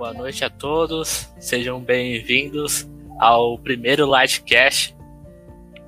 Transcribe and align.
boa 0.00 0.14
noite 0.14 0.42
a 0.42 0.48
todos. 0.48 1.30
Sejam 1.38 1.78
bem-vindos 1.78 2.88
ao 3.18 3.58
primeiro 3.58 4.06
Lightcast. 4.06 4.96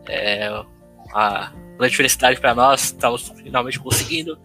É 0.07 0.50
uma 1.07 1.50
grande 1.79 1.96
felicidade 1.96 2.38
para 2.38 2.54
nós. 2.54 2.85
Estamos 2.85 3.33
finalmente 3.43 3.79
conseguindo 3.80 4.38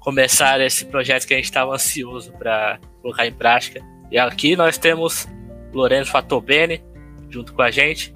começar 0.00 0.58
esse 0.62 0.86
projeto 0.86 1.26
que 1.26 1.34
a 1.34 1.36
gente 1.36 1.44
estava 1.44 1.74
ansioso 1.74 2.32
para 2.38 2.80
colocar 3.02 3.26
em 3.26 3.32
prática. 3.34 3.84
E 4.10 4.18
aqui 4.18 4.56
nós 4.56 4.78
temos 4.78 5.28
Lourenço 5.74 6.10
Fatobene 6.10 6.82
junto 7.28 7.52
com 7.52 7.60
a 7.60 7.70
gente, 7.70 8.14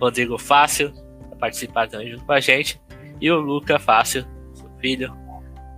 Rodrigo 0.00 0.38
Fácil 0.38 0.90
para 1.28 1.36
participar 1.36 1.86
também 1.86 2.10
junto 2.10 2.24
com 2.24 2.32
a 2.32 2.40
gente 2.40 2.80
e 3.20 3.30
o 3.30 3.38
Luca 3.38 3.78
Fácil, 3.78 4.24
seu 4.54 4.70
filho, 4.80 5.14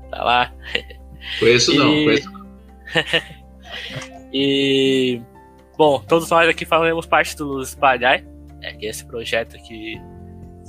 tá 0.08 0.22
lá. 0.22 0.54
Conheço 1.40 1.72
e... 1.72 1.78
não, 1.78 1.86
conheço 2.04 2.30
não. 2.30 2.46
e 4.38 5.22
bom, 5.78 5.98
todos 5.98 6.28
nós 6.28 6.46
aqui 6.46 6.66
faremos 6.66 7.06
parte 7.06 7.34
do 7.34 7.62
Espalhar, 7.62 8.22
é, 8.60 8.72
que 8.74 8.84
é 8.84 8.90
esse 8.90 9.02
projeto 9.06 9.56
que, 9.62 9.98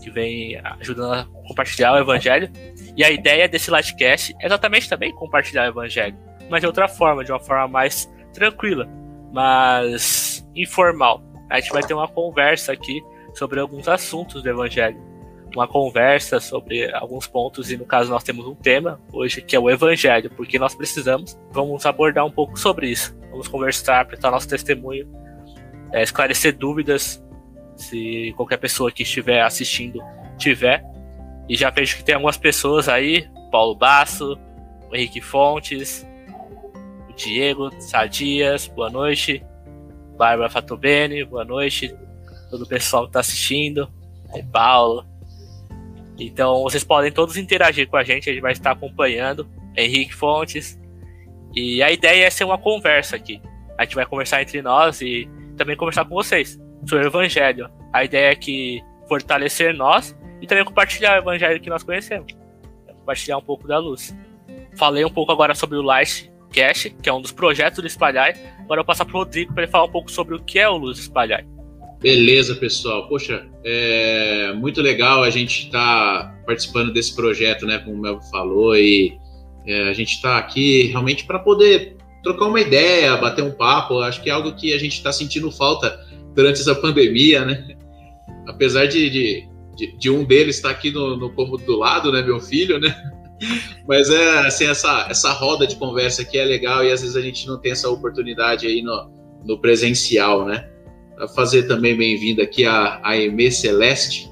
que 0.02 0.10
vem 0.10 0.58
ajudando 0.80 1.14
a 1.14 1.26
compartilhar 1.46 1.92
o 1.92 1.98
Evangelho. 1.98 2.50
E 2.96 3.04
a 3.04 3.12
ideia 3.12 3.46
desse 3.46 3.70
Lightcast 3.70 4.34
é 4.40 4.46
exatamente 4.46 4.88
também 4.88 5.14
compartilhar 5.14 5.66
o 5.66 5.68
Evangelho, 5.68 6.16
mas 6.50 6.62
de 6.62 6.68
outra 6.68 6.88
forma, 6.88 7.26
de 7.26 7.32
uma 7.34 7.42
forma 7.42 7.68
mais 7.68 8.10
tranquila, 8.34 8.88
mas 9.34 10.50
informal. 10.56 11.22
A 11.50 11.60
gente 11.60 11.74
vai 11.74 11.84
ter 11.84 11.94
uma 11.94 12.08
conversa 12.08 12.72
aqui 12.72 13.04
sobre 13.34 13.60
alguns 13.60 13.90
assuntos 13.90 14.42
do 14.42 14.50
Evangelho. 14.50 14.98
Uma 15.54 15.68
conversa 15.68 16.40
sobre 16.40 16.90
alguns 16.96 17.28
pontos, 17.28 17.70
e 17.70 17.76
no 17.76 17.86
caso 17.86 18.10
nós 18.10 18.24
temos 18.24 18.46
um 18.48 18.56
tema 18.56 19.02
hoje 19.12 19.42
que 19.42 19.58
é 19.58 19.60
o 19.60 19.70
Evangelho, 19.70 20.30
porque 20.38 20.58
nós 20.58 20.74
precisamos. 20.74 21.38
Vamos 21.52 21.86
abordar 21.86 22.26
um 22.26 22.32
pouco 22.32 22.58
sobre 22.58 22.90
isso. 22.90 23.18
Vamos 23.38 23.50
conversar, 23.50 24.04
prestar 24.08 24.32
nosso 24.32 24.50
testemunho, 24.50 25.08
é, 25.94 26.02
esclarecer 26.02 26.58
dúvidas, 26.58 27.24
se 27.76 28.34
qualquer 28.36 28.58
pessoa 28.58 28.92
que 28.92 29.04
estiver 29.04 29.44
assistindo 29.44 30.02
tiver. 30.40 30.84
E 31.48 31.56
já 31.56 31.70
vejo 31.70 31.98
que 31.98 32.04
tem 32.04 32.16
algumas 32.16 32.36
pessoas 32.36 32.90
aí, 32.90 33.30
Paulo 33.52 33.76
Basso, 33.76 34.36
o 34.90 34.96
Henrique 34.96 35.22
Fontes, 35.22 36.04
o 37.08 37.14
Diego 37.14 37.70
Sadias, 37.80 38.66
boa 38.66 38.90
noite. 38.90 39.46
Bárbara 40.18 40.50
Fatobene, 40.50 41.24
boa 41.24 41.46
noite. 41.46 41.96
Todo 42.50 42.64
o 42.64 42.68
pessoal 42.68 43.04
que 43.04 43.10
está 43.10 43.20
assistindo, 43.20 43.88
aí 44.34 44.42
Paulo. 44.42 45.06
Então 46.18 46.64
vocês 46.64 46.84
podem 46.84 47.12
todos 47.12 47.38
interagir 47.38 47.88
com 47.88 47.98
a 47.98 48.04
gente, 48.04 48.32
a 48.32 48.34
gente 48.34 48.42
vai 48.42 48.54
estar 48.54 48.72
acompanhando. 48.72 49.48
Henrique 49.76 50.16
Fontes. 50.16 50.76
E 51.56 51.82
a 51.82 51.92
ideia 51.92 52.26
é 52.26 52.30
ser 52.30 52.44
uma 52.44 52.58
conversa 52.58 53.16
aqui. 53.16 53.42
A 53.78 53.84
gente 53.84 53.96
vai 53.96 54.06
conversar 54.06 54.42
entre 54.42 54.62
nós 54.62 55.02
e 55.02 55.30
também 55.56 55.76
conversar 55.76 56.06
com 56.06 56.16
vocês 56.16 56.60
sobre 56.86 57.06
o 57.06 57.08
Evangelho. 57.08 57.70
A 57.94 58.04
ideia 58.04 58.32
é 58.32 58.36
que 58.36 58.82
fortalecer 59.08 59.76
nós 59.76 60.16
e 60.42 60.48
também 60.48 60.64
compartilhar 60.64 61.16
o 61.16 61.22
evangelho 61.22 61.60
que 61.60 61.70
nós 61.70 61.84
conhecemos. 61.84 62.34
Compartilhar 63.00 63.38
um 63.38 63.42
pouco 63.42 63.68
da 63.68 63.80
luz. 63.80 64.16
Falei 64.76 65.04
um 65.04 65.10
pouco 65.10 65.32
agora 65.32 65.56
sobre 65.56 65.78
o 65.78 65.82
Lightcast, 65.82 66.90
que 67.02 67.10
é 67.10 67.14
um 67.14 67.22
dos 67.22 67.32
projetos 67.32 67.80
do 67.80 67.88
Espalhar. 67.88 68.36
Agora 68.60 68.82
eu 68.82 68.84
vou 68.84 68.86
passar 68.86 69.06
para 69.06 69.16
o 69.16 69.20
Rodrigo 69.20 69.54
para 69.54 69.64
ele 69.64 69.72
falar 69.72 69.86
um 69.86 69.92
pouco 69.92 70.12
sobre 70.12 70.36
o 70.36 70.40
que 70.40 70.60
é 70.60 70.70
o 70.70 70.78
Luz 70.78 71.00
Espalhar. 71.00 71.44
Beleza, 72.00 72.56
pessoal. 72.56 73.08
Poxa, 73.08 73.48
é 73.64 74.54
muito 74.54 74.82
legal 74.82 75.24
a 75.24 75.30
gente 75.32 75.66
estar 75.66 76.24
tá 76.24 76.44
participando 76.46 76.94
desse 76.94 77.16
projeto, 77.16 77.66
né? 77.66 77.80
Como 77.80 77.96
o 77.96 78.00
Mel 78.00 78.22
falou, 78.30 78.76
e 78.78 79.18
é, 79.68 79.90
a 79.90 79.94
gente 79.94 80.14
está 80.14 80.38
aqui 80.38 80.88
realmente 80.88 81.26
para 81.26 81.40
poder 81.40 81.98
trocar 82.24 82.46
uma 82.46 82.60
ideia, 82.60 83.18
bater 83.18 83.44
um 83.44 83.52
papo. 83.52 84.00
Acho 84.00 84.24
que 84.24 84.30
é 84.30 84.34
algo 84.34 84.56
que 84.56 84.74
a 84.74 84.80
gente 84.80 84.94
está 84.94 85.12
sentindo 85.12 85.52
falta 85.52 86.00
durante 86.34 86.62
essa 86.62 86.74
pandemia, 86.74 87.46
né? 87.46 87.76
Apesar 88.48 88.86
de, 88.86 89.10
de 89.10 89.48
de, 89.78 89.96
de 89.96 90.10
um 90.10 90.26
deles 90.26 90.56
estar 90.58 90.72
aqui 90.72 90.92
no, 90.92 91.16
no 91.16 91.30
cômodo 91.30 91.64
do 91.64 91.78
lado, 91.78 92.12
né, 92.12 92.22
meu 92.24 92.40
filho, 92.40 92.80
né? 92.80 92.94
Mas 93.88 94.10
é 94.10 94.40
assim, 94.40 94.66
essa, 94.66 95.08
essa 95.10 95.32
roda 95.32 95.68
de 95.68 95.76
conversa 95.76 96.24
aqui 96.24 96.38
é 96.40 96.44
legal 96.44 96.84
e 96.84 96.92
às 96.92 97.02
vezes 97.02 97.16
a 97.16 97.22
gente 97.22 97.48
não 97.48 97.60
tem 97.60 97.72
essa 97.72 97.88
oportunidade 97.88 98.66
aí 98.66 98.82
no, 98.82 99.12
no 99.46 99.62
presencial, 99.62 100.46
né? 100.46 100.68
A 101.20 101.28
fazer 101.28 101.64
também 101.64 101.96
bem-vindo 101.96 102.42
aqui 102.42 102.66
a, 102.66 103.00
a 103.04 103.16
Emê 103.16 103.52
Celeste. 103.52 104.32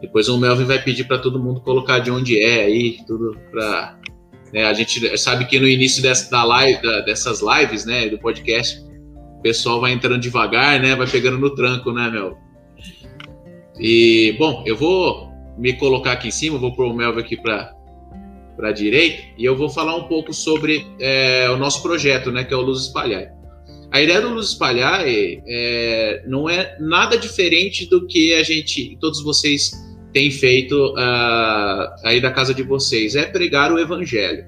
Depois 0.00 0.28
o 0.28 0.38
Melvin 0.38 0.64
vai 0.64 0.82
pedir 0.82 1.04
para 1.04 1.18
todo 1.18 1.42
mundo 1.42 1.62
colocar 1.62 1.98
de 1.98 2.10
onde 2.10 2.38
é 2.42 2.64
aí, 2.64 2.98
tudo 3.06 3.36
para. 3.50 3.98
Né, 4.52 4.64
a 4.64 4.72
gente 4.72 5.18
sabe 5.18 5.46
que 5.46 5.58
no 5.58 5.66
início 5.66 6.02
dessa, 6.02 6.30
da 6.30 6.44
live, 6.44 6.80
da, 6.80 7.00
dessas 7.00 7.40
lives, 7.40 7.84
né, 7.84 8.08
do 8.08 8.18
podcast, 8.18 8.80
o 9.38 9.42
pessoal 9.42 9.80
vai 9.80 9.92
entrando 9.92 10.20
devagar, 10.20 10.80
né, 10.80 10.94
vai 10.94 11.06
pegando 11.06 11.38
no 11.38 11.54
tranco, 11.54 11.92
né, 11.92 12.10
Mel? 12.10 12.36
E, 13.78 14.34
bom, 14.38 14.62
eu 14.66 14.76
vou 14.76 15.30
me 15.58 15.72
colocar 15.74 16.12
aqui 16.12 16.28
em 16.28 16.32
cima, 16.32 16.58
vou 16.58 16.74
pôr 16.74 16.86
o 16.86 16.94
Melvin 16.94 17.20
aqui 17.20 17.36
para 17.36 17.74
a 18.62 18.72
direita, 18.72 19.22
e 19.36 19.44
eu 19.44 19.56
vou 19.56 19.68
falar 19.68 19.96
um 19.96 20.04
pouco 20.04 20.32
sobre 20.32 20.86
é, 21.00 21.48
o 21.50 21.56
nosso 21.56 21.82
projeto, 21.82 22.30
né, 22.30 22.44
que 22.44 22.54
é 22.54 22.56
o 22.56 22.62
Luz 22.62 22.82
Espalhar. 22.82 23.34
A 23.90 24.00
ideia 24.00 24.20
do 24.20 24.30
Luz 24.30 24.48
Espalhar 24.48 25.06
é, 25.06 25.40
é, 25.46 26.22
não 26.26 26.48
é 26.48 26.76
nada 26.80 27.16
diferente 27.16 27.88
do 27.88 28.06
que 28.06 28.34
a 28.34 28.42
gente, 28.42 28.96
todos 29.00 29.22
vocês 29.22 29.72
têm 30.16 30.30
feito 30.30 30.94
uh, 30.94 31.92
aí 32.02 32.22
da 32.22 32.30
casa 32.30 32.54
de 32.54 32.62
vocês, 32.62 33.14
é 33.14 33.26
pregar 33.26 33.70
o 33.70 33.78
Evangelho. 33.78 34.46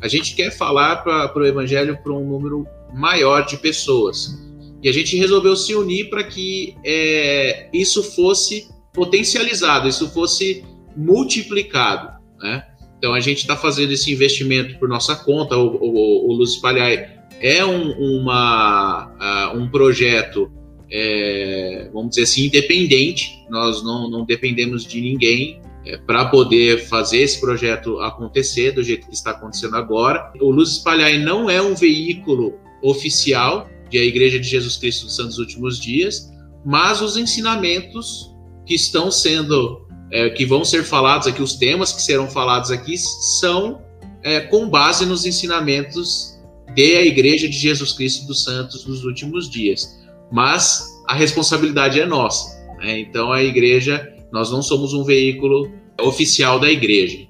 A 0.00 0.06
gente 0.06 0.36
quer 0.36 0.52
falar 0.52 1.02
para 1.02 1.36
o 1.36 1.44
Evangelho 1.44 1.98
para 2.00 2.12
um 2.12 2.24
número 2.24 2.64
maior 2.94 3.44
de 3.44 3.56
pessoas. 3.56 4.38
E 4.80 4.88
a 4.88 4.92
gente 4.92 5.16
resolveu 5.16 5.56
se 5.56 5.74
unir 5.74 6.08
para 6.10 6.22
que 6.22 6.76
é, 6.84 7.68
isso 7.72 8.04
fosse 8.04 8.68
potencializado, 8.94 9.88
isso 9.88 10.08
fosse 10.10 10.64
multiplicado. 10.96 12.12
Né? 12.40 12.64
Então 12.96 13.12
a 13.12 13.18
gente 13.18 13.38
está 13.38 13.56
fazendo 13.56 13.90
esse 13.90 14.12
investimento 14.12 14.78
por 14.78 14.88
nossa 14.88 15.16
conta. 15.16 15.56
O, 15.56 15.74
o, 15.74 16.30
o 16.30 16.32
Luz 16.34 16.50
Espalhar 16.50 17.26
é 17.40 17.64
um, 17.64 17.90
uma, 17.98 19.08
uh, 19.08 19.58
um 19.58 19.68
projeto, 19.68 20.52
é, 20.90 21.88
vamos 21.92 22.10
dizer 22.10 22.22
assim, 22.22 22.46
independente. 22.46 23.44
Nós 23.48 23.82
não, 23.82 24.10
não 24.10 24.24
dependemos 24.24 24.84
de 24.84 25.00
ninguém 25.00 25.60
é, 25.86 25.96
para 25.96 26.26
poder 26.26 26.86
fazer 26.88 27.18
esse 27.18 27.40
projeto 27.40 28.00
acontecer 28.00 28.72
do 28.72 28.82
jeito 28.82 29.06
que 29.06 29.14
está 29.14 29.30
acontecendo 29.30 29.76
agora. 29.76 30.32
O 30.40 30.50
Luz 30.50 30.70
Espalhar 30.72 31.12
não 31.18 31.48
é 31.48 31.60
um 31.60 31.74
veículo 31.74 32.54
oficial, 32.82 33.68
de 33.90 33.98
a 33.98 34.04
Igreja 34.04 34.38
de 34.38 34.48
Jesus 34.48 34.76
Cristo 34.76 35.06
dos 35.06 35.16
Santos 35.16 35.38
Últimos 35.38 35.78
Dias, 35.78 36.30
mas 36.64 37.00
os 37.00 37.16
ensinamentos 37.16 38.32
que 38.64 38.74
estão 38.74 39.10
sendo, 39.10 39.86
é, 40.12 40.30
que 40.30 40.46
vão 40.46 40.64
ser 40.64 40.84
falados 40.84 41.26
aqui, 41.26 41.42
os 41.42 41.54
temas 41.54 41.92
que 41.92 42.00
serão 42.00 42.28
falados 42.28 42.70
aqui, 42.70 42.96
são 42.96 43.82
é, 44.22 44.40
com 44.40 44.68
base 44.68 45.04
nos 45.04 45.26
ensinamentos 45.26 46.38
de 46.74 46.96
a 46.96 47.02
Igreja 47.02 47.48
de 47.48 47.58
Jesus 47.58 47.92
Cristo 47.92 48.26
dos 48.26 48.44
Santos 48.44 48.84
dos 48.84 49.04
Últimos 49.04 49.50
Dias. 49.50 49.99
Mas 50.30 50.84
a 51.08 51.14
responsabilidade 51.14 52.00
é 52.00 52.06
nossa. 52.06 52.58
Né? 52.78 53.00
Então 53.00 53.32
a 53.32 53.42
Igreja, 53.42 54.08
nós 54.32 54.50
não 54.50 54.62
somos 54.62 54.94
um 54.94 55.04
veículo 55.04 55.70
oficial 56.00 56.58
da 56.58 56.70
Igreja. 56.70 57.26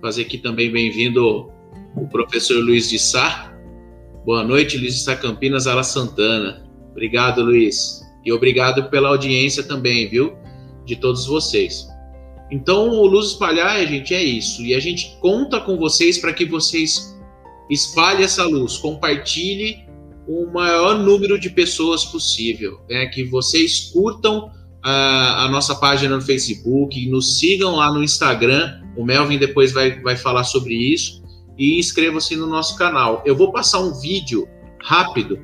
Fazer 0.00 0.22
aqui 0.22 0.38
também 0.38 0.70
bem-vindo 0.70 1.50
o 1.96 2.08
professor 2.08 2.62
Luiz 2.62 2.88
de 2.88 2.98
Sá, 2.98 3.52
Boa 4.24 4.44
noite, 4.44 4.78
Luiz 4.78 5.04
de 5.04 5.16
Campinas, 5.16 5.66
Ala 5.66 5.82
Santana. 5.82 6.64
Obrigado, 6.92 7.42
Luiz. 7.42 8.02
E 8.24 8.32
obrigado 8.32 8.88
pela 8.88 9.08
audiência 9.08 9.64
também, 9.64 10.08
viu? 10.08 10.36
De 10.86 10.94
todos 10.94 11.26
vocês. 11.26 11.88
Então, 12.48 12.90
o 12.90 13.04
Luz 13.04 13.30
Espalhar, 13.30 13.84
gente, 13.84 14.14
é 14.14 14.22
isso. 14.22 14.62
E 14.62 14.76
a 14.76 14.80
gente 14.80 15.18
conta 15.20 15.58
com 15.60 15.76
vocês 15.76 16.18
para 16.18 16.32
que 16.32 16.44
vocês 16.44 17.18
espalhem 17.68 18.22
essa 18.22 18.44
luz, 18.44 18.76
compartilhe 18.76 19.84
o 20.26 20.46
maior 20.52 20.98
número 20.98 21.38
de 21.38 21.50
pessoas 21.50 22.04
possível. 22.04 22.80
Né? 22.88 23.06
Que 23.06 23.24
vocês 23.24 23.90
curtam 23.92 24.50
a, 24.82 25.44
a, 25.44 25.48
nossa 25.48 25.74
página 25.74 26.16
no 26.16 26.22
Facebook, 26.22 27.08
nos 27.08 27.38
sigam 27.38 27.76
lá 27.76 27.92
no 27.92 28.02
Instagram. 28.02 28.80
O 28.96 29.04
Melvin 29.04 29.38
depois 29.38 29.72
vai, 29.72 30.00
vai 30.00 30.16
falar 30.16 30.44
sobre 30.44 30.74
isso 30.74 31.22
e 31.56 31.78
inscreva-se 31.78 32.36
no 32.36 32.46
nosso 32.46 32.76
canal. 32.76 33.22
Eu 33.24 33.36
vou 33.36 33.52
passar 33.52 33.80
um 33.80 33.98
vídeo 34.00 34.48
rápido 34.82 35.38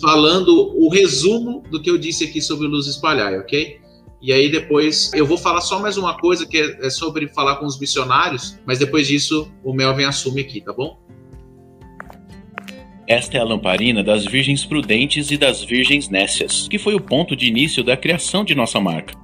falando 0.00 0.72
o 0.76 0.88
resumo 0.88 1.62
do 1.70 1.80
que 1.80 1.90
eu 1.90 1.98
disse 1.98 2.24
aqui 2.24 2.40
sobre 2.40 2.66
luz 2.66 2.86
espalhar, 2.86 3.32
ok? 3.34 3.80
E 4.22 4.32
aí 4.32 4.50
depois 4.50 5.12
eu 5.12 5.26
vou 5.26 5.36
falar 5.36 5.60
só 5.60 5.78
mais 5.78 5.96
uma 5.96 6.16
coisa 6.16 6.46
que 6.46 6.56
é 6.58 6.88
sobre 6.88 7.28
falar 7.28 7.56
com 7.56 7.66
os 7.66 7.78
missionários, 7.78 8.58
mas 8.66 8.78
depois 8.78 9.06
disso 9.06 9.52
o 9.62 9.74
Melvin 9.74 10.04
assume 10.04 10.40
aqui, 10.40 10.60
tá 10.60 10.72
bom? 10.72 10.98
Esta 13.06 13.36
é 13.36 13.40
a 13.40 13.44
lamparina 13.44 14.02
das 14.02 14.24
virgens 14.24 14.64
prudentes 14.64 15.30
e 15.30 15.36
das 15.36 15.62
virgens 15.62 16.08
nécias, 16.08 16.66
que 16.66 16.78
foi 16.78 16.94
o 16.94 17.00
ponto 17.00 17.36
de 17.36 17.46
início 17.46 17.84
da 17.84 17.98
criação 17.98 18.42
de 18.42 18.54
nossa 18.54 18.80
marca. 18.80 19.14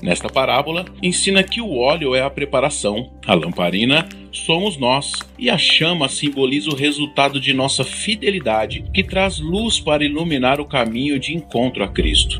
Nesta 0.00 0.28
parábola, 0.28 0.84
ensina 1.02 1.42
que 1.42 1.60
o 1.60 1.78
óleo 1.78 2.14
é 2.14 2.22
a 2.22 2.30
preparação, 2.30 3.12
a 3.26 3.34
lamparina 3.34 4.08
somos 4.30 4.76
nós, 4.76 5.14
e 5.36 5.50
a 5.50 5.58
chama 5.58 6.08
simboliza 6.08 6.70
o 6.70 6.76
resultado 6.76 7.40
de 7.40 7.52
nossa 7.52 7.82
fidelidade, 7.82 8.84
que 8.94 9.02
traz 9.02 9.40
luz 9.40 9.80
para 9.80 10.04
iluminar 10.04 10.60
o 10.60 10.66
caminho 10.66 11.18
de 11.18 11.34
encontro 11.34 11.82
a 11.82 11.88
Cristo. 11.88 12.38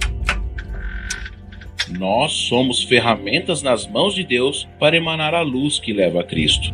Nós 1.89 2.33
somos 2.33 2.85
ferramentas 2.85 3.63
nas 3.63 3.85
mãos 3.87 4.15
de 4.15 4.23
Deus 4.23 4.69
para 4.79 4.97
emanar 4.97 5.35
a 5.35 5.41
luz 5.41 5.81
que 5.81 5.93
leva 5.93 6.21
a 6.21 6.25
Cristo. 6.25 6.73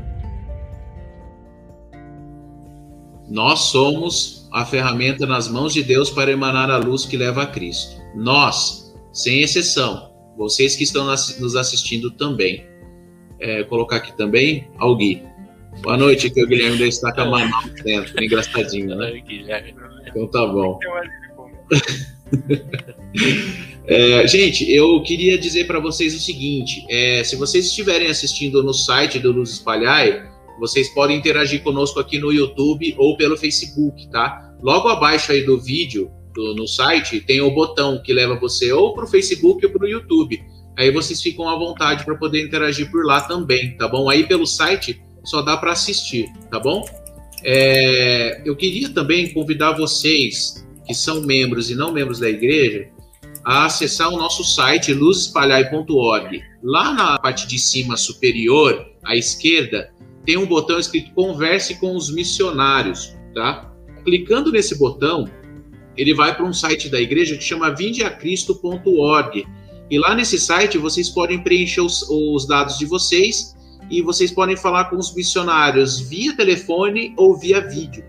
Nós 3.28 3.60
somos 3.60 4.48
a 4.52 4.64
ferramenta 4.64 5.26
nas 5.26 5.48
mãos 5.48 5.72
de 5.72 5.82
Deus 5.82 6.10
para 6.10 6.30
emanar 6.30 6.70
a 6.70 6.76
luz 6.76 7.04
que 7.04 7.16
leva 7.16 7.42
a 7.42 7.46
Cristo. 7.46 8.00
Nós, 8.14 8.94
sem 9.12 9.40
exceção, 9.40 10.12
vocês 10.36 10.76
que 10.76 10.84
estão 10.84 11.06
nos 11.06 11.56
assistindo 11.56 12.10
também. 12.10 12.66
É, 13.40 13.64
colocar 13.64 13.96
aqui 13.96 14.16
também, 14.16 14.68
Algui. 14.78 15.22
Boa 15.80 15.96
noite, 15.96 16.30
que 16.30 16.42
o 16.42 16.46
Guilherme 16.46 16.78
da 16.78 16.86
Estaca 16.86 17.24
Manaus 17.24 17.72
dentro. 17.82 18.20
É 18.20 18.24
engraçadinho, 18.24 18.94
né? 18.96 19.22
Então 20.06 20.26
tá 20.26 20.46
bom. 20.46 20.78
é, 23.86 24.26
gente, 24.26 24.70
eu 24.70 25.02
queria 25.02 25.38
dizer 25.38 25.66
para 25.66 25.80
vocês 25.80 26.14
o 26.14 26.20
seguinte: 26.20 26.84
é, 26.90 27.24
se 27.24 27.36
vocês 27.36 27.66
estiverem 27.66 28.08
assistindo 28.08 28.62
no 28.62 28.74
site 28.74 29.18
do 29.18 29.32
Luz 29.32 29.52
Espalhai, 29.52 30.30
vocês 30.58 30.88
podem 30.90 31.16
interagir 31.16 31.62
conosco 31.62 31.98
aqui 32.00 32.18
no 32.18 32.32
YouTube 32.32 32.94
ou 32.98 33.16
pelo 33.16 33.36
Facebook, 33.36 34.08
tá? 34.10 34.54
Logo 34.62 34.88
abaixo 34.88 35.32
aí 35.32 35.44
do 35.44 35.60
vídeo, 35.60 36.10
do, 36.34 36.54
no 36.54 36.66
site, 36.66 37.20
tem 37.20 37.40
o 37.40 37.50
botão 37.50 38.02
que 38.02 38.12
leva 38.12 38.38
você 38.38 38.72
ou 38.72 38.94
para 38.94 39.04
o 39.04 39.08
Facebook 39.08 39.64
ou 39.64 39.72
para 39.72 39.84
o 39.84 39.88
YouTube. 39.88 40.40
Aí 40.76 40.90
vocês 40.90 41.20
ficam 41.20 41.48
à 41.48 41.56
vontade 41.56 42.04
para 42.04 42.16
poder 42.16 42.42
interagir 42.42 42.90
por 42.90 43.04
lá 43.04 43.20
também, 43.20 43.76
tá 43.76 43.88
bom? 43.88 44.08
Aí 44.08 44.26
pelo 44.26 44.46
site 44.46 45.02
só 45.24 45.42
dá 45.42 45.56
para 45.56 45.72
assistir, 45.72 46.26
tá 46.50 46.58
bom? 46.58 46.82
É, 47.44 48.42
eu 48.44 48.56
queria 48.56 48.88
também 48.90 49.32
convidar 49.32 49.72
vocês 49.72 50.66
que 50.86 50.94
são 50.94 51.20
membros 51.22 51.70
e 51.70 51.74
não 51.74 51.92
membros 51.92 52.20
da 52.20 52.28
igreja 52.28 52.88
a 53.44 53.66
acessar 53.66 54.08
o 54.08 54.16
nosso 54.16 54.44
site 54.44 54.94
luzespalhai.org. 54.94 56.42
Lá 56.62 56.94
na 56.94 57.18
parte 57.18 57.46
de 57.46 57.58
cima 57.58 57.96
superior, 57.96 58.86
à 59.04 59.16
esquerda, 59.16 59.91
tem 60.24 60.36
um 60.36 60.46
botão 60.46 60.78
escrito 60.78 61.12
Converse 61.14 61.76
com 61.76 61.96
os 61.96 62.12
missionários, 62.12 63.16
tá? 63.34 63.72
Clicando 64.04 64.50
nesse 64.52 64.78
botão, 64.78 65.28
ele 65.96 66.14
vai 66.14 66.34
para 66.34 66.44
um 66.44 66.52
site 66.52 66.88
da 66.88 67.00
igreja 67.00 67.36
que 67.36 67.44
chama 67.44 67.74
vindeacristo.org. 67.74 69.46
E 69.90 69.98
lá 69.98 70.14
nesse 70.14 70.38
site 70.38 70.78
vocês 70.78 71.10
podem 71.10 71.42
preencher 71.42 71.80
os, 71.80 72.08
os 72.08 72.46
dados 72.46 72.78
de 72.78 72.86
vocês 72.86 73.54
e 73.90 74.00
vocês 74.00 74.30
podem 74.30 74.56
falar 74.56 74.86
com 74.86 74.96
os 74.96 75.14
missionários 75.14 76.00
via 76.00 76.34
telefone 76.34 77.12
ou 77.16 77.36
via 77.36 77.60
vídeo. 77.60 78.04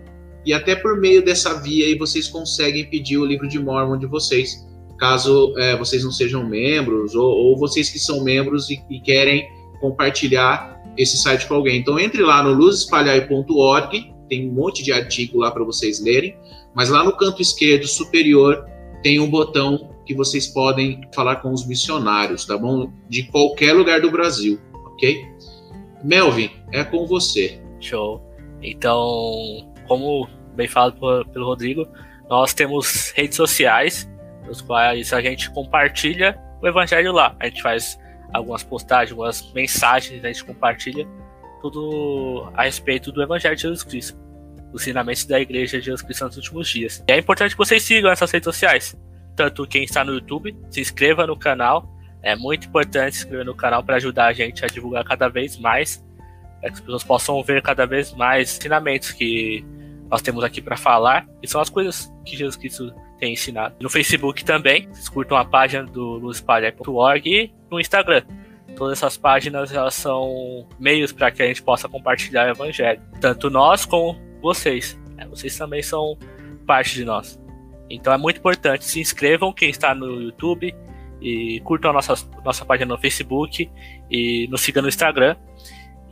E 0.46 0.52
até 0.52 0.74
por 0.74 0.98
meio 0.98 1.24
dessa 1.24 1.60
via 1.60 1.86
aí 1.86 1.96
vocês 1.96 2.28
conseguem 2.28 2.88
pedir 2.88 3.18
o 3.18 3.24
livro 3.24 3.48
de 3.48 3.58
Mormon 3.58 3.98
de 3.98 4.06
vocês, 4.06 4.66
caso 4.98 5.54
é, 5.58 5.76
vocês 5.76 6.04
não 6.04 6.12
sejam 6.12 6.46
membros 6.48 7.14
ou, 7.14 7.26
ou, 7.26 7.58
vocês 7.58 7.90
que 7.90 7.98
são 7.98 8.22
membros 8.22 8.70
e, 8.70 8.80
e, 8.90 9.00
querem 9.00 9.46
compartilhar 9.80 10.73
esse 10.96 11.16
site 11.18 11.46
com 11.46 11.54
alguém. 11.54 11.78
Então 11.78 11.98
entre 11.98 12.22
lá 12.22 12.42
no 12.42 12.52
luzespalhai.org, 12.52 14.12
tem 14.28 14.48
um 14.48 14.52
monte 14.52 14.82
de 14.82 14.92
artigo 14.92 15.38
lá 15.38 15.50
para 15.50 15.64
vocês 15.64 16.02
lerem. 16.02 16.36
Mas 16.74 16.88
lá 16.88 17.04
no 17.04 17.16
canto 17.16 17.40
esquerdo 17.40 17.86
superior 17.86 18.66
tem 19.02 19.20
um 19.20 19.30
botão 19.30 19.90
que 20.06 20.14
vocês 20.14 20.46
podem 20.46 21.00
falar 21.14 21.36
com 21.36 21.52
os 21.52 21.66
missionários, 21.66 22.44
tá 22.44 22.58
bom? 22.58 22.90
De 23.08 23.24
qualquer 23.24 23.72
lugar 23.72 24.00
do 24.00 24.10
Brasil, 24.10 24.60
ok? 24.86 25.24
Melvin, 26.02 26.50
é 26.72 26.84
com 26.84 27.06
você. 27.06 27.60
Show. 27.80 28.20
Então, 28.62 29.72
como 29.86 30.28
bem 30.54 30.68
falado 30.68 30.96
pelo 31.32 31.46
Rodrigo, 31.46 31.86
nós 32.28 32.52
temos 32.54 33.12
redes 33.16 33.36
sociais, 33.36 34.10
nos 34.46 34.60
quais 34.60 35.12
a 35.12 35.20
gente 35.20 35.50
compartilha 35.50 36.38
o 36.62 36.66
evangelho 36.66 37.12
lá. 37.12 37.36
A 37.40 37.46
gente 37.46 37.62
faz 37.62 37.98
algumas 38.32 38.62
postagens, 38.62 39.12
algumas 39.12 39.52
mensagens, 39.52 40.24
a 40.24 40.28
gente 40.28 40.44
compartilha 40.44 41.06
tudo 41.60 42.50
a 42.54 42.64
respeito 42.64 43.10
do 43.10 43.22
evangelho 43.22 43.56
de 43.56 43.62
Jesus 43.62 43.82
Cristo 43.82 44.24
os 44.74 44.82
ensinamentos 44.82 45.24
da 45.24 45.40
Igreja 45.40 45.78
de 45.78 45.84
Jesus 45.84 46.02
Cristo 46.02 46.24
nos 46.24 46.36
últimos 46.36 46.68
dias. 46.68 47.02
E 47.06 47.12
é 47.12 47.18
importante 47.18 47.52
que 47.52 47.58
vocês 47.58 47.80
sigam 47.80 48.10
essas 48.10 48.30
redes 48.32 48.44
sociais. 48.44 48.96
Tanto 49.36 49.66
quem 49.68 49.84
está 49.84 50.04
no 50.04 50.14
YouTube, 50.14 50.54
se 50.68 50.80
inscreva 50.80 51.26
no 51.26 51.36
canal. 51.36 51.88
É 52.20 52.34
muito 52.34 52.66
importante 52.66 53.14
se 53.14 53.22
inscrever 53.22 53.46
no 53.46 53.54
canal 53.54 53.84
para 53.84 53.96
ajudar 53.96 54.26
a 54.26 54.32
gente 54.32 54.64
a 54.64 54.68
divulgar 54.68 55.04
cada 55.04 55.28
vez 55.28 55.56
mais, 55.56 56.04
para 56.60 56.70
que 56.70 56.74
as 56.74 56.80
pessoas 56.80 57.04
possam 57.04 57.40
ver 57.44 57.62
cada 57.62 57.86
vez 57.86 58.12
mais 58.14 58.58
ensinamentos 58.58 59.12
que 59.12 59.64
nós 60.10 60.20
temos 60.20 60.42
aqui 60.42 60.60
para 60.60 60.76
falar, 60.76 61.26
e 61.40 61.48
são 61.48 61.60
as 61.60 61.70
coisas 61.70 62.12
que 62.24 62.36
Jesus 62.36 62.56
Cristo 62.56 62.92
tem 63.24 63.32
ensinado. 63.32 63.74
No 63.80 63.88
Facebook 63.88 64.44
também, 64.44 64.86
vocês 64.88 65.08
curtam 65.08 65.38
a 65.38 65.44
página 65.46 65.84
do 65.84 66.18
luzespalhar.org 66.18 67.26
e 67.26 67.50
no 67.70 67.80
Instagram. 67.80 68.22
Todas 68.76 68.98
essas 68.98 69.16
páginas 69.16 69.72
elas 69.72 69.94
são 69.94 70.68
meios 70.78 71.10
para 71.10 71.30
que 71.30 71.42
a 71.42 71.46
gente 71.46 71.62
possa 71.62 71.88
compartilhar 71.88 72.48
o 72.48 72.50
evangelho. 72.50 73.00
Tanto 73.20 73.48
nós 73.48 73.86
como 73.86 74.20
vocês. 74.42 74.98
É, 75.16 75.26
vocês 75.26 75.56
também 75.56 75.82
são 75.82 76.18
parte 76.66 76.94
de 76.94 77.04
nós. 77.04 77.40
Então 77.88 78.12
é 78.12 78.18
muito 78.18 78.38
importante. 78.38 78.84
Se 78.84 79.00
inscrevam 79.00 79.54
quem 79.54 79.70
está 79.70 79.94
no 79.94 80.20
YouTube 80.20 80.74
e 81.22 81.60
curtam 81.60 81.92
a 81.92 81.94
nossa, 81.94 82.14
nossa 82.44 82.64
página 82.66 82.94
no 82.94 83.00
Facebook 83.00 83.70
e 84.10 84.46
nos 84.50 84.60
siga 84.60 84.82
no 84.82 84.88
Instagram. 84.88 85.34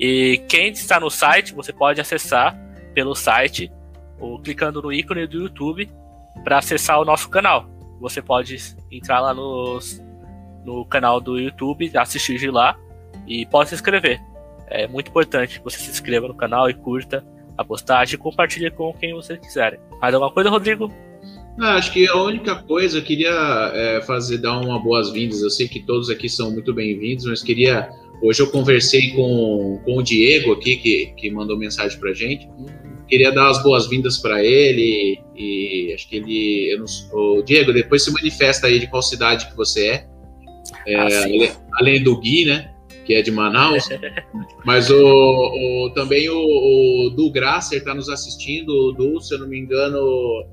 E 0.01 0.43
quem 0.49 0.71
está 0.71 0.99
no 0.99 1.11
site, 1.11 1.53
você 1.53 1.75
pode 1.75 2.01
acessar 2.01 2.57
pelo 2.95 3.15
site 3.15 3.71
ou 4.19 4.39
clicando 4.39 4.81
no 4.81 4.91
ícone 4.91 5.27
do 5.27 5.43
YouTube 5.43 5.91
para 6.45 6.59
acessar 6.59 7.01
o 7.01 7.05
nosso 7.05 7.29
canal. 7.29 7.67
Você 8.01 8.21
pode 8.21 8.57
entrar 8.91 9.21
lá 9.21 9.33
nos, 9.33 10.03
no 10.65 10.85
canal 10.85 11.21
do 11.21 11.39
YouTube, 11.39 11.91
assistir 11.97 12.39
de 12.39 12.51
lá 12.51 12.77
e 13.27 13.47
pode 13.47 13.69
se 13.69 13.75
inscrever. 13.75 14.21
É 14.67 14.89
muito 14.89 15.09
importante 15.09 15.59
que 15.59 15.65
você 15.65 15.79
se 15.79 15.91
inscreva 15.91 16.27
no 16.27 16.35
canal 16.35 16.69
e 16.69 16.75
curta 16.75 17.25
a 17.57 17.65
postagem 17.65 18.15
e 18.15 18.19
compartilhe 18.19 18.71
com 18.71 18.93
quem 18.95 19.15
você 19.15 19.37
quiser. 19.37 19.79
Mais 20.01 20.15
alguma 20.15 20.33
coisa, 20.33 20.51
Rodrigo? 20.51 20.93
Acho 21.59 21.93
que 21.93 22.09
a 22.09 22.17
única 22.17 22.57
coisa, 22.57 22.99
eu 22.99 23.03
queria 23.03 23.31
é, 23.75 24.01
fazer, 24.03 24.39
dar 24.39 24.59
uma 24.59 24.79
boas-vindas. 24.79 25.43
Eu 25.43 25.51
sei 25.51 25.69
que 25.69 25.81
todos 25.81 26.09
aqui 26.09 26.29
são 26.29 26.51
muito 26.51 26.73
bem-vindos, 26.73 27.27
mas 27.27 27.43
queria. 27.43 27.91
Hoje 28.23 28.41
eu 28.41 28.47
conversei 28.51 29.11
com, 29.11 29.81
com 29.85 29.97
o 29.97 30.03
Diego 30.03 30.53
aqui, 30.53 30.77
que, 30.77 31.13
que 31.17 31.31
mandou 31.31 31.59
mensagem 31.59 31.99
pra 31.99 32.13
gente. 32.13 32.49
Queria 33.09 33.33
dar 33.33 33.51
as 33.51 33.63
boas-vindas 33.63 34.19
para 34.19 34.43
ele 34.45 35.21
e 35.37 35.93
acho 35.93 36.09
que 36.09 36.17
ele. 36.17 36.77
Não, 36.79 36.87
o 37.13 37.43
Diego, 37.43 37.73
depois 37.73 38.05
se 38.05 38.13
manifesta 38.13 38.69
aí 38.69 38.79
de 38.79 38.87
qual 38.87 39.03
cidade 39.03 39.49
que 39.49 39.57
você 39.57 39.89
é. 39.89 40.07
é 40.87 40.97
ah, 40.97 41.57
além 41.81 42.03
do 42.03 42.19
Gui, 42.21 42.45
né? 42.45 42.72
Que 43.05 43.15
é 43.15 43.23
de 43.23 43.31
Manaus, 43.31 43.89
mas 44.65 44.91
o, 44.91 44.97
o 44.97 45.91
também 45.95 46.29
o, 46.29 46.37
o 46.37 47.11
Du 47.11 47.31
Grasser 47.31 47.79
está 47.79 47.95
nos 47.95 48.09
assistindo. 48.09 48.71
O 48.71 48.93
Du, 48.93 49.21
se 49.21 49.35
eu 49.35 49.41
não 49.41 49.49
me 49.49 49.59
engano, 49.59 50.01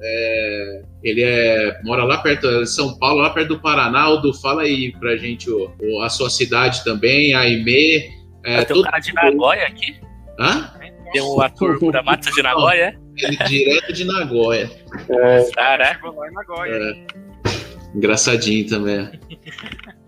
é, 0.01 0.81
ele 1.03 1.23
é, 1.23 1.79
mora 1.83 2.03
lá 2.03 2.17
perto 2.17 2.47
de 2.61 2.69
São 2.69 2.97
Paulo, 2.97 3.21
lá 3.21 3.29
perto 3.29 3.49
do 3.49 3.59
Paraná. 3.59 4.09
O 4.09 4.17
Du, 4.17 4.33
fala 4.33 4.63
aí 4.63 4.91
pra 4.99 5.15
gente 5.17 5.49
o, 5.49 5.71
o 5.81 6.01
a 6.01 6.09
sua 6.09 6.29
cidade 6.29 6.83
também, 6.83 7.33
a 7.33 7.47
Ime. 7.47 8.09
É, 8.45 8.63
tem 8.63 8.77
um 8.77 8.81
cara 8.81 8.99
de 8.99 9.13
Nagoya 9.13 9.67
aqui. 9.67 9.95
Hã? 10.39 10.73
Tem 11.11 11.21
um 11.21 11.41
ator 11.41 11.79
da 11.91 12.01
Mata 12.03 12.31
de 12.31 12.41
Nagoya, 12.41 12.95
é? 12.95 13.43
direto 13.45 13.93
de 13.93 14.05
Nagoya. 14.05 14.69
É. 15.09 15.51
Caraca. 15.51 16.07
É. 16.67 17.05
Engraçadinho 17.95 18.67
também. 18.67 19.09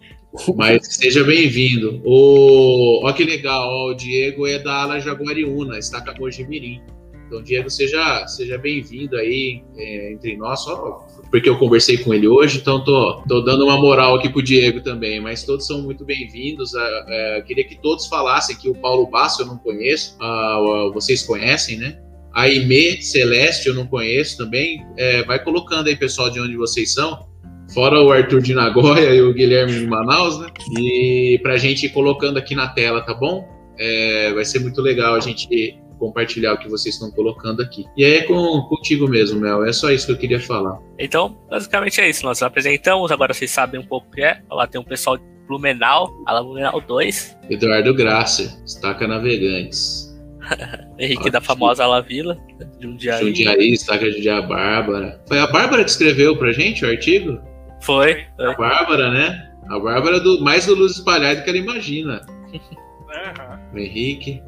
Mas 0.56 0.88
seja 0.96 1.24
bem-vindo. 1.24 2.02
O... 2.04 3.02
Olha 3.04 3.14
que 3.14 3.24
legal, 3.24 3.68
ó, 3.68 3.92
o 3.92 3.94
Diego 3.94 4.48
é 4.48 4.60
da 4.60 4.84
ala 4.84 5.00
Jaguariúna, 5.00 5.78
está 5.78 6.02
com 6.02 6.12
a 6.12 6.16
Mojimirim. 6.20 6.82
Então, 7.28 7.42
Diego, 7.42 7.70
seja, 7.70 8.28
seja 8.28 8.58
bem-vindo 8.58 9.16
aí 9.16 9.64
é, 9.78 10.12
entre 10.12 10.36
nós, 10.36 10.64
só 10.64 11.08
porque 11.32 11.48
eu 11.48 11.58
conversei 11.58 11.98
com 11.98 12.14
ele 12.14 12.28
hoje, 12.28 12.58
então 12.58 12.84
tô, 12.84 13.24
tô 13.26 13.40
dando 13.40 13.64
uma 13.64 13.78
moral 13.78 14.16
aqui 14.16 14.28
pro 14.28 14.42
Diego 14.44 14.82
também, 14.82 15.22
mas 15.22 15.44
todos 15.44 15.66
são 15.66 15.82
muito 15.82 16.04
bem-vindos. 16.04 16.74
É, 16.76 17.42
queria 17.48 17.64
que 17.64 17.82
todos 17.82 18.08
falassem 18.08 18.58
que 18.58 18.70
o 18.70 18.76
Paulo 18.76 19.08
Basso 19.08 19.44
eu 19.44 19.46
não 19.46 19.58
conheço, 19.58 20.18
uh, 20.18 20.92
vocês 20.92 21.24
conhecem, 21.24 21.78
né? 21.78 21.98
A 22.34 22.50
Ime 22.50 23.02
Celeste 23.02 23.68
eu 23.68 23.74
não 23.74 23.88
conheço 23.88 24.38
também. 24.38 24.86
É, 24.98 25.24
vai 25.24 25.42
colocando 25.42 25.88
aí, 25.88 25.96
pessoal, 25.96 26.30
de 26.30 26.40
onde 26.40 26.58
vocês 26.58 26.94
são. 26.94 27.31
Fora 27.74 28.02
o 28.02 28.12
Arthur 28.12 28.42
de 28.42 28.54
Nagoya 28.54 29.14
e 29.14 29.22
o 29.22 29.34
Guilherme 29.34 29.80
de 29.80 29.88
Manaus, 29.88 30.40
né? 30.40 30.48
E 30.78 31.40
pra 31.42 31.58
gente 31.58 31.86
ir 31.86 31.90
colocando 31.90 32.38
aqui 32.38 32.54
na 32.54 32.68
tela, 32.70 33.02
tá 33.02 33.14
bom? 33.14 33.48
É, 33.80 34.34
vai 34.34 34.44
ser 34.44 34.60
muito 34.60 34.82
legal 34.82 35.16
a 35.16 35.20
gente 35.20 35.80
compartilhar 35.98 36.54
o 36.54 36.58
que 36.58 36.68
vocês 36.68 36.96
estão 36.96 37.12
colocando 37.12 37.62
aqui. 37.62 37.86
E 37.96 38.04
aí 38.04 38.14
é 38.16 38.24
com, 38.24 38.62
contigo 38.64 39.08
mesmo, 39.08 39.40
Mel. 39.40 39.64
É 39.64 39.72
só 39.72 39.92
isso 39.92 40.08
que 40.08 40.12
eu 40.14 40.18
queria 40.18 40.40
falar. 40.40 40.80
Então, 40.98 41.38
basicamente 41.50 42.02
é 42.02 42.10
isso. 42.10 42.26
Nós 42.26 42.42
apresentamos, 42.42 43.12
agora 43.12 43.34
vocês 43.34 43.52
sabem 43.52 43.80
um 43.80 43.86
pouco 43.86 44.08
o 44.08 44.12
que 44.12 44.22
é. 44.22 44.42
Lá 44.50 44.66
tem 44.66 44.82
um 44.82 44.84
pessoal 44.84 45.18
de 45.18 45.24
Blumenau, 45.48 46.12
a 46.26 46.34
lá 46.34 46.42
Blumenau 46.42 46.82
2. 46.82 47.38
Eduardo 47.50 47.94
Graça, 47.94 48.62
Estaca 48.66 49.08
Navegantes. 49.08 50.12
Henrique 50.98 51.20
Ótimo. 51.20 51.32
da 51.32 51.42
famosa 51.42 51.86
La 51.86 52.02
Vila, 52.02 52.38
Jundiaí. 52.80 53.28
Jundiaí, 53.28 53.72
Estaca 53.72 54.10
de 54.10 54.24
Bárbara. 54.42 55.22
Foi 55.28 55.40
a 55.40 55.48
Bárbara 55.48 55.84
que 55.84 55.92
escreveu 55.92 56.36
pra 56.36 56.52
gente 56.52 56.84
o 56.84 56.90
artigo? 56.90 57.40
Foi. 57.82 58.26
foi. 58.36 58.46
A 58.46 58.58
Bárbara, 58.58 59.12
né? 59.12 59.52
A 59.70 59.80
Bárbara 59.80 60.20
do 60.20 60.42
mais 60.42 60.66
do 60.66 60.76
Luz 60.76 60.94
Espalhada 60.94 61.42
que 61.42 61.50
ela 61.50 61.60
imagina. 61.60 62.22
Uhum. 62.54 63.74
O 63.74 63.78
Henrique. 63.78 64.42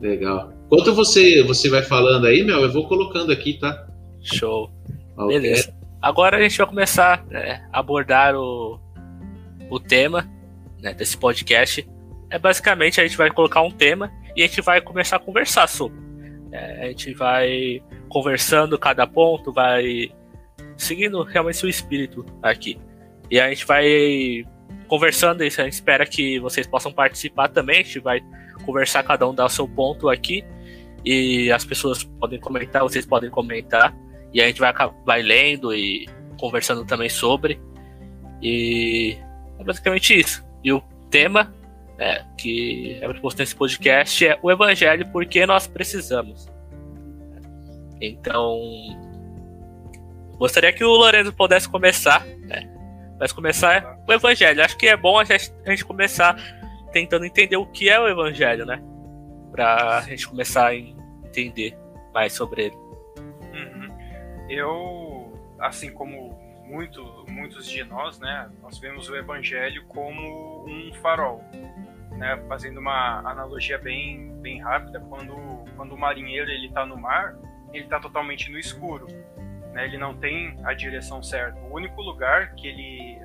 Legal. 0.00 0.52
Enquanto 0.66 0.94
você, 0.94 1.42
você 1.42 1.68
vai 1.68 1.82
falando 1.82 2.26
aí, 2.26 2.44
Mel, 2.44 2.60
eu 2.60 2.72
vou 2.72 2.86
colocando 2.86 3.32
aqui, 3.32 3.54
tá? 3.54 3.86
Show. 4.20 4.70
Okay. 5.16 5.40
Beleza. 5.40 5.74
Agora 6.00 6.36
a 6.36 6.40
gente 6.40 6.56
vai 6.58 6.66
começar 6.66 7.24
né, 7.26 7.66
a 7.72 7.80
abordar 7.80 8.36
o, 8.36 8.78
o 9.68 9.80
tema 9.80 10.28
né, 10.80 10.94
desse 10.94 11.16
podcast. 11.16 11.88
É 12.30 12.38
basicamente 12.38 13.00
a 13.00 13.06
gente 13.06 13.16
vai 13.16 13.30
colocar 13.30 13.62
um 13.62 13.70
tema 13.70 14.12
e 14.36 14.42
a 14.42 14.46
gente 14.46 14.60
vai 14.60 14.80
começar 14.80 15.16
a 15.16 15.20
conversar 15.20 15.66
sobre. 15.66 15.98
É, 16.52 16.84
a 16.84 16.86
gente 16.88 17.12
vai 17.14 17.82
conversando 18.08 18.78
cada 18.78 19.06
ponto, 19.06 19.52
vai 19.52 20.10
seguindo 20.78 21.22
realmente 21.24 21.66
o 21.66 21.68
espírito 21.68 22.24
aqui. 22.42 22.78
E 23.30 23.38
a 23.38 23.48
gente 23.50 23.66
vai 23.66 24.46
conversando 24.86 25.44
isso, 25.44 25.60
a 25.60 25.64
gente 25.64 25.74
espera 25.74 26.06
que 26.06 26.38
vocês 26.38 26.66
possam 26.66 26.90
participar 26.90 27.48
também. 27.48 27.80
A 27.80 27.82
gente 27.82 28.00
vai 28.00 28.20
conversar, 28.64 29.02
cada 29.02 29.28
um 29.28 29.34
dar 29.34 29.46
o 29.46 29.50
seu 29.50 29.68
ponto 29.68 30.08
aqui. 30.08 30.42
E 31.04 31.52
as 31.52 31.64
pessoas 31.64 32.04
podem 32.04 32.40
comentar, 32.40 32.82
vocês 32.82 33.04
podem 33.04 33.28
comentar. 33.28 33.94
E 34.32 34.40
a 34.40 34.46
gente 34.46 34.60
vai, 34.60 34.72
vai 35.04 35.22
lendo 35.22 35.74
e 35.74 36.08
conversando 36.40 36.84
também 36.86 37.08
sobre. 37.08 37.60
E 38.40 39.18
é 39.58 39.64
basicamente 39.64 40.18
isso. 40.18 40.44
E 40.62 40.72
o 40.72 40.80
tema 41.10 41.52
é, 41.98 42.24
que 42.36 42.98
é 43.00 43.08
proposto 43.08 43.40
nesse 43.40 43.54
podcast 43.54 44.26
é 44.26 44.38
o 44.42 44.50
Evangelho 44.50 45.06
porque 45.12 45.44
nós 45.44 45.66
precisamos. 45.66 46.46
Então, 48.00 48.58
gostaria 50.38 50.72
que 50.72 50.84
o 50.84 50.90
Lorenzo 50.90 51.32
pudesse 51.32 51.68
começar. 51.68 52.24
Né? 52.24 52.70
Mas 53.18 53.32
começar 53.32 53.98
o 54.06 54.12
Evangelho. 54.12 54.62
Acho 54.62 54.76
que 54.76 54.88
é 54.88 54.96
bom 54.96 55.18
a 55.18 55.24
gente, 55.24 55.52
a 55.66 55.70
gente 55.70 55.84
começar 55.84 56.36
tentando 56.92 57.24
entender 57.24 57.56
o 57.56 57.66
que 57.66 57.88
é 57.88 57.98
o 58.00 58.08
Evangelho, 58.08 58.64
né? 58.64 58.82
Pra 59.50 60.02
gente 60.02 60.26
começar 60.28 60.68
a 60.68 60.76
entender 60.76 61.76
mais 62.14 62.32
sobre 62.32 62.66
ele. 62.66 62.76
Uhum. 63.52 63.98
Eu, 64.48 65.32
assim 65.58 65.90
como 65.92 66.38
muito, 66.68 67.24
muitos 67.28 67.68
de 67.68 67.82
nós, 67.84 68.18
né, 68.20 68.50
nós 68.62 68.78
vemos 68.78 69.08
o 69.08 69.16
Evangelho 69.16 69.84
como 69.86 70.66
um 70.68 70.92
farol, 71.00 71.42
né, 72.12 72.38
fazendo 72.46 72.78
uma 72.78 73.20
analogia 73.20 73.78
bem, 73.78 74.34
bem 74.40 74.60
rápida, 74.60 75.00
quando, 75.00 75.34
quando 75.76 75.94
o 75.94 75.98
marinheiro 75.98 76.50
ele 76.50 76.66
está 76.66 76.84
no 76.84 76.96
mar, 76.96 77.36
ele 77.72 77.84
está 77.84 77.98
totalmente 77.98 78.50
no 78.50 78.58
escuro, 78.58 79.06
né, 79.72 79.84
ele 79.84 79.98
não 79.98 80.14
tem 80.14 80.56
a 80.64 80.74
direção 80.74 81.22
certa. 81.22 81.58
O 81.60 81.74
único 81.74 82.00
lugar 82.00 82.54
que 82.54 82.66
ele, 82.66 83.18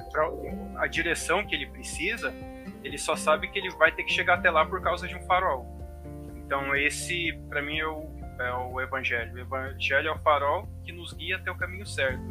a 0.77 0.87
direção 0.87 1.45
que 1.45 1.55
ele 1.55 1.67
precisa 1.67 2.33
ele 2.83 2.97
só 2.97 3.15
sabe 3.15 3.47
que 3.47 3.57
ele 3.57 3.69
vai 3.71 3.91
ter 3.91 4.03
que 4.03 4.11
chegar 4.11 4.35
até 4.35 4.51
lá 4.51 4.65
por 4.65 4.81
causa 4.81 5.07
de 5.07 5.15
um 5.15 5.21
farol. 5.21 5.65
Então 6.35 6.75
esse, 6.75 7.31
para 7.49 7.61
mim, 7.61 7.79
é 7.79 7.87
o, 7.87 8.09
é 8.39 8.53
o 8.53 8.81
evangelho. 8.81 9.33
O 9.33 9.39
evangelho 9.39 10.09
é 10.09 10.11
o 10.11 10.19
farol 10.19 10.67
que 10.83 10.91
nos 10.91 11.13
guia 11.13 11.37
até 11.37 11.49
o 11.49 11.55
caminho 11.55 11.85
certo. 11.85 12.21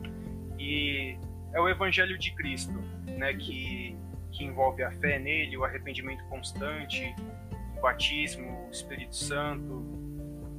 E 0.58 1.16
é 1.52 1.60
o 1.60 1.68
evangelho 1.68 2.18
de 2.18 2.34
Cristo, 2.34 2.78
né, 3.06 3.32
que, 3.34 3.96
que 4.30 4.44
envolve 4.44 4.82
a 4.82 4.92
fé 4.92 5.18
nele, 5.18 5.56
o 5.56 5.64
arrependimento 5.64 6.22
constante, 6.26 7.14
o 7.76 7.80
batismo, 7.80 8.66
o 8.68 8.70
Espírito 8.70 9.16
Santo, 9.16 9.84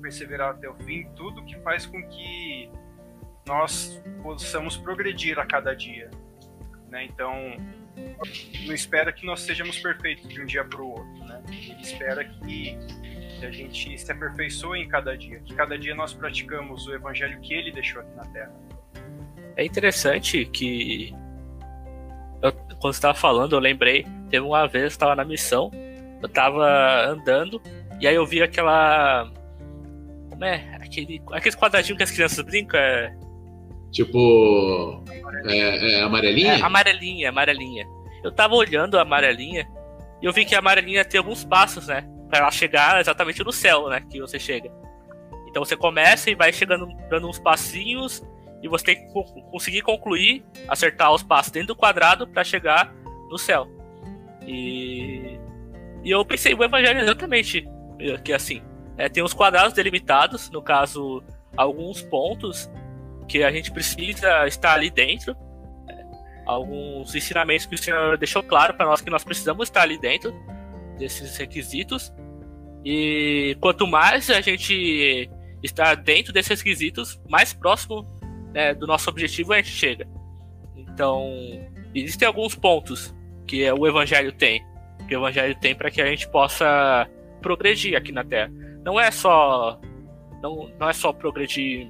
perseverar 0.02 0.52
até 0.52 0.68
o 0.68 0.76
fim, 0.76 1.08
tudo 1.16 1.46
que 1.46 1.56
faz 1.60 1.86
com 1.86 2.02
que 2.10 2.70
nós 3.46 4.02
possamos 4.22 4.78
progredir 4.78 5.38
a 5.40 5.46
cada 5.46 5.76
dia. 5.76 6.10
Né? 6.90 7.06
Então, 7.06 7.34
não 8.66 8.74
espera 8.74 9.12
que 9.12 9.26
nós 9.26 9.42
sejamos 9.42 9.80
perfeitos 9.80 10.28
de 10.28 10.42
um 10.42 10.46
dia 10.46 10.64
para 10.64 10.82
o 10.82 10.92
outro, 10.92 11.26
né? 11.26 11.42
Ele 11.50 11.82
espera 11.82 12.24
que, 12.24 12.78
a 13.42 13.52
gente 13.52 13.98
se 13.98 14.10
aperfeiçoe 14.10 14.80
em 14.80 14.88
cada 14.88 15.18
dia, 15.18 15.40
que 15.40 15.54
cada 15.54 15.78
dia 15.78 15.94
nós 15.94 16.14
praticamos 16.14 16.88
o 16.88 16.94
evangelho 16.94 17.42
que 17.42 17.54
ele 17.54 17.72
deixou 17.72 18.02
aqui 18.02 18.16
na 18.16 18.24
Terra. 18.26 18.54
É 19.58 19.66
interessante 19.66 20.46
que 20.46 21.14
eu, 22.42 22.54
quando 22.80 22.94
estava 22.94 23.14
falando, 23.14 23.54
eu 23.54 23.60
lembrei, 23.60 24.06
teve 24.30 24.46
uma 24.46 24.66
vez 24.66 24.84
eu 24.84 24.88
estava 24.88 25.14
na 25.14 25.26
missão, 25.26 25.70
eu 26.22 26.28
estava 26.28 27.06
andando 27.06 27.62
e 28.00 28.08
aí 28.08 28.16
eu 28.16 28.26
vi 28.26 28.42
aquela 28.42 29.30
como 30.30 30.46
é? 30.46 30.76
Aquele, 30.76 31.22
aqueles 31.32 31.56
quadradinhos 31.56 31.98
que 31.98 32.04
as 32.04 32.12
crianças 32.12 32.44
brincam, 32.46 32.80
é 32.80 33.14
Tipo. 33.94 35.04
É, 35.46 36.00
é 36.00 36.02
amarelinha? 36.02 36.54
É, 36.54 36.62
amarelinha, 36.62 37.30
amarelinha. 37.30 37.88
Eu 38.24 38.32
tava 38.32 38.56
olhando 38.56 38.98
a 38.98 39.04
amarelinha 39.04 39.68
e 40.22 40.26
eu 40.26 40.34
vi 40.34 40.44
que 40.46 40.56
a 40.56 40.60
amarelinha 40.60 41.06
tem 41.06 41.20
alguns 41.20 41.46
passos, 41.46 41.88
né? 41.88 42.04
Pra 42.28 42.40
ela 42.40 42.52
chegar 42.52 43.00
exatamente 43.00 43.44
no 43.44 43.52
céu, 43.52 43.88
né? 43.90 44.04
Que 44.10 44.20
você 44.20 44.40
chega. 44.40 44.72
Então 45.48 45.64
você 45.64 45.78
começa 45.78 46.32
e 46.32 46.36
vai 46.36 46.52
chegando, 46.52 46.88
dando 47.08 47.30
uns 47.30 47.38
passinhos 47.38 48.24
e 48.64 48.68
você 48.68 48.86
tem 48.86 48.96
que 48.96 49.14
conseguir 49.52 49.82
concluir, 49.84 50.44
acertar 50.68 51.14
os 51.14 51.22
passos 51.22 51.52
dentro 51.52 51.68
do 51.68 51.76
quadrado 51.76 52.28
para 52.28 52.44
chegar 52.44 52.92
no 53.30 53.38
céu. 53.38 53.68
E, 54.48 55.38
e 56.04 56.10
eu 56.10 56.26
pensei 56.26 56.56
o 56.56 56.64
evangelho 56.64 57.00
exatamente 57.00 57.68
que 58.24 58.34
assim, 58.34 58.62
é, 58.98 59.08
tem 59.08 59.22
os 59.22 59.34
quadrados 59.34 59.74
delimitados, 59.74 60.50
no 60.50 60.62
caso 60.62 61.24
alguns 61.56 62.02
pontos 62.02 62.70
que 63.24 63.44
a 63.44 63.52
gente 63.52 63.72
precisa 63.72 64.48
estar 64.48 64.74
ali 64.74 64.90
dentro. 64.90 65.36
Alguns 66.46 67.16
ensinamentos 67.16 67.66
que 67.66 67.76
o 67.76 67.78
senhor 67.78 68.18
deixou 68.18 68.44
claro 68.44 68.74
para 68.74 68.86
nós 68.86 69.02
que 69.02 69.10
nós 69.10 69.24
precisamos 69.24 69.70
estar 69.70 69.82
ali 69.82 69.98
dentro 69.98 70.34
desses 70.98 71.38
requisitos. 71.38 72.14
E 72.84 73.58
quanto 73.62 73.88
mais 73.88 74.30
a 74.30 74.42
gente 74.42 75.30
estar 75.62 75.96
dentro 75.96 76.34
desses 76.34 76.60
requisitos, 76.60 77.20
mais 77.30 77.54
próximo 77.54 78.06
né, 78.54 78.74
do 78.74 78.86
nosso 78.86 79.10
objetivo 79.10 79.54
a 79.54 79.58
gente 79.58 79.70
chega. 79.70 80.08
Então, 80.76 81.32
existem 81.96 82.28
alguns 82.28 82.56
pontos 82.56 83.16
que 83.48 83.70
o 83.72 83.88
Evangelho 83.88 84.32
tem, 84.32 84.64
que 85.08 85.16
o 85.16 85.20
Evangelho 85.20 85.56
tem 85.56 85.74
para 85.74 85.90
que 85.90 86.02
a 86.02 86.06
gente 86.06 86.28
possa 86.30 87.08
progredir 87.42 87.96
aqui 87.96 88.12
na 88.12 88.24
Terra. 88.24 88.52
Não 88.84 89.00
é 89.00 89.10
só 89.12 89.80
não, 90.42 90.70
não 90.78 90.90
é 90.90 90.94
só 90.94 91.14
progredir 91.14 91.90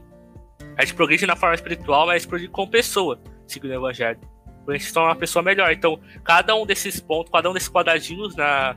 a 0.77 0.83
gente 0.83 0.95
progride 0.95 1.25
na 1.25 1.35
forma 1.35 1.55
espiritual, 1.55 2.07
mas 2.07 2.25
progride 2.25 2.51
como 2.51 2.69
pessoa, 2.69 3.19
segundo 3.47 3.71
o 3.71 3.75
Evangelho. 3.75 4.19
Pra 4.65 4.75
gente 4.75 4.85
se 4.85 4.93
tornar 4.93 5.09
uma 5.09 5.15
pessoa 5.15 5.43
melhor. 5.43 5.71
Então, 5.71 5.99
cada 6.23 6.55
um 6.55 6.65
desses 6.65 6.99
pontos, 6.99 7.31
cada 7.31 7.49
um 7.49 7.53
desses 7.53 7.69
quadradinhos 7.69 8.35
na, 8.35 8.75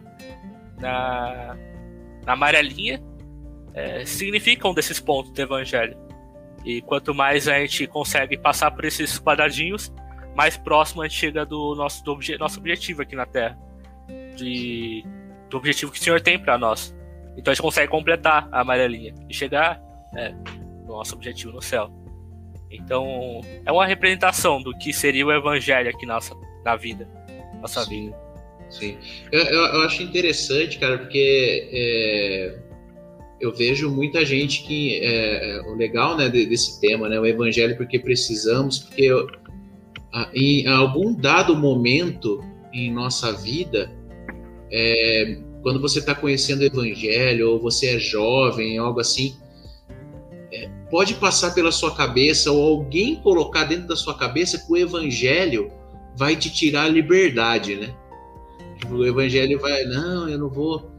na, 0.79 1.57
na 2.25 2.33
amarelinha 2.33 3.01
é, 3.73 4.05
significam 4.05 4.73
um 4.73 4.75
desses 4.75 4.99
pontos 4.99 5.31
do 5.33 5.41
Evangelho. 5.41 5.97
E 6.65 6.83
quanto 6.83 7.15
mais 7.15 7.47
a 7.47 7.59
gente 7.61 7.87
consegue 7.87 8.37
passar 8.37 8.73
por 8.73 8.85
esses 8.85 9.19
quadradinhos, 9.19 9.93
mais 10.35 10.57
próximo 10.57 11.03
a 11.03 11.09
gente 11.09 11.19
chega 11.19 11.47
do 11.47 11.75
nosso, 11.77 12.05
do 12.05 12.13
obje, 12.13 12.37
nosso 12.37 12.59
objetivo 12.59 13.03
aqui 13.03 13.15
na 13.15 13.25
Terra. 13.25 13.57
De, 14.37 15.05
do 15.49 15.57
objetivo 15.57 15.93
que 15.93 15.99
o 15.99 16.03
Senhor 16.03 16.21
tem 16.21 16.39
para 16.39 16.59
nós. 16.59 16.95
Então 17.37 17.53
a 17.53 17.55
gente 17.55 17.63
consegue 17.63 17.91
completar 17.91 18.49
a 18.51 18.61
amarelinha 18.61 19.15
e 19.29 19.35
chegar 19.35 19.81
é, 20.17 20.35
nosso 20.95 21.15
objetivo 21.15 21.53
no 21.53 21.63
céu. 21.63 21.91
Então, 22.71 23.41
é 23.65 23.73
uma 23.73 23.87
representação 23.87 24.61
do 24.61 24.77
que 24.77 24.93
seria 24.93 25.25
o 25.27 25.33
evangelho 25.33 25.89
aqui 25.89 26.05
na 26.05 26.15
nossa, 26.15 26.35
na 26.65 26.77
vida, 26.77 27.09
nossa 27.61 27.85
Sim. 27.85 27.91
vida. 27.91 28.27
Sim. 28.69 28.97
Eu, 29.31 29.43
eu, 29.43 29.61
eu, 29.61 29.83
acho 29.83 30.03
interessante, 30.03 30.79
cara, 30.79 30.99
porque 30.99 31.69
é, 31.73 32.59
eu 33.41 33.55
vejo 33.55 33.91
muita 33.91 34.25
gente 34.25 34.65
que. 34.65 34.99
É, 35.03 35.57
é 35.57 35.61
o 35.63 35.75
legal 35.75 36.17
né, 36.17 36.29
desse 36.29 36.81
tema, 36.81 37.09
né? 37.09 37.19
O 37.19 37.27
evangelho 37.27 37.77
porque 37.77 37.99
precisamos, 37.99 38.81
porque 38.81 39.03
eu, 39.03 39.29
em 40.35 40.67
algum 40.67 41.15
dado 41.15 41.57
momento 41.57 42.43
em 42.73 42.93
nossa 42.93 43.33
vida, 43.33 43.91
é, 44.71 45.39
quando 45.63 45.81
você 45.81 45.99
está 46.01 46.15
conhecendo 46.15 46.63
o 46.63 46.65
evangelho, 46.65 47.51
ou 47.51 47.61
você 47.61 47.97
é 47.97 47.99
jovem, 47.99 48.79
algo 48.79 49.01
assim, 49.01 49.37
pode 50.91 51.15
passar 51.15 51.55
pela 51.55 51.73
sua 51.73 51.95
cabeça 51.95 52.51
ou 52.51 52.63
alguém 52.63 53.17
colocar 53.17 53.65
dentro 53.65 53.89
da 53.89 53.97
sua 53.97 54.17
cabeça 54.17 54.59
que 54.59 54.73
o 54.73 54.77
evangelho 54.77 55.71
vai 56.17 56.37
te 56.37 56.51
tirar 56.53 56.85
a 56.85 56.89
liberdade, 56.89 57.77
né? 57.77 57.95
Tipo, 58.79 58.95
o 58.95 59.07
evangelho 59.07 59.59
vai, 59.59 59.85
não, 59.85 60.29
eu 60.29 60.39
não 60.39 60.49
vou. 60.49 60.91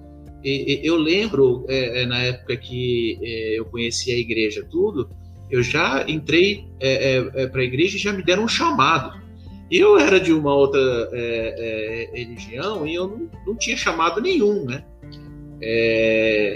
eu 0.44 0.96
lembro, 0.96 1.66
é, 1.68 2.02
é, 2.02 2.06
na 2.06 2.20
época 2.20 2.58
que 2.58 3.18
é, 3.22 3.60
eu 3.60 3.66
conheci 3.66 4.12
a 4.12 4.18
igreja, 4.18 4.66
tudo, 4.70 5.10
eu 5.50 5.64
já 5.64 6.06
entrei 6.08 6.66
é, 6.80 7.24
é, 7.36 7.48
para 7.48 7.62
a 7.62 7.66
igreja 7.66 7.96
e 7.96 8.00
já 8.00 8.12
me 8.12 8.24
deram 8.24 8.44
um 8.44 8.48
chamado. 8.48 9.26
Eu 9.70 9.98
era 10.00 10.20
de 10.20 10.32
uma 10.32 10.54
outra 10.54 10.80
religião 12.14 12.88
e 12.88 12.96
eu 12.96 13.08
não, 13.08 13.30
não, 13.46 13.56
tinha 13.56 13.76
chamado 13.76 14.22
nenhum, 14.22 14.64
né? 14.64 14.82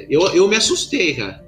eu, 0.10 0.22
eu 0.34 0.48
me 0.48 0.56
assustei, 0.56 1.16
cara. 1.16 1.46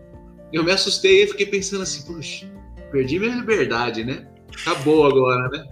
Eu 0.53 0.63
me 0.63 0.71
assustei 0.71 1.23
e 1.23 1.27
fiquei 1.27 1.47
pensando 1.47 1.81
assim, 1.81 2.03
puxa, 2.03 2.47
perdi 2.91 3.17
minha 3.17 3.35
liberdade, 3.35 4.05
né? 4.05 4.27
Acabou 4.61 5.07
agora, 5.07 5.49
né? 5.49 5.67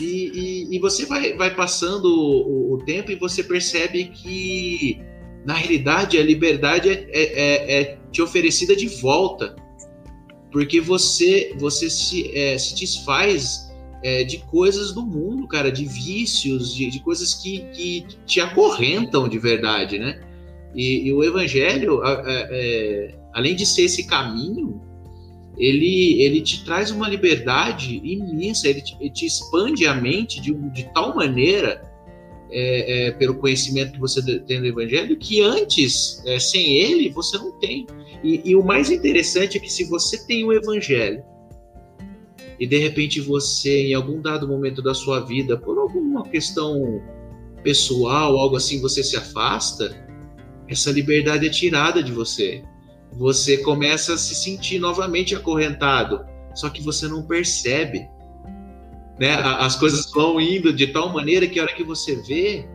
E, 0.00 0.30
e, 0.70 0.76
e, 0.76 0.78
você 0.78 1.04
vai, 1.04 1.34
vai 1.34 1.54
passando 1.54 2.06
o, 2.06 2.74
o, 2.74 2.78
tempo 2.84 3.12
e 3.12 3.14
você 3.14 3.44
percebe 3.44 4.04
que, 4.04 5.02
na 5.44 5.52
realidade, 5.52 6.16
a 6.16 6.22
liberdade 6.22 6.88
é, 6.88 7.06
é, 7.12 7.22
é, 7.22 7.80
é 7.80 7.98
te 8.10 8.22
oferecida 8.22 8.74
de 8.74 8.86
volta. 8.86 9.54
Porque 10.50 10.80
você, 10.80 11.54
você 11.58 11.90
se, 11.90 12.36
é, 12.36 12.56
se 12.56 12.74
desfaz 12.74 13.70
é, 14.02 14.24
de 14.24 14.38
coisas 14.38 14.92
do 14.92 15.02
mundo, 15.02 15.46
cara, 15.46 15.70
de 15.70 15.84
vícios, 15.84 16.74
de, 16.74 16.90
de 16.90 17.00
coisas 17.00 17.34
que, 17.34 17.60
que 17.72 18.06
te 18.26 18.40
acorrentam 18.40 19.28
de 19.28 19.38
verdade, 19.38 19.98
né? 19.98 20.20
E, 20.74 21.08
e 21.08 21.12
o 21.12 21.22
evangelho, 21.22 22.00
é, 22.04 23.14
além 23.32 23.54
de 23.54 23.64
ser 23.66 23.82
esse 23.82 24.06
caminho, 24.06 24.80
ele, 25.60 26.22
ele 26.22 26.40
te 26.40 26.64
traz 26.64 26.90
uma 26.90 27.08
liberdade 27.08 28.00
imensa, 28.02 28.68
ele 28.68 28.80
te, 28.80 28.96
ele 28.98 29.10
te 29.10 29.26
expande 29.26 29.86
a 29.86 29.94
mente 29.94 30.40
de, 30.40 30.54
de 30.70 30.84
tal 30.94 31.14
maneira 31.14 31.82
é, 32.50 33.08
é, 33.08 33.10
pelo 33.12 33.34
conhecimento 33.36 33.92
que 33.92 34.00
você 34.00 34.22
tem 34.40 34.60
do 34.60 34.66
Evangelho 34.66 35.16
que 35.16 35.42
antes, 35.42 36.22
é, 36.26 36.38
sem 36.38 36.76
ele, 36.78 37.10
você 37.10 37.36
não 37.38 37.52
tem. 37.58 37.86
E, 38.24 38.40
e, 38.44 38.56
o 38.56 38.64
mais 38.64 38.90
interessante 38.90 39.56
é 39.56 39.60
que 39.60 39.70
se 39.70 39.84
você 39.84 40.26
tem 40.26 40.44
o 40.44 40.52
Evangelho 40.52 41.22
e 42.58 42.66
de 42.66 42.78
repente 42.78 43.20
você, 43.20 43.88
em 43.88 43.94
algum 43.94 44.20
dado 44.20 44.48
momento 44.48 44.82
da 44.82 44.94
sua 44.94 45.20
vida, 45.20 45.56
por 45.56 45.78
alguma 45.78 46.22
questão 46.24 47.02
pessoal, 47.62 48.36
algo 48.36 48.56
assim, 48.56 48.80
você 48.80 49.02
se 49.02 49.16
afasta, 49.16 49.94
essa 50.68 50.90
liberdade 50.90 51.46
é 51.46 51.50
tirada 51.50 52.02
de 52.02 52.12
você 52.12 52.64
você 53.12 53.58
começa 53.58 54.14
a 54.14 54.18
se 54.18 54.34
sentir 54.34 54.78
novamente 54.78 55.34
acorrentado, 55.34 56.24
só 56.54 56.68
que 56.68 56.82
você 56.82 57.08
não 57.08 57.22
percebe. 57.22 58.08
Né? 59.18 59.34
As 59.34 59.76
coisas 59.76 60.10
vão 60.12 60.40
indo 60.40 60.72
de 60.72 60.86
tal 60.88 61.12
maneira 61.12 61.46
que 61.46 61.58
a 61.60 61.64
hora 61.64 61.74
que 61.74 61.84
você 61.84 62.16
vê, 62.22 62.66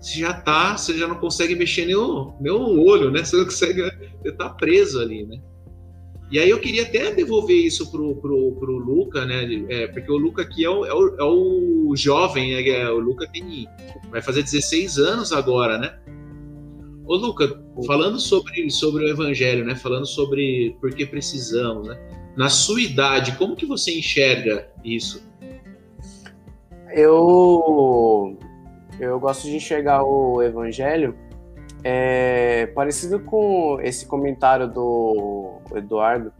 você 0.00 0.20
já 0.20 0.32
tá, 0.32 0.76
você 0.76 0.96
já 0.96 1.06
não 1.06 1.16
consegue 1.16 1.54
mexer 1.54 1.86
nem 1.86 1.94
o, 1.94 2.34
nem 2.40 2.52
o 2.52 2.84
olho, 2.84 3.10
né? 3.10 3.24
Você 3.24 3.36
não 3.36 3.44
consegue, 3.44 3.82
você 4.22 4.32
tá 4.32 4.48
preso 4.48 5.00
ali, 5.00 5.24
né? 5.24 5.40
E 6.30 6.38
aí 6.38 6.50
eu 6.50 6.60
queria 6.60 6.82
até 6.82 7.14
devolver 7.14 7.56
isso 7.56 7.90
pro, 7.90 8.14
pro, 8.16 8.52
pro 8.58 8.76
Luca, 8.76 9.24
né? 9.24 9.44
É, 9.70 9.86
porque 9.86 10.10
o 10.10 10.16
Luca 10.16 10.42
aqui 10.42 10.64
é 10.64 10.68
o, 10.68 10.84
é 10.84 10.92
o, 10.92 11.16
é 11.18 11.24
o 11.24 11.94
jovem, 11.96 12.62
né? 12.62 12.90
O 12.90 12.98
Luca 12.98 13.26
tem, 13.26 13.66
vai 14.10 14.20
fazer 14.20 14.42
16 14.42 14.98
anos 14.98 15.32
agora, 15.32 15.78
né? 15.78 15.98
Ô, 17.08 17.16
Luca, 17.16 17.58
falando 17.86 18.20
sobre, 18.20 18.70
sobre 18.70 19.06
o 19.06 19.08
evangelho, 19.08 19.64
né? 19.64 19.74
Falando 19.74 20.04
sobre 20.04 20.76
por 20.78 20.94
que 20.94 21.06
precisamos, 21.06 21.88
né? 21.88 21.98
Na 22.36 22.50
sua 22.50 22.82
idade, 22.82 23.34
como 23.38 23.56
que 23.56 23.64
você 23.64 23.98
enxerga 23.98 24.68
isso? 24.84 25.26
Eu 26.90 28.36
eu 29.00 29.18
gosto 29.18 29.44
de 29.44 29.56
enxergar 29.56 30.04
o 30.04 30.42
evangelho 30.42 31.16
é, 31.82 32.66
parecido 32.74 33.20
com 33.20 33.78
esse 33.80 34.04
comentário 34.04 34.68
do 34.68 35.62
Eduardo 35.74 36.30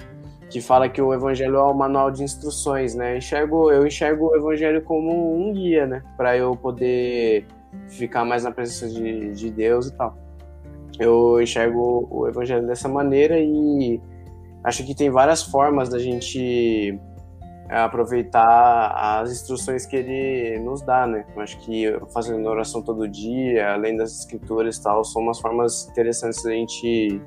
que 0.50 0.60
fala 0.60 0.88
que 0.88 1.00
o 1.00 1.14
evangelho 1.14 1.56
é 1.56 1.62
o 1.62 1.72
manual 1.72 2.10
de 2.10 2.22
instruções, 2.22 2.94
né? 2.94 3.14
Eu 3.14 3.18
enxergo, 3.18 3.72
eu 3.72 3.86
enxergo 3.86 4.26
o 4.26 4.36
evangelho 4.36 4.82
como 4.82 5.34
um 5.34 5.54
guia, 5.54 5.86
né? 5.86 6.02
Para 6.14 6.36
eu 6.36 6.54
poder 6.54 7.46
ficar 7.86 8.26
mais 8.26 8.44
na 8.44 8.50
presença 8.50 8.86
de, 8.86 9.32
de 9.32 9.50
Deus 9.50 9.86
e 9.86 9.96
tal 9.96 10.27
eu 10.98 11.40
enxergo 11.40 12.08
o 12.10 12.26
evangelho 12.26 12.66
dessa 12.66 12.88
maneira 12.88 13.38
e 13.38 14.00
acho 14.64 14.84
que 14.84 14.94
tem 14.94 15.10
várias 15.10 15.42
formas 15.42 15.88
da 15.88 15.98
gente 15.98 16.98
aproveitar 17.68 19.20
as 19.20 19.30
instruções 19.30 19.84
que 19.84 19.96
ele 19.96 20.58
nos 20.60 20.80
dá, 20.82 21.06
né? 21.06 21.26
Eu 21.36 21.42
acho 21.42 21.58
que 21.60 21.84
fazendo 22.12 22.48
oração 22.48 22.82
todo 22.82 23.06
dia, 23.06 23.74
além 23.74 23.96
das 23.96 24.20
escrituras 24.20 24.76
e 24.76 24.82
tal, 24.82 25.04
são 25.04 25.22
umas 25.22 25.38
formas 25.38 25.86
interessantes 25.88 26.42
da 26.42 26.50
gente 26.50 27.20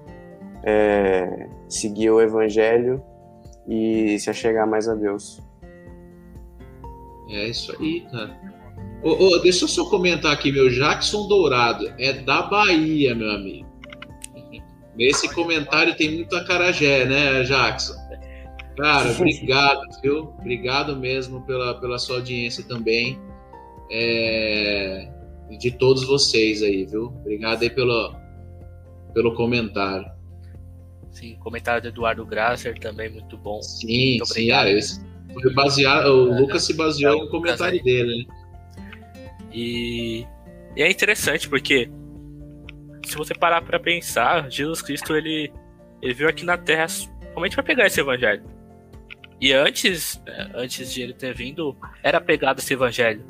é, 0.63 1.47
seguir 1.69 2.09
o 2.09 2.19
evangelho 2.19 3.03
e 3.67 4.17
se 4.19 4.29
achegar 4.29 4.67
mais 4.67 4.89
a 4.89 4.95
Deus. 4.95 5.39
É 7.29 7.47
isso 7.47 7.71
aí, 7.79 8.01
cara. 8.11 8.35
Oh, 9.03 9.39
deixa 9.39 9.63
eu 9.63 9.67
só 9.67 9.89
comentar 9.89 10.31
aqui, 10.31 10.51
meu 10.51 10.69
Jackson 10.69 11.27
Dourado 11.27 11.91
é 11.97 12.13
da 12.13 12.43
Bahia, 12.43 13.15
meu 13.15 13.31
amigo. 13.31 13.70
Nesse 14.95 15.33
comentário 15.33 15.95
tem 15.95 16.11
muito 16.11 16.35
acarajé, 16.35 17.05
né, 17.05 17.43
Jackson? 17.43 17.93
Cara, 18.77 19.11
obrigado, 19.11 19.81
viu? 20.01 20.33
Obrigado 20.39 20.95
mesmo 20.95 21.45
pela, 21.45 21.79
pela 21.79 21.97
sua 21.97 22.17
audiência 22.17 22.63
também. 22.63 23.19
É, 23.91 25.09
de 25.59 25.71
todos 25.71 26.05
vocês 26.05 26.63
aí, 26.63 26.85
viu? 26.85 27.07
Obrigado 27.07 27.61
aí 27.61 27.69
pelo, 27.69 28.15
pelo 29.13 29.35
comentário. 29.35 30.09
Sim, 31.11 31.35
comentário 31.39 31.81
do 31.81 31.87
Eduardo 31.89 32.25
Grasser 32.25 32.79
também 32.79 33.09
muito 33.09 33.37
bom. 33.37 33.61
Sim, 33.61 34.17
muito 34.17 34.33
sim. 34.33 34.49
Ah, 34.51 34.69
esse 34.69 35.01
foi 35.33 35.53
baseado, 35.53 36.07
o 36.07 36.33
é, 36.33 36.39
Lucas 36.39 36.63
se 36.63 36.73
baseou 36.73 37.17
é, 37.19 37.21
no 37.23 37.29
comentário 37.29 37.83
dele, 37.83 38.25
né? 38.25 38.35
E, 39.53 40.25
e 40.75 40.81
é 40.81 40.89
interessante 40.89 41.49
porque 41.49 41.89
se 43.11 43.17
você 43.17 43.33
parar 43.33 43.61
para 43.61 43.79
pensar, 43.79 44.49
Jesus 44.49 44.81
Cristo 44.81 45.15
ele, 45.15 45.51
ele 46.01 46.13
veio 46.13 46.29
aqui 46.29 46.45
na 46.45 46.57
Terra 46.57 46.87
somente 46.87 47.55
para 47.55 47.63
pegar 47.63 47.85
esse 47.85 47.99
evangelho. 47.99 48.43
E 49.39 49.51
antes, 49.51 50.21
né, 50.25 50.49
antes 50.53 50.93
de 50.93 51.01
ele 51.01 51.13
ter 51.13 51.33
vindo, 51.35 51.75
era 52.01 52.21
pregado 52.21 52.59
esse 52.59 52.73
evangelho. 52.73 53.25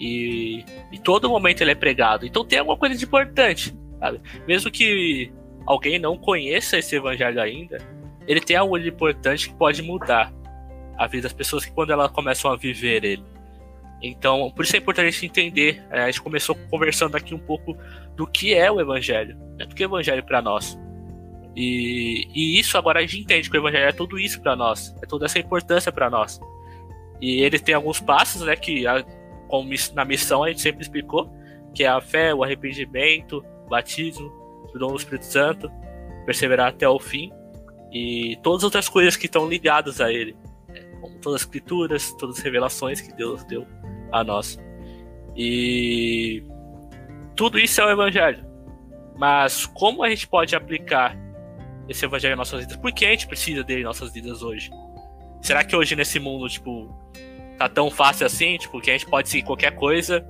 E 0.00 0.64
em 0.92 0.98
todo 0.98 1.28
momento 1.28 1.60
ele 1.60 1.70
é 1.70 1.74
pregado. 1.76 2.26
Então 2.26 2.44
tem 2.44 2.58
alguma 2.58 2.76
coisa 2.76 2.96
de 2.96 3.04
importante, 3.04 3.72
sabe? 4.00 4.20
Mesmo 4.48 4.70
que 4.70 5.32
alguém 5.64 5.98
não 5.98 6.16
conheça 6.16 6.76
esse 6.76 6.96
evangelho 6.96 7.40
ainda, 7.40 7.78
ele 8.26 8.40
tem 8.40 8.56
algo 8.56 8.78
de 8.78 8.88
importante 8.88 9.48
que 9.48 9.54
pode 9.54 9.80
mudar 9.80 10.32
a 10.98 11.06
vida 11.06 11.24
das 11.24 11.32
pessoas 11.32 11.64
que 11.64 11.72
quando 11.72 11.92
elas 11.92 12.10
começam 12.10 12.50
a 12.50 12.56
viver 12.56 13.04
ele. 13.04 13.24
Então, 14.06 14.50
por 14.54 14.66
isso 14.66 14.76
é 14.76 14.78
importante 14.78 15.08
a 15.08 15.10
gente 15.10 15.24
entender. 15.24 15.82
É, 15.90 16.02
a 16.02 16.06
gente 16.06 16.20
começou 16.20 16.54
conversando 16.70 17.16
aqui 17.16 17.34
um 17.34 17.38
pouco 17.38 17.74
do 18.14 18.26
que 18.26 18.52
é 18.52 18.70
o 18.70 18.78
Evangelho, 18.78 19.34
né? 19.56 19.64
do 19.64 19.74
que 19.74 19.82
é 19.82 19.86
o 19.86 19.88
Evangelho 19.88 20.22
para 20.22 20.42
nós. 20.42 20.78
E, 21.56 22.28
e, 22.34 22.60
isso 22.60 22.76
agora 22.76 22.98
a 22.98 23.02
gente 23.02 23.20
entende 23.20 23.48
que 23.48 23.56
o 23.56 23.60
Evangelho 23.60 23.86
é 23.88 23.92
tudo 23.92 24.18
isso 24.18 24.42
para 24.42 24.54
nós, 24.54 24.94
é 25.02 25.06
toda 25.06 25.24
essa 25.24 25.38
importância 25.38 25.90
para 25.90 26.10
nós. 26.10 26.38
E 27.18 27.40
ele 27.40 27.58
tem 27.58 27.74
alguns 27.74 27.98
passos, 27.98 28.42
né, 28.42 28.54
que 28.54 28.86
a, 28.86 29.02
como 29.48 29.70
na 29.94 30.04
missão 30.04 30.44
a 30.44 30.48
gente 30.48 30.60
sempre 30.60 30.82
explicou, 30.82 31.32
que 31.74 31.82
é 31.82 31.88
a 31.88 31.98
fé, 31.98 32.34
o 32.34 32.44
arrependimento, 32.44 33.42
o 33.64 33.70
batismo, 33.70 34.30
o 34.74 34.78
dom 34.78 34.88
do 34.88 34.96
Espírito 34.98 35.24
Santo, 35.24 35.72
perseverar 36.26 36.68
até 36.68 36.86
o 36.86 36.98
fim 36.98 37.32
e 37.90 38.36
todas 38.42 38.60
as 38.60 38.64
outras 38.64 38.88
coisas 38.88 39.16
que 39.16 39.24
estão 39.24 39.48
ligadas 39.48 39.98
a 39.98 40.12
ele, 40.12 40.36
né? 40.68 40.82
como 41.00 41.18
todas 41.20 41.36
as 41.36 41.46
escrituras, 41.46 42.12
todas 42.18 42.36
as 42.36 42.44
revelações 42.44 43.00
que 43.00 43.10
Deus 43.14 43.42
deu 43.44 43.66
a 44.14 44.22
nós. 44.22 44.58
E 45.36 46.44
tudo 47.34 47.58
isso 47.58 47.80
é 47.80 47.86
o 47.86 47.90
evangelho. 47.90 48.44
Mas 49.16 49.66
como 49.66 50.04
a 50.04 50.08
gente 50.08 50.28
pode 50.28 50.54
aplicar 50.54 51.16
esse 51.88 52.04
evangelho 52.04 52.34
em 52.34 52.36
nossas 52.36 52.60
vidas? 52.60 52.76
Por 52.76 52.92
que 52.92 53.04
a 53.04 53.10
gente 53.10 53.26
precisa 53.26 53.64
dele 53.64 53.80
em 53.80 53.84
nossas 53.84 54.12
vidas 54.12 54.42
hoje? 54.42 54.70
Será 55.42 55.64
que 55.64 55.74
hoje 55.74 55.96
nesse 55.96 56.20
mundo, 56.20 56.48
tipo, 56.48 56.88
tá 57.58 57.68
tão 57.68 57.90
fácil 57.90 58.26
assim, 58.26 58.56
tipo, 58.56 58.80
que 58.80 58.90
a 58.90 58.94
gente 58.94 59.06
pode 59.06 59.28
seguir 59.28 59.44
qualquer 59.44 59.74
coisa 59.74 60.24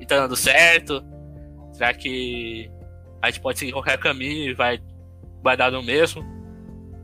e 0.00 0.06
tá 0.06 0.16
dando 0.16 0.34
certo? 0.34 1.04
Será 1.72 1.92
que 1.92 2.70
a 3.20 3.30
gente 3.30 3.40
pode 3.40 3.58
seguir 3.58 3.72
qualquer 3.72 3.98
caminho 3.98 4.50
e 4.50 4.54
vai, 4.54 4.80
vai 5.42 5.56
dar 5.56 5.70
no 5.70 5.82
mesmo? 5.82 6.24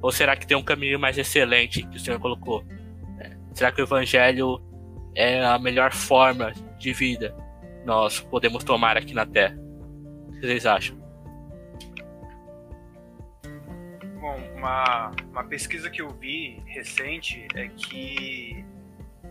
Ou 0.01 0.11
será 0.11 0.37
que 0.37 0.47
tem 0.47 0.57
um 0.57 0.63
caminho 0.63 0.99
mais 0.99 1.19
excelente 1.19 1.83
que 1.87 1.97
o 1.97 2.01
Senhor 2.01 2.19
colocou? 2.19 2.65
É, 3.21 3.31
será 3.53 3.71
que 3.71 3.81
o 3.81 3.85
evangelho 3.85 4.61
é 5.15 5.45
a 5.45 5.59
melhor 5.59 5.93
forma 5.93 6.53
de 6.79 6.93
vida 6.93 7.35
nós 7.85 8.21
podemos 8.21 8.65
tomar 8.65 8.97
aqui 8.97 9.15
na 9.15 9.27
Terra. 9.27 9.57
O 10.29 10.33
que 10.33 10.41
vocês 10.41 10.67
acham? 10.67 10.97
Bom, 14.21 14.41
uma, 14.57 15.11
uma 15.31 15.45
pesquisa 15.45 15.91
que 15.91 16.01
eu 16.01 16.09
vi 16.11 16.63
recente 16.67 17.47
é 17.55 17.69
que 17.69 18.65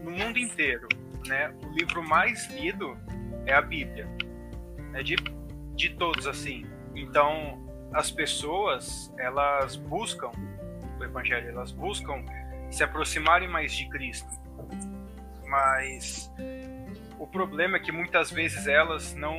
no 0.04 0.12
mundo 0.12 0.38
inteiro, 0.38 0.88
né, 1.26 1.54
o 1.64 1.70
livro 1.72 2.08
mais 2.08 2.48
lido 2.54 2.96
é 3.46 3.54
a 3.54 3.62
Bíblia. 3.62 4.08
É 4.94 5.02
de, 5.02 5.16
de 5.76 5.90
todos, 5.96 6.28
assim. 6.28 6.66
Então, 6.96 7.60
as 7.92 8.12
pessoas, 8.12 9.12
elas 9.18 9.76
buscam 9.76 10.30
o 11.00 11.04
evangelho, 11.04 11.50
elas 11.50 11.72
buscam 11.72 12.24
se 12.70 12.84
aproximarem 12.84 13.50
mais 13.50 13.74
de 13.74 13.90
Cristo. 13.90 14.30
Mas 15.54 16.34
o 17.20 17.28
problema 17.28 17.78
é 17.78 17.80
que 17.80 17.92
muitas 17.92 18.32
vezes 18.32 18.66
elas 18.66 19.14
não 19.14 19.38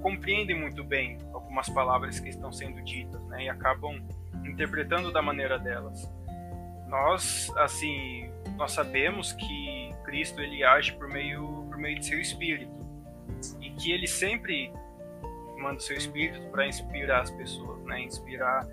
compreendem 0.00 0.56
muito 0.56 0.84
bem 0.84 1.18
algumas 1.32 1.68
palavras 1.68 2.20
que 2.20 2.28
estão 2.28 2.52
sendo 2.52 2.80
ditas, 2.84 3.20
né, 3.24 3.46
e 3.46 3.48
acabam 3.48 4.00
interpretando 4.44 5.12
da 5.12 5.20
maneira 5.20 5.58
delas. 5.58 6.08
Nós, 6.86 7.52
assim, 7.56 8.30
nós 8.56 8.70
sabemos 8.70 9.32
que 9.32 9.90
Cristo 10.04 10.40
ele 10.40 10.62
age 10.62 10.92
por 10.92 11.08
meio 11.08 11.66
por 11.66 11.76
meio 11.76 11.98
de 11.98 12.06
seu 12.06 12.20
espírito 12.20 12.78
e 13.60 13.70
que 13.70 13.90
ele 13.90 14.06
sempre 14.06 14.72
manda 15.58 15.78
o 15.78 15.80
seu 15.80 15.96
espírito 15.96 16.48
para 16.50 16.68
inspirar 16.68 17.22
as 17.22 17.32
pessoas, 17.32 17.82
né, 17.84 18.00
inspirar 18.00 18.64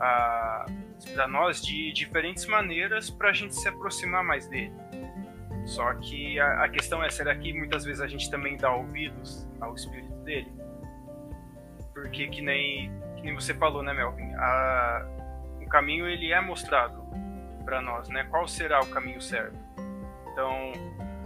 a 0.00 0.66
inspirar 0.96 1.28
nós 1.28 1.62
de 1.62 1.92
diferentes 1.92 2.44
maneiras 2.46 3.08
para 3.08 3.30
a 3.30 3.32
gente 3.32 3.54
se 3.54 3.68
aproximar 3.68 4.24
mais 4.24 4.48
dele. 4.48 4.87
Só 5.68 5.92
que 5.96 6.40
a, 6.40 6.64
a, 6.64 6.68
questão 6.70 7.04
é, 7.04 7.10
será 7.10 7.36
que 7.36 7.52
muitas 7.52 7.84
vezes 7.84 8.00
a 8.00 8.06
gente 8.06 8.30
também 8.30 8.56
dá 8.56 8.72
ouvidos 8.72 9.46
ao 9.60 9.74
espírito 9.74 10.14
dele? 10.24 10.50
Porque 11.92 12.26
que 12.28 12.40
nem, 12.40 12.90
que 13.16 13.22
nem 13.22 13.34
você 13.34 13.52
falou, 13.52 13.82
né, 13.82 13.92
Melvin? 13.92 14.32
A, 14.36 15.06
o 15.60 15.68
caminho 15.68 16.08
ele 16.08 16.32
é 16.32 16.40
mostrado 16.40 17.04
para 17.66 17.82
nós, 17.82 18.08
né? 18.08 18.24
Qual 18.30 18.48
será 18.48 18.80
o 18.80 18.86
caminho 18.86 19.20
certo? 19.20 19.58
Então, 20.32 20.72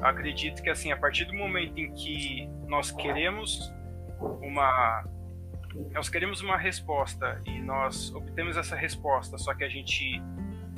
acredito 0.03 0.61
que 0.61 0.71
assim, 0.71 0.91
a 0.91 0.97
partir 0.97 1.25
do 1.27 1.35
momento 1.35 1.79
em 1.79 1.93
que 1.93 2.51
nós 2.67 2.91
queremos 2.91 3.73
uma 4.41 5.05
nós 5.93 6.09
queremos 6.09 6.43
uma 6.43 6.57
resposta 6.57 7.41
e 7.47 7.61
nós 7.61 8.13
obtemos 8.13 8.57
essa 8.57 8.75
resposta, 8.75 9.39
só 9.39 9.55
que 9.55 9.63
a 9.63 9.69
gente 9.69 10.21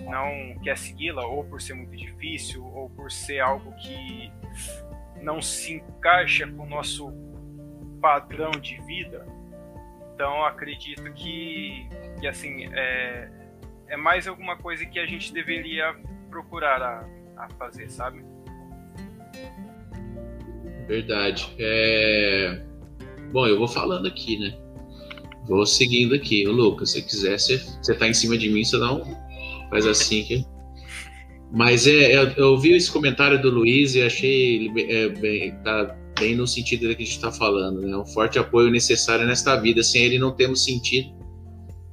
não 0.05 0.59
quer 0.63 0.77
segui-la, 0.77 1.27
ou 1.27 1.45
por 1.45 1.61
ser 1.61 1.75
muito 1.75 1.97
difícil, 1.97 2.65
ou 2.65 2.91
por 2.91 3.11
ser 3.11 3.41
algo 3.41 3.73
que 3.77 4.31
não 5.23 5.41
se 5.41 5.75
encaixa 5.75 6.47
com 6.47 6.65
o 6.65 6.69
nosso 6.69 7.13
padrão 8.01 8.51
de 8.53 8.81
vida. 8.83 9.27
Então 10.15 10.45
acredito 10.45 11.03
que, 11.15 11.89
que 12.21 12.27
assim 12.27 12.67
é, 12.73 13.29
é 13.89 13.97
mais 13.97 14.29
alguma 14.29 14.57
coisa 14.57 14.85
que 14.87 14.99
a 14.99 15.07
gente 15.07 15.33
deveria 15.33 15.95
procurar 16.31 16.83
a, 16.83 17.45
a 17.45 17.49
fazer, 17.59 17.91
sabe? 17.91 18.25
Verdade. 20.87 21.55
É... 21.59 22.63
Bom, 23.33 23.47
eu 23.47 23.59
vou 23.59 23.67
falando 23.67 24.07
aqui, 24.07 24.39
né? 24.39 24.57
Vou 25.47 25.67
seguindo 25.67 26.15
aqui. 26.15 26.47
Ô, 26.47 26.53
Lucas, 26.53 26.93
se 26.93 27.03
quiser, 27.03 27.39
você, 27.39 27.59
você 27.59 27.95
tá 27.95 28.07
em 28.07 28.15
cima 28.15 28.37
de 28.37 28.49
mim, 28.49 28.65
você 28.65 28.79
dá 28.79 28.93
um, 28.93 29.03
faz 29.75 29.87
assim 29.87 30.23
que. 30.23 30.47
Mas 31.53 31.87
é, 31.87 32.17
eu, 32.17 32.31
eu 32.37 32.59
vi 32.59 32.73
esse 32.73 32.91
comentário 32.91 33.43
do 33.43 33.51
Luiz 33.51 33.95
e 33.97 34.03
achei 34.03 34.71
é, 34.89 35.09
bem, 35.09 35.53
tá 35.65 35.97
bem 36.19 36.37
no 36.37 36.47
sentido 36.47 36.95
que 36.95 37.03
a 37.03 37.05
gente 37.05 37.17
está 37.17 37.33
falando, 37.33 37.81
né? 37.81 37.97
Um 37.97 38.07
forte 38.07 38.39
apoio 38.39 38.71
necessário 38.71 39.27
nesta 39.27 39.57
vida. 39.57 39.83
Sem 39.83 40.05
ele 40.05 40.19
não 40.19 40.33
temos 40.33 40.65
sentido 40.65 41.13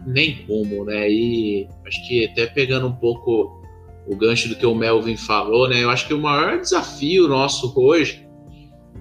nem 0.05 0.45
como, 0.45 0.85
né? 0.85 1.09
E 1.09 1.67
acho 1.85 2.07
que 2.07 2.25
até 2.25 2.45
pegando 2.45 2.87
um 2.87 2.95
pouco 2.95 3.59
o 4.07 4.15
gancho 4.15 4.47
do 4.49 4.55
que 4.55 4.65
o 4.65 4.75
Melvin 4.75 5.17
falou, 5.17 5.67
né? 5.67 5.83
Eu 5.83 5.89
acho 5.89 6.07
que 6.07 6.13
o 6.13 6.19
maior 6.19 6.59
desafio 6.59 7.27
nosso 7.27 7.73
hoje 7.75 8.27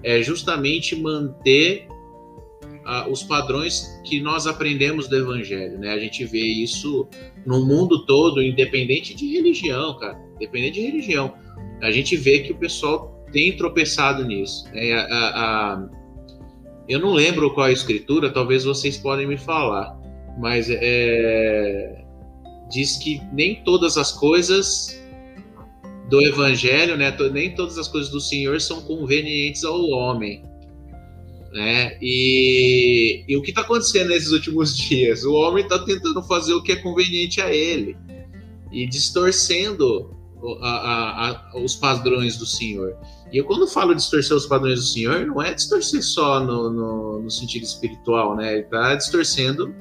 é 0.03 0.21
justamente 0.23 0.95
manter 0.95 1.87
os 3.09 3.23
padrões 3.23 4.01
que 4.03 4.19
nós 4.19 4.47
aprendemos 4.47 5.07
do 5.07 5.15
Evangelho, 5.15 5.79
né? 5.79 5.91
A 5.91 5.99
gente 5.99 6.25
vê 6.25 6.43
isso 6.43 7.07
no 7.45 7.65
mundo 7.65 8.05
todo, 8.05 8.41
independente 8.41 9.13
de 9.15 9.33
religião, 9.33 9.97
cara, 9.97 10.19
independente 10.35 10.79
de 10.79 10.85
religião. 10.87 11.33
A 11.81 11.91
gente 11.91 12.15
vê 12.15 12.39
que 12.39 12.51
o 12.51 12.57
pessoal 12.57 13.25
tem 13.31 13.55
tropeçado 13.55 14.25
nisso. 14.25 14.65
Né? 14.73 14.93
A, 14.93 15.01
a, 15.01 15.73
a, 15.73 15.89
eu 16.87 16.99
não 16.99 17.13
lembro 17.13 17.53
qual 17.53 17.67
é 17.67 17.69
a 17.69 17.73
escritura, 17.73 18.29
talvez 18.29 18.63
vocês 18.63 18.97
podem 18.97 19.27
me 19.27 19.37
falar, 19.37 19.97
mas 20.37 20.67
é, 20.69 22.03
diz 22.69 22.97
que 22.97 23.21
nem 23.31 23.63
todas 23.63 23.97
as 23.97 24.11
coisas 24.11 25.01
do 26.09 26.21
Evangelho, 26.21 26.97
né? 26.97 27.15
Nem 27.31 27.55
todas 27.55 27.77
as 27.77 27.87
coisas 27.87 28.11
do 28.11 28.19
Senhor 28.19 28.59
são 28.59 28.81
convenientes 28.81 29.63
ao 29.63 29.81
homem. 29.89 30.43
Né? 31.51 31.97
E, 32.01 33.25
e 33.27 33.35
o 33.35 33.41
que 33.41 33.49
está 33.49 33.61
acontecendo 33.61 34.09
nesses 34.09 34.31
últimos 34.31 34.75
dias? 34.77 35.23
O 35.23 35.33
homem 35.33 35.63
está 35.63 35.79
tentando 35.79 36.23
fazer 36.23 36.53
o 36.53 36.63
que 36.63 36.71
é 36.71 36.75
conveniente 36.77 37.41
a 37.41 37.53
ele 37.53 37.97
e 38.71 38.87
distorcendo 38.87 40.15
a, 40.61 40.69
a, 40.69 41.29
a, 41.29 41.59
os 41.59 41.75
padrões 41.75 42.37
do 42.37 42.45
Senhor. 42.45 42.95
E 43.31 43.37
eu, 43.37 43.45
quando 43.45 43.67
falo 43.67 43.93
distorcer 43.93 44.35
os 44.35 44.45
padrões 44.45 44.79
do 44.79 44.85
Senhor, 44.85 45.25
não 45.25 45.41
é 45.41 45.53
distorcer 45.53 46.03
só 46.03 46.39
no, 46.39 46.69
no, 46.69 47.21
no 47.21 47.29
sentido 47.29 47.63
espiritual, 47.63 48.35
né? 48.35 48.53
Ele 48.53 48.61
está 48.61 48.95
distorcendo 48.95 49.73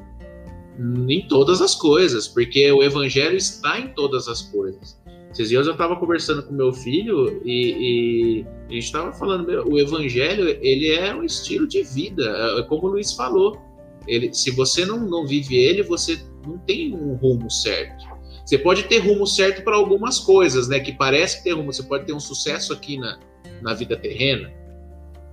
em 1.09 1.27
todas 1.27 1.61
as 1.61 1.75
coisas, 1.75 2.29
porque 2.29 2.71
o 2.73 2.83
Evangelho 2.83 3.37
está 3.37 3.79
em 3.79 3.89
todas 3.89 4.29
as 4.29 4.43
coisas. 4.43 5.00
Esses 5.33 5.49
dias 5.49 5.67
eu 5.67 5.73
estava 5.73 5.95
conversando 5.97 6.43
com 6.43 6.53
meu 6.53 6.73
filho 6.73 7.41
e, 7.45 8.43
e 8.43 8.47
a 8.69 8.73
gente 8.73 8.85
estava 8.85 9.13
falando, 9.13 9.49
o 9.69 9.79
evangelho, 9.79 10.49
ele 10.61 10.93
é 10.93 11.15
um 11.15 11.23
estilo 11.23 11.69
de 11.69 11.83
vida, 11.85 12.25
é, 12.25 12.61
é 12.61 12.63
como 12.65 12.89
o 12.89 12.91
Luiz 12.91 13.13
falou. 13.13 13.61
Ele, 14.09 14.33
se 14.35 14.51
você 14.51 14.85
não, 14.85 14.99
não 15.09 15.27
vive 15.27 15.57
ele, 15.57 15.83
você 15.83 16.21
não 16.45 16.59
tem 16.59 16.93
um 16.93 17.15
rumo 17.15 17.51
certo. 17.51 18.05
Você 18.45 18.59
pode 18.59 18.85
ter 18.85 18.99
rumo 18.99 19.27
certo 19.27 19.63
para 19.63 19.77
algumas 19.77 20.19
coisas, 20.19 20.67
né? 20.67 20.81
Que 20.81 20.93
parece 20.93 21.45
ter 21.45 21.53
rumo. 21.53 21.73
Você 21.73 21.85
pode 21.85 22.07
ter 22.07 22.13
um 22.13 22.19
sucesso 22.19 22.73
aqui 22.73 22.99
na, 22.99 23.21
na 23.63 23.75
vida 23.75 23.97
terrena. 23.97 24.51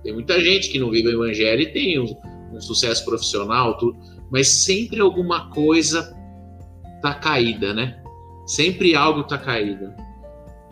Tem 0.04 0.12
muita 0.12 0.40
gente 0.40 0.70
que 0.70 0.78
não 0.78 0.90
vive 0.90 1.08
o 1.08 1.24
evangelho 1.24 1.62
e 1.62 1.72
tem 1.72 1.98
um, 1.98 2.14
um 2.54 2.60
sucesso 2.60 3.04
profissional, 3.04 3.76
tudo, 3.76 3.98
mas 4.30 4.48
sempre 4.48 5.00
alguma 5.00 5.50
coisa 5.50 6.16
tá 7.02 7.14
caída, 7.14 7.74
né? 7.74 8.00
Sempre 8.48 8.94
algo 8.96 9.20
está 9.20 9.36
caído. 9.36 9.92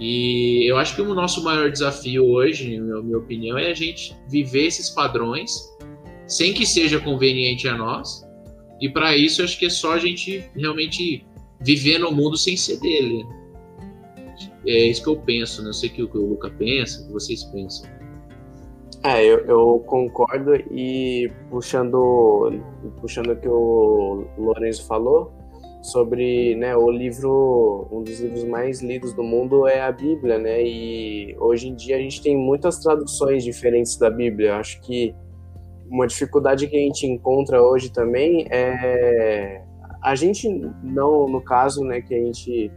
E 0.01 0.69
eu 0.69 0.79
acho 0.79 0.97
que 0.97 1.03
o 1.03 1.15
nosso 1.15 1.45
maior 1.45 1.71
desafio 1.71 2.25
hoje, 2.25 2.79
na 2.79 3.03
minha 3.03 3.19
opinião, 3.19 3.57
é 3.57 3.71
a 3.71 3.75
gente 3.75 4.17
viver 4.29 4.67
esses 4.67 4.91
padrões 4.91 5.53
sem 6.27 6.53
que 6.53 6.67
seja 6.67 6.99
conveniente 6.99 7.69
a 7.69 7.77
nós. 7.77 8.27
E 8.81 8.89
para 8.89 9.17
isso, 9.17 9.43
acho 9.43 9.59
que 9.59 9.67
é 9.67 9.71
só 9.71 9.93
a 9.93 9.99
gente 9.99 10.51
realmente 10.57 11.25
viver 11.61 11.99
no 11.99 12.11
mundo 12.11 12.37
sem 12.37 12.57
ser 12.57 12.81
dele. 12.81 13.25
É 14.67 14.87
isso 14.87 15.03
que 15.03 15.09
eu 15.09 15.17
penso, 15.17 15.63
não 15.63 15.73
sei 15.73 15.91
o 15.91 15.93
que 15.93 16.03
o 16.03 16.27
Luca 16.31 16.51
pensa, 16.51 17.03
o 17.03 17.07
que 17.07 17.13
vocês 17.13 17.45
pensam. 17.45 17.89
É, 19.03 19.25
eu, 19.25 19.39
eu, 19.47 19.85
concordo 19.87 20.55
e 20.73 21.31
puxando, 21.49 22.53
puxando 23.01 23.33
o 23.33 23.37
que 23.37 23.49
o 23.49 24.27
Lourenço 24.37 24.85
falou, 24.87 25.33
sobre 25.87 26.57
né, 26.57 26.77
o 26.77 26.91
livro, 26.91 27.89
um 27.93 28.03
dos 28.03 28.21
livros 28.21 28.45
mais 28.45 28.83
lidos 28.83 29.13
do 29.15 29.23
mundo 29.23 29.69
é 29.69 29.81
a 29.81 29.93
Bíblia, 29.93 30.39
né? 30.39 30.63
E 30.63 31.37
hoje 31.39 31.69
em 31.69 31.75
dia 31.75 31.97
a 31.97 32.01
gente 32.01 32.21
tem 32.21 32.37
muitas 32.37 32.79
traduções 32.79 33.45
diferentes 33.45 33.97
da 33.97 34.11
Bíblia. 34.11 34.49
Eu 34.49 34.55
acho 34.57 34.81
que 34.81 35.15
uma 35.89 36.07
dificuldade 36.07 36.67
que 36.67 36.77
a 36.77 36.81
gente 36.81 37.07
encontra 37.07 37.63
hoje 37.63 37.93
também 37.93 38.47
é 38.51 39.63
a 40.03 40.15
gente 40.15 40.49
não, 40.83 41.29
no 41.29 41.41
caso, 41.41 41.85
né, 41.85 42.01
que 42.01 42.15
a 42.15 42.19
gente 42.19 42.71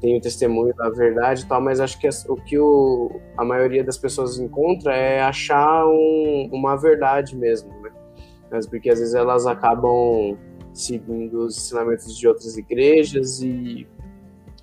tem 0.00 0.16
o 0.16 0.20
testemunho 0.20 0.74
da 0.74 0.90
verdade 0.90 1.42
e 1.42 1.46
tal, 1.46 1.60
mas 1.60 1.80
acho 1.80 1.98
que 1.98 2.08
o 2.28 2.34
que 2.34 2.58
o, 2.58 3.20
a 3.36 3.44
maioria 3.44 3.84
das 3.84 3.96
pessoas 3.96 4.38
encontra 4.38 4.94
é 4.94 5.22
achar 5.22 5.86
um, 5.86 6.50
uma 6.52 6.76
verdade 6.76 7.36
mesmo, 7.36 7.70
né? 7.80 7.90
Mas 8.50 8.66
porque 8.66 8.90
às 8.90 8.98
vezes 8.98 9.14
elas 9.14 9.46
acabam 9.46 10.36
seguindo 10.72 11.44
os 11.44 11.56
ensinamentos 11.56 12.16
de 12.16 12.26
outras 12.26 12.56
igrejas 12.56 13.42
e 13.42 13.86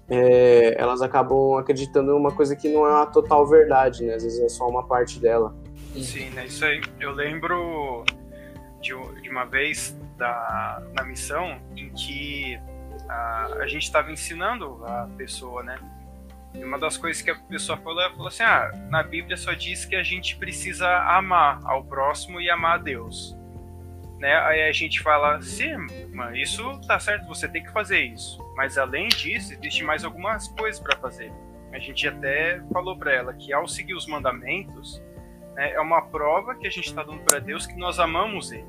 é, 0.10 0.76
elas 0.80 1.02
acabam 1.02 1.58
acreditando 1.58 2.12
em 2.12 2.16
uma 2.16 2.32
coisa 2.32 2.56
que 2.56 2.68
não 2.68 2.88
é 2.88 3.04
a 3.04 3.06
total 3.06 3.46
verdade, 3.46 4.04
né? 4.04 4.16
Às 4.16 4.24
vezes 4.24 4.40
é 4.40 4.50
só 4.50 4.68
uma 4.68 4.84
parte 4.84 5.20
dela. 5.20 5.56
Sim, 5.96 6.30
né? 6.32 6.48
Isso 6.48 6.66
aí. 6.66 6.82
Eu 7.00 7.12
lembro 7.12 8.04
de, 8.82 8.92
de 9.22 9.30
uma 9.30 9.46
vez 9.46 9.96
da, 10.18 10.82
na 10.94 11.04
missão 11.04 11.60
em 11.76 11.90
que 11.90 12.60
a, 13.08 13.58
a 13.60 13.68
gente 13.68 13.84
estava 13.84 14.12
ensinando 14.12 14.84
a 14.84 15.08
pessoa, 15.16 15.62
né? 15.62 15.78
E 16.56 16.64
uma 16.64 16.80
das 16.80 16.98
coisas 16.98 17.22
que 17.22 17.30
a 17.30 17.36
pessoa 17.36 17.78
falou, 17.78 18.02
ela 18.02 18.12
falou 18.12 18.28
assim: 18.28 18.42
ah, 18.42 18.72
na 18.90 19.04
Bíblia 19.04 19.38
só 19.38 19.54
diz 19.54 19.86
que 19.86 19.96
a 19.96 20.02
gente 20.02 20.36
precisa 20.38 20.88
amar 21.04 21.60
ao 21.64 21.84
próximo 21.84 22.42
e 22.42 22.50
amar 22.50 22.80
a 22.80 22.82
Deus 22.82 23.39
né? 24.20 24.38
Aí 24.40 24.64
a 24.64 24.72
gente 24.72 25.02
fala, 25.02 25.42
sim, 25.42 25.76
mano, 26.14 26.36
isso 26.36 26.80
tá 26.86 27.00
certo, 27.00 27.28
você 27.28 27.48
tem 27.48 27.64
que 27.64 27.72
fazer 27.72 28.02
isso. 28.02 28.38
Mas 28.56 28.78
além 28.78 29.08
disso, 29.08 29.54
existe 29.54 29.84
mais 29.84 30.04
algumas 30.04 30.50
coisas 30.50 30.80
para 30.80 30.98
fazer. 30.98 31.32
A 31.72 31.80
gente 31.80 32.08
até 32.08 32.62
falou 32.74 32.98
para 32.98 33.14
ela 33.14 33.34
que 33.34 33.54
ao 33.54 33.68
seguir 33.68 33.94
os 33.94 34.06
mandamentos, 34.06 35.02
né, 35.56 35.72
é 35.72 35.80
uma 35.80 36.02
prova 36.02 36.56
que 36.56 36.68
a 36.68 36.70
gente 36.70 36.88
está 36.88 37.02
dando 37.02 37.22
para 37.22 37.40
Deus 37.40 37.66
que 37.66 37.78
nós 37.78 38.00
amamos 38.00 38.52
Ele. 38.52 38.66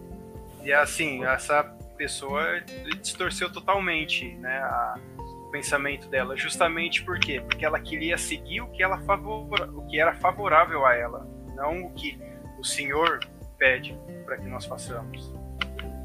E 0.63 0.73
assim, 0.73 1.25
essa 1.25 1.65
pessoa 1.97 2.61
distorceu 3.01 3.53
totalmente 3.53 4.35
né, 4.37 4.59
a, 4.59 4.99
o 5.19 5.51
pensamento 5.51 6.09
dela, 6.09 6.37
justamente 6.37 7.03
por 7.03 7.19
quê? 7.19 7.41
Porque 7.41 7.65
ela 7.65 7.81
queria 7.81 8.17
seguir 8.17 8.61
o 8.61 8.69
que, 8.69 8.83
ela 8.83 8.99
favor, 9.01 9.69
o 9.75 9.87
que 9.87 9.99
era 9.99 10.15
favorável 10.15 10.87
a 10.87 10.95
ela, 10.95 11.27
não 11.57 11.87
o 11.87 11.93
que 11.93 12.19
o 12.59 12.65
Senhor 12.65 13.21
pede 13.61 13.97
para 14.25 14.39
que 14.39 14.49
nós 14.49 14.65
façamos. 14.65 15.33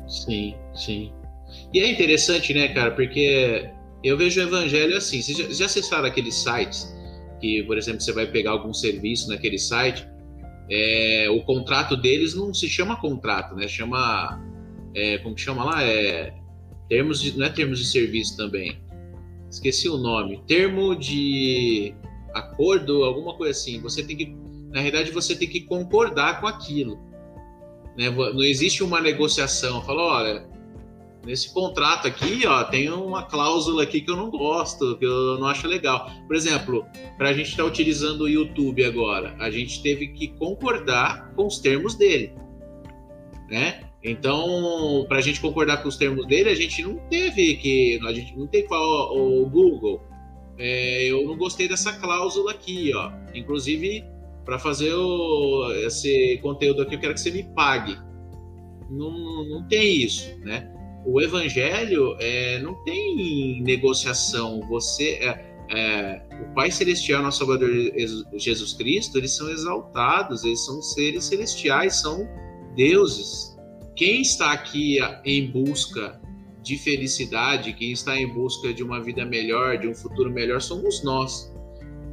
Sim, 0.08 0.56
sim. 0.76 1.12
E 1.74 1.80
é 1.80 1.90
interessante, 1.90 2.54
né, 2.54 2.68
cara, 2.68 2.92
porque 2.92 3.68
eu 4.04 4.16
vejo 4.16 4.40
o 4.40 4.44
evangelho 4.44 4.96
assim. 4.96 5.22
Vocês 5.22 5.38
já, 5.38 5.50
já 5.50 5.66
acessaram 5.66 6.06
aqueles 6.06 6.36
sites 6.36 6.94
que, 7.40 7.64
por 7.64 7.78
exemplo, 7.78 8.02
você 8.02 8.12
vai 8.12 8.28
pegar 8.28 8.52
algum 8.52 8.74
serviço 8.74 9.30
naquele 9.30 9.58
site, 9.58 10.08
é, 10.70 11.28
o 11.30 11.42
contrato 11.44 11.96
deles 11.96 12.34
não 12.36 12.54
se 12.54 12.68
chama 12.68 12.96
contrato, 12.96 13.56
né? 13.56 13.68
Chama. 13.68 14.42
É, 14.94 15.18
como 15.20 15.36
que 15.36 15.42
chama 15.42 15.64
lá? 15.64 15.84
É, 15.84 16.34
termos 16.90 17.22
de, 17.22 17.38
não 17.38 17.46
é 17.46 17.50
termos 17.50 17.80
de 17.80 17.86
serviço 17.86 18.36
também. 18.36 18.80
Esqueci 19.50 19.88
o 19.88 19.98
nome. 19.98 20.42
Termo 20.48 20.96
de 20.96 21.94
acordo, 22.34 23.04
alguma 23.04 23.36
coisa 23.36 23.52
assim. 23.52 23.80
Você 23.82 24.04
tem 24.04 24.18
que. 24.18 24.36
Na 24.72 24.82
realidade, 24.82 25.12
você 25.12 25.36
tem 25.36 25.48
que 25.48 25.62
concordar 25.62 26.42
com 26.42 26.48
aquilo. 26.48 27.00
Né? 27.98 28.10
Não 28.10 28.44
existe 28.44 28.84
uma 28.84 29.00
negociação. 29.02 29.82
Fala, 29.82 30.02
olha, 30.02 30.48
nesse 31.26 31.54
contrato 31.54 32.08
aqui, 32.08 32.46
ó, 32.46 32.64
tem 32.64 32.90
uma 32.90 33.24
cláusula 33.24 33.84
aqui 33.84 34.02
que 34.02 34.12
eu 34.12 34.16
não 34.16 34.30
gosto, 34.30 34.98
que 34.98 35.06
eu 35.06 35.40
não 35.40 35.48
acho 35.48 35.68
legal. 35.68 36.10
Por 36.28 36.36
exemplo, 36.36 36.86
para 37.18 37.30
a 37.30 37.34
gente 37.34 37.50
estar 37.50 37.64
tá 37.64 37.70
utilizando 37.70 38.22
o 38.22 38.30
YouTube 38.30 38.84
agora, 38.86 39.36
a 39.40 39.50
gente 39.50 39.82
teve 39.82 40.10
que 40.10 40.28
concordar 40.30 41.34
com 41.36 41.48
os 41.48 41.60
termos 41.60 41.96
dele, 41.96 42.34
né? 43.50 43.82
Então, 44.04 45.04
para 45.08 45.18
a 45.18 45.22
gente 45.22 45.42
concordar 45.42 45.82
com 45.82 45.90
os 45.90 45.98
termos 45.98 46.28
dele, 46.28 46.50
a 46.50 46.56
gente 46.56 46.84
não 46.84 46.96
teve 47.10 47.56
que, 47.56 48.00
a 48.06 48.14
gente 48.14 48.38
não 48.38 48.46
tem 48.46 48.62
que 48.62 48.70
falar 48.70 49.12
o 49.12 49.50
Google. 49.50 50.00
É, 50.60 51.06
eu 51.06 51.26
não 51.26 51.36
gostei 51.36 51.68
dessa 51.68 51.92
cláusula 51.92 52.52
aqui, 52.52 52.92
ó. 52.94 53.12
Inclusive, 53.34 54.06
para 54.46 54.60
fazer 54.60 54.94
o, 54.94 55.72
esse 55.86 56.40
conteúdo 56.42 56.84
aqui, 56.84 56.96
eu 56.96 57.00
quero 57.00 57.14
que 57.14 57.20
você 57.20 57.32
me 57.32 57.44
pague. 57.44 57.98
Não, 58.90 59.44
não 59.50 59.68
tem 59.68 60.04
isso, 60.04 60.38
né? 60.40 60.72
o 61.06 61.22
evangelho 61.22 62.18
é, 62.20 62.60
não 62.60 62.74
tem 62.84 63.62
negociação. 63.62 64.62
Você, 64.68 65.20
é, 65.22 65.56
é, 65.70 66.22
o 66.42 66.54
Pai 66.54 66.72
Celestial, 66.72 67.22
nosso 67.22 67.40
Salvador 67.40 67.70
Jesus 68.34 68.74
Cristo, 68.74 69.18
eles 69.18 69.32
são 69.32 69.50
exaltados, 69.50 70.44
eles 70.44 70.66
são 70.66 70.82
seres 70.82 71.26
celestiais, 71.26 72.02
são 72.02 72.28
deuses. 72.76 73.56
Quem 73.96 74.22
está 74.22 74.52
aqui 74.52 74.98
em 75.24 75.50
busca 75.52 76.20
de 76.62 76.78
felicidade, 76.78 77.74
quem 77.74 77.92
está 77.92 78.20
em 78.20 78.28
busca 78.28 78.74
de 78.74 78.84
uma 78.84 79.02
vida 79.02 79.24
melhor, 79.24 79.78
de 79.78 79.88
um 79.88 79.94
futuro 79.94 80.32
melhor, 80.32 80.60
somos 80.60 81.04
nós. 81.04 81.54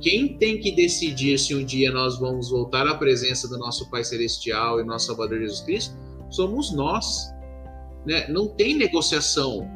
Quem 0.02 0.36
tem 0.36 0.58
que 0.58 0.72
decidir 0.72 1.38
se 1.38 1.54
um 1.54 1.64
dia 1.64 1.90
nós 1.90 2.18
vamos 2.18 2.50
voltar 2.50 2.86
à 2.86 2.94
presença 2.94 3.48
do 3.48 3.56
nosso 3.56 3.88
Pai 3.88 4.04
Celestial 4.04 4.80
e 4.80 4.84
nosso 4.84 5.06
Salvador 5.06 5.38
Jesus 5.38 5.60
Cristo 5.60 5.94
somos 6.28 6.72
nós 6.74 7.32
né? 8.04 8.26
Não 8.28 8.48
tem 8.48 8.74
negociação 8.74 9.68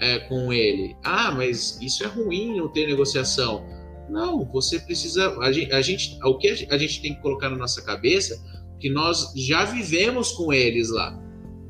é, 0.00 0.18
com 0.20 0.52
ele. 0.52 0.96
Ah, 1.04 1.30
mas 1.30 1.80
isso 1.80 2.04
é 2.04 2.06
ruim 2.06 2.56
não 2.56 2.68
ter 2.68 2.86
negociação. 2.86 3.64
Não, 4.08 4.44
você 4.44 4.78
precisa. 4.78 5.36
A 5.38 5.52
gente, 5.52 5.72
a 5.72 5.82
gente, 5.82 6.18
o 6.24 6.38
que 6.38 6.48
a 6.48 6.78
gente 6.78 7.02
tem 7.02 7.14
que 7.14 7.22
colocar 7.22 7.50
na 7.50 7.56
nossa 7.56 7.82
cabeça 7.82 8.42
que 8.80 8.88
nós 8.88 9.32
já 9.36 9.64
vivemos 9.64 10.32
com 10.32 10.52
eles 10.52 10.90
lá. 10.90 11.18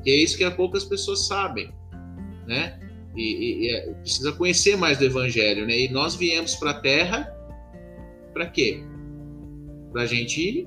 Que 0.03 0.11
é 0.11 0.15
isso 0.15 0.37
que 0.37 0.49
poucas 0.51 0.85
pessoas 0.85 1.27
sabem, 1.27 1.73
né? 2.47 2.79
E, 3.15 3.23
e, 3.23 3.65
e 3.65 3.73
é, 3.73 3.93
precisa 3.95 4.31
conhecer 4.31 4.77
mais 4.77 4.97
do 4.97 5.05
Evangelho, 5.05 5.65
né? 5.65 5.77
E 5.77 5.89
nós 5.89 6.15
viemos 6.15 6.55
para 6.55 6.71
a 6.71 6.79
Terra 6.79 7.35
para 8.39 8.47
quê? 8.47 8.81
Para 9.91 10.03
a 10.03 10.05
gente 10.05 10.65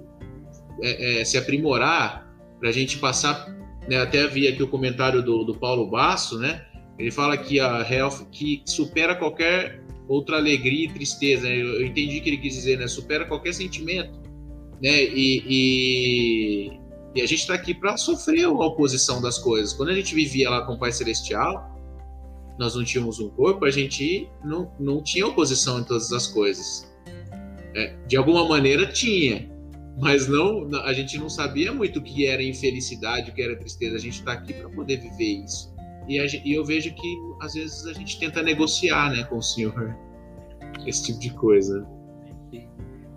é, 0.82 1.20
é, 1.20 1.24
se 1.24 1.38
aprimorar, 1.38 2.30
para 2.60 2.68
a 2.68 2.72
gente 2.72 2.98
passar 2.98 3.46
né, 3.88 3.96
até 3.96 4.24
havia 4.24 4.50
aqui 4.50 4.62
o 4.62 4.68
comentário 4.68 5.22
do, 5.22 5.42
do 5.42 5.58
Paulo 5.58 5.90
Basso, 5.90 6.38
né? 6.38 6.66
Ele 6.98 7.10
fala 7.10 7.36
que 7.36 7.58
a 7.58 7.80
health 7.90 8.26
que 8.30 8.62
supera 8.66 9.16
qualquer 9.16 9.82
outra 10.06 10.36
alegria 10.36 10.84
e 10.84 10.92
tristeza. 10.92 11.48
Né? 11.48 11.56
Eu, 11.56 11.80
eu 11.80 11.86
entendi 11.86 12.20
que 12.20 12.28
ele 12.28 12.36
quis 12.36 12.54
dizer, 12.54 12.78
né? 12.78 12.86
Supera 12.86 13.24
qualquer 13.24 13.54
sentimento, 13.54 14.20
né? 14.82 15.02
E, 15.04 15.42
e, 15.48 16.72
e 17.14 17.22
a 17.22 17.26
gente 17.26 17.40
está 17.40 17.54
aqui 17.54 17.72
para 17.72 17.96
sofrer 17.96 18.44
a 18.44 18.50
oposição 18.50 19.22
das 19.22 19.38
coisas. 19.38 19.72
Quando 19.72 19.88
a 19.88 19.94
gente 19.94 20.14
vivia 20.14 20.50
lá 20.50 20.66
com 20.66 20.74
o 20.74 20.78
Pai 20.78 20.92
Celestial, 20.92 21.74
nós 22.58 22.76
não 22.76 22.84
tínhamos 22.84 23.18
um 23.18 23.30
corpo, 23.30 23.64
a 23.64 23.70
gente 23.70 24.28
não, 24.44 24.70
não 24.78 25.02
tinha 25.02 25.26
oposição 25.26 25.80
em 25.80 25.84
todas 25.84 26.12
as 26.12 26.26
coisas. 26.26 26.91
É, 27.74 27.96
de 28.06 28.16
alguma 28.16 28.46
maneira 28.46 28.86
tinha, 28.86 29.50
mas 29.98 30.28
não 30.28 30.68
a 30.84 30.92
gente 30.92 31.18
não 31.18 31.28
sabia 31.28 31.72
muito 31.72 31.98
o 31.98 32.02
que 32.02 32.26
era 32.26 32.42
infelicidade, 32.42 33.30
o 33.30 33.34
que 33.34 33.42
era 33.42 33.56
tristeza. 33.56 33.96
A 33.96 34.00
gente 34.00 34.18
está 34.18 34.32
aqui 34.32 34.52
para 34.52 34.68
poder 34.68 34.98
viver 34.98 35.44
isso. 35.44 35.72
E, 36.08 36.18
a, 36.18 36.26
e, 36.26 36.52
eu 36.52 36.64
vejo 36.64 36.92
que 36.94 37.16
às 37.40 37.54
vezes 37.54 37.86
a 37.86 37.92
gente 37.92 38.18
tenta 38.18 38.42
negociar, 38.42 39.10
né, 39.10 39.24
com 39.24 39.38
o 39.38 39.42
Senhor 39.42 39.96
esse 40.86 41.06
tipo 41.06 41.18
de 41.20 41.30
coisa. 41.34 41.86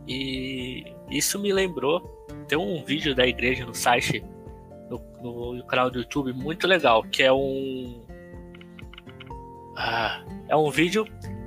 E 0.08 0.84
isso 1.10 1.39
me 1.39 1.52
lembrou 1.52 2.15
tem 2.48 2.58
um 2.58 2.84
vídeo 2.84 3.15
da 3.15 3.26
igreja 3.26 3.65
no 3.65 3.74
site 3.74 4.24
no, 4.89 5.54
no 5.54 5.65
canal 5.65 5.89
do 5.89 6.00
YouTube 6.00 6.34
muito 6.34 6.68
legal 6.68 7.04
que 7.04 7.24
é 7.24 7.34
um 7.34 8.02
ah, 9.78 10.24
é 10.48 10.56
um 10.56 10.70
vídeo 10.70 11.06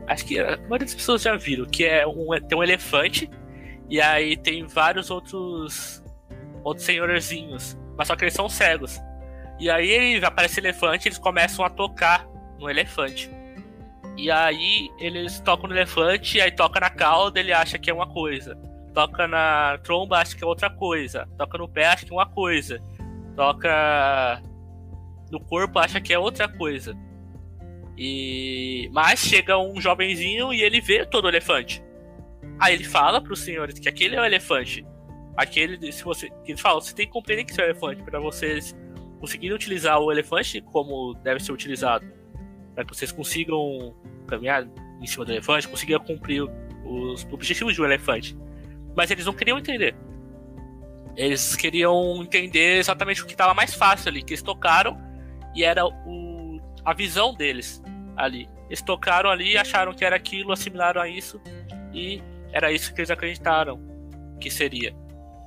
acho 0.09 0.25
que 0.25 0.38
a 0.38 0.57
maioria 0.57 0.87
das 0.87 0.94
pessoas 0.94 1.23
já 1.23 1.37
viram 1.37 1.66
que 1.66 1.85
é 1.85 2.07
um 2.07 2.29
tem 2.49 2.59
um 2.59 2.62
elefante 2.62 3.31
e 3.88 4.01
aí 4.01 4.37
tem 4.37 4.66
vários 4.66 5.11
outros 5.11 6.03
outros 6.64 6.85
senhorzinhos, 6.85 7.79
mas 7.97 8.09
só 8.09 8.16
que 8.16 8.25
eles 8.25 8.35
são 8.35 8.49
cegos. 8.49 9.01
E 9.59 9.71
aí 9.71 10.23
aparece 10.25 10.61
elefante, 10.61 11.09
eles 11.09 11.18
começam 11.18 11.64
a 11.64 11.71
tocar 11.71 12.27
no 12.59 12.68
elefante. 12.68 13.31
E 14.16 14.31
aí 14.31 14.90
eles 14.99 15.40
tocam 15.40 15.68
no 15.68 15.75
elefante, 15.75 16.40
aí 16.40 16.51
toca 16.51 16.81
na 16.81 16.90
cauda, 16.90 17.38
ele 17.38 17.53
acha 17.53 17.79
que 17.79 17.90
é 17.90 17.94
uma 17.94 18.07
coisa. 18.07 18.57
Toca 18.92 19.29
na 19.29 19.79
tromba, 19.83 20.18
acha 20.18 20.37
que 20.37 20.42
é 20.42 20.47
outra 20.47 20.68
coisa. 20.71 21.29
Toca 21.37 21.59
no 21.59 21.68
pé, 21.68 21.87
acha 21.87 22.05
que 22.05 22.12
é 22.12 22.14
uma 22.14 22.29
coisa. 22.29 22.83
Toca 23.37 24.42
no 25.31 25.40
corpo, 25.40 25.79
acha 25.79 26.01
que 26.01 26.12
é 26.12 26.18
outra 26.18 26.49
coisa. 26.49 26.97
E 28.00 28.88
mas 28.92 29.18
chega 29.18 29.58
um 29.58 29.80
jovenzinho 29.80 30.52
e 30.52 30.62
ele 30.62 30.80
vê 30.80 31.04
todo 31.04 31.24
o 31.24 31.28
elefante. 31.28 31.82
Aí 32.61 32.72
ele 32.74 32.84
fala 32.84 33.20
para 33.20 33.32
os 33.32 33.40
senhores 33.40 33.76
que 33.76 33.88
aquele 33.88 34.14
é 34.14 34.20
o 34.20 34.24
elefante. 34.24 34.87
Aquele, 35.37 35.90
se 35.90 36.04
você, 36.04 36.30
ele 36.46 36.56
fala, 36.56 36.80
você 36.80 36.94
tem 36.94 37.06
que 37.06 37.12
compreender 37.12 37.44
que 37.44 37.61
é 37.61 37.64
o 37.64 37.66
elefante 37.66 38.02
para 38.04 38.20
vocês 38.20 38.76
conseguirem 39.18 39.54
utilizar 39.54 39.98
o 39.98 40.12
elefante 40.12 40.61
como 40.61 41.14
deve 41.24 41.40
ser 41.40 41.50
utilizado, 41.50 42.06
para 42.72 42.84
que 42.84 42.94
vocês 42.94 43.11
consigam 43.11 43.94
caminhar 44.28 44.68
em 45.00 45.06
cima 45.06 45.24
do 45.24 45.32
elefante, 45.32 45.66
consigam 45.66 45.98
cumprir 45.98 46.44
os 46.84 47.26
objetivos 47.32 47.74
de 47.74 47.82
um 47.82 47.84
elefante. 47.84 48.37
Mas 48.96 49.11
eles 49.11 49.26
não 49.26 49.32
queriam 49.32 49.58
entender. 49.58 49.96
Eles 51.16 51.56
queriam 51.56 52.22
entender 52.22 52.78
exatamente 52.78 53.22
o 53.22 53.26
que 53.26 53.32
estava 53.32 53.54
mais 53.54 53.74
fácil 53.74 54.08
ali, 54.08 54.22
que 54.22 54.34
eles 54.34 54.42
tocaram 54.42 54.96
e 55.54 55.64
era 55.64 55.84
o, 55.84 56.61
a 56.84 56.94
visão 56.94 57.34
deles 57.34 57.82
ali. 58.18 58.48
Eles 58.66 58.83
tocaram 58.83 59.31
ali, 59.31 59.57
acharam 59.57 59.94
que 59.94 60.04
era 60.04 60.16
aquilo, 60.16 60.52
assimilaram 60.52 61.00
a 61.00 61.09
isso 61.09 61.40
e 61.92 62.22
era 62.52 62.72
isso 62.72 62.92
que 62.92 63.00
eles 63.00 63.11
acreditaram 63.11 63.81
que 64.40 64.50
seria. 64.50 64.94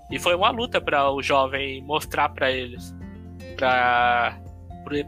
E 0.10 0.19
foi 0.19 0.36
uma 0.36 0.49
luta 0.49 0.81
para 0.81 1.10
o 1.12 1.21
jovem 1.21 1.81
mostrar 1.84 2.29
para 2.29 2.51
eles, 2.51 2.93
para 3.57 4.38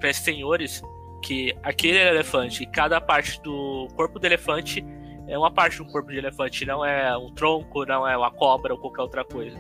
esses 0.10 0.24
senhores, 0.24 0.82
que 1.22 1.54
aquele 1.64 2.00
elefante, 2.00 2.66
cada 2.66 3.00
parte 3.02 3.42
do 3.42 3.88
corpo 3.96 4.20
do 4.20 4.26
elefante 4.26 4.84
é 5.28 5.38
uma 5.38 5.52
parte 5.52 5.78
do 5.78 5.86
corpo 5.86 6.12
de 6.12 6.18
elefante, 6.18 6.66
não 6.66 6.86
é 6.86 7.18
um 7.18 7.34
tronco, 7.34 7.86
não 7.86 8.08
é 8.08 8.16
uma 8.16 8.32
cobra 8.32 8.74
ou 8.74 8.80
qualquer 8.80 9.02
outra 9.02 9.26
coisa. 9.26 9.58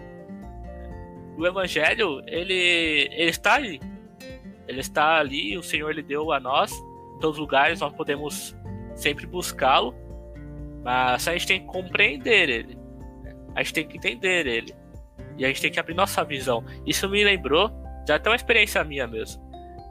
O 1.37 1.47
evangelho, 1.47 2.21
ele, 2.27 3.09
ele 3.11 3.29
está 3.29 3.55
ali. 3.55 3.81
Ele 4.67 4.79
está 4.79 5.17
ali, 5.17 5.57
o 5.57 5.63
Senhor 5.63 5.93
lhe 5.93 6.03
deu 6.03 6.31
a 6.31 6.39
nós, 6.39 6.71
todos 7.23 7.37
os 7.37 7.41
lugares, 7.41 7.79
nós 7.79 7.93
podemos 7.93 8.55
sempre 8.95 9.25
buscá-lo 9.25 9.95
mas 10.83 11.27
a 11.27 11.31
gente 11.31 11.47
tem 11.47 11.59
que 11.61 11.65
compreender 11.65 12.49
ele. 12.49 12.77
A 13.55 13.63
gente 13.63 13.73
tem 13.73 13.87
que 13.87 13.97
entender 13.97 14.45
ele. 14.45 14.75
E 15.37 15.45
a 15.45 15.47
gente 15.47 15.61
tem 15.61 15.71
que 15.71 15.79
abrir 15.79 15.93
nossa 15.93 16.23
visão. 16.23 16.63
Isso 16.85 17.07
me 17.09 17.23
lembrou 17.23 17.71
já 18.07 18.15
até 18.15 18.29
uma 18.29 18.35
experiência 18.35 18.83
minha 18.83 19.07
mesmo. 19.07 19.41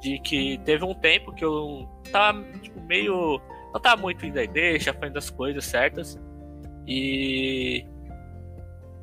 De 0.02 0.18
que 0.18 0.58
teve 0.64 0.84
um 0.84 0.94
tempo 0.94 1.32
que 1.32 1.44
eu 1.44 1.88
tava 2.10 2.42
tipo, 2.60 2.80
meio. 2.82 3.40
Não 3.72 3.80
tava 3.80 4.02
muito 4.02 4.26
indo 4.26 4.38
à 4.38 4.42
igreja, 4.42 4.92
fazendo 4.92 5.16
as 5.16 5.30
coisas 5.30 5.64
certas. 5.64 6.20
E. 6.86 7.86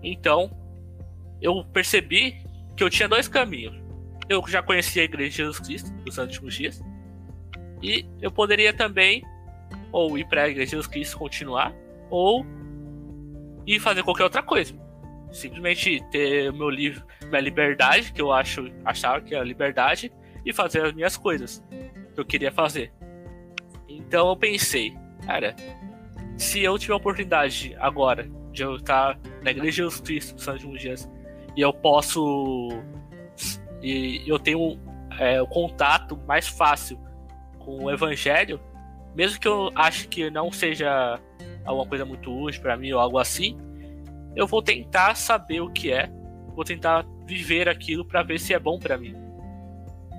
Então, 0.04 0.52
eu 1.42 1.66
percebi 1.74 2.38
que 2.78 2.84
eu 2.84 2.90
tinha 2.90 3.10
dois 3.10 3.28
caminhos. 3.28 3.76
eu 4.30 4.46
já 4.48 4.62
conhecia 4.62 5.02
a 5.02 5.06
Igreja 5.06 5.30
de 5.30 5.38
Jesus 5.38 5.60
Cristo 5.60 5.92
dos 6.04 6.18
últimos 6.18 6.54
dias. 6.54 6.82
E 7.82 8.06
eu 8.22 8.32
poderia 8.32 8.74
também 8.74 9.24
ou 9.92 10.18
ir 10.18 10.28
para 10.28 10.44
a 10.44 10.50
Igreja 10.50 10.66
de 10.66 10.72
Jesus 10.72 10.88
Cristo 10.88 11.18
continuar, 11.18 11.74
ou 12.10 12.46
ir 13.66 13.80
fazer 13.80 14.04
qualquer 14.04 14.24
outra 14.24 14.44
coisa. 14.44 14.74
Simplesmente 15.32 16.04
ter 16.12 16.52
meu 16.54 16.70
livro, 16.70 17.04
minha 17.28 17.42
liberdade, 17.42 18.12
que 18.12 18.22
eu 18.22 18.32
acho, 18.32 18.72
achava 18.84 19.22
que 19.22 19.36
é 19.36 19.40
a 19.40 19.44
liberdade, 19.44 20.12
e 20.46 20.54
fazer 20.54 20.86
as 20.86 20.94
minhas 20.94 21.18
coisas 21.18 21.64
que 22.14 22.20
eu 22.20 22.26
queria 22.26 22.52
fazer. 22.52 22.92
Então 23.88 24.30
eu 24.30 24.36
pensei, 24.36 24.96
cara, 25.26 25.56
se 26.38 26.64
eu 26.64 26.78
tiver 26.78 26.94
a 26.94 26.98
oportunidade 26.98 27.76
agora 27.80 28.30
de 28.52 28.64
eu 28.64 28.78
estar 28.78 29.20
na 29.44 29.52
Igreja 29.52 29.70
de 29.70 29.72
Jesus 29.72 30.00
Cristo 30.00 30.36
dos 30.36 30.48
últimos 30.48 30.82
dias 30.82 31.10
e 31.56 31.62
eu 31.62 31.74
posso 31.74 32.70
e 33.82 34.24
eu 34.28 34.40
tenho 34.40 34.80
é, 35.20 35.42
o 35.42 35.48
contato 35.48 36.18
mais 36.28 36.48
fácil 36.48 37.00
com 37.70 37.86
o 37.86 37.92
Evangelho, 37.92 38.60
mesmo 39.16 39.40
que 39.40 39.48
eu 39.48 39.70
ache 39.76 40.08
que 40.08 40.30
não 40.32 40.52
seja 40.52 41.20
alguma 41.64 41.86
coisa 41.86 42.04
muito 42.04 42.36
útil 42.36 42.62
para 42.62 42.76
mim 42.76 42.92
ou 42.92 43.00
algo 43.00 43.20
assim, 43.20 43.58
eu 44.36 44.48
vou 44.48 44.62
tentar 44.62 45.16
saber 45.16 45.62
o 45.62 45.70
que 45.70 45.92
é, 45.92 46.10
vou 46.56 46.64
tentar 46.64 47.06
viver 47.26 47.70
aquilo 47.70 48.04
para 48.04 48.24
ver 48.24 48.40
se 48.40 48.54
é 48.54 48.60
bom 48.60 48.80
para 48.80 48.98
mim. 48.98 49.16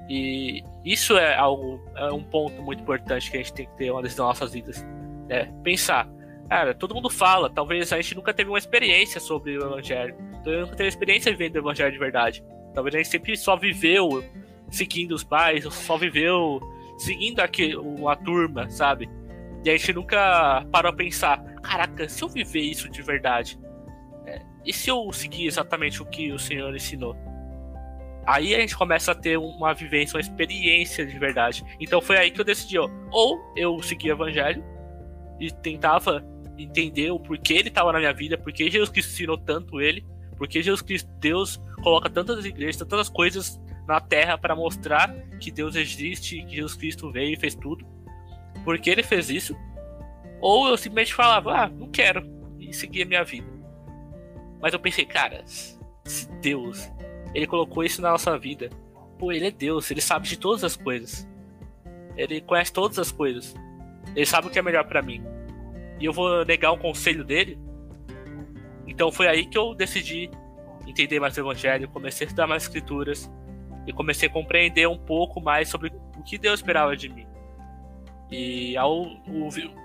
E 0.09 0.63
isso 0.85 1.17
é 1.17 1.37
algo, 1.37 1.81
é 1.97 2.13
um 2.13 2.23
ponto 2.23 2.63
muito 2.63 2.83
importante 2.83 3.31
que 3.31 3.37
a 3.37 3.41
gente 3.41 3.53
tem 3.53 3.67
que 3.67 3.77
ter 3.77 3.91
uma 3.91 4.03
das 4.03 4.17
nossas 4.17 4.53
vidas. 4.53 4.85
É 5.29 5.45
pensar, 5.63 6.09
cara, 6.49 6.75
todo 6.75 6.95
mundo 6.95 7.11
fala, 7.11 7.49
talvez 7.51 7.93
a 7.93 7.97
gente 7.97 8.15
nunca 8.15 8.33
teve 8.33 8.51
uma 8.51 8.59
experiência 8.59 9.21
sobre 9.21 9.59
o 9.59 9.67
Evangelho, 9.67 10.15
então 10.41 10.53
nunca 10.61 10.77
teve 10.77 10.89
experiência 10.89 11.33
vivendo 11.33 11.57
o 11.57 11.59
Evangelho 11.59 11.93
de 11.93 11.99
verdade. 11.99 12.45
Talvez 12.75 12.95
a 12.95 12.99
gente 12.99 13.11
sempre 13.11 13.37
só 13.37 13.57
viveu 13.57 14.25
seguindo 14.69 15.13
os 15.13 15.25
pais, 15.25 15.65
só 15.73 15.97
viveu 15.97 16.61
seguindo 17.01 17.41
aqui 17.41 17.75
uma 17.75 18.15
turma, 18.15 18.69
sabe? 18.69 19.09
E 19.65 19.71
a 19.71 19.77
gente 19.77 19.95
nunca 19.95 20.67
parou 20.71 20.91
a 20.91 20.95
pensar, 20.95 21.43
caraca, 21.63 22.07
se 22.09 22.23
eu 22.23 22.29
viver 22.29 22.61
isso 22.61 22.91
de 22.91 23.01
verdade, 23.01 23.59
é, 24.27 24.43
e 24.67 24.73
se 24.73 24.91
eu 24.91 25.11
seguir 25.11 25.47
exatamente 25.47 26.03
o 26.03 26.05
que 26.05 26.31
o 26.31 26.39
Senhor 26.39 26.75
ensinou? 26.77 27.17
Aí 28.27 28.55
a 28.55 28.61
gente 28.61 28.77
começa 28.77 29.13
a 29.13 29.15
ter 29.15 29.39
uma 29.39 29.73
vivência, 29.73 30.17
uma 30.17 30.21
experiência 30.21 31.07
de 31.07 31.19
verdade. 31.19 31.65
Então 31.81 32.03
foi 32.03 32.19
aí 32.19 32.31
que 32.31 32.39
eu 32.41 32.45
decidi, 32.45 32.79
ó, 32.79 32.89
ou 33.11 33.41
eu 33.57 33.83
seguia 33.83 34.13
o 34.13 34.17
evangelho 34.17 34.63
e 35.41 35.51
tentava 35.51 36.23
entender 36.59 37.11
o 37.11 37.19
porquê 37.19 37.55
ele 37.55 37.69
estava 37.69 37.93
na 37.93 37.99
minha 37.99 38.13
vida, 38.13 38.37
porque 38.37 38.71
Jesus 38.71 38.91
Cristo 38.91 39.13
ensinou 39.13 39.39
tanto 39.39 39.81
ele, 39.81 40.05
porque 40.37 40.63
Jesus 40.63 40.83
Cristo, 40.83 41.11
Deus 41.19 41.59
coloca 41.83 42.11
tantas 42.11 42.45
igrejas, 42.45 42.77
tantas 42.77 43.09
coisas 43.09 43.59
na 43.87 44.01
Terra 44.01 44.39
para 44.39 44.55
mostrar 44.55 45.13
que 45.39 45.51
Deus 45.51 45.75
existe, 45.75 46.45
que 46.45 46.57
Jesus 46.57 46.75
Cristo 46.75 47.11
veio 47.11 47.35
e 47.35 47.37
fez 47.37 47.55
tudo. 47.55 47.87
Porque 48.65 48.91
ele 48.91 49.03
fez 49.03 49.31
isso. 49.31 49.57
Ou 50.41 50.69
eu 50.69 50.77
simplesmente 50.77 51.15
falava, 51.15 51.65
ah, 51.65 51.69
não 51.69 51.91
quero, 51.91 52.27
e 52.59 52.73
seguia 52.73 53.05
minha 53.05 53.25
vida. 53.25 53.47
Mas 54.61 54.73
eu 54.73 54.81
pensei, 54.81 55.05
cara, 55.05 55.43
se 55.47 56.31
Deus, 56.41 56.91
ele 57.35 57.47
colocou 57.47 57.85
isso 57.85 58.01
na 58.01 58.11
nossa 58.11 58.39
vida, 58.39 58.71
pô, 59.19 59.33
ele 59.33 59.47
é 59.47 59.51
Deus, 59.51 59.91
ele 59.91 60.01
sabe 60.01 60.29
de 60.29 60.39
todas 60.39 60.65
as 60.65 60.77
coisas. 60.77 61.29
Ele 62.17 62.41
conhece 62.41 62.73
todas 62.73 62.99
as 62.99 63.11
coisas. 63.11 63.55
Ele 64.15 64.27
sabe 64.27 64.49
o 64.49 64.51
que 64.51 64.59
é 64.59 64.63
melhor 64.63 64.85
para 64.85 65.03
mim. 65.03 65.23
E 65.99 66.05
eu 66.05 66.13
vou 66.13 66.45
negar 66.45 66.73
um 66.73 66.79
conselho 66.79 67.25
dele. 67.25 67.59
Então 68.87 69.13
foi 69.13 69.29
aí 69.29 69.47
que 69.47 69.57
eu 69.57 69.75
decidi 69.75 70.31
entender 70.87 71.21
mais 71.21 71.37
o 71.37 71.41
evangelho, 71.41 71.89
comecei 71.89 72.27
a 72.27 72.29
estudar 72.29 72.47
mais 72.47 72.65
escrituras, 72.65 73.31
e 73.87 73.93
comecei 73.93 74.29
a 74.29 74.33
compreender 74.33 74.87
um 74.89 74.99
pouco 74.99 75.41
mais 75.41 75.69
sobre 75.69 75.93
o 76.17 76.23
que 76.23 76.39
Deus 76.39 76.61
esperava 76.61 76.97
de 76.97 77.09
mim. 77.09 77.27
E 78.31 78.77
ao, 78.77 79.07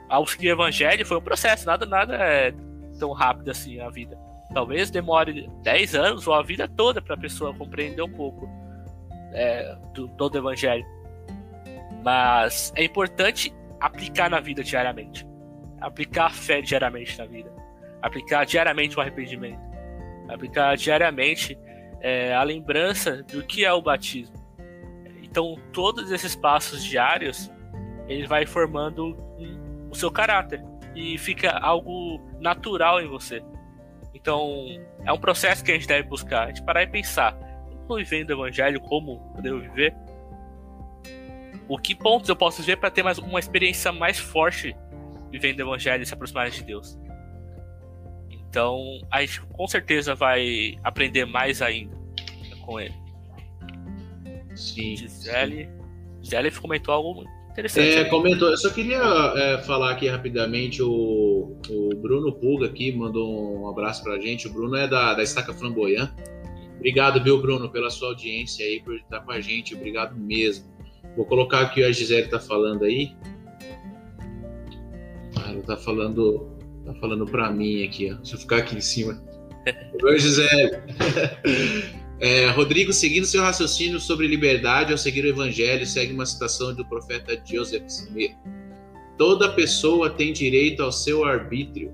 ao 0.10 0.26
seguir 0.28 0.50
o 0.50 0.52
evangelho 0.54 1.06
foi 1.06 1.18
um 1.18 1.22
processo, 1.22 1.66
nada, 1.66 1.86
nada 1.86 2.16
é 2.16 2.54
tão 3.00 3.12
rápido 3.12 3.50
assim 3.50 3.80
a 3.80 3.90
vida. 3.90 4.18
Talvez 4.54 4.92
demore 4.92 5.50
10 5.64 5.96
anos 5.96 6.28
ou 6.28 6.34
a 6.34 6.44
vida 6.44 6.68
toda 6.68 7.02
para 7.02 7.16
a 7.16 7.18
pessoa 7.18 7.54
compreender 7.54 8.02
um 8.04 8.12
pouco 8.12 8.48
é, 9.34 9.76
do, 9.94 10.08
do 10.08 10.38
evangelho. 10.38 10.86
Mas 12.04 12.72
é 12.76 12.84
importante 12.84 13.54
aplicar 13.80 14.30
na 14.30 14.40
vida 14.40 14.64
diariamente. 14.64 15.28
Aplicar 15.82 16.28
a 16.28 16.30
fé 16.30 16.62
diariamente 16.62 17.18
na 17.18 17.26
vida. 17.26 17.52
Aplicar 18.02 18.46
diariamente 18.46 18.98
o 18.98 19.02
arrependimento. 19.02 19.60
Aplicar 20.30 20.78
diariamente 20.78 21.58
é, 22.06 22.36
a 22.36 22.44
lembrança 22.44 23.24
do 23.24 23.42
que 23.42 23.66
é 23.66 23.74
o 23.74 23.82
batismo. 23.82 24.36
Então, 25.24 25.58
todos 25.74 26.12
esses 26.12 26.36
passos 26.36 26.84
diários, 26.84 27.52
ele 28.08 28.28
vai 28.28 28.46
formando 28.46 29.18
um, 29.40 29.90
o 29.90 29.96
seu 29.96 30.12
caráter 30.12 30.64
e 30.96 31.18
fica 31.18 31.58
algo 31.58 32.22
natural 32.40 33.02
em 33.02 33.08
você. 33.08 33.44
Então, 34.14 34.68
é 35.04 35.12
um 35.12 35.18
processo 35.18 35.64
que 35.64 35.72
a 35.72 35.74
gente 35.74 35.88
deve 35.88 36.08
buscar. 36.08 36.44
A 36.44 36.48
gente 36.50 36.62
parar 36.62 36.84
e 36.84 36.88
pensar: 36.88 37.36
estou 37.82 37.98
vivendo 37.98 38.30
o 38.30 38.34
evangelho 38.34 38.80
como 38.82 39.34
eu 39.36 39.42
devo 39.42 39.60
viver? 39.62 39.96
O 41.68 41.80
que 41.80 41.96
pontos 41.96 42.30
eu 42.30 42.36
posso 42.36 42.62
ver 42.62 42.78
para 42.78 42.92
ter 42.92 43.02
mais 43.02 43.18
uma 43.18 43.40
experiência 43.40 43.92
mais 43.92 44.20
forte 44.20 44.78
vivendo 45.32 45.58
o 45.58 45.64
evangelho 45.64 46.04
e 46.04 46.06
se 46.06 46.14
aproximar 46.14 46.52
de 46.52 46.62
Deus? 46.62 47.00
Então, 48.56 49.02
a 49.12 49.20
gente 49.20 49.42
com 49.42 49.68
certeza 49.68 50.16
vai 50.16 50.78
aprender 50.82 51.26
mais 51.26 51.62
ainda 51.62 51.94
com 52.62 52.80
ele. 52.80 52.94
Sim. 54.56 54.96
Gisele, 54.96 55.68
Gisele 56.22 56.50
comentou 56.52 56.94
algo 56.94 57.26
interessante. 57.52 57.98
É, 57.98 58.06
comentou. 58.06 58.50
Eu 58.50 58.58
só 58.58 58.70
queria 58.70 59.02
é, 59.36 59.58
falar 59.64 59.92
aqui 59.92 60.08
rapidamente. 60.08 60.82
O, 60.82 61.60
o 61.70 61.90
Bruno 61.98 62.32
Pulga 62.32 62.68
aqui 62.68 62.94
mandou 62.94 63.60
um 63.62 63.68
abraço 63.68 64.02
pra 64.02 64.18
gente. 64.22 64.48
O 64.48 64.54
Bruno 64.54 64.78
é 64.78 64.88
da, 64.88 65.14
da 65.16 65.22
Estaca 65.22 65.54
Flamboyant. 65.54 66.10
Obrigado, 66.78 67.22
viu, 67.22 67.42
Bruno, 67.42 67.70
pela 67.70 67.90
sua 67.90 68.08
audiência 68.08 68.66
aí, 68.66 68.82
por 68.82 68.96
estar 68.96 69.20
com 69.20 69.34
a 69.34 69.42
gente. 69.42 69.76
Obrigado 69.76 70.16
mesmo. 70.16 70.64
Vou 71.18 71.26
colocar 71.26 71.60
aqui 71.60 71.82
o 71.82 71.84
que 71.84 71.90
a 71.90 71.92
Gisele 71.92 72.30
tá 72.30 72.40
falando 72.40 72.86
aí. 72.86 73.14
Ah, 75.36 75.52
ela 75.52 75.62
tá 75.62 75.76
falando 75.76 76.55
Tá 76.86 76.94
falando 76.96 77.26
pra 77.26 77.52
mim 77.52 77.84
aqui, 77.84 78.12
ó. 78.12 78.16
Deixa 78.16 78.36
eu 78.36 78.40
ficar 78.40 78.58
aqui 78.58 78.78
em 78.78 78.82
cima. 78.82 79.22
Oi, 80.04 80.20
Gisele. 80.20 80.72
É, 82.18 82.50
Rodrigo, 82.52 82.94
seguindo 82.94 83.26
seu 83.26 83.42
raciocínio 83.42 84.00
sobre 84.00 84.26
liberdade 84.26 84.92
ao 84.92 84.98
seguir 84.98 85.26
o 85.26 85.28
evangelho, 85.28 85.86
segue 85.86 86.14
uma 86.14 86.26
citação 86.26 86.74
do 86.74 86.86
profeta 86.86 87.38
Joseph 87.46 87.84
Smith. 87.88 88.32
Toda 89.18 89.52
pessoa 89.52 90.10
tem 90.10 90.32
direito 90.32 90.82
ao 90.82 90.94
seu 90.94 91.26
arbítrio, 91.26 91.92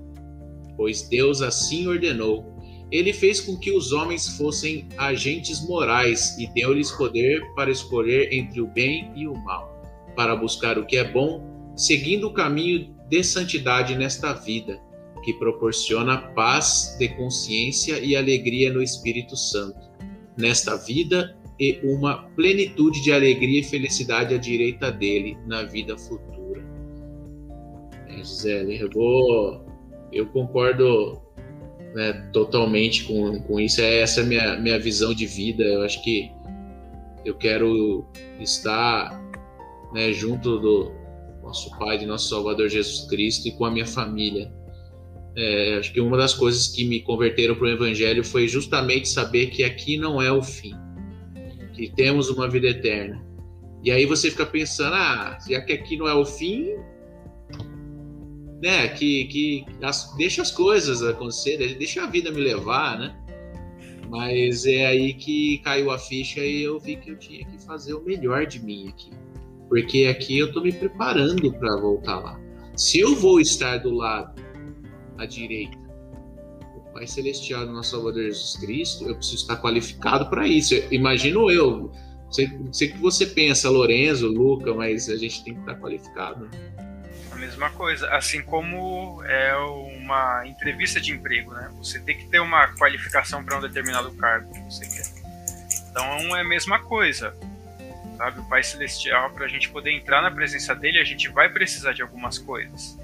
pois 0.76 1.02
Deus 1.08 1.42
assim 1.42 1.88
ordenou. 1.88 2.56
Ele 2.90 3.12
fez 3.12 3.40
com 3.40 3.58
que 3.58 3.72
os 3.72 3.90
homens 3.90 4.36
fossem 4.36 4.86
agentes 4.96 5.60
morais 5.66 6.36
e 6.38 6.46
deu-lhes 6.54 6.92
poder 6.92 7.42
para 7.56 7.70
escolher 7.70 8.32
entre 8.32 8.60
o 8.60 8.66
bem 8.66 9.10
e 9.16 9.26
o 9.26 9.34
mal, 9.34 9.82
para 10.14 10.36
buscar 10.36 10.78
o 10.78 10.86
que 10.86 10.98
é 10.98 11.04
bom, 11.04 11.72
seguindo 11.74 12.28
o 12.28 12.32
caminho 12.32 12.94
de 13.12 13.22
santidade 13.22 13.94
nesta 13.94 14.32
vida, 14.32 14.80
que 15.22 15.34
proporciona 15.34 16.16
paz 16.16 16.96
de 16.98 17.08
consciência 17.10 17.98
e 17.98 18.16
alegria 18.16 18.72
no 18.72 18.82
Espírito 18.82 19.36
Santo, 19.36 19.78
nesta 20.34 20.76
vida 20.76 21.36
e 21.60 21.78
uma 21.84 22.22
plenitude 22.30 23.02
de 23.02 23.12
alegria 23.12 23.60
e 23.60 23.62
felicidade 23.62 24.34
à 24.34 24.38
direita 24.38 24.90
dele 24.90 25.36
na 25.46 25.62
vida 25.62 25.94
futura. 25.98 26.64
É, 28.08 28.16
Gisele, 28.16 28.80
eu 28.80 28.88
vou. 28.88 29.66
Eu 30.10 30.26
concordo 30.28 31.20
né, 31.94 32.30
totalmente 32.32 33.04
com, 33.04 33.42
com 33.42 33.60
isso. 33.60 33.82
É 33.82 34.00
essa 34.00 34.22
é 34.22 34.24
minha, 34.24 34.56
minha 34.58 34.78
visão 34.78 35.12
de 35.12 35.26
vida. 35.26 35.62
Eu 35.62 35.82
acho 35.82 36.02
que 36.02 36.32
eu 37.26 37.34
quero 37.34 38.06
estar 38.40 39.22
né, 39.92 40.12
junto 40.14 40.58
do, 40.58 41.01
nosso 41.42 41.76
Pai, 41.78 41.98
de 41.98 42.06
nosso 42.06 42.28
Salvador 42.28 42.68
Jesus 42.68 43.08
Cristo 43.08 43.48
e 43.48 43.52
com 43.52 43.64
a 43.64 43.70
minha 43.70 43.86
família. 43.86 44.52
É, 45.36 45.76
acho 45.78 45.92
que 45.92 46.00
uma 46.00 46.16
das 46.16 46.34
coisas 46.34 46.68
que 46.68 46.84
me 46.84 47.00
converteram 47.00 47.54
para 47.54 47.64
o 47.64 47.70
Evangelho 47.70 48.24
foi 48.24 48.46
justamente 48.46 49.08
saber 49.08 49.46
que 49.46 49.64
aqui 49.64 49.96
não 49.96 50.20
é 50.20 50.30
o 50.30 50.42
fim, 50.42 50.74
que 51.74 51.90
temos 51.90 52.28
uma 52.28 52.48
vida 52.48 52.68
eterna. 52.68 53.24
E 53.82 53.90
aí 53.90 54.06
você 54.06 54.30
fica 54.30 54.46
pensando, 54.46 54.94
ah, 54.94 55.38
já 55.48 55.60
que 55.60 55.72
aqui 55.72 55.96
não 55.96 56.06
é 56.06 56.14
o 56.14 56.24
fim, 56.24 56.68
né, 58.62 58.88
que, 58.88 59.24
que 59.24 59.64
as, 59.82 60.14
deixa 60.16 60.42
as 60.42 60.52
coisas 60.52 61.02
acontecer, 61.02 61.56
deixa 61.76 62.04
a 62.04 62.06
vida 62.06 62.30
me 62.30 62.40
levar, 62.40 62.98
né? 62.98 63.16
Mas 64.08 64.66
é 64.66 64.86
aí 64.86 65.14
que 65.14 65.58
caiu 65.64 65.90
a 65.90 65.98
ficha 65.98 66.40
e 66.44 66.62
eu 66.62 66.78
vi 66.78 66.96
que 66.96 67.10
eu 67.10 67.18
tinha 67.18 67.44
que 67.46 67.58
fazer 67.64 67.94
o 67.94 68.04
melhor 68.04 68.46
de 68.46 68.60
mim 68.60 68.88
aqui 68.88 69.10
porque 69.72 70.04
aqui 70.04 70.38
eu 70.38 70.48
estou 70.48 70.62
me 70.62 70.70
preparando 70.70 71.50
para 71.54 71.74
voltar 71.76 72.18
lá. 72.18 72.38
Se 72.76 73.00
eu 73.00 73.16
vou 73.16 73.40
estar 73.40 73.78
do 73.78 73.90
lado 73.90 74.38
à 75.16 75.24
direita 75.24 75.78
do 76.74 76.92
Pai 76.92 77.06
Celestial 77.06 77.64
do 77.64 77.72
nosso 77.72 77.92
Salvador 77.92 78.24
Jesus 78.24 78.60
Cristo, 78.60 79.08
eu 79.08 79.14
preciso 79.14 79.38
estar 79.38 79.56
qualificado 79.62 80.28
para 80.28 80.46
isso. 80.46 80.74
Imagino 80.90 81.50
eu, 81.50 81.90
Sei, 82.30 82.50
sei 82.70 82.88
que 82.88 82.98
você 82.98 83.24
pensa, 83.24 83.70
Lorenzo, 83.70 84.28
Luca, 84.28 84.74
mas 84.74 85.08
a 85.08 85.16
gente 85.16 85.42
tem 85.42 85.54
que 85.54 85.60
estar 85.60 85.74
qualificado. 85.76 86.50
A 87.30 87.36
mesma 87.36 87.70
coisa, 87.70 88.10
assim 88.14 88.42
como 88.42 89.22
é 89.24 89.56
uma 89.56 90.46
entrevista 90.46 91.00
de 91.00 91.12
emprego, 91.12 91.50
né? 91.54 91.70
Você 91.78 91.98
tem 91.98 92.18
que 92.18 92.26
ter 92.28 92.40
uma 92.40 92.68
qualificação 92.76 93.42
para 93.42 93.56
um 93.56 93.62
determinado 93.62 94.10
cargo 94.12 94.52
que 94.52 94.60
você 94.64 94.84
quer. 94.84 95.22
Então 95.90 96.36
é 96.36 96.42
a 96.42 96.44
mesma 96.44 96.78
coisa, 96.78 97.34
sabe? 98.22 98.38
O 98.38 98.44
Pai 98.44 98.62
Celestial, 98.62 99.30
para 99.30 99.46
a 99.46 99.48
gente 99.48 99.68
poder 99.68 99.90
entrar 99.90 100.22
na 100.22 100.30
presença 100.30 100.76
dele, 100.76 101.00
a 101.00 101.04
gente 101.04 101.28
vai 101.28 101.48
precisar 101.48 101.92
de 101.92 102.02
algumas 102.02 102.38
coisas. 102.38 102.96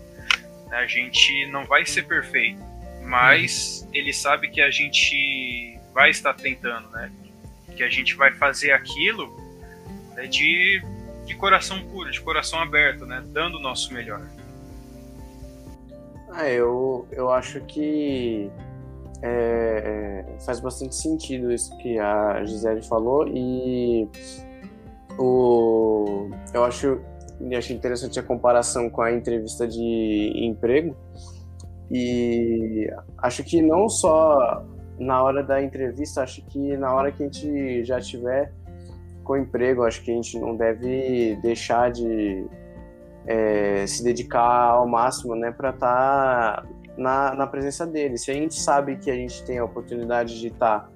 A 0.71 0.87
gente 0.87 1.45
não 1.47 1.64
vai 1.64 1.85
ser 1.85 2.05
perfeito, 2.05 2.62
mas 3.03 3.89
ele 3.93 4.12
sabe 4.12 4.49
que 4.49 4.61
a 4.61 4.71
gente 4.71 5.77
vai 5.93 6.11
estar 6.11 6.35
tentando, 6.35 6.89
né? 6.91 7.11
Que 7.77 7.83
a 7.83 7.89
gente 7.89 8.14
vai 8.14 8.31
fazer 8.33 8.71
aquilo 8.71 9.37
né, 10.14 10.27
de, 10.29 10.81
de 11.27 11.35
coração 11.35 11.83
puro, 11.89 12.12
de 12.12 12.21
coração 12.21 12.61
aberto, 12.61 13.05
né? 13.05 13.25
Dando 13.27 13.57
o 13.57 13.61
nosso 13.61 13.93
melhor. 13.93 14.25
Ah, 16.31 16.49
eu, 16.49 17.09
eu 17.11 17.29
acho 17.33 17.61
que 17.62 18.49
é, 19.21 20.25
é, 20.37 20.41
faz 20.45 20.61
bastante 20.61 20.95
sentido 20.95 21.51
isso 21.51 21.77
que 21.79 21.99
a 21.99 22.45
Gisele 22.45 22.83
falou 22.83 23.27
e 23.27 24.07
o, 25.19 26.31
eu 26.55 26.64
acho, 26.64 27.01
acho 27.57 27.73
interessante 27.73 28.19
a 28.19 28.23
comparação 28.23 28.89
com 28.89 29.03
a 29.03 29.12
entrevista 29.12 29.66
de 29.66 30.33
emprego 30.37 30.97
e 31.91 32.91
acho 33.19 33.43
que 33.45 33.62
não 33.62 33.89
só 33.89 34.64
na 34.99 35.23
hora 35.23 35.43
da 35.43 35.62
entrevista, 35.62 36.23
acho 36.23 36.45
que 36.47 36.77
na 36.77 36.95
hora 36.95 37.12
que 37.12 37.23
a 37.23 37.27
gente 37.27 37.85
já 37.85 38.01
tiver 38.01 38.53
com 39.25 39.37
emprego, 39.37 39.85
acho 39.85 40.03
que 40.03 40.11
a 40.11 40.14
gente 40.14 40.39
não 40.39 40.57
deve 40.57 41.39
deixar 41.43 41.91
de 41.91 42.47
é, 43.27 43.87
se 43.87 44.03
dedicar 44.03 44.71
ao 44.71 44.89
máximo, 44.89 45.37
né, 45.37 45.51
para 45.51 45.71
estar 45.71 46.62
tá 46.62 46.66
na, 46.97 47.35
na 47.35 47.47
presença 47.47 47.87
dele. 47.87 48.16
Se 48.16 48.31
a 48.31 48.35
gente 48.35 48.55
sabe 48.55 48.97
que 48.97 49.11
a 49.11 49.14
gente 49.14 49.45
tem 49.45 49.59
a 49.59 49.64
oportunidade 49.64 50.41
de 50.41 50.49
estar 50.49 50.81
tá 50.81 50.91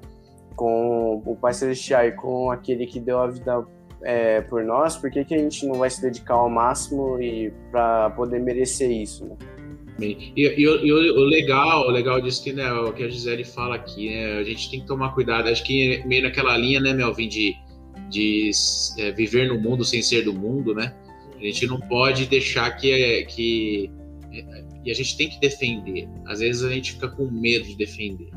com 0.56 1.22
o 1.24 1.36
Pai 1.36 1.52
Celestial 1.52 2.06
e 2.06 2.12
com 2.12 2.50
aquele 2.50 2.86
que 2.86 2.98
deu 2.98 3.18
a 3.18 3.26
vida 3.26 3.64
é, 4.04 4.40
por 4.40 4.64
nós, 4.64 4.96
por 4.96 5.10
que, 5.10 5.24
que 5.24 5.34
a 5.34 5.38
gente 5.38 5.66
não 5.66 5.74
vai 5.74 5.90
se 5.90 6.00
dedicar 6.00 6.34
ao 6.34 6.50
máximo 6.50 7.20
e 7.20 7.52
para 7.70 8.10
poder 8.10 8.40
merecer 8.40 8.90
isso, 8.90 9.26
né? 9.26 9.36
E, 10.00 10.32
e, 10.36 10.60
e, 10.60 10.66
o, 10.66 11.20
o, 11.20 11.24
legal, 11.24 11.86
o 11.86 11.90
legal 11.90 12.20
disso 12.20 12.42
que, 12.42 12.52
né, 12.52 12.72
o 12.72 12.92
que 12.92 13.04
a 13.04 13.08
Gisele 13.08 13.44
fala 13.44 13.76
aqui, 13.76 14.08
né, 14.08 14.38
a 14.38 14.42
gente 14.42 14.70
tem 14.70 14.80
que 14.80 14.86
tomar 14.86 15.10
cuidado, 15.14 15.48
acho 15.48 15.62
que 15.62 16.02
meio 16.06 16.22
naquela 16.22 16.56
linha, 16.56 16.80
né, 16.80 16.92
Melvin, 16.92 17.28
de, 17.28 17.54
de 18.08 18.50
é, 18.98 19.12
viver 19.12 19.48
no 19.48 19.60
mundo 19.60 19.84
sem 19.84 20.02
ser 20.02 20.24
do 20.24 20.32
mundo, 20.32 20.74
né? 20.74 20.94
A 21.36 21.44
gente 21.44 21.66
não 21.66 21.78
pode 21.78 22.26
deixar 22.26 22.70
que, 22.70 23.24
que 23.26 23.90
e 24.84 24.90
a 24.90 24.94
gente 24.94 25.16
tem 25.16 25.28
que 25.28 25.40
defender. 25.40 26.08
Às 26.26 26.40
vezes 26.40 26.62
a 26.62 26.70
gente 26.70 26.92
fica 26.92 27.08
com 27.08 27.30
medo 27.30 27.64
de 27.64 27.76
defender. 27.76 28.30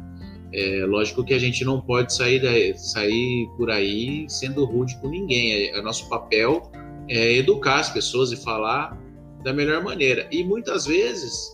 É, 0.57 0.85
lógico 0.85 1.21
que 1.21 1.33
a 1.33 1.39
gente 1.39 1.65
não 1.65 1.81
pode 1.81 2.13
sair, 2.13 2.77
sair 2.77 3.49
por 3.57 3.69
aí 3.69 4.25
sendo 4.29 4.63
rude 4.63 4.95
com 5.01 5.09
ninguém. 5.09 5.51
É, 5.51 5.77
é, 5.77 5.81
nosso 5.81 6.07
papel 6.07 6.71
é 7.09 7.33
educar 7.33 7.79
as 7.81 7.89
pessoas 7.89 8.31
e 8.31 8.37
falar 8.37 8.97
da 9.43 9.51
melhor 9.51 9.83
maneira. 9.83 10.25
E 10.31 10.45
muitas 10.45 10.85
vezes 10.85 11.53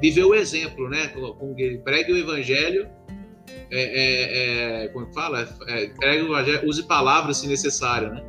viver 0.00 0.24
o 0.24 0.34
exemplo, 0.34 0.88
né? 0.90 1.06
Com, 1.08 1.54
pregue 1.84 2.12
o 2.12 2.16
evangelho, 2.16 2.88
é, 3.70 4.82
é, 4.82 4.84
é 4.84 4.88
como 4.88 5.06
fala? 5.14 5.48
É, 5.68 5.86
pregue 5.86 6.24
o 6.24 6.32
evangelho, 6.32 6.68
use 6.68 6.82
palavras 6.88 7.36
se 7.36 7.46
necessário, 7.46 8.10
né? 8.10 8.24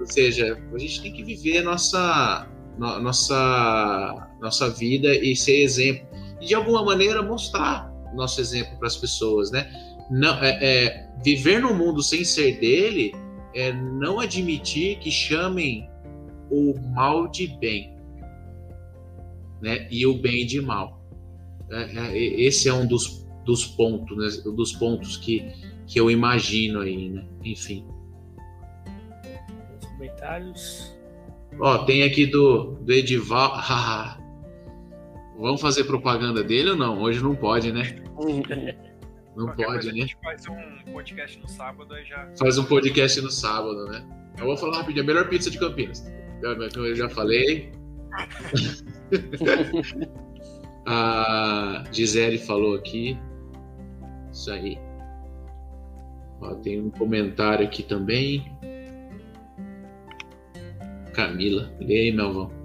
Ou 0.00 0.06
seja, 0.06 0.58
a 0.74 0.78
gente 0.78 1.02
tem 1.02 1.12
que 1.12 1.22
viver 1.22 1.60
nossa, 1.60 2.48
nossa, 2.78 4.30
nossa 4.40 4.70
vida 4.70 5.14
e 5.14 5.36
ser 5.36 5.60
exemplo. 5.60 6.08
E 6.40 6.46
de 6.46 6.54
alguma 6.54 6.82
maneira 6.82 7.20
mostrar 7.20 7.87
nosso 8.14 8.40
exemplo 8.40 8.76
para 8.78 8.86
as 8.86 8.96
pessoas, 8.96 9.50
né? 9.50 9.70
Não, 10.10 10.42
é, 10.42 10.58
é, 10.60 11.10
viver 11.22 11.60
no 11.60 11.74
mundo 11.74 12.02
sem 12.02 12.24
ser 12.24 12.58
dele 12.58 13.12
é 13.54 13.72
não 13.72 14.20
admitir 14.20 14.98
que 14.98 15.10
chamem 15.10 15.88
o 16.50 16.74
mal 16.94 17.28
de 17.28 17.46
bem, 17.58 17.96
né? 19.60 19.86
E 19.90 20.06
o 20.06 20.14
bem 20.14 20.46
de 20.46 20.60
mal. 20.60 20.98
É, 21.70 21.82
é, 21.82 22.18
esse 22.18 22.68
é 22.68 22.72
um 22.72 22.86
dos, 22.86 23.26
dos 23.44 23.66
pontos, 23.66 24.16
né? 24.16 24.50
Dos 24.52 24.72
pontos 24.72 25.16
que, 25.16 25.52
que 25.86 26.00
eu 26.00 26.10
imagino 26.10 26.80
aí, 26.80 27.10
né? 27.10 27.26
Enfim. 27.44 27.86
Os 29.80 29.86
comentários. 29.88 30.98
Ó, 31.60 31.78
tem 31.78 32.02
aqui 32.02 32.26
do, 32.26 32.76
do 32.80 32.92
Edival. 32.92 33.58
Vamos 35.38 35.60
fazer 35.60 35.84
propaganda 35.84 36.42
dele 36.42 36.70
ou 36.70 36.76
não? 36.76 37.00
Hoje 37.00 37.22
não 37.22 37.34
pode, 37.34 37.70
né? 37.70 37.94
Não 39.36 39.46
Qualquer 39.46 39.66
pode, 39.66 39.86
né? 39.86 39.92
A 39.92 39.94
gente 39.94 40.18
faz 40.20 40.44
um 40.48 40.92
podcast 40.92 41.38
no 41.38 41.48
sábado 41.48 41.96
e 41.96 42.04
já. 42.04 42.28
Faz 42.36 42.58
um 42.58 42.64
podcast 42.64 43.20
no 43.20 43.30
sábado, 43.30 43.86
né? 43.86 44.04
Eu 44.36 44.46
vou 44.46 44.56
falar 44.56 44.78
rapidinho, 44.78 45.04
a 45.04 45.06
melhor 45.06 45.28
pizza 45.28 45.48
de 45.48 45.56
Campinas. 45.56 46.04
Como 46.74 46.86
eu 46.86 46.96
já 46.96 47.08
falei. 47.08 47.70
a 50.84 51.84
Gisele 51.92 52.38
falou 52.38 52.74
aqui. 52.74 53.16
Isso 54.32 54.50
aí. 54.50 54.76
Ó, 56.40 56.54
tem 56.56 56.80
um 56.80 56.90
comentário 56.90 57.64
aqui 57.64 57.84
também. 57.84 58.44
Camila. 61.12 61.72
E 61.80 61.92
aí, 61.92 62.12
Melvão? 62.12 62.57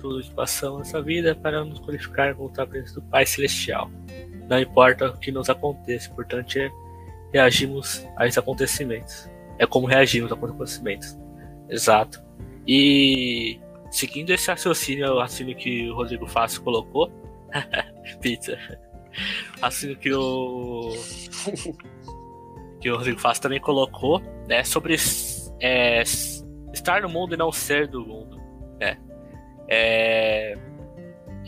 Tudo 0.00 0.22
que 0.22 0.34
passamos 0.34 0.78
nessa 0.78 1.02
vida 1.02 1.34
para 1.34 1.64
nos 1.64 1.78
qualificar 1.80 2.34
voltar 2.34 2.62
a 2.62 2.66
presença 2.66 2.94
do 2.94 3.02
Pai 3.02 3.26
Celestial. 3.26 3.90
Não 4.48 4.58
importa 4.58 5.10
o 5.10 5.18
que 5.18 5.30
nos 5.30 5.48
aconteça, 5.48 6.10
importante 6.10 6.58
é 6.58 6.70
reagirmos 7.32 8.06
a 8.16 8.26
esses 8.26 8.38
acontecimentos. 8.38 9.30
É 9.58 9.66
como 9.66 9.86
reagimos 9.86 10.32
aos 10.32 10.42
acontecimentos. 10.42 11.16
Exato. 11.68 12.22
E 12.66 13.60
seguindo 13.90 14.30
esse 14.30 14.50
raciocínio, 14.50 15.12
o 15.12 15.18
raciocínio 15.20 15.56
que 15.56 15.88
o 15.90 15.94
Rodrigo 15.94 16.26
Fácil 16.26 16.62
colocou, 16.62 17.12
pizza. 18.20 18.58
Raciocínio 19.60 19.98
que 19.98 20.12
o 20.12 20.92
que 22.80 22.90
o 22.90 22.96
Rodrigo 22.96 23.20
Fácil 23.20 23.42
também 23.42 23.60
colocou, 23.60 24.20
né, 24.48 24.64
sobre 24.64 24.96
é, 25.60 26.02
estar 26.72 27.02
no 27.02 27.08
mundo 27.08 27.34
e 27.34 27.36
não 27.36 27.52
ser 27.52 27.86
do 27.86 28.04
mundo, 28.04 28.40
né? 28.80 28.98
É... 29.70 30.54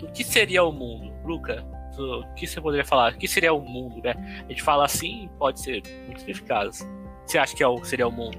O 0.02 0.06
que 0.12 0.24
seria 0.24 0.64
o 0.64 0.72
mundo, 0.72 1.12
Luca? 1.24 1.64
O 1.98 2.34
que 2.34 2.46
você 2.46 2.60
poderia 2.60 2.84
falar? 2.84 3.12
O 3.12 3.18
que 3.18 3.28
seria 3.28 3.52
o 3.52 3.60
mundo, 3.60 4.00
né? 4.02 4.14
A 4.46 4.48
gente 4.48 4.62
fala 4.62 4.84
assim, 4.84 5.28
pode 5.38 5.60
ser 5.60 5.82
muito 6.06 6.20
significados. 6.20 6.86
Você 7.26 7.38
acha 7.38 7.54
que 7.54 7.62
é 7.62 7.68
o, 7.68 7.82
seria 7.84 8.08
o 8.08 8.12
mundo? 8.12 8.38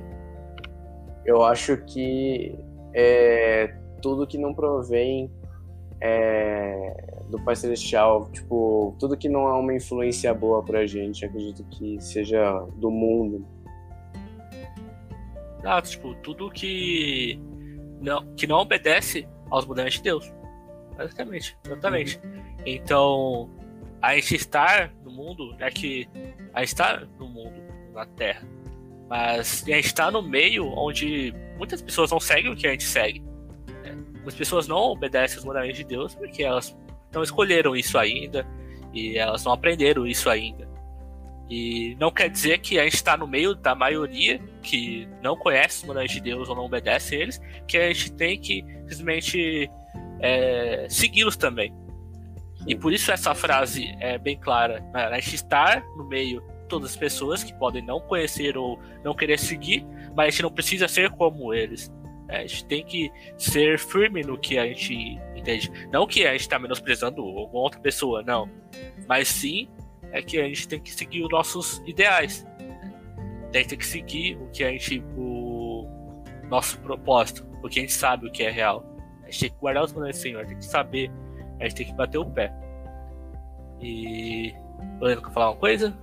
Eu 1.26 1.44
acho 1.44 1.78
que 1.86 2.58
é 2.94 3.76
tudo 4.02 4.28
que 4.28 4.38
não 4.38 4.54
provém 4.54 5.32
é, 6.02 7.22
do 7.30 7.40
Pai 7.40 7.56
Celestial, 7.56 8.30
tipo, 8.32 8.96
tudo 9.00 9.16
que 9.16 9.30
não 9.30 9.48
é 9.48 9.54
uma 9.54 9.74
influência 9.74 10.34
boa 10.34 10.62
pra 10.62 10.86
gente, 10.86 11.24
acredito 11.24 11.64
que 11.66 11.98
seja 12.02 12.60
do 12.76 12.92
mundo, 12.92 13.48
ah, 15.64 15.82
tipo, 15.82 16.14
tudo 16.16 16.50
que 16.50 17.40
não, 18.02 18.36
que 18.36 18.46
não 18.46 18.58
obedece 18.58 19.26
aos 19.54 19.66
mandamentos 19.66 19.98
de 19.98 20.04
Deus. 20.04 20.34
Basicamente, 20.98 21.58
exatamente. 21.64 22.20
Uhum. 22.24 22.44
Então, 22.66 23.50
a 24.02 24.16
gente 24.16 24.36
estar 24.36 24.92
no 25.04 25.12
mundo 25.12 25.56
é 25.60 25.70
que 25.70 26.10
a 26.54 26.60
gente 26.60 26.70
está 26.70 27.04
no 27.20 27.28
mundo, 27.28 27.62
na 27.94 28.06
Terra. 28.06 28.48
Mas 29.08 29.64
a 29.64 29.72
gente 29.72 29.86
está 29.86 30.10
no 30.10 30.22
meio 30.22 30.66
onde 30.68 31.34
muitas 31.58 31.82
pessoas 31.82 32.12
não 32.12 32.20
seguem 32.20 32.52
o 32.52 32.56
que 32.56 32.68
a 32.68 32.72
gente 32.72 32.84
segue. 32.84 33.22
Né? 33.84 33.94
Muitas 34.14 34.36
pessoas 34.36 34.68
não 34.68 34.78
obedecem 34.78 35.38
aos 35.38 35.46
mandamentos 35.46 35.78
de 35.78 35.84
Deus 35.84 36.16
porque 36.16 36.44
elas 36.44 36.76
não 37.12 37.22
escolheram 37.22 37.76
isso 37.76 37.98
ainda 37.98 38.48
e 38.92 39.18
elas 39.18 39.44
não 39.44 39.54
aprenderam 39.54 40.08
isso 40.08 40.30
ainda. 40.30 40.68
E 41.50 41.96
não 42.00 42.10
quer 42.10 42.30
dizer 42.30 42.60
que 42.60 42.80
a 42.80 42.84
gente 42.84 42.96
está 42.96 43.18
no 43.18 43.28
meio 43.28 43.54
da 43.54 43.76
maioria 43.76 44.40
que 44.62 45.08
não 45.22 45.36
conhece 45.36 45.82
os 45.82 45.88
mandamentos 45.88 46.16
de 46.16 46.22
Deus 46.22 46.50
ou 46.50 46.56
não 46.56 46.66
obedece 46.66 47.16
eles, 47.16 47.40
que 47.68 47.78
a 47.78 47.88
gente 47.88 48.12
tem 48.14 48.40
que 48.40 48.64
simplesmente 48.88 49.70
é, 50.20 50.88
segui-los 50.90 51.36
também. 51.36 51.74
E 52.66 52.76
por 52.76 52.94
isso 52.94 53.12
essa 53.12 53.36
frase 53.36 53.94
é 54.00 54.18
bem 54.18 54.38
clara. 54.40 54.80
Né? 54.94 55.06
A 55.06 55.20
gente 55.20 55.36
está 55.36 55.84
no 55.98 56.08
meio 56.08 56.42
de 56.42 56.68
todas 56.70 56.92
as 56.92 56.98
pessoas 56.98 57.44
que 57.44 57.54
podem 57.54 57.84
não 57.86 58.00
conhecer 58.00 58.58
ou 58.58 58.80
não 59.04 59.14
querer 59.14 59.38
seguir, 59.38 59.86
mas 60.16 60.28
a 60.28 60.30
gente 60.30 60.44
não 60.44 60.52
precisa 60.52 60.88
ser 60.88 61.10
como 61.12 61.54
eles. 61.54 61.92
É, 62.30 62.38
a 62.38 62.48
gente 62.48 62.66
tem 62.66 62.86
que 62.86 63.12
ser 63.38 63.78
firme 63.78 64.22
no 64.22 64.38
que 64.38 64.58
a 64.58 64.66
gente 64.66 65.20
entende. 65.36 65.70
Não 65.92 66.08
que 66.08 66.26
a 66.26 66.32
gente 66.32 66.42
está 66.42 66.58
menosprezando 66.58 67.22
alguma 67.22 67.64
outra 67.64 67.82
pessoa, 67.82 68.24
não. 68.24 68.50
Mas 69.08 69.28
sim 69.28 69.68
é 70.14 70.22
que 70.22 70.40
a 70.40 70.48
gente 70.48 70.68
tem 70.68 70.80
que 70.80 70.94
seguir 70.94 71.24
os 71.24 71.30
nossos 71.30 71.82
ideais. 71.86 72.46
a 72.60 73.58
gente 73.58 73.70
tem 73.70 73.78
que 73.78 73.86
seguir 73.86 74.38
o 74.38 74.48
que 74.52 74.64
a 74.64 74.70
gente. 74.70 75.04
o 75.18 75.90
nosso 76.48 76.80
propósito, 76.80 77.44
porque 77.62 77.80
a 77.80 77.82
gente 77.82 77.94
sabe 77.94 78.28
o 78.28 78.32
que 78.32 78.44
é 78.44 78.52
real. 78.52 78.86
A 79.24 79.26
gente 79.26 79.40
tem 79.40 79.50
que 79.50 79.58
guardar 79.58 79.84
os 79.84 79.92
mandamentos 79.92 80.20
do 80.20 80.24
Senhor, 80.24 80.46
tem 80.46 80.58
que 80.58 80.66
saber, 80.66 81.12
a 81.60 81.64
gente 81.64 81.76
tem 81.76 81.86
que 81.88 81.94
bater 81.94 82.20
o 82.20 82.26
pé. 82.26 82.54
E. 83.82 84.54
Lorena, 85.00 85.22
quer 85.22 85.32
falar 85.32 85.50
uma 85.50 85.58
coisa? 85.58 85.98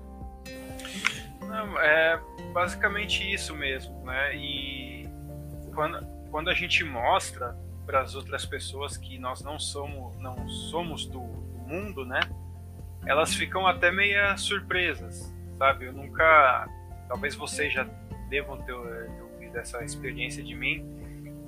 Não, 1.46 1.78
é 1.80 2.20
basicamente 2.52 3.32
isso 3.32 3.54
mesmo, 3.54 4.04
né? 4.04 4.34
E 4.34 5.08
quando, 5.72 6.04
quando 6.30 6.50
a 6.50 6.54
gente 6.54 6.82
mostra 6.82 7.56
para 7.86 8.00
as 8.00 8.16
outras 8.16 8.44
pessoas 8.44 8.96
que 8.96 9.18
nós 9.18 9.42
não 9.42 9.58
somos, 9.58 10.16
não 10.20 10.48
somos 10.48 11.06
do, 11.06 11.20
do 11.20 11.58
mundo, 11.68 12.04
né? 12.04 12.20
Elas 13.07 13.34
ficam 13.34 13.66
até 13.66 13.90
meia 13.90 14.36
surpresas, 14.36 15.34
sabe? 15.59 15.86
Eu 15.86 15.92
nunca, 15.92 16.68
talvez 17.09 17.34
vocês 17.34 17.72
já 17.72 17.84
devam 18.28 18.59
ter, 18.59 18.74
ter 18.74 19.22
ouvido 19.22 19.57
essa 19.59 19.82
experiência 19.82 20.42
de 20.42 20.55
mim, 20.55 20.84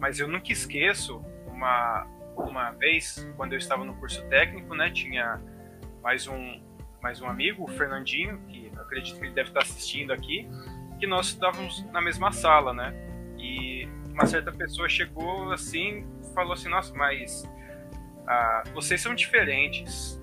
mas 0.01 0.19
eu 0.19 0.27
nunca 0.27 0.53
esqueço 0.53 1.25
uma 1.47 2.07
uma 2.37 2.71
vez 2.73 3.29
quando 3.37 3.53
eu 3.53 3.59
estava 3.59 3.85
no 3.85 3.95
curso 3.97 4.27
técnico, 4.29 4.75
né? 4.75 4.91
Tinha 4.91 5.41
mais 6.03 6.27
um 6.27 6.61
mais 7.03 7.21
um 7.21 7.27
amigo, 7.27 7.65
o 7.65 7.69
Fernandinho, 7.69 8.39
que 8.49 8.71
acredito 8.77 9.19
que 9.19 9.27
ele 9.27 9.35
deve 9.35 9.49
estar 9.49 9.61
assistindo 9.63 10.13
aqui, 10.13 10.49
que 11.01 11.07
nós 11.07 11.27
estávamos 11.29 11.85
na 11.91 12.01
mesma 12.01 12.31
sala, 12.31 12.73
né? 12.73 12.95
E 13.37 13.89
uma 14.11 14.25
certa 14.25 14.53
pessoa 14.53 14.89
chegou 14.89 15.51
assim, 15.53 16.07
falou 16.33 16.53
assim: 16.53 16.69
Nossa, 16.69 16.95
mas 16.95 17.43
ah, 18.27 18.63
vocês 18.73 19.01
são 19.01 19.15
diferentes. 19.15 20.22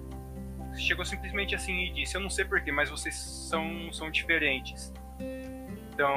Chegou 0.76 1.06
simplesmente 1.06 1.56
assim 1.56 1.86
e 1.86 1.94
disse: 1.94 2.16
Eu 2.16 2.22
não 2.22 2.30
sei 2.30 2.46
porquê, 2.46 2.72
mas 2.72 2.90
vocês 2.90 3.16
são, 3.16 3.92
são 3.92 4.10
diferentes. 4.10 4.94
Então, 5.94 6.14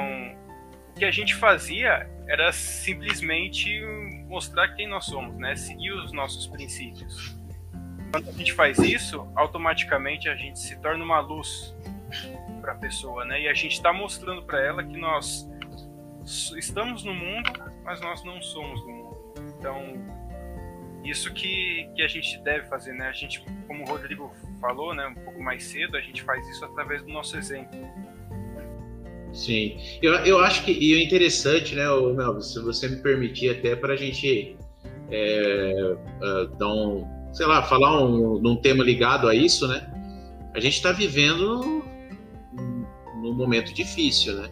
o 0.89 0.99
que 0.99 1.05
a 1.05 1.11
gente 1.11 1.35
fazia 1.35 2.09
era 2.27 2.51
simplesmente 2.51 3.81
mostrar 4.27 4.69
quem 4.69 4.87
nós 4.87 5.05
somos, 5.05 5.35
né? 5.37 5.55
Seguir 5.55 5.91
os 5.91 6.11
nossos 6.11 6.47
princípios. 6.47 7.35
Quando 8.11 8.29
a 8.29 8.31
gente 8.33 8.53
faz 8.53 8.77
isso, 8.77 9.27
automaticamente 9.35 10.29
a 10.29 10.35
gente 10.35 10.59
se 10.59 10.79
torna 10.79 11.03
uma 11.03 11.19
luz 11.19 11.75
para 12.61 12.73
a 12.73 12.75
pessoa, 12.75 13.25
né? 13.25 13.41
E 13.41 13.47
a 13.47 13.53
gente 13.53 13.73
está 13.73 13.91
mostrando 13.91 14.43
para 14.43 14.63
ela 14.63 14.83
que 14.83 14.95
nós 14.97 15.49
estamos 16.55 17.03
no 17.03 17.13
mundo, 17.13 17.51
mas 17.83 17.99
nós 18.01 18.23
não 18.23 18.41
somos 18.41 18.79
do 18.81 18.87
mundo. 18.87 19.33
Então, 19.57 20.22
isso 21.03 21.33
que, 21.33 21.89
que 21.95 22.01
a 22.01 22.07
gente 22.07 22.41
deve 22.43 22.67
fazer, 22.67 22.93
né? 22.93 23.07
A 23.07 23.11
gente, 23.11 23.43
como 23.67 23.83
o 23.83 23.87
Rodrigo 23.87 24.33
falou, 24.59 24.93
né, 24.95 25.07
um 25.07 25.15
pouco 25.15 25.41
mais 25.41 25.63
cedo, 25.63 25.97
a 25.97 26.01
gente 26.01 26.23
faz 26.23 26.47
isso 26.49 26.63
através 26.65 27.01
do 27.03 27.09
nosso 27.09 27.37
exemplo. 27.37 27.77
Sim, 29.33 29.77
eu, 30.01 30.13
eu 30.25 30.39
acho 30.39 30.63
que 30.63 30.71
e 30.71 30.93
é 30.93 31.03
interessante, 31.03 31.75
né, 31.75 31.83
Melvin, 31.83 32.41
se 32.41 32.61
você 32.61 32.87
me 32.87 32.97
permitir 32.97 33.49
até 33.49 33.75
para 33.75 33.93
a 33.93 33.95
gente 33.97 34.55
é, 35.09 35.95
uh, 36.21 36.57
dar 36.57 36.71
um, 36.71 37.03
sei 37.33 37.47
lá, 37.47 37.63
falar 37.63 38.05
um, 38.05 38.35
um 38.47 38.55
tema 38.55 38.83
ligado 38.83 39.27
a 39.27 39.35
isso, 39.35 39.67
né? 39.67 39.89
A 40.53 40.59
gente 40.59 40.75
está 40.75 40.91
vivendo 40.91 41.83
num 43.21 43.33
momento 43.33 43.73
difícil, 43.73 44.35
né? 44.35 44.49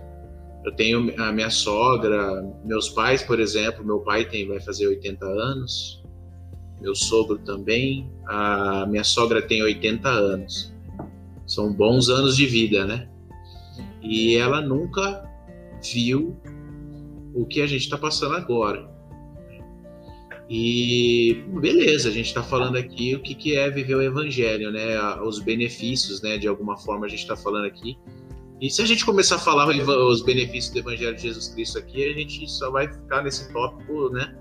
Eu 0.66 0.72
tenho 0.76 1.14
a 1.22 1.32
minha 1.32 1.50
sogra, 1.50 2.42
meus 2.64 2.90
pais, 2.90 3.22
por 3.22 3.40
exemplo, 3.40 3.84
meu 3.84 4.00
pai 4.00 4.26
tem 4.26 4.48
vai 4.48 4.60
fazer 4.60 4.88
80 4.88 5.26
anos, 5.26 6.01
meu 6.82 6.96
sogro 6.96 7.38
também, 7.38 8.12
a 8.26 8.86
minha 8.88 9.04
sogra 9.04 9.42
tem 9.42 9.62
80 9.62 10.10
anos. 10.10 10.74
São 11.46 11.72
bons 11.72 12.10
anos 12.10 12.36
de 12.36 12.46
vida, 12.46 12.86
né? 12.86 13.08
E 14.02 14.36
ela 14.36 14.62
nunca 14.62 15.30
viu 15.94 16.36
o 17.34 17.46
que 17.46 17.62
a 17.62 17.68
gente 17.68 17.84
está 17.84 17.98
passando 17.98 18.36
agora. 18.36 18.90
E 20.50 21.46
beleza, 21.62 22.10
a 22.10 22.12
gente 22.12 22.28
está 22.28 22.44
falando 22.44 22.78
aqui 22.78 23.16
o 23.16 23.22
que, 23.22 23.36
que 23.36 23.56
é 23.56 23.70
viver 23.70 23.96
o 23.96 24.02
evangelho, 24.02 24.72
né? 24.72 25.00
Os 25.22 25.40
benefícios, 25.40 26.22
né? 26.22 26.38
De 26.38 26.48
alguma 26.48 26.78
forma 26.78 27.06
a 27.06 27.10
gente 27.10 27.22
está 27.22 27.38
falando 27.38 27.66
aqui. 27.66 27.98
E 28.60 28.70
se 28.70 28.82
a 28.82 28.86
gente 28.86 29.06
começar 29.06 29.36
a 29.36 29.40
falar 29.40 29.68
os 29.68 30.22
benefícios 30.22 30.74
do 30.74 30.80
evangelho 30.80 31.16
de 31.16 31.24
Jesus 31.24 31.48
Cristo 31.50 31.80
aqui, 31.80 32.04
a 32.04 32.14
gente 32.14 32.50
só 32.50 32.70
vai 32.70 32.92
ficar 32.92 33.24
nesse 33.24 33.52
tópico, 33.52 34.10
né? 34.10 34.36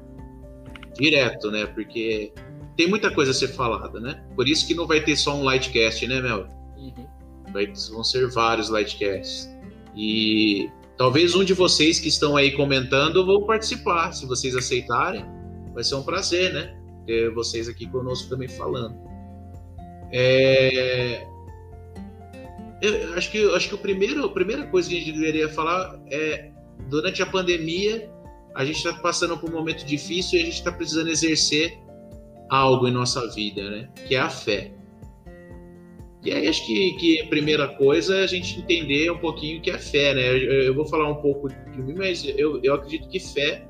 Direto, 0.94 1.50
né? 1.50 1.66
Porque 1.66 2.32
tem 2.76 2.88
muita 2.88 3.10
coisa 3.12 3.30
a 3.30 3.34
ser 3.34 3.48
falada, 3.48 4.00
né? 4.00 4.24
Por 4.34 4.48
isso 4.48 4.66
que 4.66 4.74
não 4.74 4.86
vai 4.86 5.00
ter 5.00 5.16
só 5.16 5.36
um 5.36 5.42
lightcast, 5.42 6.06
né, 6.06 6.20
Mel? 6.20 6.46
Uhum. 6.76 7.06
Vai, 7.52 7.72
vão 7.90 8.04
ser 8.04 8.28
vários 8.30 8.68
lightcasts. 8.68 9.48
E 9.96 10.70
talvez 10.96 11.34
um 11.34 11.44
de 11.44 11.54
vocês 11.54 11.98
que 11.98 12.08
estão 12.08 12.36
aí 12.36 12.52
comentando 12.52 13.24
vão 13.24 13.44
participar, 13.44 14.12
se 14.12 14.26
vocês 14.26 14.54
aceitarem 14.54 15.24
vai 15.74 15.84
ser 15.84 15.94
um 15.94 16.02
prazer, 16.02 16.52
né? 16.52 16.76
Ter 17.06 17.32
vocês 17.32 17.68
aqui 17.68 17.86
conosco 17.86 18.28
também 18.28 18.48
falando. 18.48 18.96
É... 20.12 21.26
Eu 22.82 23.14
acho 23.14 23.30
que, 23.30 23.44
acho 23.54 23.68
que 23.68 23.74
o 23.74 23.78
primeiro, 23.78 24.24
a 24.24 24.32
primeira 24.32 24.66
coisa 24.66 24.88
que 24.88 24.96
a 24.96 24.98
gente 24.98 25.12
deveria 25.12 25.48
falar 25.48 26.00
é 26.10 26.50
durante 26.88 27.22
a 27.22 27.26
pandemia 27.26 28.10
a 28.54 28.64
gente 28.64 28.76
está 28.76 28.92
passando 28.94 29.38
por 29.38 29.50
um 29.50 29.52
momento 29.52 29.84
difícil 29.84 30.38
e 30.38 30.42
a 30.42 30.44
gente 30.44 30.54
está 30.54 30.72
precisando 30.72 31.08
exercer 31.08 31.78
algo 32.48 32.88
em 32.88 32.90
nossa 32.90 33.28
vida, 33.32 33.70
né? 33.70 33.88
Que 34.06 34.14
é 34.16 34.20
a 34.20 34.28
fé. 34.28 34.72
E 36.22 36.32
aí 36.32 36.48
acho 36.48 36.66
que, 36.66 36.92
que 36.94 37.22
a 37.22 37.26
primeira 37.28 37.68
coisa 37.68 38.16
é 38.16 38.24
a 38.24 38.26
gente 38.26 38.58
entender 38.58 39.10
um 39.10 39.18
pouquinho 39.18 39.58
o 39.58 39.62
que 39.62 39.70
é 39.70 39.78
fé, 39.78 40.14
né? 40.14 40.28
Eu, 40.28 40.62
eu 40.64 40.74
vou 40.74 40.84
falar 40.84 41.08
um 41.08 41.22
pouco 41.22 41.48
de 41.48 41.82
mim, 41.82 41.94
mas 41.96 42.24
eu, 42.36 42.60
eu 42.62 42.74
acredito 42.74 43.08
que 43.08 43.18
fé 43.18 43.66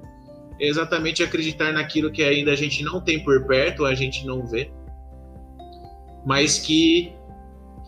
é 0.60 0.66
exatamente 0.66 1.22
acreditar 1.22 1.72
naquilo 1.72 2.10
que 2.10 2.22
ainda 2.22 2.52
a 2.52 2.56
gente 2.56 2.82
não 2.82 3.00
tem 3.00 3.22
por 3.22 3.46
perto, 3.46 3.84
a 3.84 3.94
gente 3.94 4.26
não 4.26 4.46
vê, 4.46 4.70
mas 6.26 6.58
que, 6.58 7.12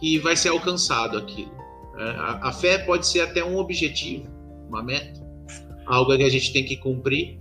que 0.00 0.18
vai 0.18 0.36
ser 0.36 0.50
alcançado 0.50 1.18
aquilo. 1.18 1.52
É, 1.98 2.02
a, 2.02 2.48
a 2.48 2.52
fé 2.52 2.78
pode 2.78 3.06
ser 3.06 3.20
até 3.20 3.44
um 3.44 3.56
objetivo, 3.56 4.28
uma 4.68 4.82
meta, 4.82 5.21
algo 5.86 6.16
que 6.16 6.22
a 6.22 6.28
gente 6.28 6.52
tem 6.52 6.64
que 6.64 6.76
cumprir 6.76 7.38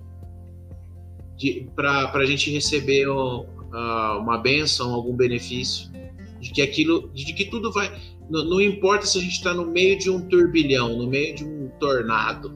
para 1.76 2.12
a 2.14 2.26
gente 2.26 2.52
receber 2.52 3.08
uh, 3.08 3.46
uma 4.20 4.38
benção, 4.38 4.94
algum 4.94 5.16
benefício, 5.16 5.90
de 6.40 6.52
que 6.52 6.62
aquilo, 6.62 7.10
de 7.14 7.34
que 7.34 7.46
tudo 7.46 7.72
vai. 7.72 7.92
Não, 8.30 8.46
não 8.46 8.62
importa 8.62 9.06
se 9.06 9.18
a 9.18 9.22
gente 9.22 9.34
está 9.34 9.54
no 9.54 9.66
meio 9.66 9.98
de 9.98 10.10
um 10.10 10.28
turbilhão, 10.28 10.98
no 10.98 11.08
meio 11.08 11.36
de 11.36 11.44
um 11.44 11.70
tornado, 11.80 12.56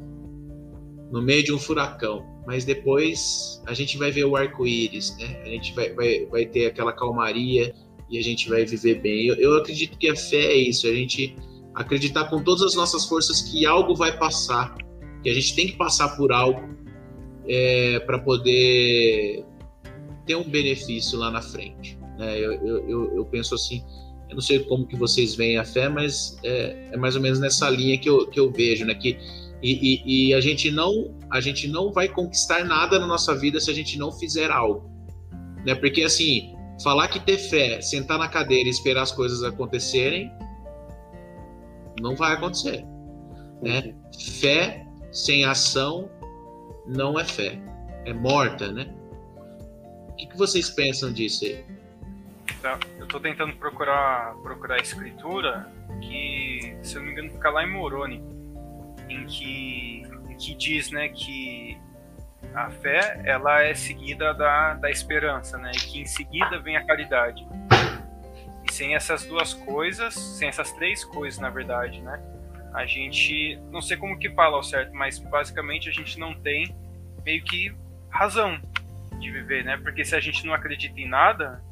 no 1.12 1.22
meio 1.22 1.44
de 1.44 1.52
um 1.52 1.58
furacão 1.58 2.36
mas 2.46 2.64
depois 2.64 3.62
a 3.66 3.74
gente 3.74 3.98
vai 3.98 4.12
ver 4.12 4.26
o 4.26 4.36
arco-íris, 4.36 5.18
né? 5.18 5.42
A 5.44 5.50
gente 5.50 5.74
vai, 5.74 5.94
vai, 5.94 6.26
vai 6.28 6.46
ter 6.46 6.68
aquela 6.68 6.94
calmaria 6.94 7.74
e 8.10 8.20
a 8.20 8.22
gente 8.22 8.48
vai 8.48 8.66
viver 8.66 9.02
bem. 9.02 9.26
Eu, 9.26 9.36
eu 9.36 9.58
acredito 9.58 9.98
que 9.98 10.08
a 10.08 10.16
fé 10.16 10.38
é 10.38 10.56
isso, 10.56 10.88
a 10.88 10.94
gente 10.94 11.36
acreditar 11.74 12.26
com 12.26 12.42
todas 12.42 12.64
as 12.64 12.76
nossas 12.76 13.06
forças 13.06 13.42
que 13.42 13.66
algo 13.66 13.96
vai 13.96 14.18
passar, 14.18 14.78
que 15.26 15.30
a 15.32 15.34
gente 15.34 15.56
tem 15.56 15.66
que 15.66 15.74
passar 15.74 16.10
por 16.10 16.32
algo 16.32 16.70
é, 17.50 18.00
para 18.02 18.20
poder 18.20 19.44
ter 20.24 20.36
um 20.36 20.44
benefício 20.44 21.18
lá 21.18 21.32
na 21.32 21.42
frente. 21.42 21.98
Né? 22.16 22.38
Eu, 22.38 22.54
eu, 22.88 23.16
eu, 23.16 23.26
penso 23.26 23.56
assim, 23.56 23.84
eu 24.30 24.36
não 24.36 24.42
sei 24.42 24.60
como 24.60 24.86
que 24.86 24.96
vocês 24.96 25.34
veem 25.34 25.58
a 25.58 25.66
fé, 25.66 25.90
mas 25.90 26.38
é, 26.44 26.90
é 26.92 26.98
mais 26.98 27.16
ou 27.16 27.24
menos 27.24 27.40
nessa 27.40 27.68
linha 27.72 27.98
que 27.98 28.08
eu, 28.08 28.28
que 28.28 28.40
eu 28.40 28.52
vejo, 28.52 28.86
né? 28.86 28.94
Que 28.94 29.18
e, 29.64 30.04
e, 30.06 30.28
e, 30.28 30.34
a 30.36 30.40
gente 30.40 30.70
não 30.70 31.16
a 31.32 31.42
gente 31.42 31.68
não 31.68 31.92
vai 31.92 32.08
conquistar 32.08 32.64
nada 32.64 33.00
na 33.00 33.08
nossa 33.08 33.34
vida 33.34 33.60
se 33.60 33.72
a 33.72 33.74
gente 33.74 33.98
não 33.98 34.12
fizer 34.12 34.52
algo, 34.52 34.88
né? 35.66 35.74
Porque 35.74 36.04
assim, 36.04 36.54
falar 36.84 37.08
que 37.08 37.20
ter 37.20 37.40
fé, 37.40 37.82
sentar 37.82 38.20
na 38.20 38.28
cadeira 38.28 38.68
e 38.68 38.72
esperar 38.72 39.02
as 39.02 39.12
coisas 39.12 39.42
acontecerem, 39.42 40.32
não 42.00 42.16
vai 42.16 42.34
acontecer, 42.34 42.86
né? 43.64 43.96
Fé 44.40 44.85
sem 45.16 45.46
ação 45.46 46.12
não 46.86 47.18
é 47.18 47.24
fé, 47.24 47.58
é 48.06 48.14
morta, 48.14 48.70
né? 48.72 48.94
O 50.10 50.14
que, 50.16 50.28
que 50.28 50.38
vocês 50.38 50.70
pensam 50.70 51.12
disso 51.12 51.46
aí? 51.46 51.66
Tá, 52.62 52.78
eu 52.98 53.06
estou 53.06 53.22
tentando 53.22 53.56
procurar 53.56 54.36
procurar 54.44 54.76
a 54.76 54.82
escritura 54.82 55.72
que, 56.02 56.78
se 56.84 56.96
eu 56.96 57.02
não 57.02 57.08
me 57.08 57.14
engano, 57.14 57.32
fica 57.32 57.50
lá 57.50 57.64
em 57.64 57.72
Moroni 57.72 58.22
em 59.10 59.26
que, 59.26 60.04
em 60.30 60.36
que 60.36 60.54
diz 60.54 60.92
né, 60.92 61.08
que 61.08 61.78
a 62.54 62.70
fé 62.70 63.22
ela 63.24 63.62
é 63.62 63.74
seguida 63.74 64.34
da, 64.34 64.74
da 64.74 64.92
esperança, 64.92 65.58
né, 65.58 65.72
e 65.74 65.80
que 65.80 66.02
em 66.02 66.06
seguida 66.06 66.60
vem 66.60 66.76
a 66.76 66.86
caridade. 66.86 67.48
E 68.70 68.74
sem 68.74 68.96
essas 68.96 69.24
duas 69.24 69.54
coisas, 69.54 70.14
sem 70.14 70.50
essas 70.50 70.72
três 70.74 71.06
coisas, 71.06 71.40
na 71.40 71.50
verdade, 71.50 72.02
né, 72.02 72.22
a 72.76 72.86
gente, 72.86 73.58
não 73.72 73.82
sei 73.82 73.96
como 73.96 74.20
que 74.20 74.30
fala 74.32 74.58
ao 74.58 74.64
certo, 74.64 74.94
mas 74.94 75.18
basicamente 75.18 75.88
a 75.88 75.94
gente 75.94 76.20
não 76.20 76.34
tem 76.34 76.76
meio 77.24 77.42
que 77.42 77.74
razão 78.10 78.60
de 79.18 79.32
viver, 79.32 79.64
né? 79.64 79.78
Porque 79.78 80.04
se 80.04 80.14
a 80.14 80.20
gente 80.20 80.46
não 80.46 80.54
acredita 80.54 81.00
em 81.00 81.08
nada, 81.08 81.64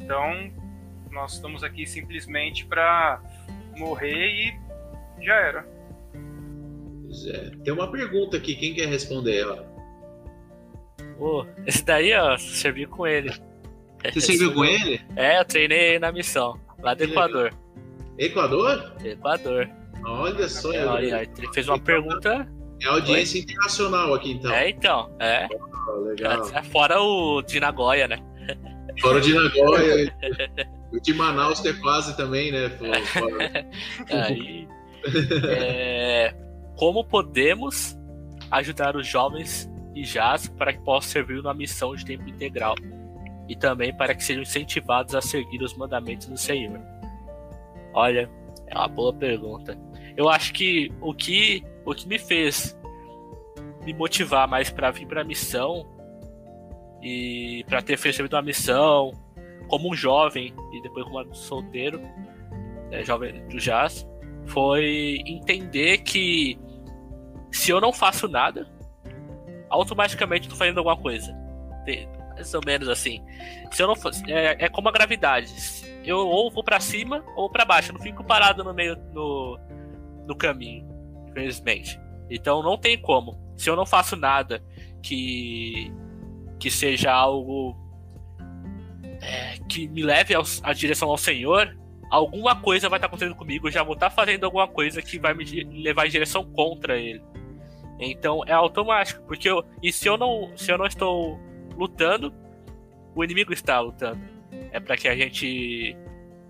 então 0.00 0.52
nós 1.12 1.34
estamos 1.34 1.62
aqui 1.62 1.86
simplesmente 1.86 2.66
para 2.66 3.22
morrer 3.76 4.26
e 4.26 5.24
já 5.24 5.34
era. 5.36 5.66
Pois 7.04 7.26
é. 7.26 7.50
Tem 7.62 7.72
uma 7.72 7.90
pergunta 7.92 8.36
aqui, 8.36 8.56
quem 8.56 8.74
quer 8.74 8.88
responder 8.88 9.38
ela? 9.38 9.72
Oh, 11.16 11.46
esse 11.64 11.84
daí, 11.84 12.12
ó, 12.12 12.36
servi 12.36 12.86
com 12.86 13.06
ele. 13.06 13.32
Você 14.02 14.20
serviu 14.20 14.52
com 14.52 14.64
ele? 14.64 15.00
É, 15.14 15.38
eu 15.38 15.44
treinei 15.44 16.00
na 16.00 16.10
missão, 16.10 16.60
lá 16.82 16.92
do 16.92 17.04
Equador. 17.04 17.54
Equador? 18.18 18.96
Equador. 19.04 19.83
Olha 20.06 20.48
só, 20.48 20.68
olha, 20.68 21.22
ele 21.22 21.52
fez 21.52 21.68
uma 21.68 21.78
pergunta. 21.78 22.46
É 22.82 22.86
audiência 22.86 23.38
Oi? 23.38 23.44
internacional 23.44 24.14
aqui, 24.14 24.32
então. 24.32 24.52
É, 24.52 24.68
então, 24.68 25.16
é. 25.18 25.48
Oh, 25.88 26.00
legal. 26.00 26.48
É, 26.54 26.62
fora 26.64 27.00
o 27.00 27.42
de 27.42 27.60
Nagoya, 27.60 28.08
né? 28.08 28.18
Fora 29.00 29.18
o 29.18 29.20
de 29.20 29.34
Nagoya. 29.34 30.14
o 30.92 31.00
de 31.00 31.14
Manaus, 31.14 31.60
que 31.60 31.68
é 31.68 31.72
quase 31.74 32.16
também, 32.16 32.52
né? 32.52 32.70
Aí. 34.10 34.68
É, 35.48 36.34
como 36.76 37.04
podemos 37.04 37.96
ajudar 38.50 38.96
os 38.96 39.06
jovens 39.06 39.70
e 39.94 40.02
jazz 40.02 40.48
para 40.48 40.72
que 40.72 40.80
possam 40.80 41.10
servir 41.10 41.36
numa 41.36 41.54
missão 41.54 41.94
de 41.94 42.04
tempo 42.04 42.28
integral 42.28 42.74
e 43.48 43.54
também 43.54 43.94
para 43.94 44.14
que 44.14 44.24
sejam 44.24 44.42
incentivados 44.42 45.14
a 45.14 45.20
seguir 45.20 45.62
os 45.62 45.76
mandamentos 45.76 46.26
do 46.26 46.36
Senhor? 46.36 46.80
Olha, 47.92 48.28
é 48.66 48.76
uma 48.76 48.88
boa 48.88 49.12
pergunta. 49.12 49.78
Eu 50.16 50.28
acho 50.28 50.52
que 50.52 50.92
o 51.00 51.12
que, 51.12 51.64
o 51.84 51.94
que 51.94 52.06
me 52.06 52.18
fez 52.18 52.76
me 53.84 53.92
motivar 53.92 54.48
mais 54.48 54.70
para 54.70 54.90
vir 54.90 55.06
para 55.06 55.20
a 55.20 55.24
missão 55.24 55.86
e 57.02 57.64
para 57.68 57.82
ter 57.82 57.98
recebido 57.98 58.34
uma 58.34 58.42
missão 58.42 59.12
como 59.68 59.90
um 59.90 59.94
jovem 59.94 60.54
e 60.72 60.82
depois 60.82 61.04
como 61.04 61.20
um 61.20 61.34
solteiro, 61.34 62.00
né, 62.90 63.02
jovem 63.04 63.46
do 63.48 63.58
jazz, 63.58 64.06
foi 64.46 65.22
entender 65.26 65.98
que 65.98 66.58
se 67.50 67.70
eu 67.70 67.80
não 67.80 67.92
faço 67.92 68.28
nada, 68.28 68.68
automaticamente 69.68 70.46
estou 70.46 70.58
fazendo 70.58 70.78
alguma 70.78 70.96
coisa. 70.96 71.34
Mais 72.34 72.52
ou 72.54 72.60
menos 72.64 72.88
assim. 72.88 73.22
Se 73.70 73.82
eu 73.82 73.86
não 73.86 73.94
é, 74.28 74.64
é 74.64 74.68
como 74.68 74.88
a 74.88 74.92
gravidade. 74.92 75.52
Eu 76.04 76.18
ou 76.18 76.50
vou 76.50 76.64
para 76.64 76.80
cima 76.80 77.24
ou 77.36 77.48
para 77.48 77.64
baixo. 77.64 77.90
Eu 77.90 77.94
não 77.94 78.00
fico 78.00 78.24
parado 78.24 78.64
no 78.64 78.74
meio 78.74 78.96
no, 79.12 79.58
no 80.26 80.36
caminho, 80.36 80.86
infelizmente. 81.28 81.98
Então 82.30 82.62
não 82.62 82.76
tem 82.76 82.98
como. 83.00 83.38
Se 83.56 83.68
eu 83.68 83.76
não 83.76 83.86
faço 83.86 84.16
nada 84.16 84.62
que 85.02 85.92
que 86.58 86.70
seja 86.70 87.12
algo 87.12 87.76
é, 89.20 89.58
que 89.68 89.88
me 89.88 90.02
leve 90.02 90.34
à 90.62 90.72
direção 90.72 91.10
ao 91.10 91.18
Senhor, 91.18 91.76
alguma 92.10 92.56
coisa 92.56 92.88
vai 92.88 92.98
estar 92.98 93.06
acontecendo 93.06 93.34
comigo. 93.34 93.68
Eu 93.68 93.72
já 93.72 93.82
vou 93.82 93.94
estar 93.94 94.10
fazendo 94.10 94.44
alguma 94.44 94.68
coisa 94.68 95.02
que 95.02 95.18
vai 95.18 95.34
me 95.34 95.44
levar 95.82 96.06
em 96.06 96.10
direção 96.10 96.44
contra 96.44 96.96
Ele. 96.96 97.22
Então 97.98 98.42
é 98.46 98.52
automático, 98.52 99.22
porque 99.26 99.48
eu, 99.48 99.64
e 99.82 99.92
se 99.92 100.08
eu 100.08 100.16
não 100.16 100.56
se 100.56 100.70
eu 100.70 100.78
não 100.78 100.86
estou 100.86 101.38
lutando, 101.76 102.32
o 103.14 103.22
inimigo 103.24 103.52
está 103.52 103.80
lutando. 103.80 104.20
É 104.72 104.80
para 104.80 104.96
que 104.96 105.08
a 105.08 105.16
gente 105.16 105.96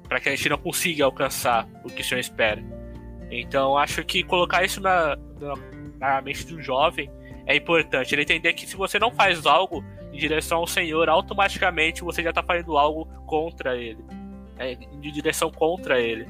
para 0.09 0.20
que 0.20 0.29
a 0.29 0.37
gente 0.37 0.49
não 0.49 0.59
consiga 0.59 1.05
alcançar 1.05 1.68
o 1.85 1.89
que 1.89 2.03
o 2.03 2.05
Senhor 2.05 2.20
espera. 2.20 2.62
Então 3.31 3.77
acho 3.77 4.05
que 4.05 4.22
colocar 4.22 4.64
isso 4.64 4.81
na, 4.81 5.16
na, 5.41 5.55
na 5.99 6.22
mente 6.22 6.47
de 6.47 6.55
um 6.55 6.62
jovem 6.62 7.11
é 7.47 7.57
importante. 7.57 8.14
Ele 8.14 8.22
entender 8.22 8.53
que 8.53 8.66
se 8.66 8.77
você 8.77 8.99
não 8.99 9.11
faz 9.11 9.45
algo 9.47 9.85
em 10.12 10.18
direção 10.18 10.59
ao 10.59 10.66
Senhor, 10.66 11.09
automaticamente 11.09 12.03
você 12.03 12.22
já 12.22 12.31
está 12.31 12.43
fazendo 12.43 12.77
algo 12.77 13.07
contra 13.27 13.77
Ele, 13.77 14.05
é, 14.59 14.72
em 14.72 15.01
direção 15.01 15.51
contra 15.51 16.01
Ele. 16.01 16.27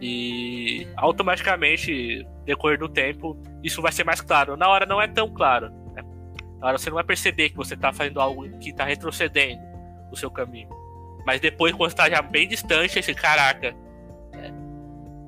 E 0.00 0.86
automaticamente, 0.96 2.26
decorrer 2.44 2.78
do 2.78 2.88
tempo, 2.88 3.36
isso 3.62 3.80
vai 3.80 3.92
ser 3.92 4.04
mais 4.04 4.20
claro. 4.20 4.56
Na 4.56 4.68
hora 4.68 4.84
não 4.84 5.00
é 5.00 5.06
tão 5.06 5.32
claro. 5.32 5.70
Né? 5.94 6.02
Na 6.60 6.68
hora 6.68 6.78
você 6.78 6.90
não 6.90 6.96
vai 6.96 7.04
perceber 7.04 7.50
que 7.50 7.56
você 7.56 7.74
está 7.74 7.92
fazendo 7.92 8.20
algo 8.20 8.48
que 8.58 8.70
está 8.70 8.84
retrocedendo 8.84 9.62
o 10.10 10.16
seu 10.16 10.30
caminho. 10.30 10.68
Mas 11.24 11.40
depois, 11.40 11.72
quando 11.72 11.90
está 11.90 12.10
já 12.10 12.20
bem 12.20 12.48
distante, 12.48 12.98
esse 12.98 13.14
caraca, 13.14 13.74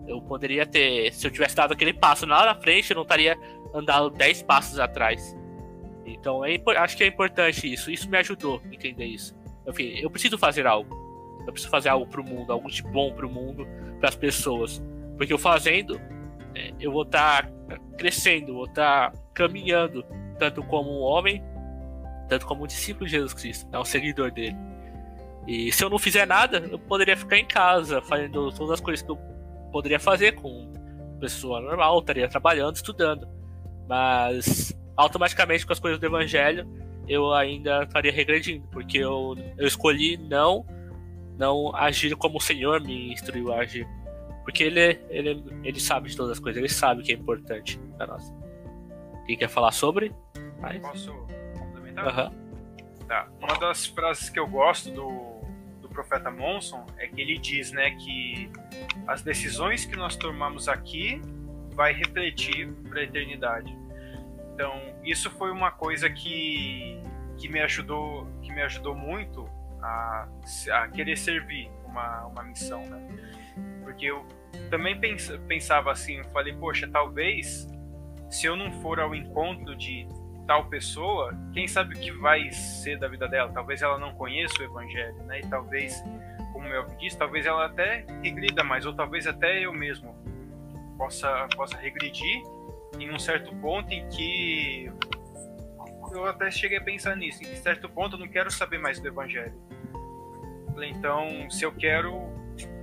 eu 0.07 0.20
poderia 0.20 0.66
ter, 0.66 1.12
se 1.12 1.26
eu 1.26 1.30
tivesse 1.30 1.57
dado 1.57 1.72
aquele 1.72 1.92
passo 1.92 2.26
lá 2.26 2.46
na 2.46 2.55
frente, 2.55 2.90
eu 2.90 2.96
não 2.96 3.02
estaria 3.02 3.36
andando 3.74 4.11
10 4.11 4.42
passos 4.42 4.78
atrás. 4.78 5.36
Então 6.05 6.44
é, 6.44 6.61
acho 6.78 6.96
que 6.96 7.05
é 7.05 7.07
importante 7.07 7.72
isso. 7.72 7.90
Isso 7.90 8.09
me 8.09 8.18
ajudou 8.18 8.61
a 8.64 8.74
entender 8.74 9.07
isso. 9.07 9.34
Enfim, 9.66 9.98
eu 10.00 10.11
preciso 10.11 10.36
fazer 10.36 10.66
algo. 10.66 10.94
Eu 11.46 11.52
preciso 11.52 11.70
fazer 11.70 11.88
algo 11.88 12.07
pro 12.07 12.24
mundo, 12.24 12.52
algo 12.52 12.70
de 12.70 12.82
bom 12.82 13.12
pro 13.12 13.28
mundo, 13.28 13.66
para 13.98 14.09
as 14.09 14.14
pessoas. 14.14 14.82
Porque 15.16 15.32
eu 15.32 15.38
fazendo, 15.38 16.00
é, 16.55 16.72
eu 16.80 16.92
vou 16.92 17.02
estar 17.02 17.46
tá 17.46 17.78
crescendo, 17.96 18.55
vou 18.55 18.64
estar 18.64 19.11
tá 19.11 19.18
caminhando, 19.32 20.05
tanto 20.38 20.62
como 20.62 20.90
um 20.90 21.00
homem, 21.00 21.42
tanto 22.28 22.46
como 22.46 22.64
um 22.64 22.66
discípulo 22.66 23.07
de 23.07 23.12
Jesus 23.12 23.34
Cristo, 23.34 23.68
é 23.72 23.78
um 23.78 23.84
seguidor 23.84 24.30
dele. 24.30 24.57
E 25.46 25.70
se 25.72 25.84
eu 25.84 25.90
não 25.90 25.98
fizer 25.98 26.26
nada, 26.26 26.59
eu 26.59 26.78
poderia 26.78 27.16
ficar 27.16 27.36
em 27.36 27.44
casa, 27.44 28.00
fazendo 28.00 28.50
todas 28.52 28.72
as 28.72 28.80
coisas 28.80 29.05
que 29.05 29.11
eu 29.11 29.18
poderia 29.74 29.98
fazer 29.98 30.36
com 30.36 30.72
pessoa 31.18 31.60
normal, 31.60 31.98
estaria 31.98 32.28
trabalhando, 32.28 32.76
estudando. 32.76 33.26
Mas 33.88 34.72
automaticamente 34.96 35.66
com 35.66 35.72
as 35.72 35.80
coisas 35.80 35.98
do 35.98 36.06
evangelho 36.06 36.64
eu 37.08 37.34
ainda 37.34 37.82
estaria 37.82 38.12
regredindo, 38.12 38.64
porque 38.68 38.98
eu, 38.98 39.34
eu 39.58 39.66
escolhi 39.66 40.16
não 40.16 40.64
não 41.36 41.74
agir 41.74 42.14
como 42.14 42.38
o 42.38 42.40
Senhor 42.40 42.80
me 42.80 43.12
instruiu 43.12 43.52
a 43.52 43.58
agir. 43.58 43.84
Porque 44.44 44.62
ele, 44.62 45.00
ele, 45.10 45.44
ele 45.64 45.80
sabe 45.80 46.08
de 46.08 46.16
todas 46.16 46.32
as 46.32 46.38
coisas, 46.38 46.56
ele 46.56 46.68
sabe 46.68 47.00
o 47.00 47.04
que 47.04 47.10
é 47.10 47.16
importante 47.16 47.76
para 47.96 48.06
nós. 48.06 48.32
Quem 49.26 49.36
quer 49.36 49.48
falar 49.48 49.72
sobre? 49.72 50.14
Mas... 50.60 50.80
Posso 50.80 51.12
complementar? 51.58 52.06
Uhum. 52.06 52.44
Tá. 53.08 53.28
Uma 53.40 53.58
das 53.58 53.86
frases 53.86 54.30
que 54.30 54.38
eu 54.38 54.46
gosto 54.46 54.88
do, 54.92 55.08
do 55.08 55.34
profeta 55.95 56.30
Monson 56.30 56.84
é 56.99 57.07
que 57.07 57.20
ele 57.20 57.38
diz 57.38 57.70
né, 57.72 57.92
que 57.92 58.51
as 59.07 59.22
decisões 59.22 59.86
que 59.86 59.97
nós 59.97 60.16
tomamos 60.16 60.68
aqui 60.68 61.22
vai 61.70 61.92
refletir 61.92 62.70
para 62.88 63.01
a 63.01 63.05
eternidade. 63.05 63.74
Então, 64.53 64.72
isso 65.05 65.30
foi 65.30 65.51
uma 65.51 65.70
coisa 65.70 66.11
que, 66.11 67.01
que 67.38 67.49
me 67.49 67.61
ajudou 67.61 68.26
que 68.42 68.53
me 68.53 68.62
ajudou 68.62 68.95
muito 68.95 69.49
a, 69.80 70.28
a 70.72 70.88
querer 70.88 71.16
servir 71.16 71.70
uma, 71.84 72.26
uma 72.26 72.42
missão, 72.42 72.84
né? 72.86 73.01
Porque 73.82 74.07
eu 74.07 74.26
também 74.70 74.99
pens, 74.99 75.30
pensava 75.49 75.90
assim, 75.92 76.22
falei, 76.32 76.55
poxa, 76.55 76.88
talvez 76.88 77.68
se 78.30 78.47
eu 78.47 78.57
não 78.57 78.72
for 78.80 78.99
ao 78.99 79.14
encontro 79.14 79.76
de 79.76 80.07
tal 80.47 80.66
pessoa, 80.66 81.32
quem 81.53 81.66
sabe 81.66 81.95
o 81.95 81.99
que 81.99 82.11
vai 82.12 82.51
ser 82.53 82.99
da 82.99 83.09
vida 83.09 83.28
dela? 83.28 83.51
Talvez 83.53 83.82
ela 83.82 83.99
não 83.99 84.14
conheça 84.14 84.61
o 84.61 84.64
evangelho, 84.64 85.22
né? 85.24 85.40
E 85.40 85.47
talvez, 85.47 86.03
como 86.53 86.66
eu 86.68 86.86
disse, 86.99 87.16
talvez 87.16 87.47
ela 87.47 87.66
até 87.66 88.05
regrida 88.22 88.62
mais, 88.62 88.84
ou 88.86 88.95
talvez 88.95 89.26
até 89.26 89.61
eu 89.61 89.72
mesmo 89.72 90.14
possa, 90.97 91.49
possa 91.57 91.76
regredir 91.76 92.42
em 92.99 93.11
um 93.11 93.18
certo 93.18 93.55
ponto 93.57 93.92
em 93.92 94.07
que 94.09 94.92
eu 96.12 96.24
até 96.26 96.51
cheguei 96.51 96.78
a 96.78 96.82
pensar 96.82 97.16
nisso, 97.16 97.42
em 97.42 97.57
certo 97.57 97.88
ponto 97.88 98.16
eu 98.16 98.20
não 98.20 98.28
quero 98.28 98.51
saber 98.51 98.78
mais 98.78 99.01
do 99.01 99.09
evangelho. 99.09 99.59
Então, 100.82 101.49
se 101.51 101.64
eu 101.64 101.72
quero 101.72 102.28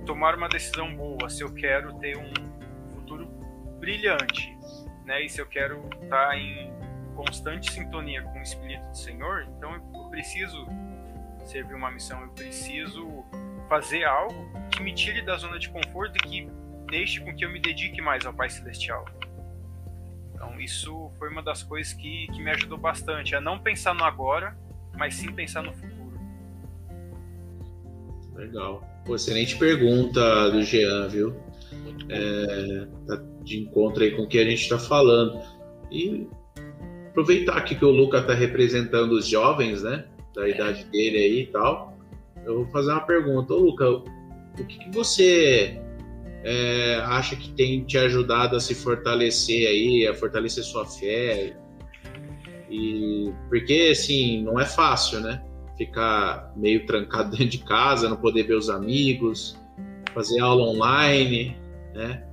tomar 0.04 0.36
uma 0.36 0.48
decisão 0.48 0.94
boa, 0.94 1.30
se 1.30 1.42
eu 1.42 1.54
quero 1.54 1.94
ter 1.98 2.16
um 2.16 2.32
futuro 2.94 3.26
brilhante, 3.78 4.56
né, 5.04 5.22
e 5.24 5.28
se 5.28 5.40
eu 5.40 5.46
quero 5.46 5.88
estar 6.02 6.36
em 6.36 6.72
constante 7.32 7.72
sintonia 7.72 8.20
com 8.20 8.38
o 8.38 8.42
Espírito 8.42 8.86
do 8.90 8.96
Senhor, 8.96 9.46
então 9.56 9.74
eu 9.74 10.10
preciso 10.10 10.66
servir 11.46 11.74
uma 11.74 11.90
missão, 11.90 12.20
eu 12.20 12.28
preciso 12.28 13.24
fazer 13.70 14.04
algo 14.04 14.50
que 14.70 14.82
me 14.82 14.92
tire 14.92 15.22
da 15.22 15.38
zona 15.38 15.58
de 15.58 15.70
conforto 15.70 16.14
e 16.18 16.20
que 16.20 16.48
deixe 16.90 17.20
com 17.20 17.34
que 17.34 17.42
eu 17.42 17.50
me 17.50 17.58
dedique 17.58 18.02
mais 18.02 18.26
ao 18.26 18.34
Pai 18.34 18.50
Celestial. 18.50 19.06
Então, 20.34 20.60
isso 20.60 21.10
foi 21.18 21.30
uma 21.30 21.42
das 21.42 21.62
coisas 21.62 21.94
que, 21.94 22.26
que 22.26 22.42
me 22.42 22.50
ajudou 22.50 22.76
bastante, 22.76 23.34
a 23.34 23.40
não 23.40 23.58
pensar 23.58 23.94
no 23.94 24.04
agora, 24.04 24.54
mas 24.94 25.14
sim 25.14 25.32
pensar 25.32 25.62
no 25.62 25.72
futuro. 25.72 26.20
Legal. 28.34 28.86
Pô, 29.06 29.16
excelente 29.16 29.56
pergunta 29.56 30.50
do 30.50 30.62
Jean, 30.62 31.08
viu? 31.08 31.34
É, 32.10 32.86
tá 33.06 33.22
de 33.42 33.58
encontro 33.58 34.04
aí 34.04 34.14
com 34.14 34.24
o 34.24 34.28
que 34.28 34.38
a 34.38 34.44
gente 34.44 34.60
está 34.60 34.78
falando. 34.78 35.42
E 35.90 36.28
aproveitar 37.12 37.58
aqui 37.58 37.74
que 37.74 37.84
o 37.84 37.90
Luca 37.90 38.18
está 38.18 38.32
representando 38.32 39.12
os 39.12 39.28
jovens, 39.28 39.82
né? 39.82 40.06
Da 40.34 40.48
idade 40.48 40.84
dele 40.86 41.18
aí 41.18 41.40
e 41.42 41.46
tal. 41.46 41.96
Eu 42.44 42.64
vou 42.64 42.66
fazer 42.68 42.90
uma 42.90 43.02
pergunta. 43.02 43.52
Ô, 43.52 43.58
Luca, 43.58 43.88
o 43.88 44.02
que, 44.66 44.78
que 44.78 44.90
você 44.90 45.78
é, 46.42 47.02
acha 47.04 47.36
que 47.36 47.50
tem 47.50 47.84
te 47.84 47.98
ajudado 47.98 48.56
a 48.56 48.60
se 48.60 48.74
fortalecer 48.74 49.68
aí, 49.68 50.06
a 50.08 50.14
fortalecer 50.14 50.64
sua 50.64 50.86
fé? 50.86 51.54
E 52.70 53.30
porque 53.50 53.90
assim, 53.92 54.42
não 54.42 54.58
é 54.58 54.64
fácil, 54.64 55.20
né? 55.20 55.44
Ficar 55.76 56.50
meio 56.56 56.86
trancado 56.86 57.30
dentro 57.36 57.46
de 57.46 57.58
casa, 57.58 58.08
não 58.08 58.16
poder 58.16 58.44
ver 58.44 58.56
os 58.56 58.70
amigos, 58.70 59.60
fazer 60.14 60.40
aula 60.40 60.62
online, 60.62 61.56
né? 61.94 62.26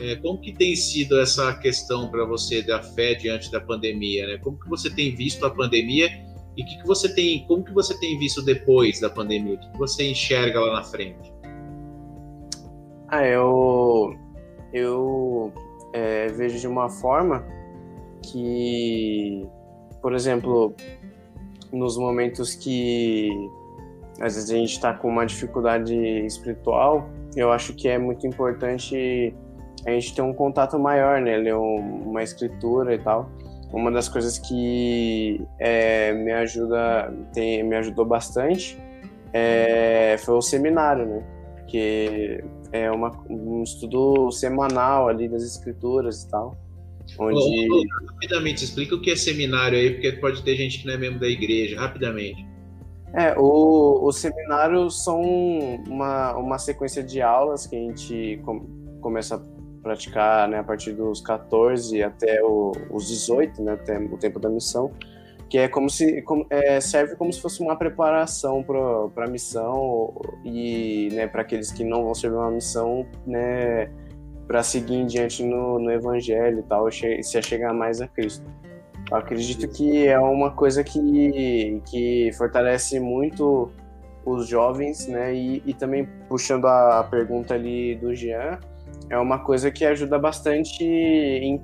É, 0.00 0.16
como 0.16 0.40
que 0.40 0.52
tem 0.52 0.74
sido 0.76 1.18
essa 1.20 1.54
questão 1.54 2.10
para 2.10 2.24
você 2.24 2.62
da 2.62 2.82
fé 2.82 3.14
diante 3.14 3.50
da 3.50 3.60
pandemia, 3.60 4.26
né? 4.26 4.38
Como 4.38 4.58
que 4.58 4.68
você 4.68 4.90
tem 4.90 5.14
visto 5.14 5.44
a 5.44 5.50
pandemia 5.50 6.08
e 6.56 6.64
que, 6.64 6.78
que 6.78 6.86
você 6.86 7.14
tem, 7.14 7.46
como 7.46 7.64
que 7.64 7.72
você 7.72 7.98
tem 7.98 8.18
visto 8.18 8.42
depois 8.42 9.00
da 9.00 9.10
pandemia? 9.10 9.54
O 9.54 9.58
que, 9.58 9.70
que 9.70 9.78
você 9.78 10.10
enxerga 10.10 10.60
lá 10.60 10.74
na 10.74 10.84
frente? 10.84 11.32
Ah, 13.08 13.24
eu 13.24 14.14
eu 14.72 15.52
é, 15.92 16.26
vejo 16.28 16.58
de 16.58 16.66
uma 16.66 16.88
forma 16.88 17.44
que, 18.22 19.46
por 20.02 20.14
exemplo, 20.14 20.74
nos 21.72 21.96
momentos 21.96 22.54
que 22.54 23.30
às 24.20 24.34
vezes 24.34 24.50
a 24.50 24.54
gente 24.54 24.72
está 24.72 24.94
com 24.94 25.08
uma 25.08 25.26
dificuldade 25.26 25.94
espiritual, 26.24 27.08
eu 27.36 27.52
acho 27.52 27.74
que 27.74 27.86
é 27.86 27.98
muito 27.98 28.26
importante 28.26 29.34
a 29.84 29.90
gente 29.90 30.14
ter 30.14 30.22
um 30.22 30.32
contato 30.32 30.78
maior, 30.78 31.20
né? 31.20 31.36
Ler 31.36 31.54
uma 31.54 32.22
escritura 32.22 32.94
e 32.94 32.98
tal. 32.98 33.30
Uma 33.72 33.90
das 33.90 34.08
coisas 34.08 34.38
que 34.38 35.40
é, 35.58 36.12
me 36.12 36.32
ajuda, 36.32 37.12
tem, 37.32 37.62
me 37.62 37.76
ajudou 37.76 38.04
bastante 38.04 38.78
é, 39.32 40.16
foi 40.18 40.34
o 40.34 40.40
seminário, 40.40 41.06
né? 41.06 41.22
Que 41.66 42.42
é 42.72 42.90
uma, 42.90 43.10
um 43.28 43.62
estudo 43.62 44.30
semanal 44.30 45.08
ali 45.08 45.28
das 45.28 45.42
escrituras 45.42 46.22
e 46.22 46.30
tal. 46.30 46.56
Onde... 47.18 47.68
Rapidamente, 48.12 48.64
explica 48.64 48.94
o 48.94 49.00
que 49.00 49.10
é 49.10 49.16
seminário 49.16 49.78
aí, 49.78 49.92
porque 49.92 50.12
pode 50.12 50.42
ter 50.42 50.56
gente 50.56 50.80
que 50.80 50.86
não 50.86 50.94
é 50.94 50.96
membro 50.96 51.20
da 51.20 51.28
igreja, 51.28 51.78
rapidamente. 51.78 52.46
É, 53.14 53.34
o, 53.38 54.06
os 54.06 54.16
seminários 54.18 55.04
são 55.04 55.20
uma, 55.88 56.36
uma 56.36 56.58
sequência 56.58 57.02
de 57.02 57.22
aulas 57.22 57.66
que 57.66 57.76
a 57.76 57.78
gente 57.78 58.40
com, 58.44 58.60
começa 59.00 59.36
a 59.36 59.55
praticar 59.86 60.48
né, 60.48 60.58
a 60.58 60.64
partir 60.64 60.92
dos 60.92 61.20
14 61.20 62.02
até 62.02 62.42
o, 62.42 62.72
os 62.90 63.06
18, 63.06 63.62
né, 63.62 63.74
até 63.74 63.96
o 63.96 64.18
tempo 64.18 64.40
da 64.40 64.48
missão, 64.48 64.90
que 65.48 65.58
é 65.58 65.68
como 65.68 65.88
se 65.88 66.22
como, 66.22 66.44
é, 66.50 66.80
serve 66.80 67.14
como 67.14 67.32
se 67.32 67.40
fosse 67.40 67.62
uma 67.62 67.76
preparação 67.76 68.64
para 68.64 69.24
a 69.24 69.28
missão 69.28 70.12
e 70.44 71.08
né, 71.12 71.28
para 71.28 71.42
aqueles 71.42 71.70
que 71.70 71.84
não 71.84 72.02
vão 72.02 72.14
servir 72.14 72.36
uma 72.36 72.50
missão, 72.50 73.06
né, 73.24 73.88
para 74.48 74.64
seguir 74.64 74.96
em 74.96 75.06
diante 75.06 75.44
no, 75.44 75.78
no 75.78 75.92
evangelho 75.92 76.58
e 76.58 76.62
tal, 76.64 76.90
se 76.90 77.42
chegar 77.42 77.72
mais 77.72 78.00
a 78.00 78.08
Cristo. 78.08 78.44
Eu 79.08 79.18
acredito 79.18 79.68
que 79.68 80.08
é 80.08 80.18
uma 80.18 80.50
coisa 80.50 80.82
que, 80.82 81.80
que 81.86 82.32
fortalece 82.36 82.98
muito 82.98 83.70
os 84.24 84.48
jovens, 84.48 85.06
né? 85.06 85.32
E, 85.32 85.62
e 85.64 85.72
também 85.72 86.08
puxando 86.28 86.66
a 86.66 87.04
pergunta 87.04 87.54
ali 87.54 87.94
do 87.94 88.12
Jean, 88.12 88.58
é 89.08 89.18
uma 89.18 89.38
coisa 89.38 89.70
que 89.70 89.84
ajuda 89.84 90.18
bastante, 90.18 90.84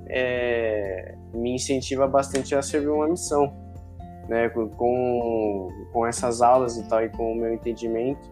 é, 0.08 1.14
me 1.34 1.54
incentiva 1.54 2.06
bastante 2.06 2.54
a 2.54 2.62
servir 2.62 2.88
uma 2.88 3.08
missão, 3.08 3.52
né? 4.28 4.48
Com, 4.48 5.68
com 5.92 6.06
essas 6.06 6.40
aulas 6.40 6.76
e 6.76 6.88
tal, 6.88 7.04
e 7.04 7.08
com 7.08 7.32
o 7.32 7.34
meu 7.34 7.52
entendimento. 7.52 8.30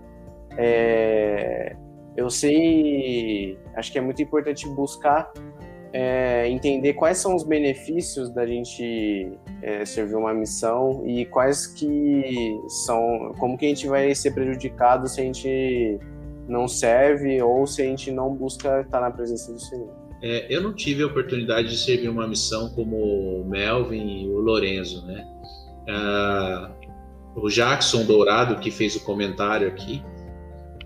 É, 0.57 1.77
eu 2.17 2.29
sei, 2.31 3.59
acho 3.75 3.91
que 3.91 3.99
é 3.99 4.01
muito 4.01 4.23
importante 4.23 4.69
buscar 4.69 5.33
é, 5.93 6.49
entender 6.49 6.95
quais 6.95 7.19
são 7.19 7.35
os 7.35 7.43
benefícios 7.43 8.31
da 8.31 8.47
gente 8.47 9.33
é, 9.63 9.85
servir 9.85 10.15
uma 10.15 10.33
missão 10.33 11.03
e 11.05 11.25
quais 11.27 11.67
que 11.67 12.61
são, 12.85 13.35
como 13.39 13.59
que 13.59 13.67
a 13.67 13.69
gente 13.69 13.89
vai 13.89 14.15
ser 14.15 14.33
prejudicado 14.33 15.09
se 15.09 15.21
a 15.21 15.25
gente 15.25 15.99
não 16.51 16.67
serve 16.67 17.41
ou 17.41 17.67
se 17.67 17.81
a 17.81 17.85
gente 17.85 18.11
não 18.11 18.35
busca 18.35 18.81
estar 18.81 19.01
na 19.01 19.11
presença 19.11 19.53
do 19.53 19.61
Senhor. 19.61 19.89
É, 20.23 20.55
eu 20.55 20.63
não 20.63 20.75
tive 20.75 21.03
a 21.03 21.07
oportunidade 21.07 21.69
de 21.69 21.79
servir 21.79 22.09
uma 22.09 22.27
missão 22.27 22.69
como 22.75 22.97
o 22.97 23.49
Melvin 23.49 24.25
e 24.25 24.29
o 24.29 24.41
Lorenzo, 24.41 25.07
né? 25.07 25.27
Ah, 25.89 26.71
o 27.35 27.49
Jackson 27.49 28.05
Dourado, 28.05 28.57
que 28.57 28.71
fez 28.71 28.97
o 28.97 29.05
comentário 29.05 29.69
aqui, 29.69 30.03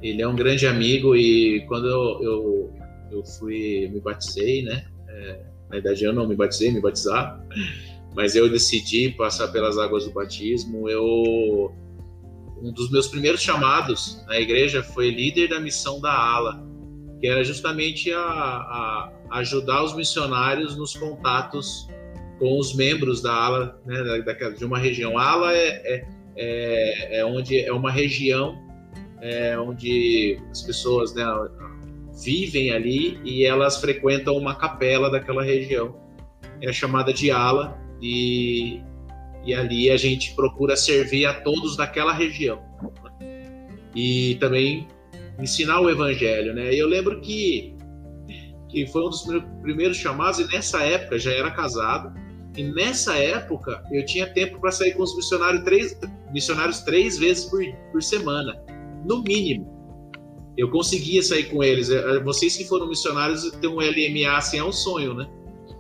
ele 0.03 0.23
é 0.23 0.29
um 0.29 0.37
grande 0.37 0.67
amigo 0.67 1.17
e 1.17 1.65
quando 1.67 1.89
eu, 1.89 2.23
eu, 2.23 2.75
eu 3.11 3.25
fui, 3.25 3.89
me 3.93 4.01
batizei, 4.01 4.63
né? 4.63 4.85
É, 5.09 5.41
na 5.71 5.79
idade 5.79 6.05
eu 6.05 6.13
não 6.13 6.29
me 6.29 6.37
batizei, 6.37 6.71
me 6.71 6.81
batizar, 6.81 7.43
mas 8.15 8.37
eu 8.37 8.49
decidi 8.49 9.11
passar 9.11 9.49
pelas 9.49 9.79
águas 9.79 10.05
do 10.05 10.13
batismo. 10.13 10.89
Eu 10.89 11.73
um 12.65 12.73
dos 12.73 12.91
meus 12.91 13.07
primeiros 13.09 13.43
chamados 13.43 14.25
na 14.27 14.41
igreja 14.41 14.83
foi 14.83 15.11
líder 15.11 15.49
da 15.49 15.61
missão 15.61 16.01
da 16.01 16.13
ala, 16.13 16.67
que 17.21 17.27
era 17.27 17.45
justamente 17.45 18.11
a, 18.13 18.21
a 18.21 19.13
ajudar 19.33 19.85
os 19.85 19.95
missionários 19.95 20.75
nos 20.77 20.97
contatos 20.97 21.87
com 22.39 22.59
os 22.59 22.75
membros 22.75 23.21
da 23.21 23.33
ala, 23.33 23.81
né, 23.85 24.23
da, 24.23 24.51
de 24.51 24.65
uma 24.65 24.79
região. 24.79 25.19
A 25.19 25.31
ala 25.31 25.55
é, 25.55 25.69
é, 25.85 26.07
é, 26.37 27.19
é 27.19 27.25
onde 27.25 27.61
é 27.61 27.73
uma 27.73 27.91
região 27.91 28.59
é, 29.21 29.59
onde 29.59 30.39
as 30.51 30.63
pessoas, 30.63 31.15
né, 31.15 31.25
vivem 32.23 32.71
ali 32.71 33.19
e 33.25 33.45
elas 33.45 33.81
frequentam 33.81 34.37
uma 34.37 34.55
capela 34.55 35.11
daquela 35.11 35.43
região. 35.43 35.97
É 36.63 36.73
chamada 36.73 37.13
de 37.13 37.31
ala 37.31 37.79
e, 38.01 38.81
e 39.45 39.55
ali 39.55 39.91
a 39.91 39.97
gente 39.97 40.35
procura 40.35 40.77
servir 40.77 41.27
a 41.27 41.35
todos 41.35 41.77
daquela 41.77 42.13
região. 42.13 42.63
E 43.95 44.37
também 44.37 44.89
ensinar 45.39 45.81
o 45.81 45.91
evangelho, 45.91 46.55
né? 46.55 46.75
Eu 46.75 46.89
lembro 46.89 47.21
que, 47.21 47.77
que 48.69 48.87
foi 48.87 49.07
um 49.07 49.11
dos 49.11 49.25
primeiros 49.63 49.97
chamados 49.97 50.41
e 50.41 50.47
nessa 50.47 50.83
época 50.83 51.19
já 51.19 51.33
era 51.33 51.51
casado. 51.51 52.13
E 52.57 52.63
nessa 52.63 53.17
época 53.17 53.83
eu 53.93 54.05
tinha 54.05 54.27
tempo 54.27 54.61
para 54.61 54.71
sair 54.71 54.93
com 54.93 55.03
os 55.03 55.15
missionários 55.17 55.65
três, 55.65 55.99
missionários 56.33 56.81
três 56.81 57.19
vezes 57.19 57.45
por, 57.45 57.63
por 57.93 58.03
semana, 58.03 58.61
no 59.05 59.23
mínimo 59.23 59.75
eu 60.57 60.71
conseguia 60.71 61.23
sair 61.23 61.45
com 61.45 61.63
eles. 61.63 61.91
É, 61.91 61.97
é, 61.97 62.21
vocês 62.21 62.57
que 62.57 62.65
foram 62.65 62.89
missionários 62.89 63.51
ter 63.61 63.67
um 63.67 63.77
LMA 63.77 64.37
assim 64.37 64.59
é 64.59 64.65
um 64.65 64.73
sonho, 64.73 65.15
né? 65.15 65.29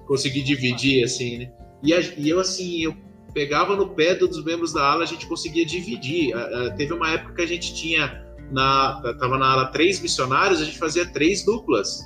Conseguir 0.07 0.43
dividir 0.43 1.05
assim, 1.05 1.39
né? 1.39 1.53
E 1.83 2.29
eu 2.29 2.41
assim, 2.41 2.83
eu 2.83 2.97
pegava 3.35 3.76
no 3.76 3.91
pé 3.91 4.14
dos 4.14 4.43
membros 4.45 4.72
da 4.72 4.93
ala, 4.93 5.03
a 5.03 5.07
gente 5.07 5.26
conseguia 5.26 5.66
dividir. 5.66 6.32
teve 6.76 6.93
uma 6.93 7.11
época 7.11 7.35
que 7.35 7.43
a 7.43 7.47
gente 7.47 7.74
tinha 7.74 8.24
na 8.51 9.03
tava 9.18 9.37
na 9.37 9.53
ala 9.53 9.66
três 9.66 10.01
missionários, 10.01 10.62
a 10.62 10.64
gente 10.64 10.78
fazia 10.78 11.05
três 11.05 11.45
duplas 11.45 12.01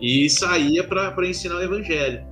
e 0.00 0.28
saía 0.30 0.84
para 0.84 1.26
ensinar 1.26 1.56
o 1.56 1.62
evangelho. 1.62 2.30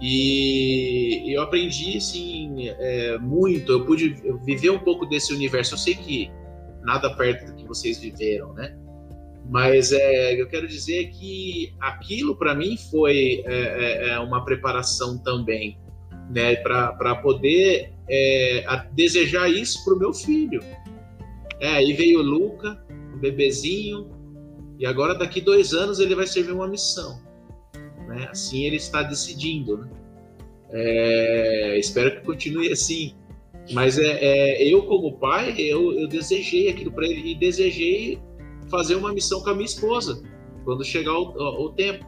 E 0.00 1.34
eu 1.36 1.42
aprendi 1.42 1.98
assim 1.98 2.68
é, 2.68 3.18
muito. 3.18 3.70
Eu 3.70 3.84
pude 3.84 4.16
viver 4.44 4.70
um 4.70 4.78
pouco 4.78 5.04
desse 5.04 5.34
universo. 5.34 5.74
Eu 5.74 5.78
sei 5.78 5.94
que 5.94 6.30
nada 6.82 7.14
perto 7.14 7.46
do 7.46 7.54
que 7.54 7.66
vocês 7.66 7.98
viveram, 7.98 8.54
né? 8.54 8.76
Mas 9.46 9.92
é, 9.92 10.40
eu 10.40 10.48
quero 10.48 10.66
dizer 10.66 11.10
que 11.10 11.74
aquilo 11.80 12.36
para 12.36 12.54
mim 12.54 12.76
foi 12.90 13.42
é, 13.44 13.52
é, 13.52 14.08
é, 14.10 14.18
uma 14.20 14.44
preparação 14.44 15.18
também, 15.18 15.78
né? 16.30 16.56
Para 16.56 17.16
poder 17.16 17.92
é, 18.08 18.64
desejar 18.92 19.48
isso 19.50 19.84
para 19.84 19.94
o 19.94 19.98
meu 19.98 20.12
filho. 20.14 20.62
É, 21.60 21.68
aí 21.68 21.92
veio 21.92 22.20
o 22.20 22.22
Luca, 22.22 22.82
um 23.14 23.18
bebezinho, 23.18 24.08
e 24.78 24.86
agora 24.86 25.14
daqui 25.14 25.40
dois 25.40 25.74
anos 25.74 26.00
ele 26.00 26.14
vai 26.14 26.26
servir 26.26 26.52
uma 26.52 26.66
missão. 26.66 27.20
Né? 28.08 28.28
Assim 28.30 28.64
ele 28.64 28.76
está 28.76 29.02
decidindo. 29.02 29.76
Né? 29.78 29.88
É, 30.72 31.78
espero 31.78 32.16
que 32.16 32.24
continue 32.24 32.72
assim. 32.72 33.14
Mas 33.72 33.98
é, 33.98 34.18
é, 34.20 34.64
eu, 34.64 34.82
como 34.82 35.18
pai, 35.18 35.54
eu, 35.58 35.92
eu 35.92 36.08
desejei 36.08 36.70
aquilo 36.70 36.90
para 36.90 37.06
ele 37.06 37.32
e 37.32 37.34
desejei 37.34 38.18
fazer 38.68 38.94
uma 38.94 39.12
missão 39.12 39.42
com 39.42 39.50
a 39.50 39.54
minha 39.54 39.66
esposa 39.66 40.22
quando 40.64 40.84
chegar 40.84 41.12
o, 41.12 41.66
o, 41.66 41.70
tempo, 41.70 42.04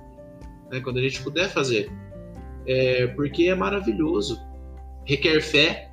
né, 0.70 0.80
quando 0.80 0.98
a 0.98 1.02
gente 1.02 1.22
puder 1.22 1.50
fazer. 1.50 1.90
É, 2.66 3.06
porque 3.08 3.44
é 3.48 3.54
maravilhoso. 3.54 4.40
Requer 5.04 5.40
fé. 5.40 5.90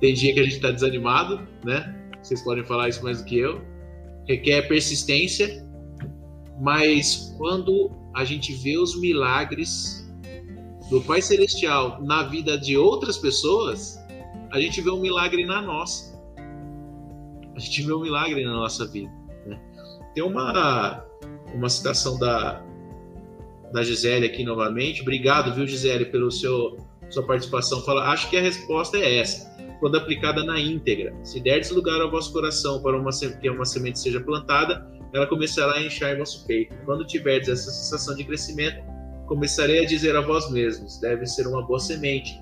Tem 0.00 0.14
dia 0.14 0.32
que 0.32 0.40
a 0.40 0.44
gente 0.44 0.56
está 0.56 0.70
desanimado, 0.70 1.46
né? 1.64 1.94
Vocês 2.22 2.42
podem 2.42 2.64
falar 2.64 2.88
isso 2.88 3.02
mais 3.02 3.18
do 3.18 3.24
que 3.24 3.38
eu. 3.38 3.60
Requer 4.26 4.62
persistência. 4.68 5.66
Mas 6.60 7.34
quando 7.38 7.90
a 8.14 8.24
gente 8.24 8.52
vê 8.54 8.78
os 8.78 8.98
milagres 9.00 10.10
do 10.90 11.00
Pai 11.02 11.22
Celestial 11.22 12.02
na 12.02 12.24
vida 12.24 12.58
de 12.58 12.76
outras 12.76 13.16
pessoas, 13.16 13.98
a 14.52 14.60
gente 14.60 14.80
vê 14.80 14.90
um 14.90 15.00
milagre 15.00 15.44
na 15.44 15.62
nossa. 15.62 16.18
A 17.54 17.58
gente 17.58 17.82
vê 17.82 17.92
um 17.92 18.00
milagre 18.00 18.44
na 18.44 18.52
nossa 18.52 18.86
vida. 18.86 19.10
Né? 19.46 19.60
Tem 20.14 20.24
uma, 20.24 21.04
uma 21.54 21.68
citação 21.68 22.18
da, 22.18 22.62
da 23.72 23.82
Gisele 23.82 24.26
aqui 24.26 24.44
novamente. 24.44 25.02
Obrigado, 25.02 25.54
viu, 25.54 25.66
Gisele, 25.66 26.06
pelo 26.06 26.30
seu 26.30 26.76
sua 27.10 27.26
participação. 27.26 27.82
Fala, 27.82 28.08
acho 28.10 28.30
que 28.30 28.36
a 28.36 28.40
resposta 28.40 28.96
é 28.96 29.18
essa. 29.18 29.50
Quando 29.80 29.96
aplicada 29.96 30.44
na 30.44 30.60
íntegra, 30.60 31.14
se 31.24 31.40
derdes 31.40 31.70
lugar 31.70 32.00
ao 32.00 32.10
vosso 32.10 32.32
coração 32.32 32.82
para 32.82 32.96
uma, 32.96 33.10
que 33.40 33.50
uma 33.50 33.64
semente 33.64 33.98
seja 33.98 34.20
plantada, 34.20 34.86
ela 35.12 35.26
começará 35.26 35.74
a 35.74 35.82
inchar 35.82 36.14
em 36.14 36.18
vosso 36.18 36.46
peito. 36.46 36.74
Quando 36.84 37.04
tiverdes 37.06 37.48
essa 37.48 37.70
sensação 37.70 38.14
de 38.14 38.24
crescimento, 38.24 38.82
começarei 39.26 39.80
a 39.82 39.86
dizer 39.86 40.14
a 40.16 40.20
vós 40.20 40.50
mesmos: 40.50 41.00
deve 41.00 41.26
ser 41.26 41.46
uma 41.46 41.62
boa 41.62 41.80
semente. 41.80 42.40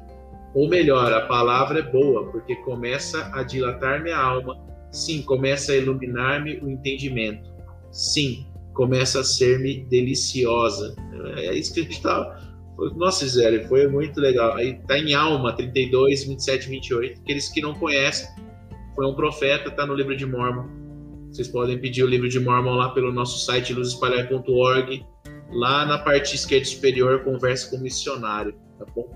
Ou 0.55 0.69
melhor, 0.69 1.13
a 1.13 1.27
palavra 1.27 1.79
é 1.79 1.83
boa, 1.83 2.31
porque 2.31 2.57
começa 2.57 3.31
a 3.35 3.43
dilatar 3.43 4.03
minha 4.03 4.17
alma. 4.17 4.59
Sim, 4.91 5.23
começa 5.23 5.73
a 5.73 5.77
iluminar-me 5.77 6.59
o 6.61 6.69
entendimento. 6.69 7.49
Sim, 7.91 8.47
começa 8.79 9.19
a 9.19 9.25
ser-me 9.25 9.85
deliciosa. 9.87 10.95
É 11.37 11.53
isso 11.53 11.75
que 11.75 11.81
a 11.81 11.83
gente 11.83 11.97
está. 11.97 12.41
Nossa, 12.95 13.27
Zé, 13.27 13.67
foi 13.67 13.89
muito 13.89 14.21
legal. 14.21 14.55
Aí 14.55 14.79
tá 14.87 14.97
em 14.97 15.15
Alma 15.15 15.53
32, 15.53 16.23
27, 16.23 16.69
28. 16.69 17.21
Aqueles 17.21 17.49
que 17.49 17.61
não 17.61 17.75
conhecem, 17.75 18.29
foi 18.95 19.05
um 19.05 19.15
profeta, 19.15 19.69
tá 19.69 19.85
no 19.85 19.95
livro 19.95 20.17
de 20.17 20.25
Mormon. 20.25 20.69
Vocês 21.29 21.49
podem 21.49 21.77
pedir 21.77 22.05
o 22.05 22.07
livro 22.07 22.29
de 22.29 22.39
Mormon 22.39 22.77
lá 22.77 22.91
pelo 22.91 23.13
nosso 23.13 23.45
site 23.45 23.75
luzespalhar.org. 23.75 25.05
Lá 25.51 25.85
na 25.85 25.99
parte 25.99 26.37
esquerda 26.37 26.67
superior, 26.67 27.25
conversa 27.25 27.71
com 27.71 27.79
o 27.79 27.81
missionário, 27.81 28.55
tá 28.79 28.85
bom? 28.95 29.11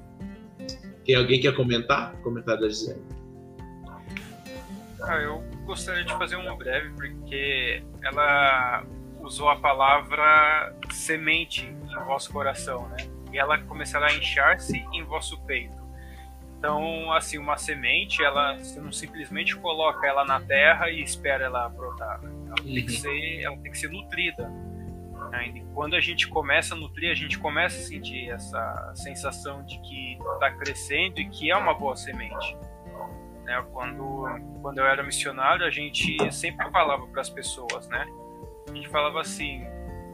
Tem 1.05 1.15
alguém 1.15 1.41
que 1.41 1.49
quer 1.49 1.55
comentar? 1.55 2.17
Comentário 2.23 2.63
da 2.63 2.69
Gisele. 2.69 3.01
Ah, 5.03 5.21
eu 5.23 5.41
gostaria 5.67 6.05
de 6.05 6.13
fazer 6.15 6.35
um 6.35 6.57
breve, 6.57 6.91
porque 6.95 7.85
ela 8.03 8.85
usou 9.23 9.49
a 9.49 9.57
palavra 9.57 10.75
semente 10.91 11.65
em 11.65 12.05
vosso 12.05 12.33
coração, 12.33 12.89
né? 12.89 12.97
E 13.33 13.39
ela 13.39 13.59
começará 13.59 14.09
a 14.09 14.15
inchar-se 14.15 14.85
em 14.93 15.03
vosso 15.05 15.41
peito. 15.45 15.81
Então, 16.59 17.13
assim, 17.13 17.39
uma 17.39 17.57
semente, 17.57 18.23
ela 18.23 18.57
você 18.57 18.81
não 18.81 18.93
simplesmente 18.93 19.57
coloca 19.57 20.07
ela 20.07 20.25
na 20.25 20.41
terra 20.41 20.91
e 20.91 21.03
espera 21.03 21.47
ela 21.47 21.69
brotar. 21.69 22.21
Ela 22.23 22.55
tem 22.55 22.87
que 22.87 22.93
uhum. 22.93 23.01
ser, 23.01 23.41
ela 23.43 23.57
tem 23.57 23.73
que 23.73 23.79
ser 23.79 23.89
nutrida. 23.89 24.51
E 25.55 25.65
quando 25.75 25.97
a 25.97 26.01
gente 26.01 26.29
começa 26.29 26.75
a 26.75 26.77
nutrir, 26.77 27.11
a 27.11 27.15
gente 27.15 27.39
começa 27.39 27.79
a 27.79 27.83
sentir 27.83 28.29
essa 28.31 28.93
sensação 28.95 29.65
de 29.65 29.79
que 29.81 30.19
está 30.35 30.51
crescendo 30.53 31.21
e 31.21 31.29
que 31.29 31.51
é 31.51 31.57
uma 31.57 31.73
boa 31.73 31.97
semente. 31.97 32.57
Né? 33.45 33.65
Quando, 33.73 34.27
quando 34.61 34.79
eu 34.79 34.87
era 34.87 35.03
missionário, 35.03 35.65
a 35.65 35.71
gente 35.71 36.17
sempre 36.31 36.71
falava 36.71 37.07
para 37.07 37.23
as 37.23 37.31
pessoas, 37.31 37.89
né? 37.89 38.07
Gente 38.69 38.89
falava 38.89 39.21
assim: 39.21 39.65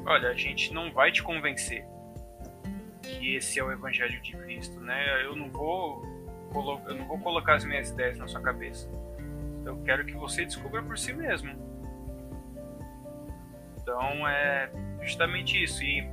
olha, 0.06 0.30
a 0.30 0.34
gente 0.34 0.72
não 0.72 0.92
vai 0.92 1.10
te 1.12 1.22
convencer 1.22 1.86
que 3.02 3.36
esse 3.36 3.58
é 3.58 3.64
o 3.64 3.72
evangelho 3.72 4.20
de 4.20 4.32
Cristo, 4.32 4.80
né? 4.80 5.24
Eu 5.24 5.36
não 5.36 5.50
vou 5.50 6.06
eu 6.86 6.94
não 6.94 7.06
vou 7.06 7.18
colocar 7.18 7.56
as 7.56 7.64
minhas 7.64 7.90
ideias 7.90 8.18
na 8.18 8.26
sua 8.26 8.40
cabeça. 8.40 8.88
Eu 9.64 9.76
quero 9.82 10.04
que 10.06 10.14
você 10.14 10.44
descubra 10.44 10.82
por 10.82 10.96
si 10.96 11.12
mesmo. 11.12 11.54
Então 13.76 14.26
é 14.26 14.70
justamente 15.02 15.62
isso. 15.62 15.82
E 15.82 16.08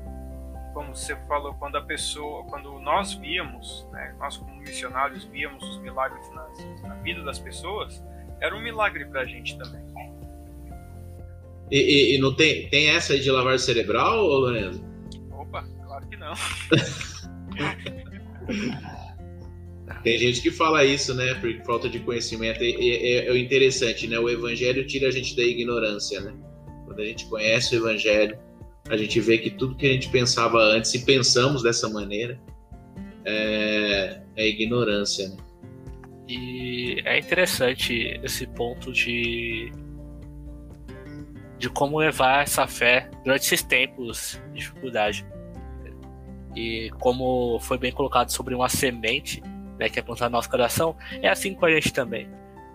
como 0.74 0.94
você 0.94 1.16
falou, 1.28 1.54
quando 1.54 1.78
a 1.78 1.82
pessoa, 1.82 2.44
quando 2.46 2.80
nós 2.80 3.14
víamos, 3.14 3.88
né, 3.94 4.14
nós 4.20 4.36
como 4.36 4.54
missionários 4.58 5.24
víamos 5.24 5.64
os 5.64 5.78
milagres 5.80 6.30
nas, 6.32 6.82
na 6.82 6.96
vida 6.96 7.24
das 7.24 7.40
pessoas, 7.40 8.04
era 8.42 8.54
um 8.54 8.62
milagre 8.62 9.06
para 9.06 9.22
a 9.22 9.26
gente 9.26 9.58
também. 9.58 9.82
E, 11.72 11.78
e, 11.78 12.16
e, 12.16 12.20
não 12.20 12.34
tem, 12.34 12.70
tem 12.70 12.90
essa 12.90 13.14
aí 13.14 13.20
de 13.20 13.32
lavar 13.32 13.58
cerebral, 13.58 14.26
Lorenzo? 14.26 14.84
Opa, 15.32 15.64
claro 15.84 16.08
que 16.08 16.18
não. 16.18 16.34
tem 20.04 20.20
gente 20.20 20.42
que 20.42 20.52
fala 20.52 20.86
isso, 20.86 21.16
né, 21.16 21.34
por 21.36 21.52
falta 21.66 21.90
de 21.90 22.00
conhecimento. 22.00 22.62
É, 22.62 22.70
é, 22.70 23.30
é 23.30 23.38
interessante, 23.38 24.08
né? 24.08 24.20
O 24.20 24.30
evangelho 24.30 24.86
tira 24.86 25.08
a 25.08 25.12
gente 25.12 25.36
da 25.36 25.44
ignorância, 25.44 26.22
né? 26.22 26.34
Quando 26.86 27.02
a 27.02 27.06
gente 27.06 27.26
conhece 27.26 27.76
o 27.76 27.80
evangelho, 27.80 28.38
a 28.88 28.96
gente 28.96 29.20
vê 29.20 29.40
que 29.40 29.50
tudo 29.50 29.76
que 29.76 29.88
a 29.88 29.94
gente 29.94 30.10
pensava 30.10 30.60
antes, 30.60 30.94
e 30.94 31.04
pensamos 31.04 31.64
dessa 31.64 31.90
maneira, 31.90 32.40
é, 33.26 34.22
é 34.36 34.48
ignorância. 34.48 35.30
Né? 35.30 35.38
E 36.28 37.02
é 37.04 37.18
interessante 37.18 38.20
esse 38.24 38.46
ponto 38.48 38.92
de 38.92 39.72
de 41.58 41.70
como 41.70 41.98
levar 41.98 42.44
essa 42.44 42.68
fé 42.68 43.10
durante 43.24 43.44
esses 43.44 43.62
tempos 43.62 44.42
de 44.52 44.60
dificuldade. 44.60 45.26
E 46.56 46.90
como 47.00 47.60
foi 47.60 47.78
bem 47.78 47.92
colocado 47.92 48.30
sobre 48.30 48.56
uma 48.56 48.70
semente 48.70 49.42
né, 49.78 49.90
que 49.90 50.00
é 50.00 50.02
plantada 50.02 50.30
no 50.30 50.38
nosso 50.38 50.50
coração, 50.50 50.96
é 51.22 51.28
assim 51.28 51.54
com 51.54 51.66
a 51.66 51.72
gente 51.72 51.92
também. 51.92 52.30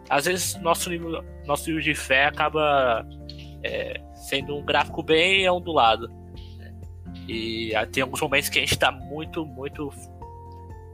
Às 0.08 0.26
vezes 0.26 0.60
nosso 0.60 0.90
nível, 0.90 1.24
nosso 1.46 1.66
nível 1.66 1.82
de 1.82 1.94
fé 1.94 2.26
acaba 2.26 3.06
é, 3.62 4.00
sendo 4.14 4.56
um 4.56 4.64
gráfico 4.64 5.02
bem 5.02 5.48
ondulado. 5.48 6.08
Né? 6.58 6.74
E 7.28 7.72
tem 7.92 8.02
alguns 8.02 8.20
momentos 8.20 8.48
que 8.48 8.58
a 8.58 8.62
gente 8.62 8.72
está 8.72 8.90
muito, 8.90 9.46
muito, 9.46 9.90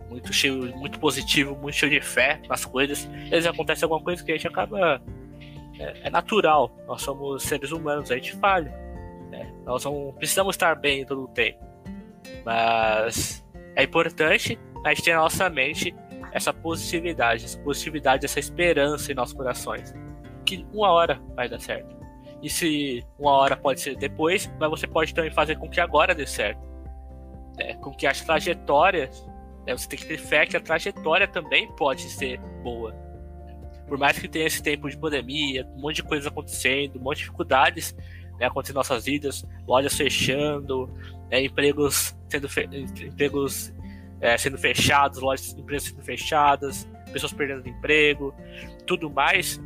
muito 0.09 0.33
cheio, 0.33 0.77
muito 0.77 0.99
positivo, 0.99 1.57
muito 1.57 1.75
cheio 1.75 1.91
de 1.91 2.01
fé 2.01 2.41
nas 2.49 2.65
coisas. 2.65 3.09
Às 3.25 3.31
vezes 3.31 3.47
acontece 3.47 3.85
alguma 3.85 4.03
coisa 4.03 4.25
que 4.25 4.33
a 4.33 4.37
gente 4.37 4.47
acaba. 4.47 5.03
É, 5.79 6.07
é 6.07 6.11
natural, 6.11 6.71
nós 6.87 7.03
somos 7.03 7.43
seres 7.43 7.73
humanos, 7.73 8.11
a 8.11 8.15
gente 8.15 8.33
falha. 8.37 8.71
Né? 9.31 9.53
Nós 9.65 9.85
não 9.85 10.15
precisamos 10.17 10.55
estar 10.55 10.75
bem 10.77 11.05
todo 11.05 11.25
o 11.25 11.29
tempo. 11.29 11.65
Mas 12.45 13.45
é 13.75 13.83
importante 13.83 14.59
a 14.85 14.89
gente 14.91 15.03
ter 15.03 15.15
na 15.15 15.21
nossa 15.21 15.49
mente 15.51 15.95
essa 16.33 16.53
positividade, 16.53 17.45
essa 17.45 17.59
positividade, 17.59 18.25
essa 18.25 18.39
esperança 18.39 19.11
em 19.11 19.15
nossos 19.15 19.35
corações. 19.35 19.95
Que 20.45 20.67
uma 20.73 20.91
hora 20.91 21.21
vai 21.35 21.49
dar 21.49 21.61
certo. 21.61 21.97
E 22.43 22.51
se 22.51 23.05
uma 23.19 23.33
hora 23.33 23.57
pode 23.57 23.81
ser 23.81 23.97
depois, 23.97 24.51
mas 24.61 24.71
você 24.71 24.87
pode 24.87 25.15
também 25.15 25.31
fazer 25.31 25.57
com 25.57 25.69
que 25.69 25.81
agora 25.81 26.15
dê 26.15 26.27
certo. 26.27 26.61
É, 27.59 27.75
com 27.75 27.91
que 27.91 28.07
as 28.07 28.21
trajetórias, 28.21 29.27
né, 29.67 29.77
você 29.77 29.89
tem 29.89 29.99
que 29.99 30.07
ter 30.07 30.19
fé 30.19 30.45
que 30.47 30.57
a 30.57 30.61
trajetória 30.61 31.27
também 31.27 31.67
pode 31.73 32.03
ser 32.03 32.39
boa. 32.63 32.95
Por 33.87 33.99
mais 33.99 34.19
que 34.19 34.29
tenha 34.29 34.47
esse 34.47 34.63
tempo 34.63 34.89
de 34.89 34.97
pandemia, 34.97 35.67
um 35.77 35.81
monte 35.81 35.97
de 35.97 36.03
coisas 36.03 36.27
acontecendo, 36.27 36.99
um 36.99 37.03
monte 37.03 37.19
de 37.19 37.25
dificuldades 37.25 37.95
né, 38.39 38.47
acontecendo 38.47 38.77
em 38.77 38.79
nossas 38.79 39.05
vidas, 39.05 39.47
lojas 39.67 39.95
fechando, 39.95 40.91
né, 41.31 41.45
empregos 41.45 42.17
sendo, 42.29 42.49
fe 42.49 42.69
empregos, 43.05 43.73
é, 44.21 44.37
sendo 44.37 44.59
fechados, 44.59 45.21
lojas, 45.21 45.53
empresas 45.53 45.89
sendo 45.89 46.03
fechadas, 46.03 46.89
pessoas 47.13 47.33
perdendo 47.33 47.69
emprego, 47.69 48.35
tudo 48.87 49.09
mais 49.09 49.61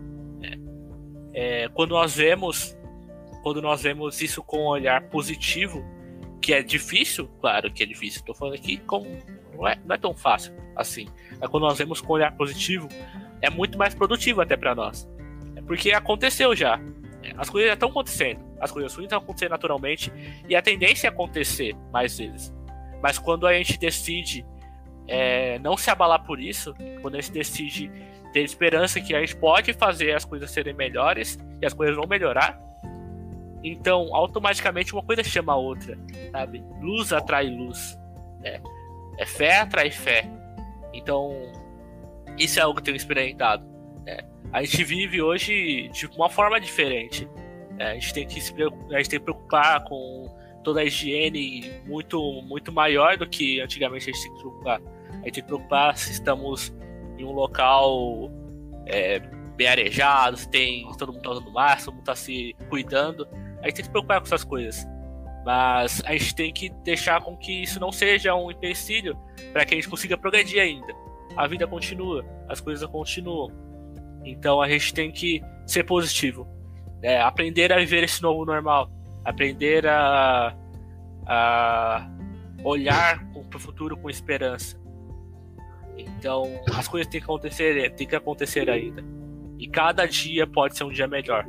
é, 1.32 1.68
quando 1.68 1.92
nós 1.92 2.16
vemos 2.16 2.76
quando 3.42 3.62
nós 3.62 3.82
vemos 3.82 4.20
isso 4.20 4.42
com 4.42 4.64
um 4.64 4.66
olhar 4.66 5.00
positivo, 5.04 5.82
que 6.42 6.52
é 6.52 6.62
difícil, 6.62 7.26
claro 7.40 7.72
que 7.72 7.82
é 7.82 7.86
difícil, 7.86 8.20
estou 8.20 8.34
falando 8.34 8.54
aqui 8.54 8.76
como 8.78 9.06
não 9.54 9.66
é, 9.66 9.80
não 9.82 9.94
é 9.94 9.98
tão 9.98 10.12
fácil 10.12 10.52
assim. 10.76 11.08
Mas 11.40 11.48
quando 11.48 11.62
nós 11.62 11.78
vemos 11.78 12.02
com 12.02 12.12
um 12.12 12.16
olhar 12.16 12.36
positivo, 12.36 12.86
é 13.42 13.50
muito 13.50 13.78
mais 13.78 13.94
produtivo 13.94 14.40
até 14.40 14.56
para 14.56 14.74
nós. 14.74 15.08
É 15.56 15.62
porque 15.62 15.92
aconteceu 15.92 16.54
já. 16.54 16.80
As 17.36 17.48
coisas 17.50 17.68
já 17.68 17.74
estão 17.74 17.88
acontecendo. 17.88 18.40
As 18.60 18.70
coisas 18.70 18.94
ruins 18.94 19.06
estão 19.06 19.18
acontecendo 19.18 19.50
naturalmente 19.50 20.12
e 20.48 20.54
a 20.54 20.62
tendência 20.62 21.08
é 21.08 21.10
acontecer 21.10 21.74
mais 21.92 22.18
vezes. 22.18 22.54
Mas 23.02 23.18
quando 23.18 23.46
a 23.46 23.54
gente 23.54 23.78
decide 23.78 24.44
é, 25.08 25.58
não 25.58 25.76
se 25.76 25.90
abalar 25.90 26.24
por 26.24 26.40
isso, 26.40 26.74
quando 27.00 27.16
a 27.16 27.20
gente 27.20 27.32
decide 27.32 27.90
ter 28.32 28.42
esperança 28.42 29.00
que 29.00 29.14
a 29.14 29.20
gente 29.20 29.36
pode 29.36 29.72
fazer 29.72 30.14
as 30.14 30.24
coisas 30.24 30.50
serem 30.50 30.74
melhores 30.74 31.38
e 31.60 31.66
as 31.66 31.72
coisas 31.72 31.96
vão 31.96 32.06
melhorar. 32.06 32.60
Então, 33.62 34.14
automaticamente 34.14 34.92
uma 34.92 35.02
coisa 35.02 35.22
chama 35.22 35.52
a 35.52 35.56
outra, 35.56 35.98
sabe? 36.30 36.64
Luz 36.80 37.12
atrai 37.12 37.48
luz. 37.48 37.98
Né? 38.40 38.60
É 39.18 39.26
fé 39.26 39.58
atrai 39.58 39.90
fé. 39.90 40.26
Então, 40.92 41.30
isso 42.40 42.58
é 42.58 42.62
algo 42.62 42.74
que 42.74 42.80
eu 42.80 42.84
tenho 42.84 42.96
experimentado. 42.96 43.64
Né? 44.04 44.18
A 44.52 44.62
gente 44.62 44.82
vive 44.82 45.22
hoje 45.22 45.88
de 45.88 46.06
uma 46.06 46.28
forma 46.28 46.60
diferente. 46.60 47.28
Né? 47.76 47.92
A, 47.92 47.94
gente 47.94 48.14
tem 48.14 48.26
que 48.26 48.40
se, 48.40 48.52
a 48.52 48.96
gente 48.96 49.10
tem 49.10 49.18
que 49.18 49.20
preocupar 49.20 49.84
com 49.84 50.34
toda 50.64 50.80
a 50.80 50.84
higiene 50.84 51.70
muito, 51.86 52.42
muito 52.42 52.72
maior 52.72 53.16
do 53.16 53.28
que 53.28 53.60
antigamente 53.60 54.10
a 54.10 54.12
gente 54.12 54.22
tem 54.22 54.32
que 54.32 54.40
preocupar. 54.40 54.80
A 54.80 55.14
gente 55.14 55.22
tem 55.22 55.32
que 55.32 55.42
preocupar 55.42 55.96
se 55.96 56.12
estamos 56.12 56.74
em 57.18 57.24
um 57.24 57.32
local 57.32 58.30
é, 58.86 59.20
bem 59.56 59.68
arejado, 59.68 60.36
se 60.36 60.48
tem 60.48 60.90
todo 60.98 61.12
mundo 61.12 61.22
tá 61.22 61.30
usando 61.30 61.52
máscara, 61.52 61.84
todo 61.84 61.94
mundo 61.94 62.04
tá 62.04 62.16
se 62.16 62.56
cuidando. 62.68 63.28
A 63.62 63.66
gente 63.66 63.74
tem 63.74 63.82
que 63.82 63.82
se 63.84 63.90
preocupar 63.90 64.20
com 64.20 64.26
essas 64.26 64.44
coisas. 64.44 64.86
Mas 65.44 66.02
a 66.04 66.12
gente 66.12 66.34
tem 66.34 66.52
que 66.52 66.68
deixar 66.84 67.20
com 67.22 67.36
que 67.36 67.62
isso 67.62 67.80
não 67.80 67.90
seja 67.90 68.34
um 68.34 68.50
empecilho 68.50 69.16
para 69.52 69.64
que 69.64 69.74
a 69.74 69.76
gente 69.76 69.88
consiga 69.88 70.16
progredir 70.16 70.60
ainda. 70.60 70.94
A 71.36 71.46
vida 71.46 71.66
continua, 71.66 72.24
as 72.48 72.60
coisas 72.60 72.88
continuam. 72.88 73.50
Então 74.24 74.60
a 74.60 74.68
gente 74.68 74.92
tem 74.92 75.10
que 75.10 75.42
ser 75.66 75.84
positivo. 75.84 76.46
Né? 77.02 77.20
Aprender 77.20 77.72
a 77.72 77.78
viver 77.78 78.04
esse 78.04 78.22
novo 78.22 78.44
normal. 78.44 78.90
Aprender 79.24 79.86
a, 79.86 80.54
a 81.26 82.10
olhar 82.64 83.24
para 83.48 83.56
o 83.56 83.60
futuro 83.60 83.96
com 83.96 84.10
esperança. 84.10 84.78
Então, 85.96 86.44
as 86.74 86.88
coisas 86.88 87.10
têm 87.10 87.20
que 87.20 87.24
acontecer, 87.24 87.90
têm 87.94 88.06
que 88.06 88.16
acontecer 88.16 88.70
ainda. 88.70 89.04
E 89.58 89.68
cada 89.68 90.06
dia 90.06 90.46
pode 90.46 90.76
ser 90.76 90.84
um 90.84 90.90
dia 90.90 91.06
melhor. 91.06 91.46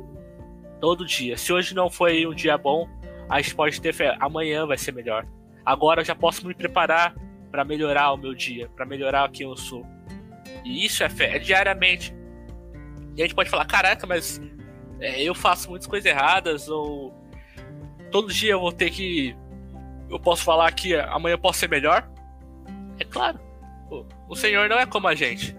Todo 0.80 1.06
dia. 1.06 1.36
Se 1.36 1.52
hoje 1.52 1.74
não 1.74 1.88
foi 1.88 2.26
um 2.26 2.34
dia 2.34 2.58
bom, 2.58 2.86
a 3.28 3.40
gente 3.40 3.54
pode 3.54 3.80
ter 3.80 3.94
fé. 3.94 4.16
Amanhã 4.20 4.66
vai 4.66 4.76
ser 4.76 4.92
melhor. 4.92 5.26
Agora 5.64 6.00
eu 6.00 6.04
já 6.04 6.14
posso 6.14 6.46
me 6.46 6.54
preparar 6.54 7.14
para 7.52 7.64
melhorar 7.64 8.12
o 8.12 8.16
meu 8.16 8.34
dia, 8.34 8.68
para 8.74 8.86
melhorar 8.86 9.30
quem 9.30 9.46
eu 9.46 9.56
sou. 9.56 9.86
E 10.64 10.86
isso 10.86 11.04
é 11.04 11.08
fé, 11.10 11.36
é 11.36 11.38
diariamente. 11.38 12.14
E 13.14 13.22
a 13.22 13.26
gente 13.26 13.34
pode 13.34 13.50
falar, 13.50 13.66
caraca, 13.66 14.06
mas 14.06 14.40
é, 14.98 15.22
eu 15.22 15.34
faço 15.34 15.68
muitas 15.68 15.86
coisas 15.86 16.10
erradas, 16.10 16.68
ou 16.68 17.14
todo 18.10 18.32
dia 18.32 18.52
eu 18.52 18.60
vou 18.60 18.72
ter 18.72 18.90
que. 18.90 19.36
Eu 20.08 20.18
posso 20.18 20.42
falar 20.42 20.72
que 20.72 20.94
amanhã 20.94 21.34
eu 21.34 21.38
posso 21.38 21.58
ser 21.58 21.68
melhor? 21.68 22.10
É 22.98 23.04
claro. 23.04 23.38
O 24.28 24.34
Senhor 24.34 24.68
não 24.68 24.78
é 24.78 24.86
como 24.86 25.06
a 25.06 25.14
gente. 25.14 25.54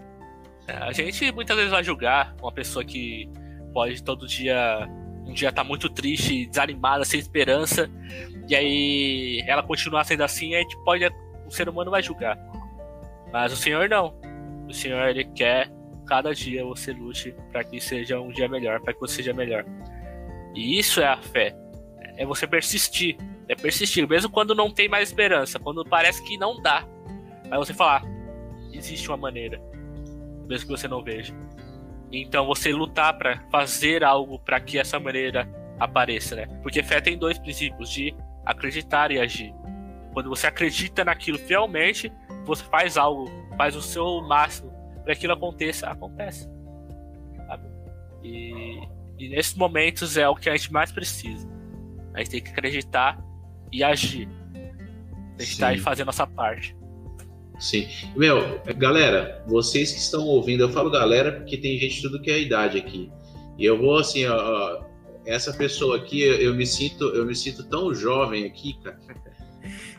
É, 0.68 0.74
a 0.78 0.92
gente 0.92 1.32
muitas 1.32 1.56
vezes 1.56 1.72
vai 1.72 1.84
julgar 1.84 2.36
uma 2.42 2.52
pessoa 2.52 2.84
que 2.84 3.30
pode 3.72 4.04
todo 4.04 4.28
dia. 4.28 4.90
Um 5.26 5.34
dia 5.34 5.52
tá 5.52 5.64
muito 5.64 5.90
triste, 5.90 6.48
desanimada, 6.48 7.06
sem 7.06 7.18
esperança, 7.18 7.90
e 8.50 8.56
aí 8.56 9.44
ela 9.48 9.64
continuar 9.64 10.04
sendo 10.04 10.24
assim, 10.24 10.56
a 10.56 10.60
gente 10.60 10.78
pode. 10.84 11.10
Ser 11.54 11.70
humano 11.70 11.92
vai 11.92 12.02
julgar. 12.02 12.38
Mas 13.32 13.54
o 13.54 13.56
Senhor 13.56 13.88
não. 13.88 14.14
O 14.68 14.74
Senhor, 14.74 15.08
ele 15.08 15.26
quer 15.26 15.72
cada 16.06 16.34
dia 16.34 16.66
você 16.66 16.92
lute 16.92 17.36
para 17.52 17.64
que 17.64 17.80
seja 17.80 18.20
um 18.20 18.30
dia 18.30 18.48
melhor, 18.48 18.82
para 18.82 18.94
que 18.94 19.00
você 19.00 19.16
seja 19.18 19.34
melhor. 19.34 19.66
E 20.54 20.78
isso 20.78 21.02
é 21.02 21.08
a 21.08 21.18
fé. 21.18 21.56
É 22.18 22.26
você 22.26 22.46
persistir. 22.46 23.18
É 23.48 23.56
persistir, 23.56 24.08
mesmo 24.08 24.30
quando 24.30 24.56
não 24.56 24.72
tem 24.72 24.88
mais 24.88 25.10
esperança, 25.10 25.60
quando 25.60 25.84
parece 25.86 26.24
que 26.24 26.38
não 26.38 26.62
dá. 26.62 26.86
Mas 27.50 27.60
você 27.60 27.74
falar, 27.74 28.04
existe 28.72 29.08
uma 29.10 29.18
maneira, 29.18 29.62
mesmo 30.48 30.68
que 30.68 30.72
você 30.72 30.88
não 30.88 31.04
veja. 31.04 31.34
Então 32.12 32.46
você 32.46 32.72
lutar 32.72 33.18
para 33.18 33.44
fazer 33.52 34.04
algo 34.04 34.40
para 34.40 34.60
que 34.60 34.78
essa 34.78 35.00
maneira 35.00 35.48
apareça, 35.80 36.36
né? 36.36 36.48
Porque 36.62 36.82
fé 36.84 37.02
tem 37.02 37.18
dois 37.18 37.38
princípios 37.38 37.90
de 37.90 38.16
acreditar 38.46 39.12
e 39.12 39.20
agir. 39.20 39.54
Quando 40.14 40.30
você 40.30 40.48
acredita 40.48 41.04
naquilo 41.04 41.40
fielmente, 41.40 42.12
você 42.46 42.64
faz 42.66 42.98
algo, 42.98 43.30
faz 43.58 43.76
o 43.76 43.82
seu 43.82 44.22
máximo 44.22 44.72
para 45.04 45.14
que 45.14 45.20
aquilo 45.20 45.34
aconteça, 45.34 45.88
acontece. 45.88 46.50
Sabe? 47.48 47.68
E, 48.24 48.80
e 49.20 49.30
nesses 49.30 49.56
momentos 49.56 50.16
é 50.16 50.28
o 50.30 50.36
que 50.36 50.50
a 50.50 50.56
gente 50.56 50.72
mais 50.72 50.92
precisa. 50.92 51.48
A 52.14 52.20
gente 52.20 52.30
tem 52.30 52.42
que 52.42 52.52
acreditar 52.52 53.20
e 53.72 53.84
agir. 53.84 54.30
Acreditar 55.34 55.74
Sim. 55.74 55.80
e 55.80 55.80
fazer 55.80 56.04
a 56.04 56.06
nossa 56.06 56.28
parte. 56.28 56.78
Sim. 57.60 57.88
Meu, 58.16 58.62
galera, 58.78 59.44
vocês 59.48 59.92
que 59.92 60.00
estão 60.00 60.26
ouvindo, 60.26 60.62
eu 60.62 60.70
falo 60.70 60.90
galera 60.92 61.32
porque 61.32 61.58
tem 61.58 61.78
gente 61.78 61.96
de 61.96 62.02
tudo 62.02 62.22
que 62.22 62.32
é 62.32 62.40
idade 62.40 62.78
aqui. 62.78 63.12
E 63.58 63.66
eu 63.66 63.78
vou 63.78 63.98
assim, 63.98 64.26
ó, 64.26 64.84
essa 65.26 65.54
pessoa 65.54 65.98
aqui, 65.98 66.22
eu, 66.22 66.36
eu, 66.36 66.54
me 66.54 66.66
sinto, 66.66 67.06
eu 67.10 67.26
me 67.26 67.36
sinto 67.36 67.64
tão 67.64 67.94
jovem 67.94 68.46
aqui, 68.46 68.74
cara. 68.84 69.00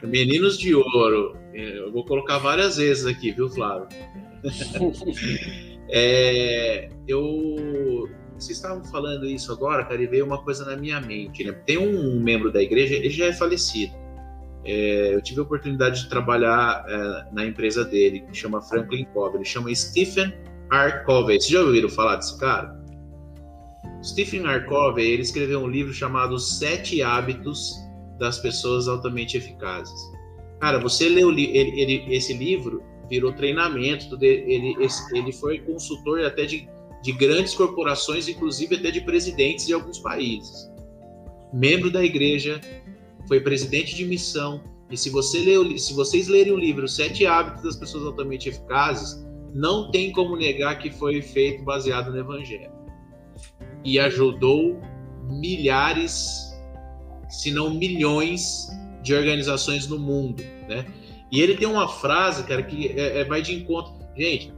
Meninos 0.03 0.59
de 0.59 0.75
ouro. 0.75 1.37
Eu 1.53 1.93
vou 1.93 2.05
colocar 2.05 2.39
várias 2.39 2.77
vezes 2.77 3.07
aqui, 3.07 3.33
viu, 3.33 3.49
Flávio? 3.49 3.89
é, 5.89 6.89
eu. 7.07 8.09
Vocês 8.37 8.59
estavam 8.59 8.85
falando 8.85 9.25
isso 9.27 9.53
agora, 9.53 9.85
cara, 9.85 10.03
e 10.03 10.07
veio 10.07 10.27
uma 10.27 10.43
coisa 10.43 10.65
na 10.65 10.77
minha 10.77 11.01
mente. 11.01 11.45
Né? 11.45 11.53
Tem 11.65 11.79
um 11.79 12.21
membro 12.21 12.53
da 12.53 12.61
igreja, 12.61 12.95
ele 12.95 13.09
já 13.09 13.27
é 13.27 13.33
falecido. 13.33 13.95
É, 14.65 15.15
eu 15.15 15.23
tive 15.23 15.41
a 15.41 15.43
oportunidade 15.43 16.03
de 16.03 16.09
trabalhar 16.09 16.85
é, 16.89 17.27
na 17.33 17.47
empresa 17.47 17.85
dele, 17.85 18.21
que 18.21 18.37
chama 18.37 18.61
Franklin 18.61 19.05
Covey. 19.13 19.37
Ele 19.37 19.45
chama 19.45 19.75
Stephen 19.75 20.35
R. 20.73 21.05
Covey. 21.05 21.41
Vocês 21.41 21.51
já 21.51 21.61
ouviram 21.61 21.89
falar 21.89 22.17
desse 22.17 22.39
cara? 22.39 22.83
Stephen 24.03 24.47
R. 24.47 24.67
Covey, 24.67 25.13
ele 25.13 25.23
escreveu 25.23 25.61
um 25.61 25.69
livro 25.69 25.93
chamado 25.93 26.39
Sete 26.39 27.03
Hábitos 27.03 27.84
das 28.19 28.39
Pessoas 28.39 28.89
Altamente 28.89 29.37
Eficazes. 29.37 30.01
Cara, 30.61 30.79
você 30.79 31.09
leu 31.09 31.31
ele, 31.31 31.57
ele, 31.57 32.15
esse 32.15 32.33
livro, 32.33 32.83
virou 33.09 33.33
treinamento, 33.33 34.17
ele, 34.23 34.77
ele 35.13 35.33
foi 35.33 35.59
consultor 35.59 36.25
até 36.25 36.47
de, 36.47 36.69
de 37.03 37.13
grandes 37.13 37.55
corporações, 37.55 38.29
inclusive 38.29 38.77
até 38.77 38.91
de 38.91 39.01
presidentes 39.01 39.67
de 39.67 39.75
alguns 39.75 39.99
países. 39.99 40.71
Membro 41.53 41.91
da 41.91 42.03
igreja, 42.03 42.61
foi 43.29 43.41
presidente 43.41 43.95
de 43.95 44.05
missão. 44.05 44.63
E 44.91 44.97
se, 44.97 45.11
você 45.11 45.39
leu, 45.41 45.77
se 45.79 45.93
vocês 45.95 46.29
lerem 46.29 46.53
o 46.53 46.57
livro 46.57 46.87
Sete 46.89 47.27
Hábitos 47.27 47.63
das 47.63 47.77
Pessoas 47.77 48.05
Altamente 48.05 48.49
Eficazes, 48.49 49.25
não 49.55 49.91
tem 49.91 50.13
como 50.13 50.37
negar 50.37 50.79
que 50.79 50.91
foi 50.91 51.23
feito 51.23 51.65
baseado 51.65 52.11
no 52.11 52.19
Evangelho. 52.19 52.73
E 53.85 53.99
ajudou 53.99 54.81
milhares, 55.29 56.54
se 57.29 57.51
não 57.51 57.75
milhões, 57.75 58.69
de 59.03 59.15
organizações 59.15 59.87
no 59.87 59.99
mundo, 59.99 60.43
né? 60.69 60.87
E 61.31 61.41
ele 61.41 61.57
tem 61.57 61.69
uma 61.69 61.89
frase, 61.89 62.45
cara, 62.45 62.63
que 62.63 62.89
é, 62.89 63.21
é, 63.21 63.25
vai 63.25 63.43
de 63.43 63.55
encontro. 63.55 63.93
Gente, 64.17 64.53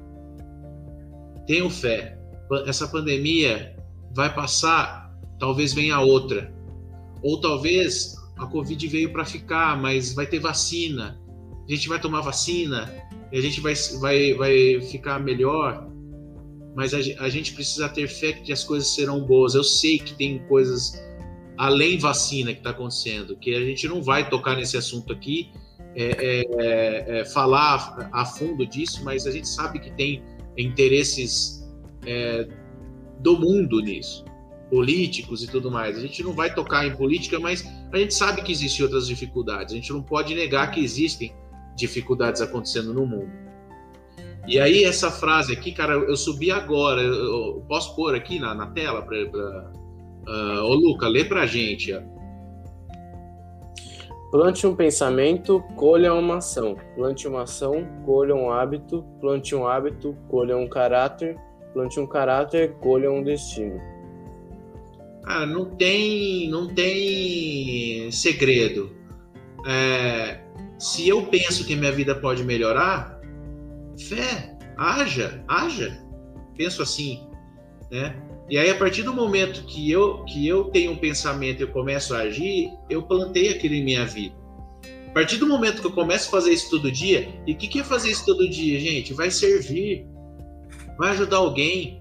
tenham 1.47 1.71
fé. 1.71 2.19
Essa 2.67 2.87
pandemia 2.87 3.77
vai 4.15 4.33
passar, 4.33 5.13
talvez 5.39 5.73
venha 5.73 5.99
outra. 6.01 6.55
Ou 7.23 7.41
talvez 7.41 8.15
a 8.39 8.47
Covid 8.47 8.87
veio 8.89 9.13
para 9.13 9.25
ficar, 9.25 9.81
mas 9.81 10.15
vai 10.15 10.27
ter 10.27 10.39
vacina. 10.39 11.19
A 11.69 11.73
gente 11.73 11.89
vai 11.89 11.99
tomar 11.99 12.21
vacina 12.21 12.93
a 13.33 13.41
gente 13.41 13.61
vai, 13.61 13.75
vai, 14.01 14.35
vai 14.35 14.81
ficar 14.83 15.19
melhor. 15.19 15.89
Mas 16.75 16.93
a, 16.93 16.99
a 17.25 17.29
gente 17.29 17.55
precisa 17.55 17.89
ter 17.89 18.07
fé 18.07 18.33
que 18.33 18.53
as 18.53 18.63
coisas 18.63 18.95
serão 18.95 19.21
boas. 19.21 19.55
Eu 19.55 19.65
sei 19.65 19.99
que 19.99 20.15
tem 20.15 20.39
coisas 20.47 20.93
além 21.59 21.99
vacina 21.99 22.53
que 22.53 22.59
está 22.59 22.71
acontecendo, 22.71 23.37
que 23.37 23.55
a 23.55 23.61
gente 23.61 23.87
não 23.89 24.03
vai 24.03 24.29
tocar 24.29 24.57
nesse 24.57 24.77
assunto 24.77 25.13
aqui, 25.13 25.51
é, 25.95 26.05
é, 26.05 26.45
é, 26.59 27.21
é 27.21 27.25
falar 27.25 28.11
a 28.13 28.25
fundo 28.25 28.67
disso, 28.67 29.03
mas 29.03 29.27
a 29.27 29.31
gente 29.31 29.49
sabe 29.49 29.79
que 29.79 29.91
tem 29.93 30.23
interesses 30.57 31.67
é, 32.07 32.47
do 33.21 33.39
mundo 33.39 33.81
nisso 33.81 34.25
políticos 34.71 35.43
e 35.43 35.47
tudo 35.47 35.71
mais. 35.71 35.97
A 35.97 36.01
gente 36.01 36.23
não 36.23 36.33
vai 36.33 36.53
tocar 36.53 36.87
em 36.87 36.95
política, 36.97 37.39
mas 37.39 37.65
a 37.93 37.97
gente 37.99 38.15
sabe 38.15 38.43
que 38.43 38.53
existem 38.53 38.85
outras 38.85 39.07
dificuldades. 39.07 39.73
A 39.73 39.77
gente 39.77 39.93
não 39.93 40.03
pode 40.03 40.35
negar 40.35 40.71
que 40.71 40.81
existem 40.81 41.35
dificuldades 41.77 42.41
acontecendo 42.41 42.93
no 42.93 43.07
mundo. 43.07 43.31
E 44.47 44.61
aí, 44.61 44.85
essa 44.85 45.11
frase 45.11 45.53
aqui, 45.53 45.73
cara, 45.73 45.95
eu 45.95 46.17
subi 46.17 46.51
agora. 46.51 47.03
Eu 47.03 47.65
posso 47.69 47.95
pôr 47.97 48.15
aqui 48.15 48.39
na, 48.39 48.55
na 48.55 48.69
tela? 48.69 49.03
Pra, 49.03 49.73
uh, 50.27 50.63
ô, 50.63 50.75
Luca, 50.75 51.09
lê 51.09 51.25
pra 51.25 51.47
gente. 51.47 51.93
Ó. 51.93 52.01
Plante 54.31 54.67
um 54.67 54.75
pensamento, 54.75 55.63
colha 55.77 56.13
uma 56.13 56.39
ação. 56.39 56.77
Plante 56.95 57.29
uma 57.29 57.43
ação, 57.43 57.87
colha 58.05 58.35
um 58.35 58.51
hábito. 58.51 59.05
Plante 59.21 59.55
um 59.55 59.67
hábito, 59.67 60.17
colha 60.29 60.57
um 60.57 60.69
caráter. 60.69 61.37
Plante 61.73 62.01
um 62.01 62.07
caráter, 62.07 62.75
colha 62.81 63.11
um 63.11 63.23
destino. 63.23 63.81
Cara, 65.23 65.47
não 65.47 65.65
tem, 65.65 66.49
não 66.49 66.67
tem 66.69 68.11
segredo. 68.11 68.95
É, 69.67 70.41
se 70.79 71.09
eu 71.09 71.27
penso 71.27 71.67
que 71.67 71.75
minha 71.75 71.93
vida 71.93 72.15
pode 72.15 72.45
melhorar, 72.45 73.21
fé, 73.99 74.57
haja, 74.77 75.43
haja. 75.49 75.99
Penso 76.57 76.83
assim, 76.83 77.27
né? 77.91 78.26
E 78.49 78.57
aí, 78.59 78.71
a 78.71 78.79
partir 78.79 79.03
do 79.03 79.13
momento 79.13 79.65
que 79.65 79.91
eu, 79.91 80.25
que 80.25 80.47
eu 80.47 80.65
tenho 80.65 80.93
um 80.93 80.97
pensamento 80.97 81.61
e 81.61 81.63
eu 81.63 81.73
começo 81.73 82.15
a 82.15 82.19
agir, 82.19 82.71
eu 82.89 83.03
plantei 83.03 83.49
aquilo 83.49 83.75
em 83.75 83.85
minha 83.85 84.07
vida. 84.07 84.35
A 85.09 85.11
partir 85.11 85.37
do 85.39 85.49
momento 85.49 85.81
que 85.81 85.87
eu 85.87 85.93
começo 85.93 86.29
a 86.29 86.31
fazer 86.31 86.53
isso 86.53 86.71
todo 86.71 86.93
dia, 86.93 87.29
e 87.47 87.53
o 87.53 87.57
que, 87.57 87.67
que 87.67 87.81
é 87.81 87.85
fazer 87.85 88.11
isso 88.11 88.25
todo 88.25 88.49
dia, 88.49 88.79
gente? 88.79 89.13
Vai 89.15 89.31
servir, 89.31 90.07
vai 90.97 91.11
ajudar 91.11 91.39
alguém, 91.39 92.01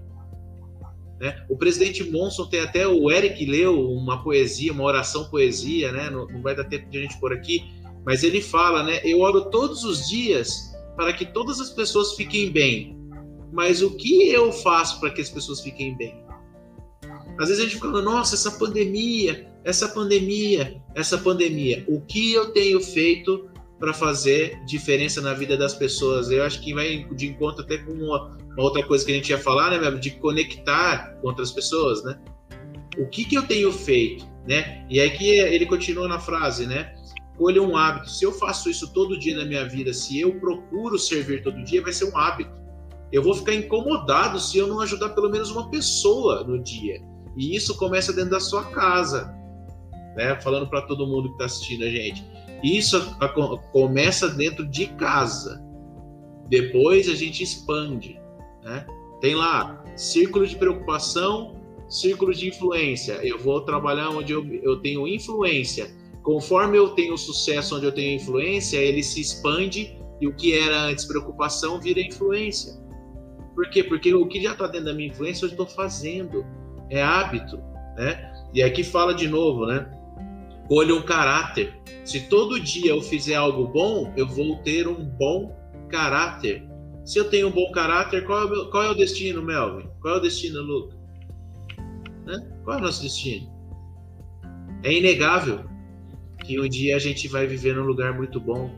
né? 1.18 1.44
O 1.48 1.56
presidente 1.56 2.04
Monson 2.04 2.46
tem 2.46 2.60
até 2.60 2.86
o 2.86 3.10
Eric 3.10 3.44
leu 3.44 3.80
uma 3.90 4.22
poesia, 4.22 4.72
uma 4.72 4.84
oração 4.84 5.24
poesia, 5.30 5.90
né? 5.90 6.10
Não, 6.10 6.26
não 6.28 6.42
vai 6.42 6.54
dar 6.54 6.64
tempo 6.64 6.88
de 6.90 6.98
a 6.98 7.02
gente 7.02 7.18
por 7.18 7.32
aqui, 7.32 7.64
mas 8.04 8.22
ele 8.22 8.40
fala, 8.40 8.84
né? 8.84 9.00
Eu 9.02 9.20
oro 9.20 9.50
todos 9.50 9.82
os 9.82 10.08
dias 10.08 10.72
para 10.94 11.12
que 11.12 11.24
todas 11.24 11.58
as 11.58 11.70
pessoas 11.70 12.14
fiquem 12.14 12.50
bem. 12.50 12.96
Mas 13.52 13.82
o 13.82 13.96
que 13.96 14.28
eu 14.28 14.52
faço 14.52 15.00
para 15.00 15.10
que 15.10 15.20
as 15.20 15.30
pessoas 15.30 15.60
fiquem 15.60 15.96
bem? 15.96 16.25
Às 17.38 17.48
vezes 17.48 17.64
a 17.64 17.68
gente 17.68 17.78
fala, 17.78 18.02
nossa, 18.02 18.34
essa 18.34 18.52
pandemia, 18.52 19.46
essa 19.64 19.88
pandemia, 19.88 20.80
essa 20.94 21.18
pandemia. 21.18 21.84
O 21.88 22.00
que 22.00 22.32
eu 22.32 22.52
tenho 22.52 22.80
feito 22.80 23.48
para 23.78 23.92
fazer 23.92 24.64
diferença 24.64 25.20
na 25.20 25.34
vida 25.34 25.56
das 25.56 25.74
pessoas. 25.74 26.30
Eu 26.30 26.44
acho 26.44 26.60
que 26.60 26.72
vai 26.72 27.04
de 27.14 27.26
encontro 27.26 27.62
até 27.62 27.78
com 27.78 27.92
uma, 27.92 28.36
uma 28.56 28.62
outra 28.62 28.82
coisa 28.82 29.04
que 29.04 29.12
a 29.12 29.14
gente 29.14 29.28
ia 29.30 29.38
falar, 29.38 29.70
né, 29.70 29.90
de 29.98 30.10
conectar 30.12 31.14
com 31.20 31.28
outras 31.28 31.52
pessoas, 31.52 32.02
né? 32.02 32.18
O 32.98 33.06
que, 33.06 33.24
que 33.24 33.34
eu 33.34 33.42
tenho 33.42 33.70
feito, 33.70 34.26
né? 34.48 34.86
E 34.88 34.98
aí 34.98 35.10
que 35.10 35.28
ele 35.28 35.66
continua 35.66 36.08
na 36.08 36.18
frase, 36.18 36.66
né? 36.66 36.94
Colha 37.36 37.62
um 37.62 37.76
hábito. 37.76 38.10
Se 38.10 38.24
eu 38.24 38.32
faço 38.32 38.70
isso 38.70 38.90
todo 38.94 39.18
dia 39.18 39.36
na 39.36 39.44
minha 39.44 39.68
vida, 39.68 39.92
se 39.92 40.18
eu 40.18 40.40
procuro 40.40 40.98
servir 40.98 41.42
todo 41.42 41.62
dia, 41.62 41.82
vai 41.82 41.92
ser 41.92 42.06
um 42.10 42.16
hábito. 42.16 42.50
Eu 43.12 43.22
vou 43.22 43.34
ficar 43.34 43.54
incomodado 43.54 44.40
se 44.40 44.56
eu 44.56 44.66
não 44.66 44.80
ajudar 44.80 45.10
pelo 45.10 45.28
menos 45.28 45.50
uma 45.50 45.70
pessoa 45.70 46.42
no 46.44 46.62
dia. 46.62 47.02
E 47.36 47.54
isso 47.54 47.76
começa 47.76 48.12
dentro 48.12 48.30
da 48.30 48.40
sua 48.40 48.64
casa, 48.64 49.32
né? 50.16 50.40
Falando 50.40 50.68
para 50.68 50.82
todo 50.82 51.06
mundo 51.06 51.28
que 51.28 51.34
está 51.34 51.44
assistindo 51.44 51.84
a 51.84 51.90
gente. 51.90 52.24
Isso 52.62 52.96
a, 53.20 53.26
a, 53.26 53.58
começa 53.72 54.28
dentro 54.28 54.66
de 54.66 54.86
casa. 54.86 55.62
Depois 56.48 57.08
a 57.08 57.14
gente 57.14 57.42
expande, 57.42 58.18
né? 58.62 58.86
Tem 59.20 59.34
lá 59.34 59.82
círculo 59.96 60.46
de 60.46 60.56
preocupação, 60.56 61.56
círculo 61.88 62.32
de 62.32 62.48
influência. 62.48 63.14
Eu 63.22 63.38
vou 63.38 63.60
trabalhar 63.62 64.10
onde 64.10 64.32
eu, 64.32 64.44
eu 64.62 64.80
tenho 64.80 65.06
influência. 65.06 65.94
Conforme 66.22 66.76
eu 66.76 66.90
tenho 66.90 67.16
sucesso 67.16 67.76
onde 67.76 67.86
eu 67.86 67.92
tenho 67.92 68.16
influência, 68.16 68.78
ele 68.78 69.02
se 69.02 69.20
expande 69.20 69.96
e 70.20 70.26
o 70.26 70.34
que 70.34 70.58
era 70.58 70.84
antes 70.84 71.04
preocupação 71.04 71.80
vira 71.80 72.00
influência. 72.00 72.74
Por 73.54 73.70
quê? 73.70 73.82
Porque 73.82 74.12
o 74.12 74.26
que 74.26 74.42
já 74.42 74.52
está 74.52 74.66
dentro 74.66 74.86
da 74.86 74.94
minha 74.94 75.08
influência 75.08 75.46
eu 75.46 75.50
estou 75.50 75.66
fazendo. 75.66 76.44
É 76.90 77.02
hábito, 77.02 77.58
né? 77.96 78.32
E 78.54 78.62
aqui 78.62 78.82
fala 78.84 79.14
de 79.14 79.28
novo, 79.28 79.66
né? 79.66 79.86
Colha 80.68 80.94
um 80.94 81.02
caráter. 81.02 81.74
Se 82.04 82.28
todo 82.28 82.60
dia 82.60 82.90
eu 82.90 83.02
fizer 83.02 83.34
algo 83.34 83.66
bom, 83.68 84.12
eu 84.16 84.26
vou 84.26 84.58
ter 84.58 84.86
um 84.86 85.04
bom 85.04 85.54
caráter. 85.88 86.66
Se 87.04 87.18
eu 87.18 87.28
tenho 87.28 87.48
um 87.48 87.52
bom 87.52 87.70
caráter, 87.70 88.24
qual 88.24 88.42
é 88.42 88.44
o, 88.44 88.48
meu, 88.48 88.70
qual 88.70 88.82
é 88.82 88.90
o 88.90 88.94
destino, 88.94 89.42
Melvin? 89.42 89.88
Qual 90.00 90.14
é 90.14 90.18
o 90.18 90.20
destino, 90.20 90.60
Luca? 90.60 90.96
Né? 92.24 92.48
Qual 92.64 92.76
é 92.76 92.80
o 92.80 92.82
nosso 92.84 93.02
destino? 93.02 93.48
É 94.82 94.92
inegável 94.92 95.64
que 96.44 96.60
um 96.60 96.68
dia 96.68 96.96
a 96.96 96.98
gente 96.98 97.28
vai 97.28 97.46
viver 97.46 97.74
num 97.74 97.84
lugar 97.84 98.12
muito 98.14 98.40
bom 98.40 98.70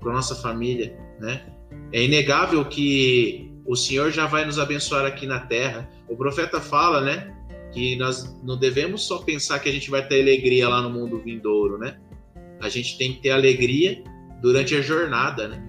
com 0.00 0.10
a 0.10 0.14
nossa 0.14 0.34
família, 0.34 0.98
né? 1.20 1.46
É 1.92 2.02
inegável 2.02 2.64
que 2.64 3.52
o 3.66 3.74
Senhor 3.74 4.10
já 4.10 4.26
vai 4.26 4.44
nos 4.44 4.58
abençoar 4.58 5.04
aqui 5.04 5.26
na 5.26 5.40
terra. 5.40 5.88
O 6.08 6.16
profeta 6.16 6.60
fala, 6.60 7.00
né? 7.00 7.34
Que 7.72 7.96
nós 7.96 8.38
não 8.42 8.56
devemos 8.56 9.02
só 9.02 9.18
pensar 9.18 9.58
que 9.58 9.68
a 9.68 9.72
gente 9.72 9.90
vai 9.90 10.06
ter 10.06 10.20
alegria 10.22 10.68
lá 10.68 10.80
no 10.80 10.90
mundo 10.90 11.18
vindouro, 11.18 11.76
né? 11.76 11.98
A 12.60 12.68
gente 12.68 12.96
tem 12.96 13.14
que 13.14 13.20
ter 13.20 13.30
alegria 13.30 14.02
durante 14.40 14.74
a 14.74 14.80
jornada, 14.80 15.48
né? 15.48 15.62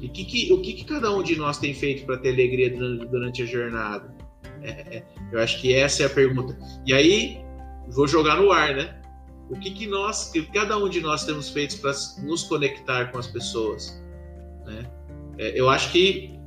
E 0.00 0.08
que, 0.08 0.24
que, 0.24 0.52
o 0.52 0.60
que, 0.60 0.74
que, 0.74 0.84
cada 0.84 1.10
um 1.14 1.22
de 1.22 1.36
nós 1.36 1.58
tem 1.58 1.74
feito 1.74 2.04
para 2.04 2.18
ter 2.18 2.32
alegria 2.32 2.70
durante 2.70 3.42
a 3.42 3.46
jornada? 3.46 4.14
É, 4.62 4.70
é, 4.70 5.04
eu 5.32 5.40
acho 5.40 5.60
que 5.60 5.74
essa 5.74 6.02
é 6.02 6.06
a 6.06 6.10
pergunta. 6.10 6.56
E 6.86 6.92
aí, 6.92 7.40
vou 7.88 8.06
jogar 8.06 8.40
no 8.40 8.52
ar, 8.52 8.74
né? 8.74 9.00
O 9.48 9.58
que, 9.58 9.70
que 9.70 9.86
nós, 9.86 10.30
que 10.30 10.42
cada 10.52 10.76
um 10.76 10.88
de 10.88 11.00
nós 11.00 11.24
temos 11.24 11.48
feito 11.48 11.80
para 11.80 11.92
nos 12.22 12.42
conectar 12.44 13.06
com 13.06 13.18
as 13.18 13.26
pessoas? 13.26 14.02
Né? 14.66 14.90
É, 15.38 15.58
eu 15.58 15.68
acho 15.68 15.90
que, 15.92 16.38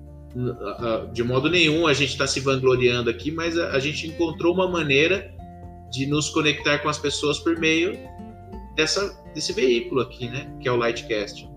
de 1.14 1.24
modo 1.24 1.50
nenhum, 1.50 1.88
a 1.88 1.94
gente 1.94 2.10
está 2.10 2.28
se 2.28 2.40
vangloriando 2.40 3.10
aqui, 3.10 3.32
mas 3.32 3.58
a, 3.58 3.80
gente 3.80 4.08
encontrou 4.08 4.54
uma 4.54 4.68
maneira 4.68 5.34
de 5.92 6.06
nos 6.06 6.30
conectar 6.30 6.80
com 6.80 6.90
as 6.90 6.98
pessoas 6.98 7.40
por 7.40 7.58
meio 7.58 7.98
dessa, 8.76 9.22
desse 9.34 9.54
veículo 9.54 10.02
aqui, 10.02 10.28
né? 10.28 10.56
Que 10.62 10.68
é 10.68 10.72
o 10.72 10.76
Lightcast. 10.76 11.50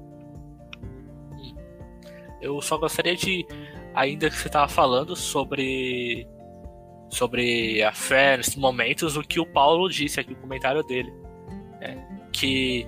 Eu 2.41 2.61
só 2.61 2.76
gostaria 2.76 3.14
de, 3.14 3.47
ainda 3.95 4.28
que 4.28 4.37
você 4.37 4.49
estava 4.49 4.68
falando 4.68 5.14
sobre 5.14 6.26
sobre 7.12 7.83
a 7.83 7.93
fé 7.93 8.39
nesses 8.39 8.57
momentos, 8.57 9.18
o 9.18 9.22
que 9.22 9.39
o 9.39 9.45
Paulo 9.45 9.89
disse 9.89 10.18
aqui, 10.18 10.33
o 10.33 10.37
comentário 10.37 10.83
dele. 10.83 11.12
Né? 11.78 12.28
Que 12.33 12.87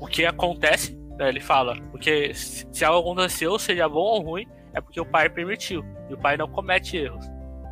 o 0.00 0.06
que 0.06 0.24
acontece, 0.24 0.98
ele 1.28 1.40
fala, 1.40 1.76
porque 1.90 2.32
se 2.34 2.84
algo 2.84 3.10
aconteceu, 3.10 3.58
seja 3.58 3.88
bom 3.88 4.00
ou 4.00 4.22
ruim, 4.22 4.46
é 4.72 4.80
porque 4.80 5.00
o 5.00 5.06
pai 5.06 5.28
permitiu. 5.28 5.84
E 6.08 6.14
o 6.14 6.18
pai 6.18 6.36
não 6.36 6.48
comete 6.48 6.96
erros. 6.96 7.24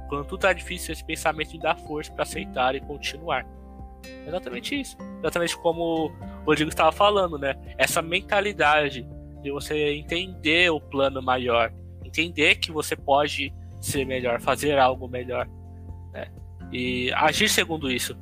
Quando 0.08 0.26
tudo 0.26 0.40
tá 0.40 0.52
difícil, 0.52 0.92
esse 0.92 1.04
pensamento 1.04 1.52
me 1.52 1.58
dá 1.58 1.74
força 1.76 2.12
para 2.12 2.22
aceitar 2.22 2.74
e 2.74 2.80
continuar. 2.80 3.46
Exatamente 4.26 4.80
isso. 4.80 4.96
Exatamente 5.20 5.56
como 5.58 6.06
o 6.06 6.44
Rodrigo 6.44 6.70
estava 6.70 6.90
falando, 6.92 7.38
né? 7.38 7.54
Essa 7.78 8.02
mentalidade 8.02 9.06
de 9.42 9.50
você 9.50 9.94
entender 9.94 10.70
o 10.70 10.80
plano 10.80 11.22
maior, 11.22 11.72
entender 12.04 12.56
que 12.56 12.70
você 12.72 12.96
pode 12.96 13.52
ser 13.80 14.04
melhor, 14.04 14.40
fazer 14.40 14.78
algo 14.78 15.08
melhor, 15.08 15.48
né? 16.12 16.28
E 16.72 17.12
agir 17.14 17.48
segundo 17.48 17.90
isso. 17.90 18.16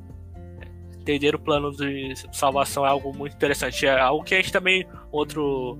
Entender 0.99 1.33
o 1.35 1.39
plano 1.39 1.71
de 1.71 2.13
salvação 2.31 2.85
é 2.85 2.89
algo 2.89 3.15
muito 3.15 3.35
interessante. 3.35 3.85
É 3.85 3.99
algo 3.99 4.23
que 4.23 4.35
a 4.35 4.37
gente 4.37 4.51
também, 4.51 4.87
outro, 5.11 5.77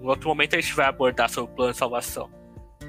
um 0.00 0.06
outro 0.06 0.28
momento, 0.28 0.56
a 0.56 0.60
gente 0.60 0.74
vai 0.74 0.86
abordar 0.86 1.30
sobre 1.30 1.50
o 1.50 1.54
plano 1.54 1.72
de 1.72 1.78
salvação. 1.78 2.30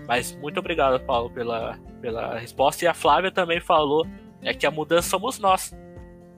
Mas 0.08 0.36
muito 0.38 0.60
obrigado, 0.60 1.00
Paulo, 1.06 1.30
pela, 1.30 1.78
pela 2.02 2.38
resposta. 2.38 2.84
E 2.84 2.88
a 2.88 2.94
Flávia 2.94 3.32
também 3.32 3.60
falou 3.60 4.06
é 4.42 4.54
que 4.54 4.66
a 4.66 4.72
mudança 4.72 5.10
somos 5.10 5.40
nós. 5.40 5.74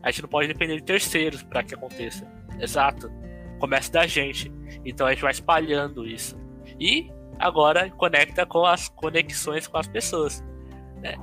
A 0.04 0.12
gente 0.12 0.24
não 0.24 0.30
pode 0.30 0.48
depender 0.48 0.76
de 0.78 0.84
terceiros 0.84 1.44
para 1.44 1.64
que 1.64 1.74
aconteça. 1.74 2.28
Exato. 2.60 3.12
Começa 3.60 3.92
da 3.92 4.06
gente. 4.08 4.52
Então 4.86 5.08
a 5.08 5.12
gente 5.12 5.22
vai 5.22 5.32
espalhando 5.32 6.06
isso. 6.06 6.38
E 6.80 7.10
agora 7.40 7.90
conecta 7.92 8.46
com 8.46 8.66
as 8.66 8.90
conexões 8.90 9.68
com 9.68 9.78
as 9.78 9.88
pessoas. 9.88 10.44
Né? 10.98 11.16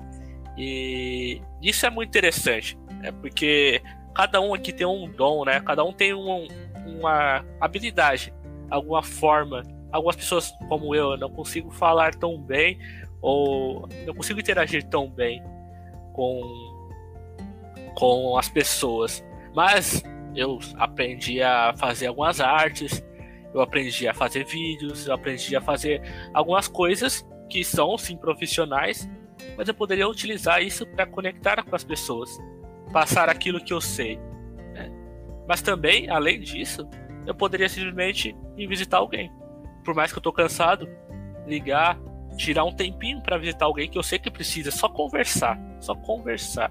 E 0.57 1.41
isso 1.63 1.87
é 1.87 1.91
muito 1.91 2.09
interessante, 2.09 2.77
né? 2.99 3.13
porque 3.13 3.83
cada 4.15 4.41
um 4.41 4.55
aqui 4.55 4.73
tem 4.73 4.87
um 4.87 5.11
dom, 5.11 5.45
né? 5.45 5.61
cada 5.61 5.85
um 5.85 5.93
tem 5.93 6.15
um, 6.15 6.49
uma 6.87 7.45
habilidade, 7.61 8.33
alguma 8.71 9.03
forma. 9.03 9.63
Algumas 9.91 10.17
pessoas, 10.17 10.53
como 10.69 10.95
eu, 10.95 11.17
não 11.17 11.31
consigo 11.31 11.71
falar 11.71 12.15
tão 12.15 12.39
bem 12.39 12.79
ou 13.23 13.89
não 14.07 14.15
consigo 14.15 14.39
interagir 14.39 14.85
tão 14.85 15.09
bem 15.09 15.43
com, 16.13 16.43
com 17.95 18.37
as 18.37 18.49
pessoas. 18.49 19.25
Mas 19.55 20.03
eu 20.35 20.59
aprendi 20.77 21.43
a 21.43 21.75
fazer 21.77 22.09
algumas 22.09 22.41
artes, 22.41 23.03
eu 23.55 23.61
aprendi 23.61 24.07
a 24.07 24.15
fazer 24.15 24.45
vídeos, 24.45 25.07
eu 25.07 25.15
aprendi 25.15 25.57
a 25.57 25.61
fazer 25.61 26.03
algumas 26.35 26.69
coisas 26.69 27.27
que 27.49 27.65
são 27.65 27.97
sim 27.97 28.17
profissionais, 28.17 29.09
mas 29.57 29.69
eu 29.69 29.75
poderia 29.75 30.09
utilizar 30.09 30.63
isso 30.63 30.87
para 30.87 31.07
conectar 31.07 31.63
com 31.63 31.75
as 31.75 31.85
pessoas, 31.85 32.39
passar 32.93 33.29
aquilo 33.29 33.63
que 33.63 33.73
eu 33.73 33.81
sei. 33.81 34.17
Né? 34.75 34.91
Mas 35.47 35.63
também, 35.63 36.09
além 36.11 36.41
disso, 36.41 36.89
eu 37.27 37.35
poderia 37.35 37.69
simplesmente 37.69 38.37
ir 38.57 38.67
visitar 38.67 38.99
alguém. 38.99 39.33
Por 39.85 39.95
mais 39.95 40.13
que 40.13 40.19
eu 40.19 40.23
tô 40.23 40.33
cansado, 40.33 40.89
ligar, 41.47 41.99
tirar 42.37 42.65
um 42.65 42.73
tempinho 42.73 43.23
para 43.23 43.39
visitar 43.39 43.67
alguém 43.67 43.89
que 43.89 43.99
eu 43.99 44.03
sei 44.03 44.19
que 44.19 44.31
precisa, 44.31 44.71
só 44.71 44.89
conversar, 44.89 45.59
só 45.81 45.95
conversar. 45.95 46.71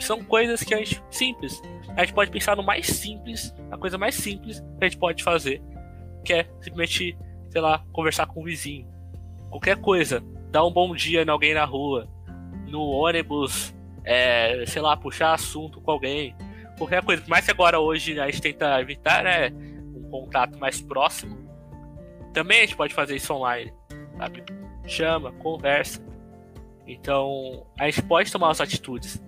São 0.00 0.22
coisas 0.22 0.62
que 0.62 0.74
a 0.74 0.78
gente 0.78 1.02
simples. 1.10 1.60
A 1.96 2.04
gente 2.04 2.14
pode 2.14 2.30
pensar 2.30 2.56
no 2.56 2.62
mais 2.62 2.86
simples, 2.86 3.54
a 3.70 3.76
coisa 3.76 3.98
mais 3.98 4.14
simples 4.14 4.60
que 4.78 4.84
a 4.84 4.88
gente 4.88 4.98
pode 4.98 5.22
fazer 5.22 5.62
quer 6.24 6.48
simplesmente, 6.60 7.16
sei 7.50 7.60
lá, 7.60 7.84
conversar 7.92 8.26
com 8.26 8.40
o 8.40 8.44
vizinho. 8.44 8.88
Qualquer 9.50 9.76
coisa. 9.76 10.22
Dar 10.50 10.64
um 10.64 10.72
bom 10.72 10.94
dia 10.94 11.22
em 11.22 11.28
alguém 11.28 11.54
na 11.54 11.64
rua. 11.64 12.08
No 12.66 12.82
ônibus, 12.82 13.73
é, 14.04 14.64
sei 14.66 14.82
lá, 14.82 14.96
puxar 14.96 15.32
assunto 15.32 15.80
com 15.80 15.90
alguém. 15.90 16.36
Qualquer 16.78 17.02
coisa. 17.02 17.22
Que 17.22 17.50
agora 17.50 17.78
hoje 17.78 18.18
a 18.20 18.26
gente 18.26 18.40
tenta 18.40 18.80
evitar, 18.80 19.24
né? 19.24 19.50
Um 19.50 20.08
contato 20.10 20.58
mais 20.58 20.80
próximo. 20.80 21.38
Também 22.32 22.58
a 22.58 22.60
gente 22.62 22.76
pode 22.76 22.92
fazer 22.92 23.16
isso 23.16 23.32
online. 23.32 23.72
Sabe? 24.18 24.44
Chama, 24.86 25.32
conversa. 25.32 26.04
Então, 26.86 27.66
a 27.78 27.86
gente 27.86 28.02
pode 28.02 28.30
tomar 28.30 28.50
as 28.50 28.60
atitudes. 28.60 29.22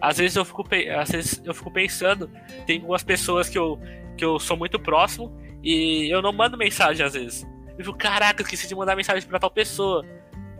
Às 0.00 0.18
vezes 0.18 0.36
eu 0.36 0.44
fico, 0.44 0.64
às 1.00 1.10
vezes 1.10 1.42
eu 1.44 1.54
fico 1.54 1.70
pensando, 1.70 2.30
tem 2.66 2.78
algumas 2.80 3.02
pessoas 3.02 3.48
que 3.48 3.56
eu, 3.56 3.78
que 4.16 4.24
eu 4.24 4.38
sou 4.38 4.56
muito 4.56 4.78
próximo 4.78 5.34
e 5.62 6.12
eu 6.12 6.20
não 6.20 6.32
mando 6.32 6.58
mensagem 6.58 7.04
às 7.04 7.14
vezes. 7.14 7.46
Eu 7.78 7.84
fico, 7.84 7.96
caraca, 7.96 8.42
esqueci 8.42 8.66
de 8.66 8.74
mandar 8.74 8.96
mensagem 8.96 9.26
pra 9.28 9.38
tal 9.38 9.50
pessoa. 9.50 10.04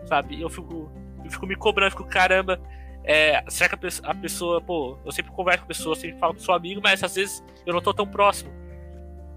Sabe? 0.05 0.41
Eu 0.41 0.49
fico, 0.49 0.89
eu 1.23 1.29
fico 1.29 1.45
me 1.45 1.55
cobrando, 1.55 1.91
fico, 1.91 2.05
caramba. 2.05 2.59
É, 3.03 3.43
será 3.47 3.69
que 3.69 3.75
a 3.75 3.77
pessoa, 3.77 4.09
a 4.09 4.15
pessoa, 4.15 4.61
pô, 4.61 4.97
eu 5.05 5.11
sempre 5.11 5.31
converso 5.31 5.59
com 5.59 5.65
a 5.65 5.67
pessoa, 5.67 5.95
sempre 5.95 6.19
falo 6.19 6.33
com 6.33 6.39
sou 6.41 6.53
amigo, 6.53 6.81
mas 6.83 7.03
às 7.03 7.15
vezes 7.15 7.43
eu 7.65 7.73
não 7.73 7.81
tô 7.81 7.93
tão 7.93 8.05
próximo. 8.05 8.51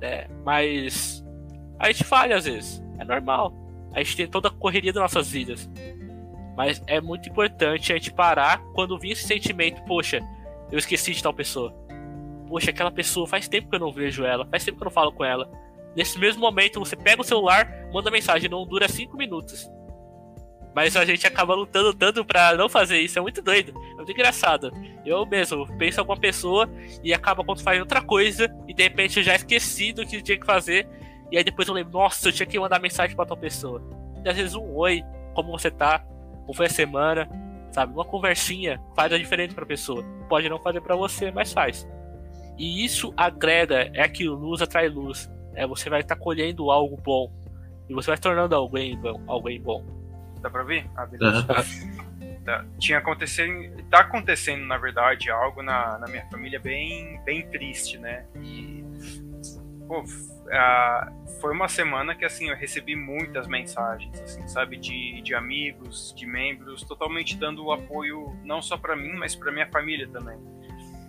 É, 0.01 0.27
mas 0.45 1.25
a 1.79 1.91
gente 1.91 2.05
falha 2.05 2.37
às 2.37 2.45
vezes. 2.45 2.83
É 2.99 3.05
normal. 3.05 3.53
A 3.93 4.03
gente 4.03 4.17
tem 4.17 4.27
toda 4.27 4.49
a 4.49 4.51
correria 4.51 4.93
das 4.93 5.03
nossas 5.03 5.31
vidas. 5.31 5.69
Mas 6.57 6.83
é 6.87 7.01
muito 7.01 7.29
importante 7.29 7.93
a 7.93 7.97
gente 7.97 8.13
parar 8.13 8.61
quando 8.75 8.99
vir 8.99 9.13
esse 9.13 9.27
sentimento, 9.27 9.83
poxa, 9.85 10.21
eu 10.71 10.79
esqueci 10.79 11.13
de 11.13 11.23
tal 11.23 11.33
pessoa 11.33 11.75
poxa, 12.51 12.71
aquela 12.71 12.91
pessoa 12.91 13.29
faz 13.29 13.47
tempo 13.47 13.71
que 13.71 13.77
eu 13.77 13.81
não 13.81 13.93
vejo 13.93 14.25
ela, 14.25 14.45
faz 14.45 14.65
tempo 14.65 14.77
que 14.77 14.83
eu 14.83 14.87
não 14.87 14.93
falo 14.93 15.13
com 15.13 15.25
ela. 15.25 15.49
Nesse 15.95 16.19
mesmo 16.19 16.41
momento, 16.41 16.81
você 16.81 16.97
pega 16.97 17.23
o 17.23 17.25
celular, 17.25 17.89
manda 17.93 18.11
mensagem, 18.11 18.51
não 18.51 18.67
dura 18.67 18.89
5 18.89 19.17
minutos. 19.17 19.71
Mas 20.75 20.97
a 20.97 21.05
gente 21.05 21.27
acaba 21.27 21.55
lutando 21.55 21.93
tanto 21.93 22.25
pra 22.25 22.55
não 22.55 22.69
fazer 22.69 23.01
isso, 23.01 23.19
é 23.19 23.23
muito 23.23 23.43
doido, 23.43 23.73
é 23.93 23.97
muito 23.97 24.13
engraçado. 24.13 24.73
Eu 25.05 25.27
mesmo 25.27 25.67
penso 25.77 25.99
em 25.99 26.01
alguma 26.01 26.19
pessoa 26.19 26.71
e 27.03 27.13
acaba 27.13 27.43
quando 27.43 27.63
faz 27.63 27.81
outra 27.81 28.01
coisa 28.01 28.49
e 28.69 28.75
de 28.75 28.83
repente 28.83 29.19
eu 29.19 29.23
já 29.23 29.35
esqueci 29.35 29.93
do 29.93 30.07
que 30.07 30.23
tinha 30.23 30.39
que 30.39 30.47
fazer. 30.47 30.89
E 31.31 31.37
aí 31.37 31.45
depois 31.45 31.67
eu 31.67 31.75
lembro, 31.75 31.93
nossa, 31.93 32.29
eu 32.29 32.33
tinha 32.33 32.47
que 32.47 32.59
mandar 32.59 32.81
mensagem 32.81 33.17
pra 33.17 33.27
tal 33.27 33.37
pessoa. 33.37 33.83
E 34.25 34.29
às 34.29 34.37
vezes 34.37 34.55
um 34.55 34.77
oi, 34.77 35.03
como 35.35 35.51
você 35.51 35.71
tá? 35.71 36.05
como 36.51 36.55
foi 36.55 36.67
a 36.67 36.71
semana, 36.71 37.29
sabe? 37.71 37.93
Uma 37.93 38.05
conversinha 38.05 38.81
faz 38.97 39.13
a 39.13 39.19
diferença 39.19 39.55
para 39.55 39.63
a 39.63 39.69
pessoa. 39.69 40.05
Pode 40.29 40.49
não 40.49 40.59
fazer 40.59 40.81
para 40.81 40.97
você, 40.97 41.31
mas 41.31 41.53
faz. 41.53 41.89
E 42.59 42.85
isso 42.85 43.13
agrega, 43.17 43.89
é 43.95 44.03
aquilo, 44.03 44.35
luz 44.35 44.61
atrai 44.61 44.89
luz. 44.89 45.31
É, 45.55 45.65
você 45.65 45.89
vai 45.89 46.01
estar 46.01 46.17
tá 46.17 46.21
colhendo 46.21 46.71
algo 46.71 46.97
bom. 46.97 47.33
E 47.89 47.95
você 47.95 48.09
vai 48.09 48.17
se 48.17 48.23
tornando 48.23 48.55
alguém, 48.55 48.99
alguém 49.29 49.61
bom. 49.61 49.85
Dá 50.41 50.51
pra 50.51 50.63
ver? 50.63 50.87
Ah, 50.97 51.07
beleza. 51.07 51.39
Uhum. 51.39 52.41
Tá. 52.45 52.65
Tinha 52.79 52.99
acontecendo. 52.99 53.83
Tá 53.91 54.01
acontecendo, 54.01 54.65
na 54.65 54.79
verdade, 54.79 55.31
algo 55.31 55.63
na, 55.63 55.99
na 55.99 56.09
minha 56.09 56.25
família 56.31 56.59
bem, 56.59 57.21
bem 57.25 57.47
triste, 57.49 57.99
né? 57.99 58.25
E. 58.37 58.85
Pô, 59.87 60.05
foi 61.41 61.53
uma 61.53 61.69
semana 61.69 62.15
que 62.15 62.25
assim 62.25 62.49
eu 62.49 62.57
recebi 62.57 62.95
muitas 62.95 63.47
mensagens, 63.49 64.21
assim, 64.21 64.47
sabe, 64.47 64.77
de, 64.77 65.21
de 65.23 65.35
amigos, 65.35 66.15
de 66.17 66.27
membros, 66.27 66.83
totalmente 66.83 67.37
dando 67.37 67.71
apoio 67.73 68.37
não 68.45 68.63
só 68.63 68.77
para 68.77 68.95
mim, 68.95 69.13
mas 69.15 69.35
para 69.35 69.51
minha 69.51 69.67
família 69.67 70.09
também. 70.09 70.39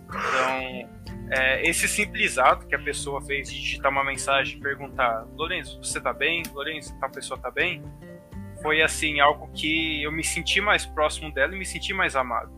Então, 0.08 0.90
é, 1.30 1.66
esse 1.66 1.88
simples 1.88 2.38
ato 2.38 2.66
que 2.66 2.74
a 2.74 2.78
pessoa 2.78 3.22
fez 3.22 3.50
de 3.50 3.58
digitar 3.58 3.90
uma 3.90 4.04
mensagem 4.04 4.58
e 4.58 4.60
perguntar: 4.60 5.26
Lourenço, 5.34 5.78
você 5.82 6.00
tá 6.00 6.12
bem? 6.12 6.42
Lourenço, 6.52 6.98
tal 7.00 7.10
pessoa 7.10 7.38
tá 7.40 7.50
bem? 7.50 7.82
Foi 8.62 8.80
assim 8.80 9.20
algo 9.20 9.50
que 9.52 10.02
eu 10.02 10.12
me 10.12 10.22
senti 10.22 10.60
mais 10.60 10.86
próximo 10.86 11.32
dela 11.32 11.54
e 11.54 11.58
me 11.58 11.66
senti 11.66 11.92
mais 11.92 12.14
amado. 12.14 12.50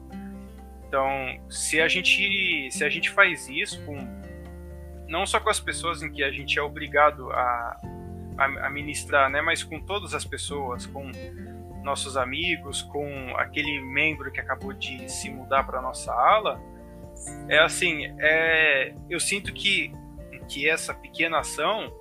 Então, 0.87 1.09
se 1.51 1.81
a 1.81 1.89
gente 1.89 2.69
se 2.71 2.85
a 2.85 2.89
gente 2.89 3.11
faz 3.11 3.49
isso 3.49 3.85
com 3.85 3.97
não 5.09 5.27
só 5.27 5.41
com 5.41 5.51
as 5.51 5.61
pessoas 5.61 6.03
em 6.03 6.11
que 6.11 6.23
a 6.23 6.31
gente 6.31 6.59
é 6.59 6.63
obrigado 6.63 7.31
a, 7.31 7.81
a, 8.39 8.45
a 8.67 8.71
ministrar, 8.71 9.31
né, 9.31 9.43
mas 9.43 9.63
com 9.63 9.81
todas 9.81 10.15
as 10.15 10.25
pessoas, 10.25 10.87
com 10.87 11.11
nossos 11.83 12.17
amigos, 12.17 12.83
com 12.83 13.35
aquele 13.37 13.81
membro 13.81 14.33
que 14.33 14.41
acabou 14.41 14.73
de 14.73 15.09
se 15.11 15.31
mudar 15.31 15.65
para 15.65 15.83
nossa 15.83 16.13
ala, 16.13 16.61
é 17.49 17.59
assim, 17.59 18.07
é, 18.19 18.95
eu 19.09 19.21
sinto 19.21 19.53
que 19.53 19.93
que 20.49 20.69
essa 20.69 20.93
pequena 20.93 21.39
ação 21.39 21.93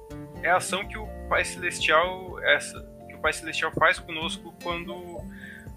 é 0.41 0.49
a 0.49 0.57
ação 0.57 0.85
que 0.85 0.97
o 0.97 1.07
Pai 1.29 1.45
Celestial 1.45 2.39
essa 2.43 2.92
Pai 3.23 3.31
Celestial 3.31 3.71
faz 3.71 3.97
conosco 3.97 4.53
quando 4.61 5.21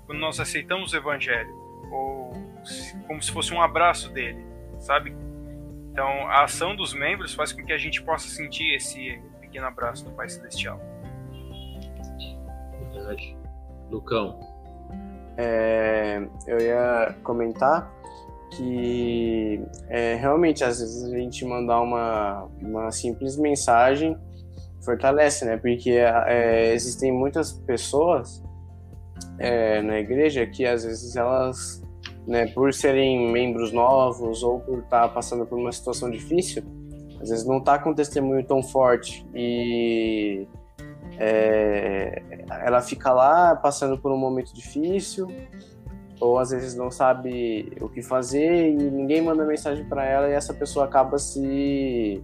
quando 0.04 0.18
nós 0.18 0.38
aceitamos 0.38 0.92
o 0.92 0.96
Evangelho 0.96 1.50
ou 1.90 2.32
como 3.06 3.22
se 3.22 3.30
fosse 3.30 3.54
um 3.54 3.62
abraço 3.62 4.10
dele, 4.10 4.44
sabe? 4.80 5.16
Então, 5.92 6.08
a 6.28 6.44
ação 6.44 6.76
dos 6.76 6.92
membros 6.92 7.32
faz 7.32 7.52
com 7.52 7.64
que 7.64 7.72
a 7.72 7.78
gente 7.78 8.02
possa 8.02 8.28
sentir 8.28 8.74
esse 8.74 9.20
pequeno 9.40 9.66
abraço 9.66 10.04
do 10.04 10.10
Pai 10.10 10.28
Celestial. 10.28 10.80
Verdade. 12.92 13.36
Lucão. 13.90 14.40
É, 15.38 16.26
eu 16.46 16.58
ia 16.58 17.14
comentar 17.22 17.90
que 18.56 19.62
é, 19.88 20.14
realmente 20.14 20.64
às 20.64 20.80
vezes 20.80 21.04
a 21.04 21.16
gente 21.16 21.44
mandar 21.44 21.80
uma, 21.80 22.48
uma 22.60 22.90
simples 22.90 23.36
mensagem 23.36 24.16
fortalece, 24.86 25.44
né? 25.44 25.58
Porque 25.58 25.90
é, 25.90 26.72
existem 26.72 27.12
muitas 27.12 27.52
pessoas 27.52 28.42
é, 29.38 29.82
na 29.82 29.98
igreja 29.98 30.46
que 30.46 30.64
às 30.64 30.84
vezes 30.84 31.16
elas 31.16 31.82
né, 32.26 32.46
por 32.46 32.72
serem 32.72 33.30
membros 33.30 33.72
novos 33.72 34.42
ou 34.42 34.60
por 34.60 34.78
estar 34.78 35.02
tá 35.02 35.08
passando 35.08 35.46
por 35.46 35.58
uma 35.58 35.70
situação 35.70 36.10
difícil, 36.10 36.62
às 37.20 37.30
vezes 37.30 37.46
não 37.46 37.58
está 37.58 37.78
com 37.78 37.90
um 37.90 37.94
testemunho 37.94 38.44
tão 38.44 38.62
forte 38.62 39.26
e 39.34 40.46
é, 41.18 42.22
ela 42.64 42.82
fica 42.82 43.12
lá 43.12 43.54
passando 43.56 43.98
por 43.98 44.12
um 44.12 44.18
momento 44.18 44.52
difícil 44.52 45.28
ou 46.20 46.38
às 46.38 46.50
vezes 46.50 46.74
não 46.74 46.90
sabe 46.90 47.72
o 47.80 47.88
que 47.88 48.02
fazer 48.02 48.70
e 48.70 48.74
ninguém 48.74 49.22
manda 49.22 49.44
mensagem 49.44 49.84
para 49.84 50.04
ela 50.04 50.28
e 50.28 50.32
essa 50.32 50.52
pessoa 50.52 50.86
acaba 50.86 51.18
se 51.18 52.22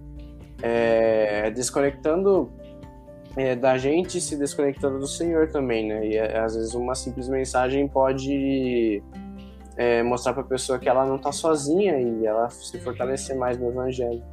é, 0.61 1.51
desconectando 1.51 2.51
é, 3.35 3.55
da 3.55 3.77
gente 3.77 4.21
se 4.21 4.37
desconectando 4.37 4.99
do 4.99 5.07
Senhor 5.07 5.49
também, 5.49 5.87
né? 5.87 6.07
E 6.07 6.19
às 6.19 6.55
vezes 6.55 6.73
uma 6.73 6.95
simples 6.95 7.27
mensagem 7.27 7.87
pode 7.87 9.01
é, 9.75 10.03
mostrar 10.03 10.33
para 10.33 10.43
a 10.43 10.45
pessoa 10.45 10.77
que 10.77 10.87
ela 10.87 11.05
não 11.05 11.15
está 11.15 11.31
sozinha 11.31 11.99
e 11.99 12.25
ela 12.25 12.49
se 12.49 12.79
fortalecer 12.79 13.35
mais 13.35 13.57
no 13.57 13.69
Evangelho. 13.69 14.23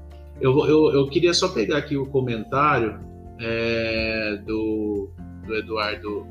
Eu, 0.40 0.66
eu, 0.66 0.92
eu 0.92 1.08
queria 1.08 1.34
só 1.34 1.48
pegar 1.48 1.78
aqui 1.78 1.96
o 1.96 2.06
comentário 2.06 3.00
é, 3.40 4.38
do, 4.44 5.10
do 5.46 5.54
Eduardo 5.54 6.26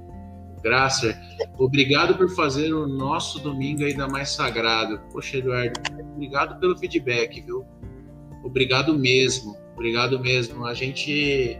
Grasser. 0.64 1.18
Obrigado 1.57 2.16
por 2.18 2.30
fazer 2.30 2.74
o 2.74 2.88
nosso 2.88 3.40
domingo 3.40 3.84
ainda 3.84 4.07
mais 4.07 4.30
sagrado. 4.30 4.99
Poxa, 5.11 5.38
Eduardo, 5.38 5.80
obrigado 6.14 6.60
pelo 6.60 6.78
feedback, 6.78 7.41
viu? 7.41 7.66
Obrigado 8.44 8.98
mesmo, 8.98 9.56
obrigado 9.80 10.19
mesmo. 10.19 10.65
A 10.65 10.73
gente, 10.73 11.57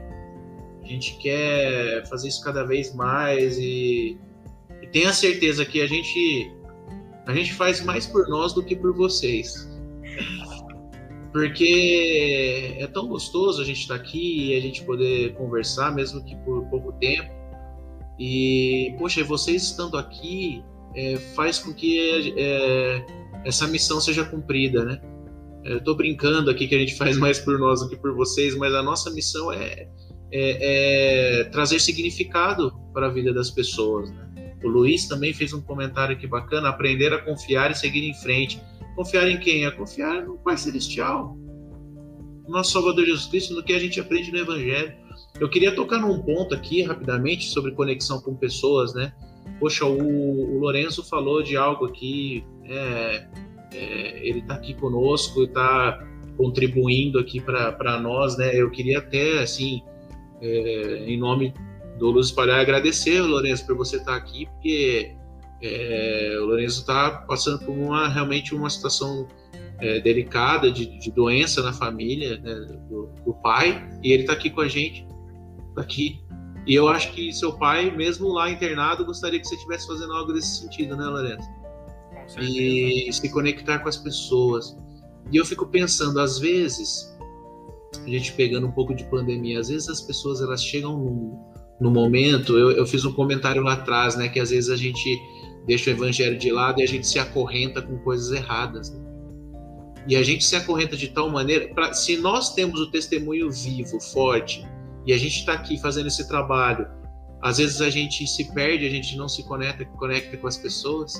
a 0.83 0.87
gente 0.87 1.17
quer 1.17 2.05
fazer 2.09 2.27
isso 2.27 2.43
cada 2.43 2.65
vez 2.65 2.93
mais 2.93 3.57
e, 3.57 4.17
e 4.81 4.87
tenha 4.87 5.13
certeza 5.13 5.65
que 5.65 5.81
a 5.81 5.87
gente 5.87 6.51
a 7.25 7.33
gente 7.33 7.53
faz 7.53 7.81
mais 7.81 8.05
por 8.05 8.27
nós 8.27 8.53
do 8.53 8.63
que 8.63 8.75
por 8.75 8.93
vocês. 8.93 9.69
Porque 11.31 12.75
é 12.79 12.87
tão 12.87 13.07
gostoso 13.07 13.61
a 13.61 13.65
gente 13.65 13.81
estar 13.81 13.95
tá 13.95 14.01
aqui 14.01 14.47
e 14.47 14.57
a 14.57 14.59
gente 14.59 14.83
poder 14.83 15.33
conversar, 15.35 15.93
mesmo 15.93 16.23
que 16.25 16.35
por 16.37 16.65
pouco 16.65 16.91
tempo. 16.93 17.31
E, 18.17 18.95
poxa, 18.97 19.23
vocês 19.23 19.61
estando 19.63 19.95
aqui 19.95 20.63
é, 20.95 21.17
faz 21.35 21.59
com 21.59 21.71
que 21.71 22.33
é, 22.35 23.05
essa 23.45 23.67
missão 23.67 24.01
seja 24.01 24.25
cumprida, 24.25 24.83
né? 24.83 24.99
Eu 25.69 25.77
estou 25.77 25.95
brincando 25.95 26.49
aqui 26.49 26.67
que 26.67 26.73
a 26.73 26.79
gente 26.79 26.95
faz 26.95 27.15
mais 27.15 27.37
por 27.37 27.59
nós 27.59 27.81
do 27.81 27.89
que 27.89 27.95
por 27.95 28.15
vocês, 28.15 28.55
mas 28.57 28.73
a 28.73 28.81
nossa 28.81 29.11
missão 29.11 29.53
é, 29.53 29.87
é, 30.31 31.41
é 31.41 31.43
trazer 31.45 31.79
significado 31.79 32.73
para 32.91 33.05
a 33.05 33.09
vida 33.09 33.31
das 33.31 33.51
pessoas, 33.51 34.09
né? 34.09 34.55
O 34.63 34.67
Luiz 34.67 35.07
também 35.07 35.31
fez 35.31 35.53
um 35.53 35.61
comentário 35.61 36.15
aqui 36.15 36.25
bacana: 36.25 36.69
aprender 36.69 37.13
a 37.13 37.19
confiar 37.19 37.69
e 37.69 37.75
seguir 37.75 38.03
em 38.03 38.15
frente. 38.15 38.59
Confiar 38.95 39.29
em 39.29 39.39
quem? 39.39 39.63
É 39.63 39.69
confiar 39.71 40.25
no 40.25 40.39
Pai 40.39 40.57
Celestial, 40.57 41.37
no 41.37 42.49
nosso 42.49 42.71
Salvador 42.71 43.05
Jesus 43.05 43.27
Cristo, 43.27 43.53
no 43.53 43.63
que 43.63 43.71
a 43.71 43.79
gente 43.79 43.99
aprende 43.99 44.31
no 44.31 44.39
Evangelho. 44.39 44.91
Eu 45.39 45.47
queria 45.47 45.73
tocar 45.75 45.99
num 45.99 46.19
ponto 46.23 46.55
aqui 46.55 46.81
rapidamente 46.81 47.47
sobre 47.47 47.73
conexão 47.73 48.19
com 48.19 48.35
pessoas, 48.35 48.95
né? 48.95 49.13
Poxa, 49.59 49.85
o, 49.85 50.55
o 50.55 50.59
Lorenzo 50.59 51.03
falou 51.03 51.43
de 51.43 51.55
algo 51.55 51.85
aqui, 51.85 52.43
é, 52.65 53.27
é, 53.73 54.27
ele 54.27 54.39
está 54.39 54.55
aqui 54.55 54.73
conosco, 54.73 55.43
está 55.43 56.05
contribuindo 56.37 57.19
aqui 57.19 57.41
para 57.41 57.99
nós, 57.99 58.37
né? 58.37 58.55
Eu 58.55 58.71
queria 58.71 58.99
até, 58.99 59.39
assim, 59.39 59.81
é, 60.41 61.05
em 61.05 61.19
nome 61.19 61.53
do 61.97 62.09
Luz 62.11 62.27
Espalhar 62.27 62.59
agradecer, 62.59 63.21
Lourenço, 63.21 63.65
por 63.65 63.75
você 63.75 63.97
estar 63.97 64.15
aqui, 64.15 64.45
porque 64.45 65.11
é, 65.61 66.37
o 66.41 66.45
Lourenço 66.45 66.79
está 66.79 67.11
passando 67.27 67.59
por 67.65 67.71
uma 67.71 68.07
realmente 68.07 68.55
uma 68.55 68.69
situação 68.69 69.27
é, 69.79 69.99
delicada 69.99 70.71
de, 70.71 70.97
de, 70.97 71.11
doença 71.11 71.61
na 71.61 71.73
família 71.73 72.37
né, 72.39 72.53
do, 72.89 73.07
do, 73.25 73.33
pai 73.41 73.87
e 74.03 74.11
ele 74.11 74.23
está 74.23 74.33
aqui 74.33 74.49
com 74.49 74.61
a 74.61 74.67
gente, 74.67 75.05
tá 75.75 75.81
aqui. 75.81 76.21
E 76.65 76.75
eu 76.75 76.87
acho 76.87 77.11
que 77.13 77.33
seu 77.33 77.57
pai, 77.57 77.89
mesmo 77.91 78.29
lá 78.29 78.49
internado, 78.49 79.05
gostaria 79.05 79.39
que 79.39 79.47
você 79.47 79.55
estivesse 79.55 79.87
fazendo 79.87 80.13
algo 80.13 80.31
desse 80.31 80.61
sentido, 80.61 80.95
né, 80.95 81.05
Lourenço? 81.05 81.59
E 82.38 83.11
se 83.11 83.30
conectar 83.30 83.80
com 83.80 83.89
as 83.89 83.97
pessoas. 83.97 84.77
E 85.31 85.38
eu 85.38 85.45
fico 85.45 85.65
pensando, 85.65 86.19
às 86.19 86.39
vezes, 86.39 87.15
a 87.95 88.10
gente 88.10 88.34
pegando 88.34 88.68
um 88.68 88.72
pouco 88.72 88.93
de 88.93 89.03
pandemia, 89.06 89.60
às 89.60 89.69
vezes 89.69 89.89
as 89.89 90.01
pessoas 90.01 90.41
elas 90.41 90.64
chegam 90.64 90.97
num, 90.97 91.39
no 91.80 91.91
momento, 91.91 92.57
eu, 92.57 92.72
eu 92.72 92.85
fiz 92.85 93.06
um 93.06 93.14
comentário 93.14 93.61
lá 93.61 93.73
atrás, 93.73 94.15
né, 94.15 94.27
que 94.27 94.39
às 94.39 94.49
vezes 94.49 94.69
a 94.69 94.76
gente 94.76 95.19
deixa 95.65 95.89
o 95.89 95.93
evangelho 95.93 96.38
de 96.38 96.51
lado 96.51 96.80
e 96.80 96.84
a 96.84 96.88
gente 96.88 97.07
se 97.07 97.19
acorrenta 97.19 97.81
com 97.81 97.97
coisas 97.99 98.31
erradas. 98.31 98.91
Né? 98.91 98.99
E 100.07 100.15
a 100.15 100.23
gente 100.23 100.43
se 100.43 100.56
acorrenta 100.56 100.97
de 100.97 101.10
tal 101.10 101.30
maneira, 101.30 101.73
pra, 101.73 101.93
se 101.93 102.18
nós 102.18 102.53
temos 102.53 102.80
o 102.80 102.89
testemunho 102.89 103.51
vivo, 103.51 103.99
forte, 103.99 104.65
e 105.06 105.14
a 105.14 105.18
gente 105.18 105.39
está 105.39 105.53
aqui 105.53 105.80
fazendo 105.80 106.07
esse 106.07 106.27
trabalho, 106.27 106.88
às 107.41 107.57
vezes 107.57 107.81
a 107.81 107.89
gente 107.89 108.27
se 108.27 108.51
perde, 108.53 108.85
a 108.85 108.89
gente 108.89 109.15
não 109.15 109.30
se 109.30 109.43
conecta, 109.43 109.85
conecta 109.85 110.35
com 110.38 110.47
as 110.47 110.57
pessoas. 110.57 111.14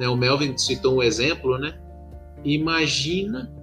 Né? 0.00 0.08
O 0.08 0.16
Melvin 0.16 0.56
citou 0.56 0.96
um 0.96 1.02
exemplo, 1.02 1.58
né? 1.58 1.78
Imagina, 2.42 3.54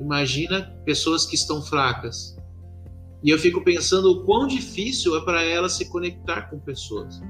imagina 0.00 0.72
pessoas 0.84 1.26
que 1.26 1.34
estão 1.34 1.60
fracas, 1.60 2.38
e 3.24 3.30
eu 3.30 3.38
fico 3.38 3.62
pensando 3.62 4.12
o 4.12 4.24
quão 4.24 4.46
difícil 4.46 5.16
é 5.16 5.20
para 5.24 5.42
ela 5.42 5.68
se 5.68 5.90
conectar 5.90 6.42
com 6.42 6.60
pessoas. 6.60 7.20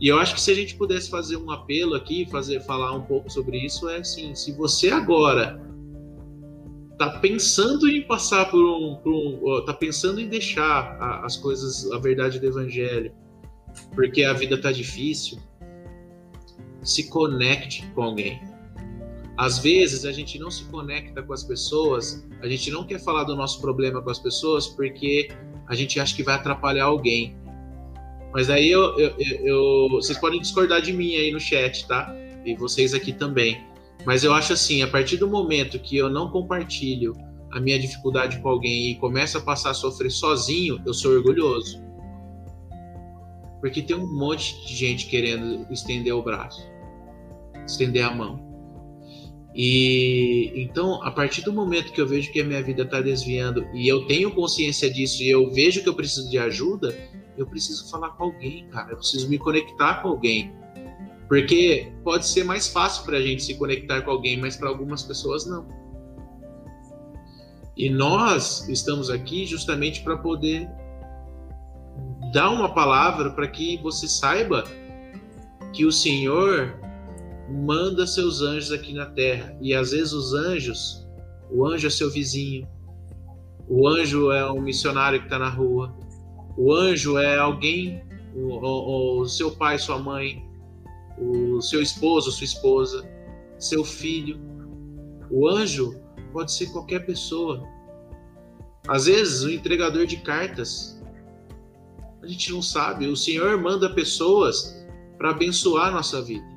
E 0.00 0.08
eu 0.08 0.18
acho 0.18 0.34
que 0.34 0.40
se 0.40 0.50
a 0.50 0.54
gente 0.54 0.74
pudesse 0.74 1.10
fazer 1.10 1.36
um 1.36 1.50
apelo 1.50 1.94
aqui, 1.94 2.26
fazer 2.28 2.60
falar 2.62 2.92
um 2.92 3.02
pouco 3.02 3.30
sobre 3.30 3.58
isso, 3.58 3.88
é 3.90 3.98
assim: 3.98 4.34
se 4.34 4.50
você 4.52 4.90
agora 4.90 5.60
está 6.92 7.10
pensando 7.20 7.88
em 7.88 8.02
passar 8.02 8.50
por 8.50 8.64
um, 8.64 8.96
por 8.96 9.12
um 9.12 9.64
tá 9.64 9.74
pensando 9.74 10.18
em 10.18 10.28
deixar 10.28 10.96
a, 10.98 11.26
as 11.26 11.36
coisas, 11.36 11.92
a 11.92 11.98
verdade 11.98 12.40
do 12.40 12.46
evangelho, 12.46 13.12
porque 13.94 14.24
a 14.24 14.32
vida 14.32 14.60
tá 14.60 14.72
difícil, 14.72 15.38
se 16.82 17.08
conecte 17.08 17.86
com 17.94 18.02
alguém. 18.02 18.40
Às 19.36 19.58
vezes 19.58 20.04
a 20.04 20.12
gente 20.12 20.38
não 20.38 20.50
se 20.50 20.64
conecta 20.64 21.22
com 21.22 21.32
as 21.32 21.42
pessoas, 21.42 22.26
a 22.40 22.48
gente 22.48 22.70
não 22.70 22.84
quer 22.84 22.98
falar 22.98 23.24
do 23.24 23.34
nosso 23.34 23.60
problema 23.60 24.02
com 24.02 24.10
as 24.10 24.18
pessoas 24.18 24.66
porque 24.66 25.30
a 25.66 25.74
gente 25.74 25.98
acha 25.98 26.14
que 26.14 26.22
vai 26.22 26.34
atrapalhar 26.34 26.84
alguém. 26.84 27.36
Mas 28.32 28.50
aí 28.50 28.70
eu, 28.70 28.98
eu, 28.98 29.14
eu, 29.18 29.88
vocês 29.90 30.18
podem 30.18 30.40
discordar 30.40 30.80
de 30.80 30.92
mim 30.92 31.16
aí 31.16 31.30
no 31.30 31.40
chat, 31.40 31.86
tá? 31.86 32.14
E 32.44 32.54
vocês 32.56 32.94
aqui 32.94 33.12
também. 33.12 33.64
Mas 34.04 34.24
eu 34.24 34.32
acho 34.32 34.52
assim, 34.52 34.82
a 34.82 34.88
partir 34.88 35.16
do 35.16 35.28
momento 35.28 35.78
que 35.78 35.96
eu 35.96 36.10
não 36.10 36.30
compartilho 36.30 37.14
a 37.52 37.60
minha 37.60 37.78
dificuldade 37.78 38.40
com 38.40 38.48
alguém 38.48 38.90
e 38.90 38.94
começo 38.96 39.38
a 39.38 39.40
passar 39.40 39.70
a 39.70 39.74
sofrer 39.74 40.10
sozinho, 40.10 40.80
eu 40.86 40.94
sou 40.94 41.12
orgulhoso. 41.12 41.82
Porque 43.60 43.82
tem 43.82 43.94
um 43.94 44.12
monte 44.12 44.66
de 44.66 44.74
gente 44.74 45.06
querendo 45.06 45.70
estender 45.70 46.14
o 46.14 46.22
braço, 46.22 46.66
estender 47.66 48.04
a 48.04 48.14
mão. 48.14 48.52
E 49.54 50.50
então, 50.56 51.02
a 51.02 51.10
partir 51.10 51.42
do 51.42 51.52
momento 51.52 51.92
que 51.92 52.00
eu 52.00 52.06
vejo 52.06 52.32
que 52.32 52.40
a 52.40 52.44
minha 52.44 52.62
vida 52.62 52.82
está 52.82 53.00
desviando 53.00 53.66
e 53.74 53.86
eu 53.86 54.06
tenho 54.06 54.30
consciência 54.30 54.90
disso 54.90 55.22
e 55.22 55.28
eu 55.28 55.50
vejo 55.50 55.82
que 55.82 55.88
eu 55.88 55.94
preciso 55.94 56.30
de 56.30 56.38
ajuda, 56.38 56.96
eu 57.36 57.46
preciso 57.46 57.90
falar 57.90 58.10
com 58.10 58.24
alguém, 58.24 58.66
cara. 58.68 58.92
Eu 58.92 58.96
preciso 58.96 59.28
me 59.28 59.38
conectar 59.38 60.02
com 60.02 60.08
alguém. 60.08 60.52
Porque 61.28 61.92
pode 62.02 62.26
ser 62.26 62.44
mais 62.44 62.68
fácil 62.68 63.04
para 63.04 63.18
a 63.18 63.20
gente 63.20 63.42
se 63.42 63.54
conectar 63.54 64.02
com 64.02 64.10
alguém, 64.10 64.38
mas 64.38 64.56
para 64.56 64.68
algumas 64.68 65.02
pessoas 65.02 65.46
não. 65.46 65.66
E 67.76 67.88
nós 67.88 68.68
estamos 68.68 69.08
aqui 69.08 69.46
justamente 69.46 70.02
para 70.02 70.16
poder 70.16 70.68
dar 72.32 72.50
uma 72.50 72.74
palavra 72.74 73.30
para 73.30 73.48
que 73.48 73.78
você 73.78 74.06
saiba 74.06 74.64
que 75.72 75.84
o 75.86 75.92
Senhor 75.92 76.78
manda 77.48 78.06
seus 78.06 78.40
anjos 78.40 78.72
aqui 78.72 78.92
na 78.92 79.06
terra. 79.06 79.56
E 79.60 79.74
às 79.74 79.90
vezes 79.92 80.12
os 80.12 80.34
anjos, 80.34 81.06
o 81.50 81.66
anjo 81.66 81.86
é 81.86 81.90
seu 81.90 82.10
vizinho, 82.10 82.66
o 83.68 83.88
anjo 83.88 84.30
é 84.30 84.50
um 84.50 84.60
missionário 84.60 85.20
que 85.20 85.26
está 85.26 85.38
na 85.38 85.48
rua, 85.48 85.94
o 86.56 86.72
anjo 86.72 87.18
é 87.18 87.38
alguém, 87.38 88.02
o, 88.34 88.54
o, 88.54 89.20
o, 89.20 89.28
seu 89.28 89.50
pai, 89.52 89.78
sua 89.78 89.98
mãe, 89.98 90.44
o 91.18 91.60
seu 91.60 91.80
esposo, 91.80 92.30
sua 92.30 92.44
esposa, 92.44 93.08
seu 93.58 93.84
filho. 93.84 94.40
O 95.30 95.48
anjo 95.48 95.98
pode 96.32 96.52
ser 96.52 96.66
qualquer 96.66 97.06
pessoa. 97.06 97.62
Às 98.88 99.06
vezes, 99.06 99.42
o 99.42 99.50
entregador 99.50 100.06
de 100.06 100.18
cartas. 100.18 101.00
A 102.22 102.26
gente 102.26 102.52
não 102.52 102.62
sabe. 102.62 103.06
O 103.06 103.16
Senhor 103.16 103.60
manda 103.60 103.88
pessoas 103.88 104.84
para 105.16 105.30
abençoar 105.30 105.88
a 105.88 105.92
nossa 105.92 106.20
vida. 106.20 106.51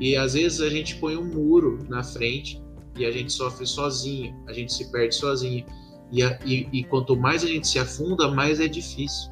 E 0.00 0.16
às 0.16 0.32
vezes 0.32 0.62
a 0.62 0.70
gente 0.70 0.96
põe 0.96 1.14
um 1.14 1.24
muro 1.24 1.84
na 1.88 2.02
frente 2.02 2.60
e 2.96 3.04
a 3.04 3.10
gente 3.10 3.30
sofre 3.32 3.66
sozinho, 3.66 4.34
a 4.48 4.52
gente 4.52 4.72
se 4.72 4.90
perde 4.90 5.14
sozinho. 5.14 5.64
E, 6.10 6.22
a, 6.22 6.38
e, 6.44 6.66
e, 6.72 6.84
quanto 6.84 7.14
mais 7.14 7.44
a 7.44 7.46
gente 7.46 7.68
se 7.68 7.78
afunda, 7.78 8.28
mais 8.30 8.58
é 8.58 8.66
difícil. 8.66 9.30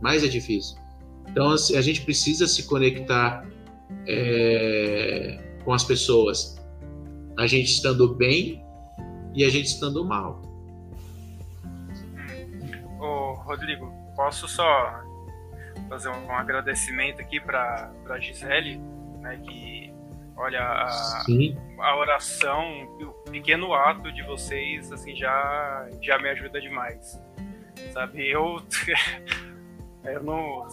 Mais 0.00 0.24
é 0.24 0.28
difícil. 0.28 0.78
Então 1.28 1.50
assim, 1.50 1.76
a 1.76 1.82
gente 1.82 2.00
precisa 2.00 2.46
se 2.46 2.66
conectar 2.66 3.46
é, 4.08 5.38
com 5.62 5.74
as 5.74 5.84
pessoas. 5.84 6.56
A 7.38 7.46
gente 7.46 7.70
estando 7.70 8.14
bem 8.14 8.64
e 9.34 9.44
a 9.44 9.50
gente 9.50 9.66
estando 9.66 10.02
mal. 10.02 10.40
Ô, 12.98 13.34
Rodrigo, 13.42 13.92
posso 14.16 14.48
só 14.48 15.02
fazer 15.88 16.08
um 16.08 16.32
agradecimento 16.32 17.20
aqui 17.20 17.38
para 17.38 17.92
Gisele? 18.18 18.80
Né? 19.26 19.40
Que, 19.44 19.92
olha, 20.36 20.60
a, 20.62 21.24
a 21.80 21.96
oração, 21.96 22.84
o 23.00 23.30
pequeno 23.30 23.74
ato 23.74 24.12
de 24.12 24.22
vocês, 24.22 24.90
assim, 24.92 25.16
já, 25.16 25.88
já 26.00 26.18
me 26.18 26.28
ajuda 26.30 26.60
demais, 26.60 27.20
sabe? 27.92 28.28
Eu, 28.28 28.62
eu 30.04 30.22
não, 30.22 30.66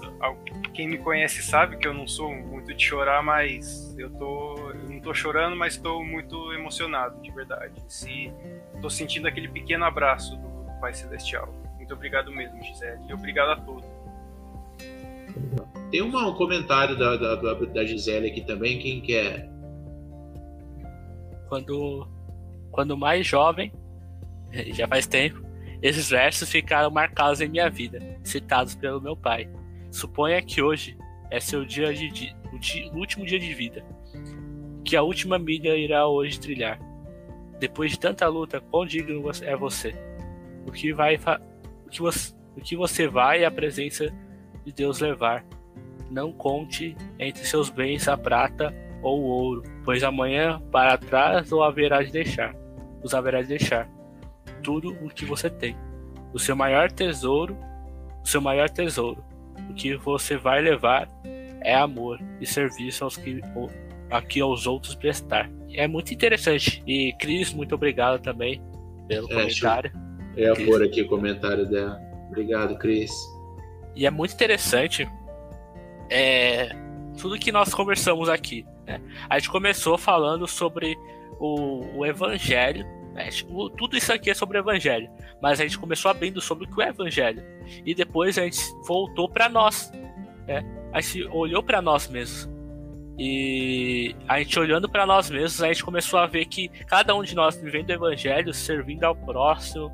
quem 0.74 0.88
me 0.88 0.98
conhece 1.00 1.42
sabe 1.42 1.78
que 1.78 1.88
eu 1.88 1.94
não 1.94 2.08
sou 2.08 2.34
muito 2.34 2.74
de 2.74 2.84
chorar, 2.84 3.24
mas 3.24 3.98
eu 3.98 4.10
tô, 4.12 4.70
eu 4.70 4.90
não 4.90 5.00
tô 5.00 5.14
chorando, 5.14 5.56
mas 5.56 5.74
estou 5.74 6.04
muito 6.06 6.54
emocionado, 6.54 7.20
de 7.22 7.32
verdade. 7.32 7.74
Se, 7.88 8.32
tô 8.82 8.90
sentindo 8.90 9.28
aquele 9.28 9.48
pequeno 9.48 9.86
abraço 9.86 10.38
do 10.38 10.80
Pai 10.80 10.94
Celestial. 10.94 11.48
Muito 11.76 11.94
obrigado 11.94 12.32
mesmo, 12.32 12.62
Gisele, 12.64 13.02
e 13.10 13.14
obrigado 13.14 13.52
a 13.52 13.56
todos. 13.58 13.94
Tem 15.94 16.02
uma, 16.02 16.28
um 16.28 16.34
comentário 16.34 16.98
da, 16.98 17.16
da, 17.16 17.54
da 17.54 17.86
Gisele 17.86 18.32
aqui 18.32 18.42
também, 18.42 18.80
quem 18.80 19.00
quer? 19.00 19.48
Quando, 21.48 22.08
quando 22.72 22.98
mais 22.98 23.28
jovem, 23.28 23.72
já 24.74 24.88
faz 24.88 25.06
tempo, 25.06 25.46
esses 25.84 26.10
versos 26.10 26.50
ficaram 26.50 26.90
marcados 26.90 27.42
em 27.42 27.48
minha 27.48 27.70
vida, 27.70 28.00
citados 28.24 28.74
pelo 28.74 29.00
meu 29.00 29.16
pai. 29.16 29.48
Suponha 29.92 30.42
que 30.42 30.64
hoje 30.64 30.98
é 31.30 31.40
seu 31.40 31.64
dia 31.64 31.94
de, 31.94 32.36
o, 32.52 32.58
dia, 32.58 32.92
o 32.92 32.98
último 32.98 33.24
dia 33.24 33.38
de 33.38 33.54
vida, 33.54 33.86
que 34.84 34.96
a 34.96 35.04
última 35.04 35.38
milha 35.38 35.78
irá 35.78 36.08
hoje 36.08 36.40
trilhar. 36.40 36.80
Depois 37.60 37.92
de 37.92 38.00
tanta 38.00 38.28
luta, 38.28 38.60
quão 38.60 38.84
digno 38.84 39.30
é 39.44 39.56
você? 39.56 39.94
O 40.66 40.72
que 40.72 40.92
vai 40.92 41.20
o 41.86 41.90
que 41.92 42.02
você, 42.02 42.34
o 42.58 42.62
que 42.62 42.76
você 42.76 43.08
vai 43.08 43.46
à 43.46 43.52
presença 43.52 44.12
de 44.66 44.72
Deus 44.72 45.00
levar? 45.00 45.46
Não 46.14 46.32
conte 46.32 46.96
entre 47.20 47.46
seus 47.46 47.70
bens 47.70 48.08
a 48.08 48.16
prata 48.16 48.74
ou 49.02 49.20
o 49.20 49.26
ouro, 49.26 49.64
pois 49.84 50.04
amanhã 50.04 50.62
para 50.72 50.98
trás 50.98 51.52
o 51.52 51.62
haverá 51.62 52.04
de 52.04 52.12
deixar, 52.12 52.56
os 53.04 53.14
haverá 53.14 53.42
de 53.42 53.50
deixar 53.50 53.90
tudo 54.62 54.96
o 55.02 55.10
que 55.10 55.26
você 55.26 55.50
tem. 55.50 55.76
O 56.34 56.40
seu 56.40 56.56
maior 56.56 56.92
tesouro, 56.92 57.58
o 58.24 58.28
seu 58.28 58.40
maior 58.40 58.70
tesouro, 58.70 59.24
o 59.70 59.74
que 59.74 59.96
você 59.96 60.38
vai 60.38 60.62
levar 60.62 61.08
é 61.62 61.76
amor 61.76 62.20
e 62.40 62.46
serviço 62.46 63.04
aos 63.04 63.18
que 63.18 63.42
aqui 64.10 64.40
aos 64.42 64.68
outros 64.68 64.96
prestar. 64.96 65.50
É 65.74 65.88
muito 65.88 66.14
interessante. 66.14 66.84
E 66.86 67.14
Cris, 67.20 67.54
muito 67.54 67.76
obrigado 67.76 68.22
também 68.22 68.62
pelo 69.08 69.32
é, 69.32 69.36
comentário. 69.36 69.92
É, 70.38 70.50
eu 70.50 70.56
pôr 70.66 70.84
aqui 70.84 71.02
o 71.02 71.08
comentário 71.08 71.66
dela. 71.68 72.00
Obrigado, 72.28 72.78
Cris. 72.78 73.12
E 73.96 74.06
é 74.06 74.12
muito 74.12 74.34
interessante 74.34 75.08
é, 76.14 76.70
tudo 77.20 77.40
que 77.40 77.52
nós 77.52 77.74
conversamos 77.74 78.30
aqui. 78.30 78.64
Né? 78.86 79.02
A 79.28 79.40
gente 79.40 79.50
começou 79.50 79.98
falando 79.98 80.48
sobre 80.48 80.96
o, 81.40 81.98
o 81.98 82.06
Evangelho. 82.06 82.86
Né? 83.14 83.30
O, 83.50 83.68
tudo 83.68 83.98
isso 83.98 84.14
aqui 84.14 84.30
é 84.30 84.34
sobre 84.36 84.60
o 84.60 84.62
Evangelho. 84.62 85.10
Mas 85.42 85.60
a 85.60 85.64
gente 85.64 85.80
começou 85.80 86.12
abrindo 86.12 86.40
sobre 86.40 86.66
o 86.66 86.68
que 86.68 86.82
é 86.84 86.86
o 86.86 86.90
Evangelho. 86.90 87.44
E 87.84 87.96
depois 87.96 88.38
a 88.38 88.44
gente 88.44 88.60
voltou 88.86 89.28
para 89.28 89.50
nós. 89.50 89.92
Né? 90.48 90.64
A 90.94 91.02
gente 91.02 91.24
olhou 91.30 91.64
para 91.64 91.82
nós 91.82 92.08
mesmos. 92.08 92.48
E 93.18 94.16
a 94.28 94.38
gente 94.38 94.60
olhando 94.60 94.88
para 94.88 95.06
nós 95.06 95.32
mesmos, 95.32 95.64
a 95.64 95.68
gente 95.68 95.84
começou 95.84 96.20
a 96.20 96.28
ver 96.28 96.46
que 96.46 96.70
cada 96.86 97.16
um 97.16 97.24
de 97.24 97.34
nós 97.34 97.56
vivendo 97.56 97.90
o 97.90 97.94
Evangelho, 97.94 98.54
servindo 98.54 99.04
ao 99.04 99.16
próximo, 99.16 99.92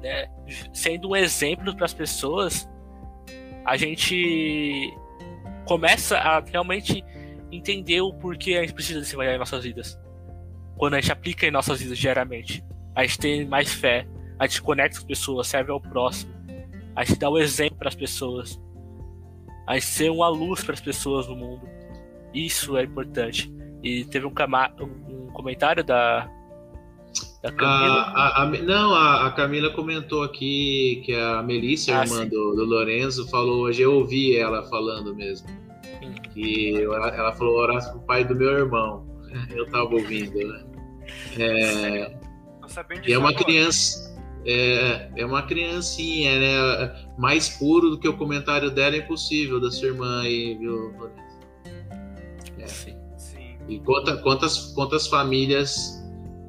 né? 0.00 0.28
sendo 0.72 1.10
um 1.10 1.16
exemplo 1.16 1.74
para 1.74 1.84
as 1.84 1.94
pessoas, 1.94 2.68
a 3.64 3.76
gente 3.76 4.92
começa 5.68 6.16
a 6.16 6.40
realmente 6.40 7.04
entender 7.52 8.00
o 8.00 8.12
porquê 8.12 8.54
a 8.54 8.62
gente 8.62 8.72
precisa 8.72 9.00
desse 9.00 9.14
evangelho 9.14 9.36
em 9.36 9.38
nossas 9.38 9.62
vidas. 9.62 10.00
Quando 10.78 10.94
a 10.94 11.00
gente 11.00 11.12
aplica 11.12 11.46
em 11.46 11.50
nossas 11.50 11.80
vidas 11.80 11.98
diariamente. 11.98 12.64
A 12.94 13.04
gente 13.04 13.18
tem 13.18 13.46
mais 13.46 13.72
fé, 13.72 14.08
a 14.38 14.46
gente 14.46 14.62
conecta 14.62 14.96
com 14.96 15.02
as 15.02 15.06
pessoas, 15.06 15.46
serve 15.46 15.70
ao 15.70 15.80
próximo, 15.80 16.34
a 16.96 17.04
gente 17.04 17.18
dá 17.18 17.28
o 17.28 17.34
um 17.34 17.38
exemplo 17.38 17.76
para 17.78 17.88
as 17.88 17.94
pessoas, 17.94 18.60
a 19.68 19.74
gente 19.74 19.86
ser 19.86 20.10
uma 20.10 20.28
luz 20.28 20.64
para 20.64 20.74
as 20.74 20.80
pessoas 20.80 21.28
no 21.28 21.36
mundo. 21.36 21.68
Isso 22.34 22.76
é 22.76 22.82
importante. 22.82 23.52
E 23.82 24.04
teve 24.06 24.26
um, 24.26 24.30
um 24.30 25.26
comentário 25.32 25.84
da, 25.84 26.28
da 27.42 27.52
Camila. 27.52 28.02
A, 28.02 28.28
a, 28.28 28.42
a, 28.42 28.46
não, 28.46 28.94
a, 28.94 29.30
Camila 29.30 29.70
comentou 29.70 30.22
aqui 30.22 31.02
que 31.04 31.14
a 31.14 31.42
Melissa, 31.42 31.98
ah, 31.98 32.04
irmã 32.04 32.26
do, 32.26 32.54
do 32.54 32.64
Lorenzo, 32.64 33.28
falou 33.28 33.62
hoje, 33.62 33.82
eu 33.82 33.94
ouvi 33.94 34.36
ela 34.36 34.62
falando 34.64 35.14
mesmo. 35.14 35.48
Que 36.34 36.82
ela, 36.82 37.08
ela 37.08 37.32
falou 37.32 37.56
orasse 37.56 37.90
pro 37.90 38.00
pai 38.00 38.24
do 38.24 38.34
meu 38.34 38.50
irmão. 38.50 39.06
Eu 39.54 39.66
tava 39.70 39.94
ouvindo, 39.94 40.38
né? 40.38 40.64
É, 41.38 42.18
e 43.06 43.12
é 43.12 43.18
uma 43.18 43.34
criança. 43.34 44.08
É, 44.46 45.10
é 45.16 45.26
uma 45.26 45.42
criancinha, 45.42 46.38
né? 46.38 47.06
Mais 47.18 47.48
puro 47.48 47.90
do 47.90 47.98
que 47.98 48.08
o 48.08 48.16
comentário 48.16 48.70
dela 48.70 48.96
é 48.96 49.00
impossível, 49.00 49.60
da 49.60 49.70
sua 49.70 49.88
irmã 49.88 50.22
aí, 50.22 50.56
viu, 50.56 50.94
Lorenzo? 50.96 51.38
É. 52.58 52.66
Sim, 52.66 52.96
sim. 53.16 53.58
E 53.68 53.78
quanta, 53.80 54.16
quantas, 54.18 54.72
quantas 54.72 55.06
famílias 55.06 55.97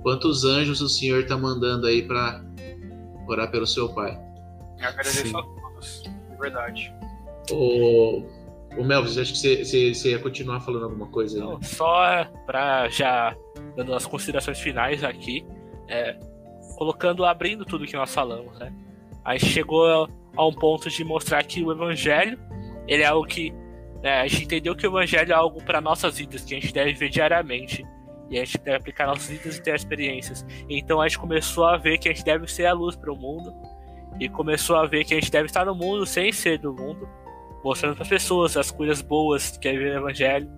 quantos 0.02 0.46
anjos 0.46 0.82
o 0.82 0.90
Senhor 0.90 1.22
está 1.22 1.38
mandando 1.38 1.88
aí 1.88 2.02
para 2.02 2.44
orar 3.28 3.52
pelo 3.52 3.68
seu 3.68 3.90
pai. 3.94 4.18
Eu 4.80 4.88
agradeço 4.88 5.28
Sim. 5.28 5.38
a 5.38 5.42
todos, 5.44 6.04
de 6.04 6.38
verdade. 6.38 6.94
O, 7.52 8.24
O 8.78 8.84
Melvis, 8.84 9.18
acho 9.18 9.34
que 9.34 9.40
você, 9.40 9.66
você, 9.66 9.94
você, 9.94 10.12
ia 10.12 10.20
continuar 10.20 10.62
falando 10.62 10.84
alguma 10.84 11.08
coisa 11.08 11.38
aí. 11.38 11.44
Não, 11.44 11.58
né? 11.58 11.64
Só 11.64 12.26
para 12.46 12.88
já 12.90 13.36
dando 13.76 13.94
as 13.94 14.06
considerações 14.06 14.60
finais 14.60 15.04
aqui, 15.04 15.46
é, 15.88 16.18
colocando, 16.78 17.26
abrindo 17.26 17.66
tudo 17.66 17.86
que 17.86 17.96
nós 17.96 18.14
falamos, 18.14 18.58
né? 18.60 18.74
A 19.24 19.38
gente 19.38 19.48
chegou 19.48 20.08
a 20.36 20.48
um 20.48 20.54
ponto 20.54 20.90
de 20.90 21.04
mostrar 21.04 21.44
que 21.44 21.64
o 21.64 21.72
evangelho, 21.72 22.40
ele 22.88 23.04
é 23.04 23.08
algo 23.08 23.28
que 23.28 23.54
né, 24.02 24.22
a 24.22 24.28
gente 24.28 24.46
entendeu 24.46 24.76
que 24.76 24.88
o 24.88 24.90
evangelho 24.90 25.32
é 25.32 25.36
algo 25.36 25.64
para 25.64 25.82
nossas 25.82 26.18
vidas, 26.18 26.44
que 26.44 26.56
a 26.56 26.60
gente 26.60 26.74
deve 26.74 26.94
ver 26.94 27.10
diariamente. 27.10 27.86
E 28.30 28.40
a 28.40 28.46
gente 28.46 28.60
deve 28.60 28.78
aplicar 28.78 29.08
nossas 29.08 29.28
vidas 29.28 29.58
e 29.58 29.62
ter 29.62 29.76
experiências. 29.76 30.46
Então 30.70 31.02
a 31.02 31.08
gente 31.08 31.20
começou 31.20 31.66
a 31.66 31.78
ver 31.78 31.98
que 31.98 32.10
a 32.10 32.14
gente 32.14 32.24
deve 32.24 32.48
ser 32.48 32.66
a 32.66 32.74
luz 32.74 32.96
para 32.96 33.12
o 33.12 33.16
mundo. 33.16 33.54
E 34.20 34.28
começou 34.28 34.76
a 34.76 34.86
ver 34.86 35.06
que 35.06 35.14
a 35.14 35.20
gente 35.20 35.32
deve 35.32 35.46
estar 35.46 35.66
no 35.66 35.74
mundo 35.74 36.06
sem 36.06 36.32
ser 36.32 36.58
do 36.60 36.74
mundo 36.74 37.08
mostrando 37.64 37.96
para 37.96 38.04
as 38.04 38.10
pessoas 38.10 38.58
as 38.58 38.72
coisas 38.72 39.02
boas 39.02 39.58
que 39.58 39.68
é 39.68 39.74
o 39.74 39.98
Evangelho. 39.98 40.50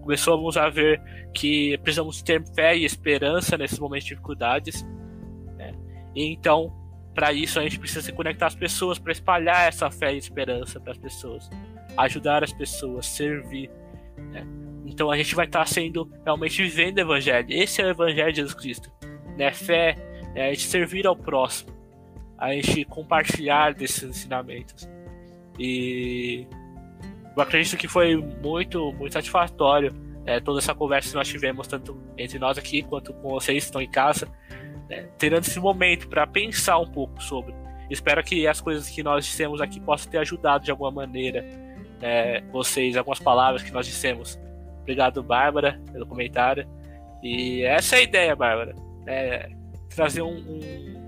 Começamos 0.00 0.56
a 0.56 0.68
ver 0.68 1.00
que 1.34 1.76
precisamos 1.78 2.22
ter 2.22 2.42
fé 2.54 2.76
e 2.76 2.84
esperança 2.84 3.56
nesses 3.56 3.78
momentos 3.78 4.04
de 4.06 4.14
dificuldades. 4.14 4.82
Né? 5.56 5.74
E 6.14 6.24
então, 6.32 6.72
para 7.14 7.32
isso, 7.32 7.58
a 7.58 7.62
gente 7.62 7.78
precisa 7.78 8.02
se 8.02 8.12
conectar 8.12 8.46
às 8.46 8.54
pessoas 8.54 8.98
para 8.98 9.12
espalhar 9.12 9.68
essa 9.68 9.90
fé 9.90 10.14
e 10.14 10.18
esperança 10.18 10.80
para 10.80 10.92
as 10.92 10.98
pessoas, 10.98 11.50
ajudar 11.96 12.42
as 12.42 12.52
pessoas, 12.52 13.06
servir. 13.06 13.70
Né? 14.32 14.46
Então, 14.86 15.10
a 15.10 15.16
gente 15.16 15.34
vai 15.34 15.46
estar 15.46 15.60
tá 15.60 15.66
sendo 15.66 16.10
realmente 16.24 16.62
vivendo 16.62 16.98
o 16.98 17.00
Evangelho. 17.00 17.46
Esse 17.50 17.80
é 17.80 17.86
o 17.86 17.90
Evangelho 17.90 18.30
de 18.30 18.36
Jesus 18.36 18.54
Cristo. 18.54 18.90
Né? 19.36 19.50
Fé 19.52 19.96
é 20.34 20.48
a 20.48 20.50
gente 20.50 20.66
servir 20.66 21.06
ao 21.06 21.16
próximo, 21.16 21.72
a 22.38 22.52
gente 22.52 22.84
compartilhar 22.84 23.74
desses 23.74 24.02
ensinamentos. 24.02 24.88
E 25.58 26.46
eu 27.36 27.42
acredito 27.42 27.76
que 27.76 27.88
foi 27.88 28.16
muito, 28.16 28.92
muito 28.92 29.12
satisfatório 29.12 29.94
é, 30.26 30.40
toda 30.40 30.58
essa 30.58 30.74
conversa 30.74 31.10
que 31.10 31.14
nós 31.14 31.28
tivemos, 31.28 31.66
tanto 31.66 32.00
entre 32.16 32.38
nós 32.38 32.58
aqui 32.58 32.82
quanto 32.82 33.12
com 33.14 33.30
vocês 33.30 33.64
que 33.64 33.68
estão 33.68 33.80
em 33.80 33.90
casa, 33.90 34.28
né, 34.88 35.08
terando 35.18 35.44
esse 35.44 35.58
momento 35.58 36.08
para 36.08 36.26
pensar 36.26 36.78
um 36.78 36.90
pouco 36.90 37.22
sobre. 37.22 37.54
Espero 37.90 38.22
que 38.22 38.46
as 38.46 38.60
coisas 38.60 38.88
que 38.88 39.02
nós 39.02 39.24
dissemos 39.24 39.60
aqui 39.60 39.80
possam 39.80 40.10
ter 40.10 40.18
ajudado 40.18 40.64
de 40.64 40.70
alguma 40.70 40.90
maneira 40.90 41.44
né, 42.00 42.40
vocês, 42.52 42.96
algumas 42.96 43.18
palavras 43.18 43.62
que 43.62 43.72
nós 43.72 43.86
dissemos. 43.86 44.38
Obrigado, 44.80 45.22
Bárbara, 45.22 45.80
pelo 45.92 46.06
comentário. 46.06 46.66
E 47.22 47.62
essa 47.62 47.96
é 47.96 47.98
a 47.98 48.02
ideia, 48.02 48.36
Bárbara. 48.36 48.74
É 49.06 49.50
trazer 49.94 50.22
um, 50.22 50.36
um 50.36 51.00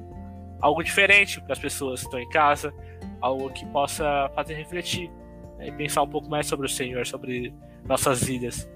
algo 0.61 0.83
diferente 0.83 1.41
para 1.41 1.55
as 1.55 1.59
pessoas 1.59 2.01
que 2.01 2.07
estão 2.07 2.21
em 2.21 2.29
casa, 2.29 2.73
algo 3.21 3.51
que 3.51 3.65
possa 3.67 4.31
fazer 4.35 4.55
refletir 4.55 5.11
né, 5.59 5.69
e 5.69 5.73
pensar 5.73 6.03
um 6.03 6.09
pouco 6.09 6.29
mais 6.29 6.47
sobre 6.47 6.67
o 6.67 6.69
Senhor, 6.69 7.07
sobre 7.07 7.53
nossas 7.85 8.23
vidas. 8.23 8.71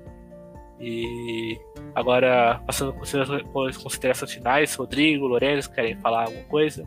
E 0.81 1.59
agora, 1.95 2.61
passando 2.67 2.95
as 3.67 3.77
considerações 3.77 4.33
finais, 4.33 4.75
Rodrigo, 4.75 5.27
Lourenço, 5.27 5.73
querem 5.73 5.97
falar 5.97 6.25
alguma 6.25 6.45
coisa? 6.45 6.87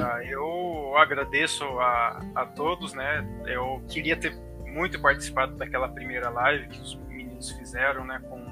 Ah, 0.00 0.24
eu 0.24 0.96
agradeço 0.96 1.64
a, 1.64 2.20
a 2.34 2.46
todos, 2.46 2.92
né? 2.92 3.24
Eu 3.46 3.82
queria 3.88 4.16
ter 4.16 4.34
muito 4.70 5.00
participado 5.00 5.56
daquela 5.56 5.88
primeira 5.88 6.30
live 6.30 6.68
que 6.68 6.80
os 6.80 6.94
meninos 6.94 7.50
fizeram, 7.50 8.04
né, 8.04 8.20
com, 8.28 8.44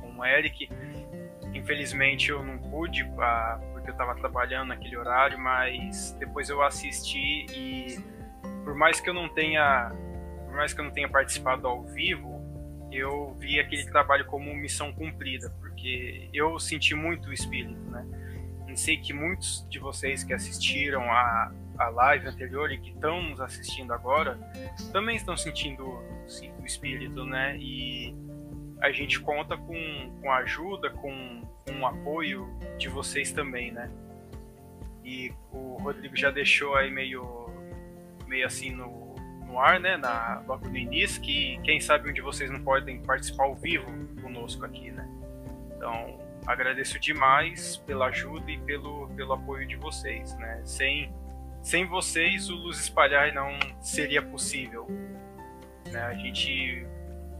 com 0.00 0.18
o 0.18 0.24
Eric. 0.24 0.68
Infelizmente 1.54 2.30
eu 2.30 2.42
não 2.42 2.58
pude, 2.58 3.02
ah, 3.18 3.60
porque 3.72 3.90
eu 3.90 3.92
estava 3.92 4.14
trabalhando 4.14 4.68
naquele 4.68 4.96
horário, 4.96 5.38
mas 5.38 6.12
depois 6.18 6.48
eu 6.48 6.62
assisti 6.62 7.46
e 7.50 7.98
por 8.64 8.74
mais 8.74 9.00
que 9.00 9.08
eu 9.08 9.14
não 9.14 9.28
tenha, 9.28 9.90
por 10.46 10.54
mais 10.54 10.72
que 10.72 10.80
eu 10.80 10.84
não 10.84 10.92
tenha 10.92 11.08
participado 11.08 11.66
ao 11.66 11.82
vivo, 11.84 12.40
eu 12.90 13.34
vi 13.38 13.58
aquele 13.58 13.84
trabalho 13.86 14.24
como 14.26 14.54
missão 14.54 14.92
cumprida, 14.92 15.50
porque 15.60 16.28
eu 16.32 16.58
senti 16.58 16.94
muito 16.94 17.28
o 17.30 17.32
espírito, 17.32 17.80
né? 17.90 18.06
Sei 18.74 18.96
que 18.96 19.12
muitos 19.12 19.66
de 19.68 19.78
vocês 19.78 20.24
que 20.24 20.32
assistiram 20.32 21.02
a, 21.10 21.52
a 21.82 21.88
live 21.88 22.28
anterior 22.28 22.70
e 22.72 22.78
que 22.78 22.90
estão 22.90 23.22
nos 23.22 23.40
assistindo 23.40 23.92
agora 23.92 24.38
também 24.92 25.16
estão 25.16 25.36
sentindo 25.36 25.84
o 25.86 26.64
espírito, 26.64 27.24
né? 27.24 27.56
E 27.58 28.14
a 28.80 28.90
gente 28.90 29.20
conta 29.20 29.56
com, 29.56 30.12
com 30.20 30.32
ajuda, 30.32 30.90
com, 30.90 31.42
com 31.66 31.80
o 31.80 31.86
apoio 31.86 32.48
de 32.78 32.88
vocês 32.88 33.30
também, 33.32 33.70
né? 33.70 33.90
E 35.04 35.32
o 35.52 35.76
Rodrigo 35.80 36.16
já 36.16 36.30
deixou 36.30 36.74
aí 36.74 36.90
meio, 36.90 37.46
meio 38.26 38.46
assim 38.46 38.70
no, 38.70 39.14
no 39.46 39.58
ar, 39.58 39.78
né? 39.78 39.96
Na, 39.96 40.42
logo 40.46 40.68
no 40.68 40.76
início, 40.76 41.20
que 41.22 41.60
quem 41.62 41.80
sabe 41.80 42.10
um 42.10 42.12
de 42.12 42.20
vocês 42.20 42.50
não 42.50 42.62
podem 42.62 43.02
participar 43.02 43.44
ao 43.44 43.54
vivo 43.54 43.86
conosco 44.20 44.64
aqui, 44.64 44.90
né? 44.90 45.08
Então, 45.76 46.18
agradeço 46.46 46.98
demais 46.98 47.76
pela 47.78 48.06
ajuda 48.06 48.50
e 48.50 48.58
pelo, 48.58 49.08
pelo 49.10 49.32
apoio 49.32 49.66
de 49.66 49.76
vocês, 49.76 50.34
né? 50.38 50.60
Sem, 50.64 51.12
sem 51.62 51.86
vocês, 51.86 52.50
o 52.50 52.56
Luz 52.56 52.78
Espalhar 52.78 53.32
não 53.32 53.58
seria 53.80 54.20
possível. 54.20 54.86
Né? 55.90 56.00
A 56.00 56.14
gente 56.14 56.86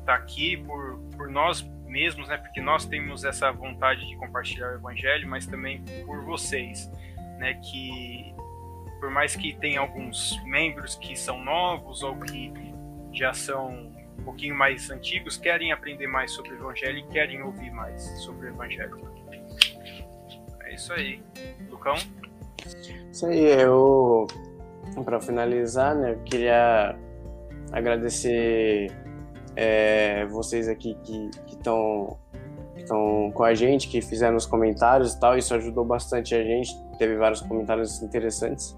tá 0.04 0.14
aqui 0.14 0.56
por, 0.56 0.98
por 1.16 1.28
nós 1.28 1.62
mesmos, 1.86 2.28
né? 2.28 2.38
Porque 2.38 2.60
nós 2.60 2.86
temos 2.86 3.24
essa 3.24 3.52
vontade 3.52 4.06
de 4.06 4.16
compartilhar 4.16 4.72
o 4.72 4.74
evangelho, 4.76 5.28
mas 5.28 5.46
também 5.46 5.84
por 6.06 6.24
vocês, 6.24 6.90
né? 7.38 7.54
Que 7.54 8.34
por 8.98 9.10
mais 9.10 9.34
que 9.34 9.52
tenha 9.54 9.80
alguns 9.80 10.40
membros 10.44 10.94
que 10.94 11.16
são 11.16 11.42
novos 11.42 12.02
ou 12.02 12.16
que 12.20 12.52
já 13.12 13.34
são 13.34 13.92
um 14.18 14.22
pouquinho 14.24 14.54
mais 14.54 14.88
antigos, 14.90 15.36
querem 15.36 15.72
aprender 15.72 16.06
mais 16.06 16.30
sobre 16.30 16.52
o 16.52 16.54
evangelho 16.54 16.98
e 16.98 17.06
querem 17.08 17.42
ouvir 17.42 17.72
mais 17.72 18.02
sobre 18.20 18.46
o 18.46 18.48
evangelho. 18.50 19.12
É 20.60 20.74
isso 20.74 20.92
aí. 20.92 21.20
Lucão? 21.68 21.96
Isso 23.12 23.26
aí, 23.26 23.44
eu 23.44 24.26
para 25.04 25.20
finalizar, 25.20 25.94
né, 25.94 26.12
eu 26.12 26.18
queria 26.24 26.96
agradecer 27.70 28.90
é, 29.54 30.24
vocês 30.26 30.68
aqui 30.68 30.96
que 31.04 31.30
estão 31.46 32.18
estão 32.76 33.30
com 33.32 33.44
a 33.44 33.54
gente, 33.54 33.86
que 33.88 34.00
fizeram 34.00 34.36
os 34.36 34.46
comentários 34.46 35.12
e 35.12 35.20
tal, 35.20 35.36
isso 35.36 35.54
ajudou 35.54 35.84
bastante 35.84 36.34
a 36.34 36.42
gente, 36.42 36.74
teve 36.98 37.16
vários 37.16 37.40
comentários 37.42 38.02
interessantes. 38.02 38.76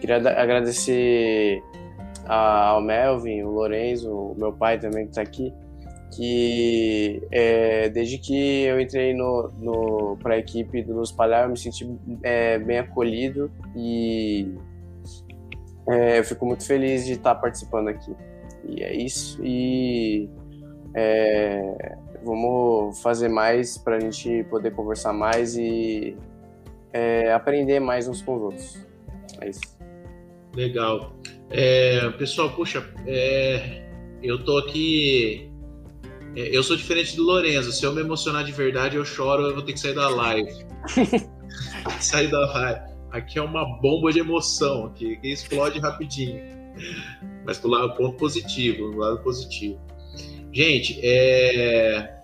Queria 0.00 0.16
agradecer 0.16 1.60
ao 2.26 2.80
Melvin, 2.80 3.42
o 3.42 3.50
Lorenzo, 3.50 4.10
o 4.10 4.34
meu 4.38 4.52
pai 4.52 4.78
também 4.78 5.04
que 5.04 5.10
está 5.10 5.22
aqui, 5.22 5.52
que 6.14 7.22
é, 7.30 7.88
desde 7.88 8.18
que 8.18 8.64
eu 8.64 8.78
entrei 8.80 9.14
no, 9.14 9.50
no, 9.58 10.16
para 10.22 10.34
a 10.34 10.38
equipe 10.38 10.82
do 10.82 10.94
Luz 10.94 11.10
Palhar, 11.10 11.44
eu 11.44 11.50
me 11.50 11.56
senti 11.58 11.88
é, 12.22 12.58
bem 12.58 12.78
acolhido 12.78 13.50
e 13.74 14.54
é, 15.88 16.18
eu 16.18 16.24
fico 16.24 16.44
muito 16.44 16.66
feliz 16.66 17.06
de 17.06 17.12
estar 17.12 17.34
participando 17.36 17.88
aqui. 17.88 18.14
E 18.68 18.82
é 18.82 18.94
isso. 18.94 19.40
E 19.42 20.28
é, 20.94 21.96
vamos 22.22 23.00
fazer 23.00 23.28
mais 23.28 23.78
para 23.78 23.96
a 23.96 24.00
gente 24.00 24.44
poder 24.44 24.72
conversar 24.72 25.12
mais 25.12 25.56
e 25.56 26.16
é, 26.92 27.32
aprender 27.32 27.80
mais 27.80 28.06
uns 28.06 28.20
com 28.20 28.36
os 28.36 28.42
outros. 28.42 28.86
É 29.40 29.48
isso. 29.48 29.78
Legal. 30.54 31.14
É, 31.50 32.10
pessoal, 32.10 32.50
puxa, 32.50 32.86
eu 34.22 34.44
tô 34.44 34.58
aqui. 34.58 35.51
É, 36.36 36.56
eu 36.56 36.62
sou 36.62 36.76
diferente 36.76 37.16
do 37.16 37.22
Lorenzo. 37.22 37.72
Se 37.72 37.84
eu 37.84 37.92
me 37.92 38.00
emocionar 38.00 38.44
de 38.44 38.52
verdade, 38.52 38.96
eu 38.96 39.04
choro, 39.04 39.42
eu 39.42 39.54
vou 39.54 39.62
ter 39.62 39.72
que 39.72 39.80
sair 39.80 39.94
da 39.94 40.08
live. 40.08 40.50
sair 42.00 42.30
da 42.30 42.40
live. 42.40 42.92
Aqui 43.10 43.38
é 43.38 43.42
uma 43.42 43.64
bomba 43.80 44.10
de 44.10 44.20
emoção, 44.20 44.86
aqui, 44.86 45.16
que 45.16 45.28
explode 45.28 45.78
rapidinho 45.78 46.62
mas 47.44 47.58
do 47.58 47.68
lado 47.68 47.94
ponto 47.94 48.16
positivo, 48.16 48.90
do 48.90 48.98
lado 48.98 49.18
positivo. 49.18 49.80
Gente, 50.52 51.00
é... 51.02 52.14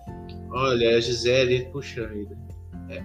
olha, 0.51 0.97
a 0.97 0.99
Gisele, 0.99 1.65
puxa 1.71 2.07
vida. 2.07 2.37
É... 2.89 3.03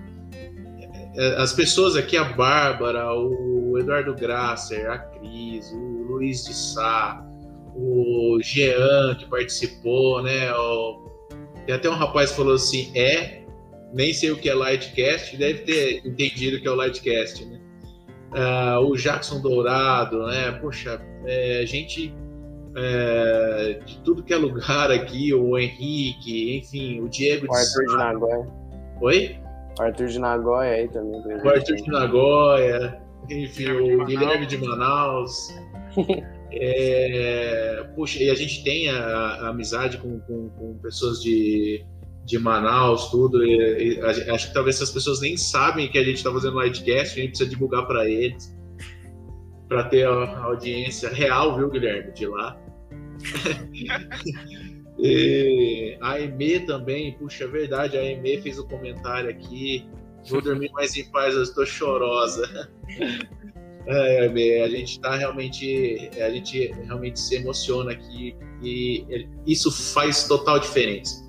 É... 1.16 1.36
as 1.36 1.52
pessoas 1.52 1.96
aqui, 1.96 2.16
a 2.16 2.24
Bárbara, 2.24 3.12
o 3.14 3.78
Eduardo 3.78 4.14
Grasser, 4.14 4.90
a 4.90 4.98
Cris, 4.98 5.70
o 5.72 6.04
Luiz 6.08 6.44
de 6.44 6.54
Sá, 6.54 7.24
o 7.74 8.38
Jean 8.42 9.14
que 9.18 9.26
participou, 9.26 10.22
né? 10.22 10.52
O... 10.52 11.10
Tem 11.66 11.74
até 11.74 11.88
um 11.88 11.94
rapaz 11.94 12.30
que 12.30 12.36
falou 12.36 12.54
assim: 12.54 12.90
é, 12.94 13.42
nem 13.92 14.12
sei 14.12 14.30
o 14.30 14.36
que 14.36 14.48
é 14.48 14.54
Lightcast, 14.54 15.36
deve 15.36 15.60
ter 15.60 16.06
entendido 16.06 16.60
que 16.60 16.68
é 16.68 16.70
o 16.70 16.74
Lightcast, 16.74 17.44
né? 17.44 17.60
Uh, 18.32 18.80
o 18.80 18.96
Jackson 18.96 19.40
Dourado, 19.40 20.26
né? 20.26 20.50
Poxa, 20.60 21.00
é, 21.24 21.64
gente 21.64 22.12
é, 22.76 23.80
de 23.84 23.98
tudo 24.00 24.22
que 24.22 24.32
é 24.32 24.36
lugar 24.36 24.90
aqui, 24.90 25.32
o 25.32 25.56
Henrique, 25.56 26.58
enfim, 26.58 27.00
o 27.00 27.08
Diego 27.08 27.46
o 27.48 27.54
Arthur 27.54 27.84
de, 27.84 27.90
de 27.90 27.96
Nagoya. 27.96 28.46
Oi? 29.00 29.36
O 29.78 29.82
Arthur 29.82 30.06
de 30.08 30.18
Nagoya 30.18 30.70
aí 30.72 30.88
também. 30.88 31.20
O 31.20 31.48
Arthur 31.48 31.76
de 31.76 31.88
Nagoya, 31.88 33.00
enfim, 33.30 33.70
o 33.70 34.04
Guilherme 34.04 34.46
de 34.46 34.58
Manaus. 34.58 35.54
É, 36.60 37.84
puxa, 37.94 38.22
e 38.22 38.30
a 38.30 38.34
gente 38.34 38.62
tem 38.62 38.88
a, 38.88 38.98
a 38.98 39.48
amizade 39.48 39.98
com, 39.98 40.20
com, 40.20 40.48
com, 40.50 40.78
pessoas 40.78 41.22
de, 41.22 41.84
de 42.24 42.38
Manaus, 42.38 43.10
tudo. 43.10 43.44
E, 43.44 43.96
e, 43.96 44.00
acho 44.00 44.48
que 44.48 44.54
talvez 44.54 44.76
essas 44.76 44.90
pessoas 44.90 45.20
nem 45.20 45.36
sabem 45.36 45.88
que 45.88 45.98
a 45.98 46.04
gente 46.04 46.16
está 46.16 46.32
fazendo 46.32 46.60
livecast, 46.60 47.18
a 47.18 47.22
gente 47.22 47.30
precisa 47.30 47.50
divulgar 47.50 47.86
para 47.86 48.08
eles, 48.08 48.56
para 49.68 49.84
ter 49.84 50.06
a, 50.06 50.10
a, 50.10 50.44
audiência 50.44 51.08
real, 51.08 51.56
viu, 51.56 51.70
Guilherme, 51.70 52.12
de 52.12 52.26
lá. 52.26 52.60
e, 54.98 55.96
a 56.00 56.20
Eme 56.20 56.60
também, 56.60 57.12
puxa, 57.18 57.44
é 57.44 57.48
verdade, 57.48 57.96
a 57.96 58.04
Eme 58.04 58.40
fez 58.40 58.58
o 58.58 58.64
um 58.64 58.68
comentário 58.68 59.30
aqui. 59.30 59.86
Vou 60.28 60.40
dormir 60.40 60.70
mais 60.72 60.96
em 60.96 61.04
paz, 61.10 61.34
eu 61.34 61.42
estou 61.42 61.66
chorosa. 61.66 62.70
É, 63.86 64.62
a 64.64 64.68
gente 64.68 64.92
está 64.92 65.14
realmente, 65.16 66.10
a 66.18 66.30
gente 66.30 66.72
realmente 66.86 67.20
se 67.20 67.36
emociona 67.36 67.92
aqui 67.92 68.34
e 68.62 69.26
isso 69.46 69.70
faz 69.70 70.26
total 70.26 70.58
diferença. 70.58 71.22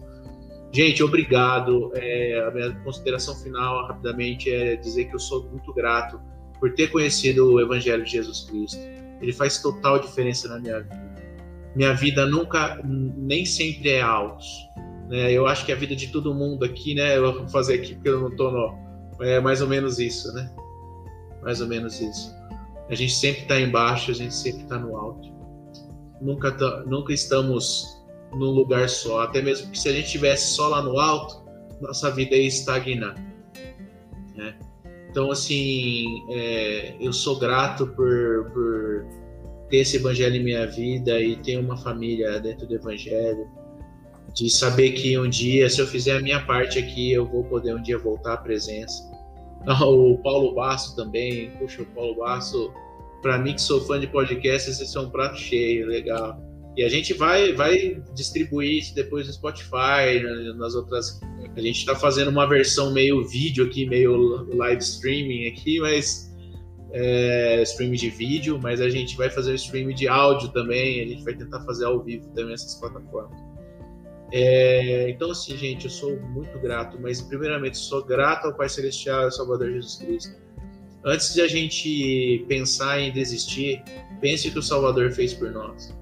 Gente, 0.71 1.01
obrigado. 1.01 1.91
É, 1.95 2.45
a 2.45 2.51
minha 2.51 2.71
consideração 2.83 3.35
final, 3.35 3.87
rapidamente, 3.87 4.51
é 4.51 4.75
dizer 4.75 5.05
que 5.05 5.15
eu 5.15 5.19
sou 5.19 5.49
muito 5.49 5.73
grato 5.73 6.19
por 6.59 6.73
ter 6.73 6.87
conhecido 6.87 7.53
o 7.53 7.61
Evangelho 7.61 8.03
de 8.03 8.11
Jesus 8.11 8.41
Cristo. 8.41 8.79
Ele 9.21 9.31
faz 9.31 9.61
total 9.61 9.99
diferença 9.99 10.47
na 10.49 10.59
minha 10.59 10.81
vida. 10.81 11.05
Minha 11.75 11.93
vida 11.93 12.25
nunca, 12.25 12.81
nem 12.83 13.45
sempre 13.45 13.91
é 13.91 14.01
altos. 14.01 14.47
Né? 15.09 15.31
Eu 15.31 15.47
acho 15.47 15.65
que 15.65 15.71
a 15.71 15.75
vida 15.75 15.95
de 15.95 16.07
todo 16.07 16.33
mundo 16.33 16.65
aqui, 16.65 16.95
né? 16.95 17.17
Eu 17.17 17.33
vou 17.33 17.47
fazer 17.47 17.75
aqui 17.75 17.93
porque 17.95 18.09
eu 18.09 18.19
não 18.19 18.29
estou 18.29 18.51
no. 18.51 18.85
É 19.21 19.39
mais 19.39 19.61
ou 19.61 19.67
menos 19.67 19.99
isso, 19.99 20.33
né? 20.33 20.53
Mais 21.41 21.61
ou 21.61 21.67
menos 21.67 22.01
isso. 22.01 22.33
A 22.89 22.95
gente 22.95 23.13
sempre 23.13 23.41
está 23.41 23.59
embaixo, 23.59 24.11
a 24.11 24.13
gente 24.13 24.33
sempre 24.33 24.63
está 24.63 24.77
no 24.77 24.95
alto. 24.95 25.33
Nunca, 26.21 26.51
tá, 26.51 26.83
nunca 26.85 27.13
estamos 27.13 28.03
num 28.31 28.51
lugar 28.51 28.87
só. 28.89 29.21
Até 29.21 29.41
mesmo 29.41 29.71
que 29.71 29.79
se 29.79 29.89
a 29.89 29.91
gente 29.91 30.05
estivesse 30.05 30.53
só 30.53 30.67
lá 30.67 30.81
no 30.83 30.99
alto, 30.99 31.43
nossa 31.81 32.11
vida 32.11 32.35
ia 32.35 32.47
estagnar. 32.47 33.15
Né? 34.35 34.55
Então, 35.09 35.31
assim, 35.31 36.23
é, 36.29 36.95
eu 36.99 37.11
sou 37.11 37.39
grato 37.39 37.87
por, 37.87 38.51
por 38.51 39.05
ter 39.69 39.77
esse 39.77 39.97
evangelho 39.97 40.35
em 40.35 40.43
minha 40.43 40.67
vida 40.67 41.19
e 41.19 41.37
ter 41.37 41.57
uma 41.57 41.77
família 41.77 42.39
dentro 42.39 42.67
do 42.67 42.75
evangelho. 42.75 43.47
De 44.33 44.49
saber 44.49 44.91
que 44.91 45.17
um 45.17 45.29
dia, 45.29 45.69
se 45.69 45.79
eu 45.79 45.87
fizer 45.87 46.17
a 46.17 46.21
minha 46.21 46.45
parte 46.45 46.77
aqui, 46.77 47.13
eu 47.13 47.25
vou 47.25 47.45
poder 47.45 47.73
um 47.73 47.81
dia 47.81 47.97
voltar 47.97 48.33
à 48.33 48.37
presença 48.37 49.14
o 49.67 50.17
Paulo 50.19 50.53
Basso 50.53 50.95
também. 50.95 51.51
Puxa, 51.57 51.81
o 51.81 51.85
Paulo 51.87 52.15
Basso, 52.15 52.71
para 53.21 53.37
mim 53.37 53.53
que 53.53 53.61
sou 53.61 53.81
fã 53.81 53.99
de 53.99 54.07
podcast, 54.07 54.69
esse 54.69 54.97
é 54.97 54.99
um 54.99 55.09
prato 55.09 55.37
cheio, 55.37 55.87
legal. 55.87 56.39
E 56.77 56.83
a 56.83 56.89
gente 56.89 57.13
vai, 57.13 57.53
vai 57.53 58.01
distribuir 58.13 58.79
isso 58.79 58.93
depois 58.93 59.27
no 59.27 59.33
Spotify, 59.33 60.21
né, 60.21 60.53
nas 60.57 60.75
outras. 60.75 61.21
A 61.55 61.61
gente 61.61 61.77
está 61.77 61.95
fazendo 61.95 62.29
uma 62.29 62.45
versão 62.45 62.91
meio 62.91 63.25
vídeo 63.27 63.65
aqui, 63.65 63.87
meio 63.87 64.45
live 64.55 64.81
streaming 64.81 65.47
aqui, 65.47 65.79
mas. 65.79 66.25
É, 66.97 67.61
streaming 67.63 67.97
de 67.97 68.09
vídeo, 68.09 68.57
mas 68.61 68.79
a 68.79 68.89
gente 68.89 69.17
vai 69.17 69.29
fazer 69.29 69.51
o 69.51 69.55
streaming 69.55 69.95
de 69.95 70.07
áudio 70.07 70.47
também, 70.53 71.01
a 71.01 71.05
gente 71.05 71.25
vai 71.25 71.33
tentar 71.33 71.59
fazer 71.65 71.83
ao 71.83 72.01
vivo 72.01 72.25
também 72.33 72.53
essas 72.53 72.75
plataformas. 72.75 73.37
É, 74.37 75.09
então, 75.09 75.31
assim, 75.31 75.55
gente, 75.55 75.85
eu 75.85 75.89
sou 75.89 76.19
muito 76.19 76.59
grato, 76.59 76.99
mas 77.01 77.21
primeiramente 77.21 77.77
sou 77.77 78.03
grato 78.03 78.47
ao 78.47 78.53
Pai 78.53 78.67
Celestial 78.67 79.29
e 79.29 79.31
Salvador 79.31 79.71
Jesus 79.71 79.95
Cristo. 79.95 80.35
Antes 81.05 81.33
de 81.33 81.39
a 81.39 81.47
gente 81.47 82.43
pensar 82.45 82.99
em 82.99 83.13
desistir, 83.13 83.81
pense 84.19 84.49
o 84.49 84.51
que 84.51 84.59
o 84.59 84.61
Salvador 84.61 85.09
fez 85.13 85.33
por 85.33 85.51
nós. 85.51 85.97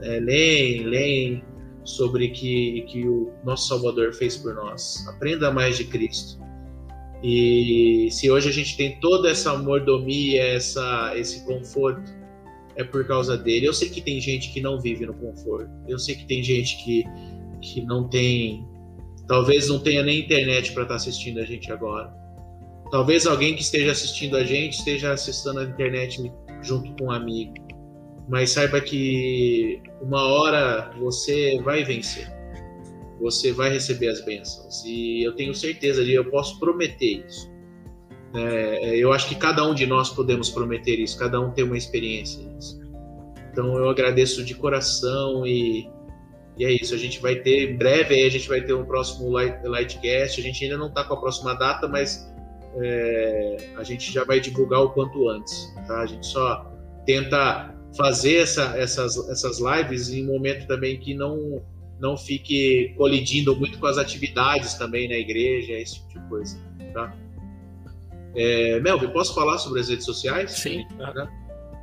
É, 0.00 0.18
leem, 0.20 0.84
leem 0.84 1.44
sobre 1.84 2.30
que 2.30 2.80
que 2.88 3.06
o 3.06 3.30
nosso 3.44 3.68
Salvador 3.68 4.14
fez 4.14 4.38
por 4.38 4.54
nós. 4.54 5.06
Aprenda 5.08 5.50
mais 5.50 5.76
de 5.76 5.84
Cristo. 5.84 6.40
E 7.22 8.08
se 8.10 8.30
hoje 8.30 8.48
a 8.48 8.52
gente 8.52 8.74
tem 8.74 8.98
toda 9.00 9.28
essa 9.28 9.58
mordomia, 9.58 10.42
essa, 10.42 11.12
esse 11.14 11.44
conforto, 11.44 12.10
é 12.74 12.82
por 12.82 13.06
causa 13.06 13.36
dele. 13.36 13.66
Eu 13.66 13.74
sei 13.74 13.90
que 13.90 14.00
tem 14.00 14.18
gente 14.18 14.50
que 14.50 14.62
não 14.62 14.80
vive 14.80 15.04
no 15.04 15.12
conforto. 15.12 15.70
Eu 15.86 15.98
sei 15.98 16.14
que 16.14 16.24
tem 16.24 16.42
gente 16.42 16.82
que 16.82 17.04
que 17.60 17.82
não 17.82 18.08
tem, 18.08 18.66
talvez 19.26 19.68
não 19.68 19.78
tenha 19.78 20.02
nem 20.02 20.20
internet 20.20 20.72
para 20.72 20.82
estar 20.82 20.94
tá 20.94 20.96
assistindo 20.96 21.40
a 21.40 21.44
gente 21.44 21.70
agora. 21.70 22.12
Talvez 22.90 23.26
alguém 23.26 23.54
que 23.54 23.62
esteja 23.62 23.92
assistindo 23.92 24.36
a 24.36 24.44
gente 24.44 24.78
esteja 24.78 25.12
acessando 25.12 25.60
a 25.60 25.64
internet 25.64 26.32
junto 26.62 26.92
com 26.96 27.06
um 27.06 27.10
amigo. 27.10 27.54
Mas 28.28 28.50
saiba 28.50 28.80
que 28.80 29.80
uma 30.00 30.24
hora 30.24 30.92
você 30.98 31.60
vai 31.62 31.84
vencer. 31.84 32.28
Você 33.20 33.52
vai 33.52 33.70
receber 33.70 34.08
as 34.08 34.24
bênçãos. 34.24 34.84
E 34.84 35.22
eu 35.22 35.34
tenho 35.34 35.54
certeza 35.54 36.04
de, 36.04 36.14
eu 36.14 36.30
posso 36.30 36.58
prometer 36.58 37.24
isso. 37.26 37.50
É, 38.34 38.96
eu 38.96 39.12
acho 39.12 39.28
que 39.28 39.34
cada 39.34 39.66
um 39.68 39.74
de 39.74 39.86
nós 39.86 40.10
podemos 40.10 40.50
prometer 40.50 40.98
isso, 41.00 41.18
cada 41.18 41.40
um 41.40 41.50
tem 41.50 41.64
uma 41.64 41.76
experiência 41.76 42.42
nisso. 42.44 42.80
Então 43.50 43.76
eu 43.76 43.88
agradeço 43.88 44.44
de 44.44 44.54
coração 44.54 45.44
e 45.46 45.88
e 46.60 46.64
é 46.66 46.72
isso, 46.72 46.94
a 46.94 46.98
gente 46.98 47.22
vai 47.22 47.36
ter, 47.36 47.70
em 47.70 47.76
breve 47.78 48.14
aí 48.14 48.26
a 48.26 48.28
gente 48.28 48.46
vai 48.46 48.60
ter 48.60 48.74
um 48.74 48.84
próximo 48.84 49.30
light, 49.30 49.66
Lightcast. 49.66 50.38
A 50.38 50.44
gente 50.44 50.62
ainda 50.62 50.76
não 50.76 50.88
está 50.88 51.02
com 51.02 51.14
a 51.14 51.16
próxima 51.18 51.54
data, 51.54 51.88
mas 51.88 52.30
é, 52.82 53.70
a 53.78 53.82
gente 53.82 54.12
já 54.12 54.24
vai 54.24 54.40
divulgar 54.40 54.82
o 54.82 54.90
quanto 54.90 55.26
antes. 55.30 55.74
Tá? 55.86 56.02
A 56.02 56.06
gente 56.06 56.26
só 56.26 56.70
tenta 57.06 57.74
fazer 57.96 58.42
essa, 58.42 58.76
essas, 58.76 59.16
essas 59.30 59.58
lives 59.58 60.10
em 60.10 60.22
um 60.28 60.34
momento 60.34 60.66
também 60.66 61.00
que 61.00 61.14
não, 61.14 61.62
não 61.98 62.14
fique 62.14 62.92
colidindo 62.94 63.56
muito 63.56 63.78
com 63.78 63.86
as 63.86 63.96
atividades 63.96 64.74
também 64.74 65.08
na 65.08 65.16
igreja, 65.16 65.72
esse 65.72 65.94
tipo 65.94 66.20
de 66.20 66.28
coisa. 66.28 66.58
Tá? 66.92 67.16
É, 68.36 68.78
Melvin, 68.80 69.08
posso 69.08 69.34
falar 69.34 69.56
sobre 69.56 69.80
as 69.80 69.88
redes 69.88 70.04
sociais? 70.04 70.50
Sim. 70.50 70.84
Tá? 70.98 71.26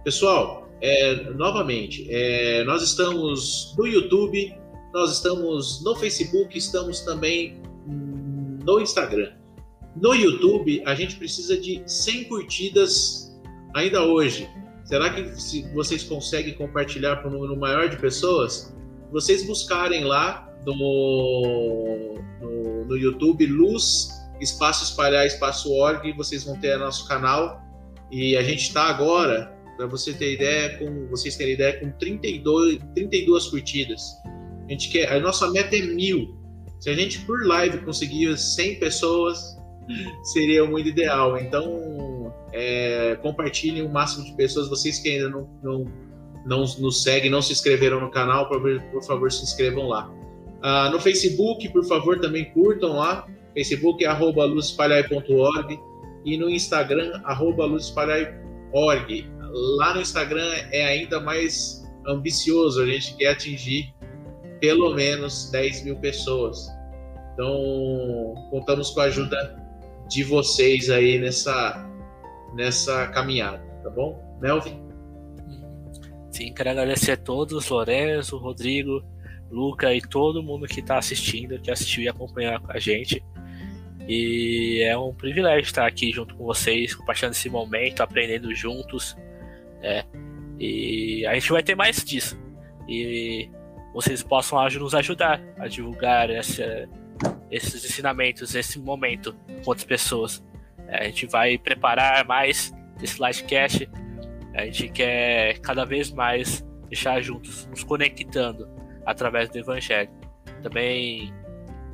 Pessoal, 0.04 0.70
é, 0.82 1.16
novamente, 1.32 2.06
é, 2.12 2.64
nós 2.64 2.84
estamos 2.84 3.74
no 3.76 3.88
YouTube, 3.88 4.56
nós 4.94 5.14
estamos 5.14 5.84
no 5.84 5.96
Facebook, 5.96 6.58
estamos 6.58 7.02
também 7.02 7.62
no 8.64 8.80
Instagram. 8.80 9.34
No 9.96 10.14
YouTube, 10.14 10.84
a 10.86 10.94
gente 10.94 11.16
precisa 11.16 11.58
de 11.58 11.82
100 11.86 12.26
curtidas 12.26 13.36
ainda 13.74 14.04
hoje. 14.04 14.50
Será 14.84 15.10
que 15.10 15.24
vocês 15.74 16.04
conseguem 16.04 16.54
compartilhar 16.54 17.18
para 17.18 17.30
um 17.30 17.34
número 17.34 17.58
maior 17.58 17.90
de 17.90 17.98
pessoas? 17.98 18.74
Vocês 19.12 19.46
buscarem 19.46 20.04
lá 20.04 20.48
no, 20.66 22.16
no, 22.42 22.86
no 22.86 22.98
YouTube 22.98 23.46
Luz 23.46 24.10
Espaço 24.40 24.84
Espalhar 24.84 25.26
Espaço 25.26 25.72
Org, 25.74 26.12
vocês 26.14 26.44
vão 26.44 26.60
ter 26.60 26.78
nosso 26.78 27.08
canal. 27.08 27.62
E 28.12 28.38
a 28.38 28.44
gente 28.44 28.64
está 28.64 28.84
agora, 28.84 29.54
para 29.76 29.88
você 29.88 30.14
ter 30.14 30.34
ideia, 30.34 30.78
com 30.78 31.08
vocês 31.08 31.36
terem 31.36 31.54
ideia, 31.54 31.80
com 31.80 31.92
32, 31.92 32.80
32 32.94 33.48
curtidas. 33.48 34.14
A 34.68 34.72
gente 34.72 34.90
quer, 34.90 35.12
a 35.12 35.20
nossa 35.20 35.50
meta 35.50 35.76
é 35.76 35.82
mil. 35.82 36.36
Se 36.80 36.90
a 36.90 36.94
gente 36.94 37.20
por 37.22 37.46
live 37.46 37.80
conseguir 37.80 38.38
100 38.38 38.80
pessoas, 38.80 39.58
seria 40.24 40.66
muito 40.66 40.90
ideal. 40.90 41.38
Então, 41.38 42.34
é, 42.54 43.18
compartilhem 43.22 43.84
o 43.84 43.90
máximo 43.90 44.26
de 44.26 44.34
pessoas. 44.36 44.70
Vocês 44.70 45.00
que 45.00 45.10
ainda 45.10 45.30
não, 45.30 45.50
não, 45.64 45.86
não 46.46 46.60
nos 46.80 47.04
seguem, 47.04 47.32
não 47.32 47.42
se 47.42 47.54
inscreveram 47.54 48.02
no 48.02 48.12
canal, 48.12 48.48
por, 48.48 48.62
por 48.92 49.04
favor, 49.04 49.32
se 49.32 49.44
inscrevam 49.44 49.88
lá. 49.88 50.12
Ah, 50.62 50.90
no 50.92 51.00
Facebook, 51.00 51.70
por 51.70 51.86
favor, 51.86 52.20
também 52.20 52.46
curtam 52.52 52.94
lá. 52.94 53.28
Facebook 53.54 54.04
é 54.04 54.08
arroba 54.08 54.46
luzespalhai.org 54.46 55.80
e 56.26 56.38
no 56.38 56.50
Instagram, 56.50 57.22
arroba 57.24 57.66
luzespalhai.org. 57.66 59.30
Lá 59.78 59.94
no 59.94 60.02
Instagram 60.02 60.48
é 60.72 60.86
ainda 60.86 61.20
mais 61.20 61.84
ambicioso, 62.06 62.82
a 62.82 62.86
gente 62.86 63.16
quer 63.16 63.30
atingir 63.30 63.94
pelo 64.60 64.94
menos 64.94 65.50
10 65.52 65.84
mil 65.84 65.96
pessoas. 65.98 66.68
Então, 67.34 68.34
contamos 68.50 68.90
com 68.92 69.02
a 69.02 69.04
ajuda 69.06 69.56
de 70.10 70.24
vocês 70.24 70.90
aí 70.90 71.20
nessa, 71.20 71.86
nessa 72.56 73.08
caminhada, 73.08 73.60
tá 73.84 73.90
bom? 73.90 74.38
Melvin? 74.42 74.82
Sim, 76.32 76.54
quero 76.54 76.70
agradecer 76.70 77.14
a 77.14 77.18
todos, 77.18 77.70
Lorenzo, 77.70 78.38
Rodrigo, 78.38 79.04
Luca 79.50 79.94
e 79.94 80.02
todo 80.02 80.44
mundo 80.44 80.68
que 80.68 80.80
está 80.80 80.98
assistindo, 80.98 81.60
que 81.60 81.72
assistiu 81.72 82.04
e 82.04 82.10
acompanhou 82.10 82.60
com 82.60 82.72
a 82.72 82.80
gente. 82.80 83.24
E 84.08 84.82
é 84.84 84.98
um 84.98 85.14
privilégio 85.14 85.64
estar 85.64 85.86
aqui 85.86 86.12
junto 86.12 86.36
com 86.36 86.46
vocês, 86.46 86.96
compartilhando 86.96 87.34
esse 87.34 87.50
momento, 87.50 88.02
aprendendo 88.02 88.54
juntos. 88.56 89.18
É, 89.82 90.06
e 90.60 91.26
a 91.26 91.34
gente 91.34 91.52
vai 91.52 91.62
ter 91.62 91.76
mais 91.76 92.04
disso. 92.04 92.40
E 92.88 93.50
vocês 93.98 94.22
possam 94.22 94.64
nos 94.80 94.94
ajudar 94.94 95.42
a 95.58 95.68
divulgar 95.68 96.30
essa, 96.30 96.88
esses 97.50 97.84
ensinamentos 97.84 98.54
nesse 98.54 98.80
momento 98.80 99.34
com 99.34 99.72
outras 99.72 99.86
pessoas. 99.86 100.46
É, 100.88 101.00
a 101.00 101.04
gente 101.06 101.26
vai 101.26 101.58
preparar 101.58 102.24
mais 102.24 102.72
esse 103.02 103.20
livecast 103.20 103.90
A 104.54 104.66
gente 104.66 104.90
quer 104.90 105.58
cada 105.62 105.84
vez 105.84 106.12
mais 106.12 106.64
deixar 106.88 107.20
juntos, 107.22 107.66
nos 107.72 107.84
conectando 107.84 108.70
através 109.04 109.50
do 109.50 109.58
Evangelho. 109.58 110.12
Também 110.62 111.34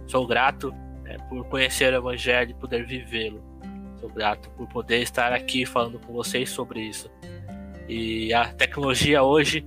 sou 0.06 0.28
grato 0.28 0.74
né, 1.04 1.16
por 1.30 1.46
conhecer 1.46 1.94
o 1.94 1.96
Evangelho 1.96 2.52
e 2.52 2.54
poder 2.56 2.86
vivê-lo. 2.86 3.42
Sou 4.02 4.10
grato 4.10 4.50
por 4.58 4.68
poder 4.68 5.02
estar 5.04 5.32
aqui 5.32 5.66
falando 5.66 6.00
com 6.00 6.12
vocês 6.12 6.50
sobre 6.50 6.82
isso. 6.82 7.10
E 7.88 8.34
a 8.34 8.54
tecnologia 8.54 9.24
hoje 9.24 9.66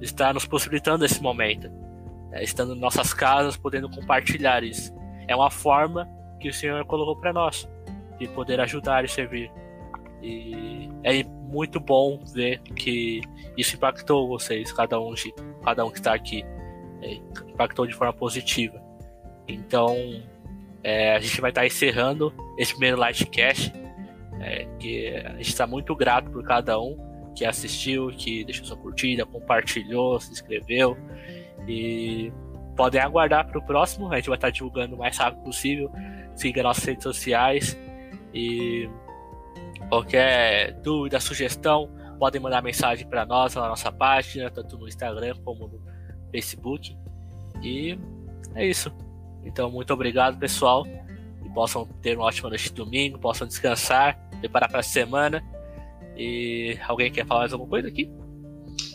está 0.00 0.32
nos 0.32 0.46
possibilitando 0.46 1.04
esse 1.04 1.22
momento, 1.22 1.70
né, 2.30 2.42
estando 2.42 2.74
em 2.74 2.78
nossas 2.78 3.12
casas, 3.12 3.56
podendo 3.56 3.88
compartilhar 3.88 4.62
isso. 4.62 4.94
É 5.26 5.34
uma 5.34 5.50
forma 5.50 6.08
que 6.40 6.48
o 6.48 6.54
Senhor 6.54 6.84
colocou 6.84 7.16
para 7.16 7.32
nós 7.32 7.68
de 8.18 8.26
poder 8.28 8.60
ajudar 8.60 9.04
e 9.04 9.08
servir. 9.08 9.50
E 10.22 10.88
é 11.04 11.22
muito 11.22 11.78
bom 11.78 12.20
ver 12.32 12.60
que 12.74 13.20
isso 13.56 13.76
impactou 13.76 14.28
vocês, 14.28 14.72
cada 14.72 15.00
um, 15.00 15.14
de, 15.14 15.32
cada 15.64 15.84
um 15.84 15.90
que 15.90 15.98
está 15.98 16.14
aqui, 16.14 16.44
é, 17.00 17.14
impactou 17.48 17.86
de 17.86 17.94
forma 17.94 18.12
positiva. 18.12 18.82
Então, 19.46 19.96
é, 20.82 21.14
a 21.14 21.20
gente 21.20 21.40
vai 21.40 21.50
estar 21.50 21.66
encerrando 21.66 22.32
esse 22.58 22.72
primeiro 22.72 22.98
Lightcast, 22.98 23.72
é, 24.40 24.66
que 24.78 25.08
a 25.16 25.36
gente 25.36 25.48
está 25.48 25.66
muito 25.66 25.94
grato 25.94 26.30
por 26.30 26.44
cada 26.44 26.78
um 26.80 27.07
que 27.38 27.44
assistiu, 27.44 28.08
que 28.08 28.44
deixou 28.44 28.66
sua 28.66 28.76
curtida, 28.76 29.24
compartilhou, 29.24 30.18
se 30.18 30.32
inscreveu 30.32 30.98
e 31.68 32.32
podem 32.76 33.00
aguardar 33.00 33.46
para 33.46 33.58
o 33.58 33.62
próximo. 33.62 34.12
A 34.12 34.16
gente 34.16 34.28
vai 34.28 34.36
estar 34.36 34.50
divulgando 34.50 34.96
o 34.96 34.98
mais 34.98 35.16
rápido 35.16 35.44
possível. 35.44 35.90
Siga 36.34 36.64
nossas 36.64 36.84
redes 36.84 37.04
sociais 37.04 37.78
e 38.34 38.90
qualquer 39.88 40.72
dúvida, 40.82 41.20
sugestão, 41.20 41.88
podem 42.18 42.40
mandar 42.40 42.60
mensagem 42.60 43.06
para 43.06 43.24
nós 43.24 43.54
na 43.54 43.68
nossa 43.68 43.92
página, 43.92 44.50
tanto 44.50 44.76
no 44.76 44.88
Instagram 44.88 45.36
como 45.44 45.68
no 45.68 45.80
Facebook. 46.32 46.96
E 47.62 47.96
é 48.56 48.66
isso. 48.66 48.92
Então, 49.44 49.70
muito 49.70 49.92
obrigado, 49.92 50.36
pessoal. 50.38 50.84
E 51.44 51.48
possam 51.54 51.86
ter 52.02 52.16
uma 52.16 52.26
ótima 52.26 52.48
noite 52.48 52.64
de 52.64 52.74
domingo, 52.74 53.16
possam 53.18 53.46
descansar, 53.46 54.18
preparar 54.40 54.68
para 54.68 54.80
a 54.80 54.82
semana. 54.82 55.42
E 56.18 56.76
alguém 56.88 57.12
quer 57.12 57.24
falar 57.24 57.40
mais 57.40 57.52
alguma 57.52 57.70
coisa 57.70 57.88
aqui? 57.88 58.10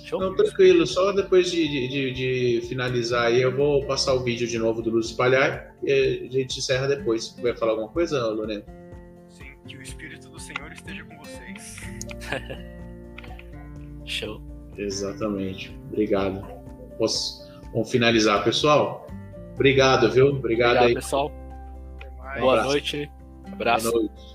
Show? 0.06 0.20
Não, 0.20 0.36
tranquilo. 0.36 0.86
Só 0.86 1.14
depois 1.14 1.50
de, 1.50 1.68
de, 1.88 2.12
de, 2.12 2.68
finalizar 2.68 3.28
aí, 3.28 3.42
eu 3.42 3.56
vou 3.56 3.86
passar 3.86 4.14
o 4.14 4.24
vídeo 4.24 4.46
de 4.46 4.60
novo 4.60 4.82
do 4.82 4.90
Luz 4.90 5.08
Espalhar 5.08 5.74
e 5.82 6.28
a 6.28 6.32
gente 6.32 6.60
encerra 6.60 6.88
depois. 6.88 7.36
Vai 7.42 7.56
falar 7.56 7.72
alguma 7.72 7.90
coisa, 7.90 8.28
Lorena? 8.28 8.64
Sim, 9.30 9.46
que 9.66 9.78
o 9.78 9.82
Espírito 9.82 10.30
do 10.30 10.40
Senhor 10.40 10.72
esteja 10.72 11.06
com 11.06 11.18
vocês. 11.18 11.82
Show. 14.06 14.42
Exatamente. 14.78 15.76
Obrigado. 15.92 16.46
Posso... 16.98 17.50
Vamos 17.72 17.90
finalizar, 17.90 18.44
pessoal? 18.44 19.08
Obrigado, 19.56 20.12
viu? 20.12 20.28
Obrigado, 20.28 20.72
Obrigado 20.72 20.88
aí. 20.88 20.94
pessoal. 20.94 21.32
Boa 22.40 22.64
noite. 22.64 23.10
Abraço. 23.52 23.92
Boa 23.92 24.04
noite. 24.04 24.33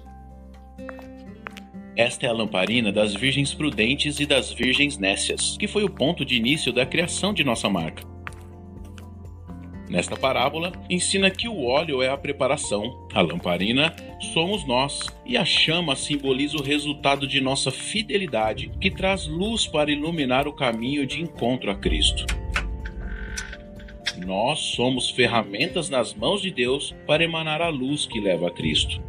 Esta 1.99 2.27
é 2.27 2.29
a 2.29 2.33
lamparina 2.33 2.93
das 2.93 3.13
virgens 3.13 3.53
prudentes 3.53 4.21
e 4.21 4.25
das 4.25 4.53
virgens 4.53 4.97
nécias, 4.97 5.57
que 5.59 5.67
foi 5.67 5.83
o 5.83 5.91
ponto 5.91 6.25
de 6.25 6.37
início 6.37 6.73
da 6.73 6.87
criação 6.87 7.35
de 7.35 7.43
nossa 7.43 7.69
marca. 7.69 8.05
Nesta 9.91 10.17
parábola, 10.17 10.71
ensina 10.89 11.29
que 11.29 11.49
o 11.49 11.65
óleo 11.65 12.01
é 12.01 12.09
a 12.09 12.17
preparação, 12.17 13.09
a 13.13 13.21
lamparina 13.21 13.97
somos 14.33 14.65
nós, 14.65 15.09
e 15.27 15.37
a 15.37 15.45
chama 15.45 15.97
simboliza 15.97 16.57
o 16.57 16.63
resultado 16.63 17.27
de 17.27 17.41
nossa 17.41 17.73
fidelidade, 17.73 18.71
que 18.81 18.93
traz 18.93 19.27
luz 19.27 19.67
para 19.67 19.91
iluminar 19.91 20.47
o 20.47 20.53
caminho 20.53 21.05
de 21.05 21.21
encontro 21.21 21.69
a 21.69 21.75
Cristo. 21.75 22.25
Nós 24.25 24.61
somos 24.61 25.11
ferramentas 25.11 25.91
nas 25.91 26.15
mãos 26.15 26.43
de 26.43 26.53
Deus 26.53 26.95
para 27.09 27.25
emanar 27.25 27.61
a 27.61 27.69
luz 27.69 28.07
que 28.07 28.21
leva 28.21 28.47
a 28.47 28.51
Cristo. 28.53 29.03